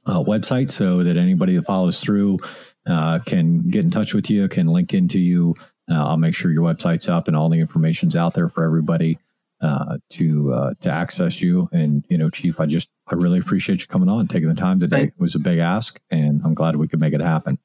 uh, 0.05 0.23
website 0.23 0.69
so 0.71 1.03
that 1.03 1.15
anybody 1.17 1.55
that 1.55 1.65
follows 1.65 1.99
through 2.01 2.39
uh, 2.87 3.19
can 3.25 3.69
get 3.69 3.83
in 3.85 3.91
touch 3.91 4.13
with 4.13 4.29
you, 4.29 4.47
can 4.47 4.67
link 4.67 4.93
into 4.93 5.19
you. 5.19 5.55
Uh, 5.89 6.05
I'll 6.05 6.17
make 6.17 6.35
sure 6.35 6.51
your 6.51 6.63
website's 6.63 7.07
up 7.09 7.27
and 7.27 7.37
all 7.37 7.49
the 7.49 7.59
information's 7.59 8.15
out 8.15 8.33
there 8.33 8.49
for 8.49 8.63
everybody 8.63 9.19
uh, 9.61 9.97
to 10.11 10.51
uh, 10.53 10.73
to 10.81 10.89
access 10.91 11.41
you. 11.41 11.69
And 11.71 12.03
you 12.09 12.17
know, 12.17 12.29
Chief, 12.29 12.59
I 12.59 12.65
just 12.65 12.89
I 13.07 13.15
really 13.15 13.39
appreciate 13.39 13.81
you 13.81 13.87
coming 13.87 14.09
on, 14.09 14.27
taking 14.27 14.49
the 14.49 14.55
time 14.55 14.79
today. 14.79 14.95
Thank- 14.97 15.09
It 15.11 15.19
was 15.21 15.35
a 15.35 15.39
big 15.39 15.59
ask, 15.59 15.99
and 16.09 16.41
I'm 16.43 16.53
glad 16.55 16.75
we 16.75 16.87
could 16.87 16.99
make 16.99 17.13
it 17.13 17.21
happen. 17.21 17.59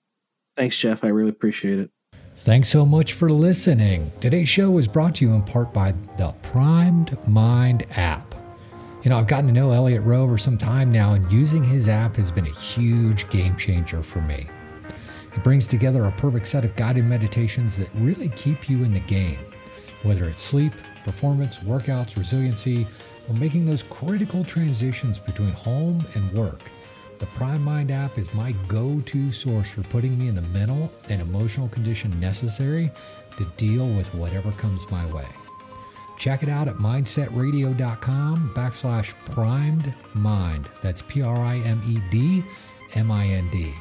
Thanks, 0.56 0.76
Jeff. 0.78 1.04
I 1.04 1.08
really 1.08 1.30
appreciate 1.30 1.78
it. 1.78 1.90
Thanks 2.40 2.68
so 2.68 2.84
much 2.84 3.14
for 3.14 3.30
listening. 3.30 4.12
Today's 4.20 4.48
show 4.48 4.70
was 4.70 4.86
brought 4.86 5.16
to 5.16 5.24
you 5.24 5.32
in 5.32 5.42
part 5.42 5.72
by 5.72 5.94
the 6.18 6.32
Primed 6.42 7.16
Mind 7.26 7.86
app. 7.96 8.34
You 9.02 9.08
know, 9.08 9.18
I've 9.18 9.26
gotten 9.26 9.46
to 9.46 9.52
know 9.52 9.72
Elliot 9.72 10.02
Roe 10.02 10.22
over 10.22 10.36
some 10.36 10.58
time 10.58 10.92
now, 10.92 11.14
and 11.14 11.32
using 11.32 11.64
his 11.64 11.88
app 11.88 12.14
has 12.16 12.30
been 12.30 12.46
a 12.46 12.50
huge 12.50 13.28
game 13.30 13.56
changer 13.56 14.02
for 14.02 14.20
me. 14.20 14.46
It 15.34 15.42
brings 15.42 15.66
together 15.66 16.04
a 16.04 16.12
perfect 16.12 16.46
set 16.46 16.64
of 16.64 16.76
guided 16.76 17.06
meditations 17.06 17.78
that 17.78 17.88
really 17.94 18.28
keep 18.28 18.68
you 18.68 18.84
in 18.84 18.92
the 18.92 19.00
game, 19.00 19.40
whether 20.02 20.28
it's 20.28 20.42
sleep, 20.42 20.74
performance, 21.04 21.60
workouts, 21.60 22.16
resiliency, 22.16 22.86
or 23.28 23.34
making 23.34 23.64
those 23.64 23.82
critical 23.84 24.44
transitions 24.44 25.18
between 25.18 25.52
home 25.52 26.04
and 26.14 26.30
work. 26.32 26.60
The 27.18 27.26
Prime 27.26 27.62
Mind 27.62 27.90
app 27.90 28.18
is 28.18 28.32
my 28.34 28.52
go 28.68 29.00
to 29.06 29.32
source 29.32 29.70
for 29.70 29.82
putting 29.84 30.18
me 30.18 30.28
in 30.28 30.34
the 30.34 30.42
mental 30.42 30.92
and 31.08 31.22
emotional 31.22 31.68
condition 31.68 32.18
necessary 32.20 32.90
to 33.38 33.44
deal 33.56 33.88
with 33.88 34.14
whatever 34.14 34.52
comes 34.52 34.90
my 34.90 35.04
way. 35.12 35.26
Check 36.18 36.42
it 36.42 36.48
out 36.48 36.68
at 36.68 36.76
mindsetradio.com 36.76 38.52
backslash 38.54 39.14
primed 39.26 39.94
mind. 40.14 40.68
That's 40.82 41.02
P 41.02 41.22
R 41.22 41.36
I 41.36 41.56
M 41.58 41.82
E 41.86 42.00
D 42.10 42.44
M 42.94 43.10
I 43.10 43.26
N 43.26 43.50
D. 43.50 43.72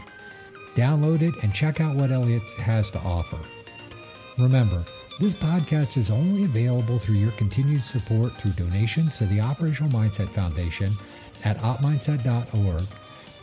Download 0.76 1.22
it 1.22 1.34
and 1.44 1.54
check 1.54 1.80
out 1.80 1.96
what 1.96 2.12
Elliot 2.12 2.44
has 2.58 2.92
to 2.92 3.00
offer. 3.00 3.40
Remember, 4.38 4.84
This 5.18 5.34
podcast 5.34 5.96
is 5.96 6.12
only 6.12 6.44
available 6.44 7.00
through 7.00 7.16
your 7.16 7.32
continued 7.32 7.82
support 7.82 8.34
through 8.34 8.52
donations 8.52 9.18
to 9.18 9.26
the 9.26 9.40
Operational 9.40 9.90
Mindset 9.90 10.28
Foundation 10.32 10.90
at 11.46 11.58
opmindset.org 11.60 12.84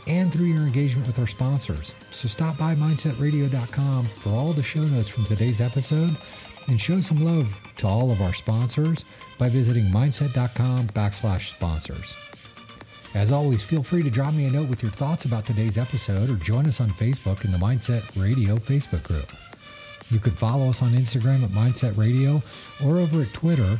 and 0.07 0.31
through 0.31 0.47
your 0.47 0.63
engagement 0.63 1.07
with 1.07 1.19
our 1.19 1.27
sponsors. 1.27 1.93
So 2.11 2.27
stop 2.27 2.57
by 2.57 2.75
mindsetradio.com 2.75 4.05
for 4.05 4.29
all 4.29 4.53
the 4.53 4.63
show 4.63 4.81
notes 4.81 5.09
from 5.09 5.25
today's 5.25 5.61
episode 5.61 6.17
and 6.67 6.79
show 6.79 6.99
some 6.99 7.23
love 7.23 7.59
to 7.77 7.87
all 7.87 8.11
of 8.11 8.21
our 8.21 8.33
sponsors 8.33 9.05
by 9.37 9.49
visiting 9.49 9.85
mindset.com 9.85 10.87
backslash 10.87 11.49
sponsors. 11.49 12.15
As 13.13 13.31
always, 13.31 13.61
feel 13.63 13.83
free 13.83 14.01
to 14.01 14.09
drop 14.09 14.33
me 14.33 14.45
a 14.45 14.51
note 14.51 14.69
with 14.69 14.81
your 14.81 14.91
thoughts 14.91 15.25
about 15.25 15.45
today's 15.45 15.77
episode 15.77 16.29
or 16.29 16.35
join 16.35 16.67
us 16.67 16.81
on 16.81 16.89
Facebook 16.89 17.45
in 17.45 17.51
the 17.51 17.57
Mindset 17.57 18.19
Radio 18.19 18.55
Facebook 18.55 19.03
group. 19.03 19.31
You 20.09 20.19
could 20.19 20.37
follow 20.37 20.69
us 20.69 20.81
on 20.81 20.91
Instagram 20.91 21.43
at 21.43 21.49
Mindset 21.51 21.97
Radio 21.97 22.41
or 22.83 22.97
over 22.97 23.21
at 23.21 23.33
Twitter 23.33 23.79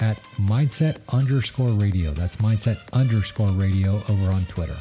at 0.00 0.16
Mindset 0.40 0.98
underscore 1.10 1.68
radio. 1.70 2.12
That's 2.12 2.36
Mindset 2.36 2.78
underscore 2.92 3.50
radio 3.50 3.96
over 4.08 4.30
on 4.30 4.44
Twitter. 4.46 4.76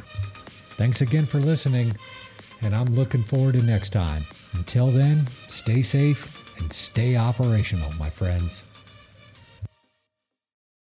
Thanks 0.80 1.02
again 1.02 1.26
for 1.26 1.40
listening, 1.40 1.92
and 2.62 2.74
I'm 2.74 2.96
looking 2.96 3.22
forward 3.22 3.56
to 3.56 3.62
next 3.62 3.90
time. 3.90 4.24
Until 4.54 4.88
then, 4.88 5.28
stay 5.50 5.82
safe 5.82 6.58
and 6.58 6.72
stay 6.72 7.18
operational, 7.18 7.92
my 8.00 8.10
friends. 8.10 8.64